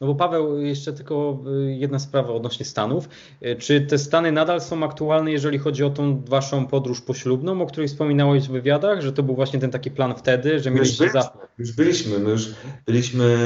No 0.00 0.06
bo 0.06 0.14
Paweł, 0.14 0.60
jeszcze 0.60 0.92
tylko 0.92 1.44
y, 1.68 1.74
jedna 1.74 1.98
sprawa 1.98 2.32
odnośnie 2.32 2.66
Stanów. 2.66 3.08
Y, 3.46 3.56
czy 3.56 3.80
te 3.80 3.98
Stany 3.98 4.32
nadal 4.32 4.60
są 4.60 4.84
aktualne, 4.84 5.32
jeżeli 5.32 5.58
chodzi 5.58 5.84
o 5.84 5.90
tą 5.90 6.24
waszą 6.24 6.66
podróż 6.66 7.00
poślubną, 7.00 7.62
o 7.62 7.66
której 7.66 7.88
wspominałeś 7.88 8.48
w 8.48 8.50
wywiadach, 8.50 9.00
że 9.00 9.12
to 9.12 9.22
był 9.22 9.34
właśnie 9.34 9.60
ten 9.60 9.70
taki 9.70 9.90
plan 9.90 10.14
wtedy, 10.16 10.60
że 10.60 10.70
mieliście 10.70 11.04
już 11.04 11.12
byliśmy, 11.12 11.22
za... 11.22 11.48
Już 11.58 11.72
byliśmy, 11.72 12.18
my 12.18 12.30
już 12.30 12.54
byliśmy 12.86 13.38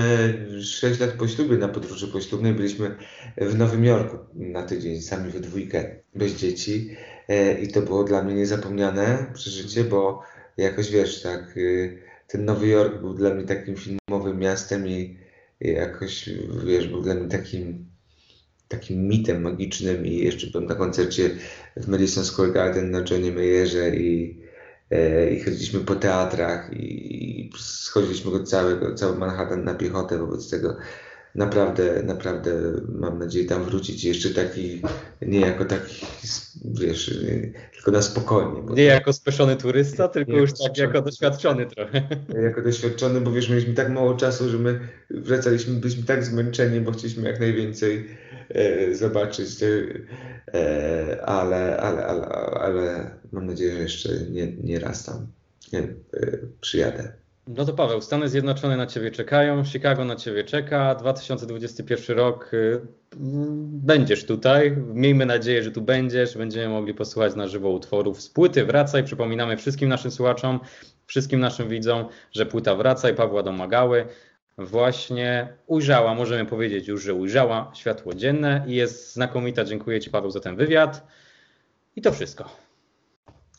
6 0.63 1.01
lat 1.01 1.11
po 1.11 1.29
ślubie 1.29 1.57
na 1.57 1.69
podróży 1.69 2.09
poślubnej, 2.09 2.53
byliśmy 2.53 2.97
w 3.37 3.59
Nowym 3.59 3.85
Jorku 3.85 4.17
na 4.35 4.63
tydzień, 4.63 5.01
sami 5.01 5.31
we 5.31 5.41
dwójkę, 5.41 5.97
bez 6.15 6.35
dzieci 6.35 6.97
e, 7.29 7.61
i 7.61 7.69
to 7.69 7.83
było 7.83 8.05
dla 8.05 8.23
mnie 8.23 8.35
niezapomniane 8.35 9.27
przeżycie, 9.35 9.85
bo 9.85 10.23
jakoś 10.57 10.91
wiesz, 10.91 11.23
tak, 11.23 11.57
y, 11.57 11.99
ten 12.27 12.45
Nowy 12.45 12.69
Jork 12.69 13.01
był 13.01 13.15
dla 13.15 13.35
mnie 13.35 13.45
takim 13.45 13.77
filmowym 13.77 14.39
miastem 14.39 14.89
i 14.89 15.24
jakoś, 15.61 16.31
wiesz, 16.65 16.89
był 16.89 17.03
dla 17.03 17.15
mnie 17.15 17.29
takim, 17.29 17.87
takim 18.69 19.09
mitem 19.09 19.43
magicznym 19.43 20.07
i 20.07 20.17
jeszcze 20.17 20.47
byłem 20.47 20.67
na 20.67 20.75
koncercie 20.75 21.31
w 21.77 21.89
Madison 21.89 22.25
Square 22.25 22.53
Garden 22.53 22.91
na 22.91 22.99
Johnny 23.11 23.33
Mayerze 23.33 23.97
i, 23.97 24.41
e, 24.91 25.31
i 25.31 25.41
chodziliśmy 25.41 25.81
po 25.81 25.95
teatrach 25.95 26.73
i, 26.73 27.41
i 27.41 27.53
schodziliśmy 27.59 28.31
go 28.31 28.43
całego, 28.45 28.95
cały 28.95 29.19
Manhattan 29.19 29.65
na 29.65 29.75
piechotę 29.75 30.19
wobec 30.19 30.51
tego 30.51 30.77
naprawdę, 31.35 32.02
naprawdę 32.02 32.52
mam 32.89 33.19
nadzieję 33.19 33.47
tam 33.47 33.65
wrócić 33.65 34.05
jeszcze 34.05 34.31
taki, 34.31 34.82
nie 35.23 35.40
jako 35.40 35.65
taki, 35.65 36.06
wiesz, 36.65 37.19
tylko 37.74 37.90
na 37.90 38.02
spokojnie. 38.02 38.74
nie 38.74 38.85
jako 38.85 39.12
spieszony 39.12 39.56
turysta, 39.56 40.09
tylko 40.09 40.32
już 40.32 40.51
tak 40.52 40.78
jako 40.78 41.02
doświadczony 41.02 41.66
trochę. 41.66 42.09
Jako 42.43 42.62
doświadczony, 42.62 43.20
bo 43.20 43.32
wiesz, 43.32 43.48
mieliśmy 43.48 43.74
tak 43.74 43.90
mało 43.90 44.15
czasu, 44.15 44.48
że 44.48 44.59
my 44.59 44.81
wracaliśmy, 45.11 45.74
byliśmy 45.74 46.02
tak 46.02 46.24
zmęczeni, 46.24 46.81
bo 46.81 46.93
chcieliśmy 46.93 47.28
jak 47.28 47.40
najwięcej 47.40 48.06
e, 48.48 48.94
zobaczyć, 48.94 49.62
e, 49.62 51.27
ale, 51.27 51.77
ale, 51.77 52.06
ale, 52.06 52.27
ale 52.61 53.11
mam 53.32 53.47
nadzieję, 53.47 53.73
że 53.74 53.82
jeszcze 53.82 54.09
nie, 54.31 54.52
nie 54.52 54.81
raz 54.81 55.05
tam 55.05 55.27
nie, 55.73 55.81
e, 55.81 56.39
przyjadę. 56.61 57.24
No 57.47 57.65
to 57.65 57.73
Paweł, 57.73 58.01
Stany 58.01 58.29
Zjednoczone 58.29 58.77
na 58.77 58.87
Ciebie 58.87 59.11
czekają, 59.11 59.65
Chicago 59.65 60.05
na 60.05 60.16
Ciebie 60.16 60.45
czeka, 60.45 60.95
2021 60.95 62.16
rok 62.16 62.55
y, 62.55 62.81
będziesz 63.66 64.27
tutaj. 64.27 64.77
Miejmy 64.95 65.27
nadzieję, 65.27 65.62
że 65.62 65.71
tu 65.71 65.83
będziesz. 65.83 66.39
Będziemy 66.39 66.69
mogli 66.69 66.95
posłuchać 66.95 67.35
na 67.35 67.49
żywo 67.49 67.71
utworów 67.71 68.21
z 68.21 68.29
płyty 68.29 68.65
Wracaj. 68.65 69.05
Przypominamy 69.05 69.57
wszystkim 69.57 69.89
naszym 69.89 70.11
słuchaczom, 70.11 70.61
wszystkim 71.07 71.41
naszym 71.41 71.69
widzom, 71.69 72.05
że 72.33 72.47
płyta 72.47 72.75
Wracaj 72.75 73.15
Pawła 73.15 73.43
Domagały 73.43 74.07
właśnie 74.59 75.49
ujrzała, 75.66 76.15
możemy 76.15 76.47
powiedzieć 76.47 76.89
już, 76.89 77.03
że 77.03 77.15
ujrzała 77.15 77.73
światło 77.75 78.15
dzienne 78.15 78.65
i 78.66 78.75
jest 78.75 79.15
znakomita. 79.15 79.65
Dziękuję 79.65 80.01
Ci 80.01 80.11
Paweł 80.11 80.31
za 80.31 80.41
ten 80.41 80.57
wywiad. 80.57 81.07
I 81.97 82.03
to 82.03 82.12
wszystko. 82.12 82.57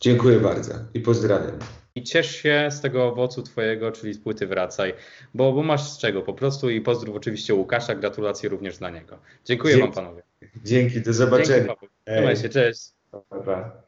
Dziękuję 0.02 0.40
bardzo 0.40 0.74
i 0.94 1.00
pozdrawiam 1.00 1.60
i 1.96 2.04
ciesz 2.04 2.36
się 2.36 2.68
z 2.72 2.82
tego 2.82 3.08
owocu 3.08 3.44
twojego, 3.44 3.92
czyli 3.92 4.14
z 4.14 4.20
płyty 4.20 4.48
Wracaj, 4.48 4.94
bo, 5.34 5.54
bo 5.54 5.64
masz 5.64 5.84
z 5.84 5.98
czego 5.98 6.22
po 6.22 6.34
prostu 6.34 6.70
i 6.70 6.82
pozdrów 6.82 7.16
oczywiście 7.16 7.54
Łukasza, 7.54 7.96
gratulacje 7.96 8.50
również 8.50 8.78
dla 8.78 8.90
niego. 8.90 9.20
Dziękuję 9.46 9.74
Dzięki. 9.74 9.88
wam 9.88 10.06
panowie. 10.06 10.24
Dzięki, 10.64 11.02
do 11.02 11.14
zobaczenia. 11.14 11.66
Dzięki, 11.66 11.88
Trzymaj 12.06 12.38
się, 12.38 12.50
cześć. 12.50 12.82
Pa, 13.12 13.20
pa. 13.46 13.85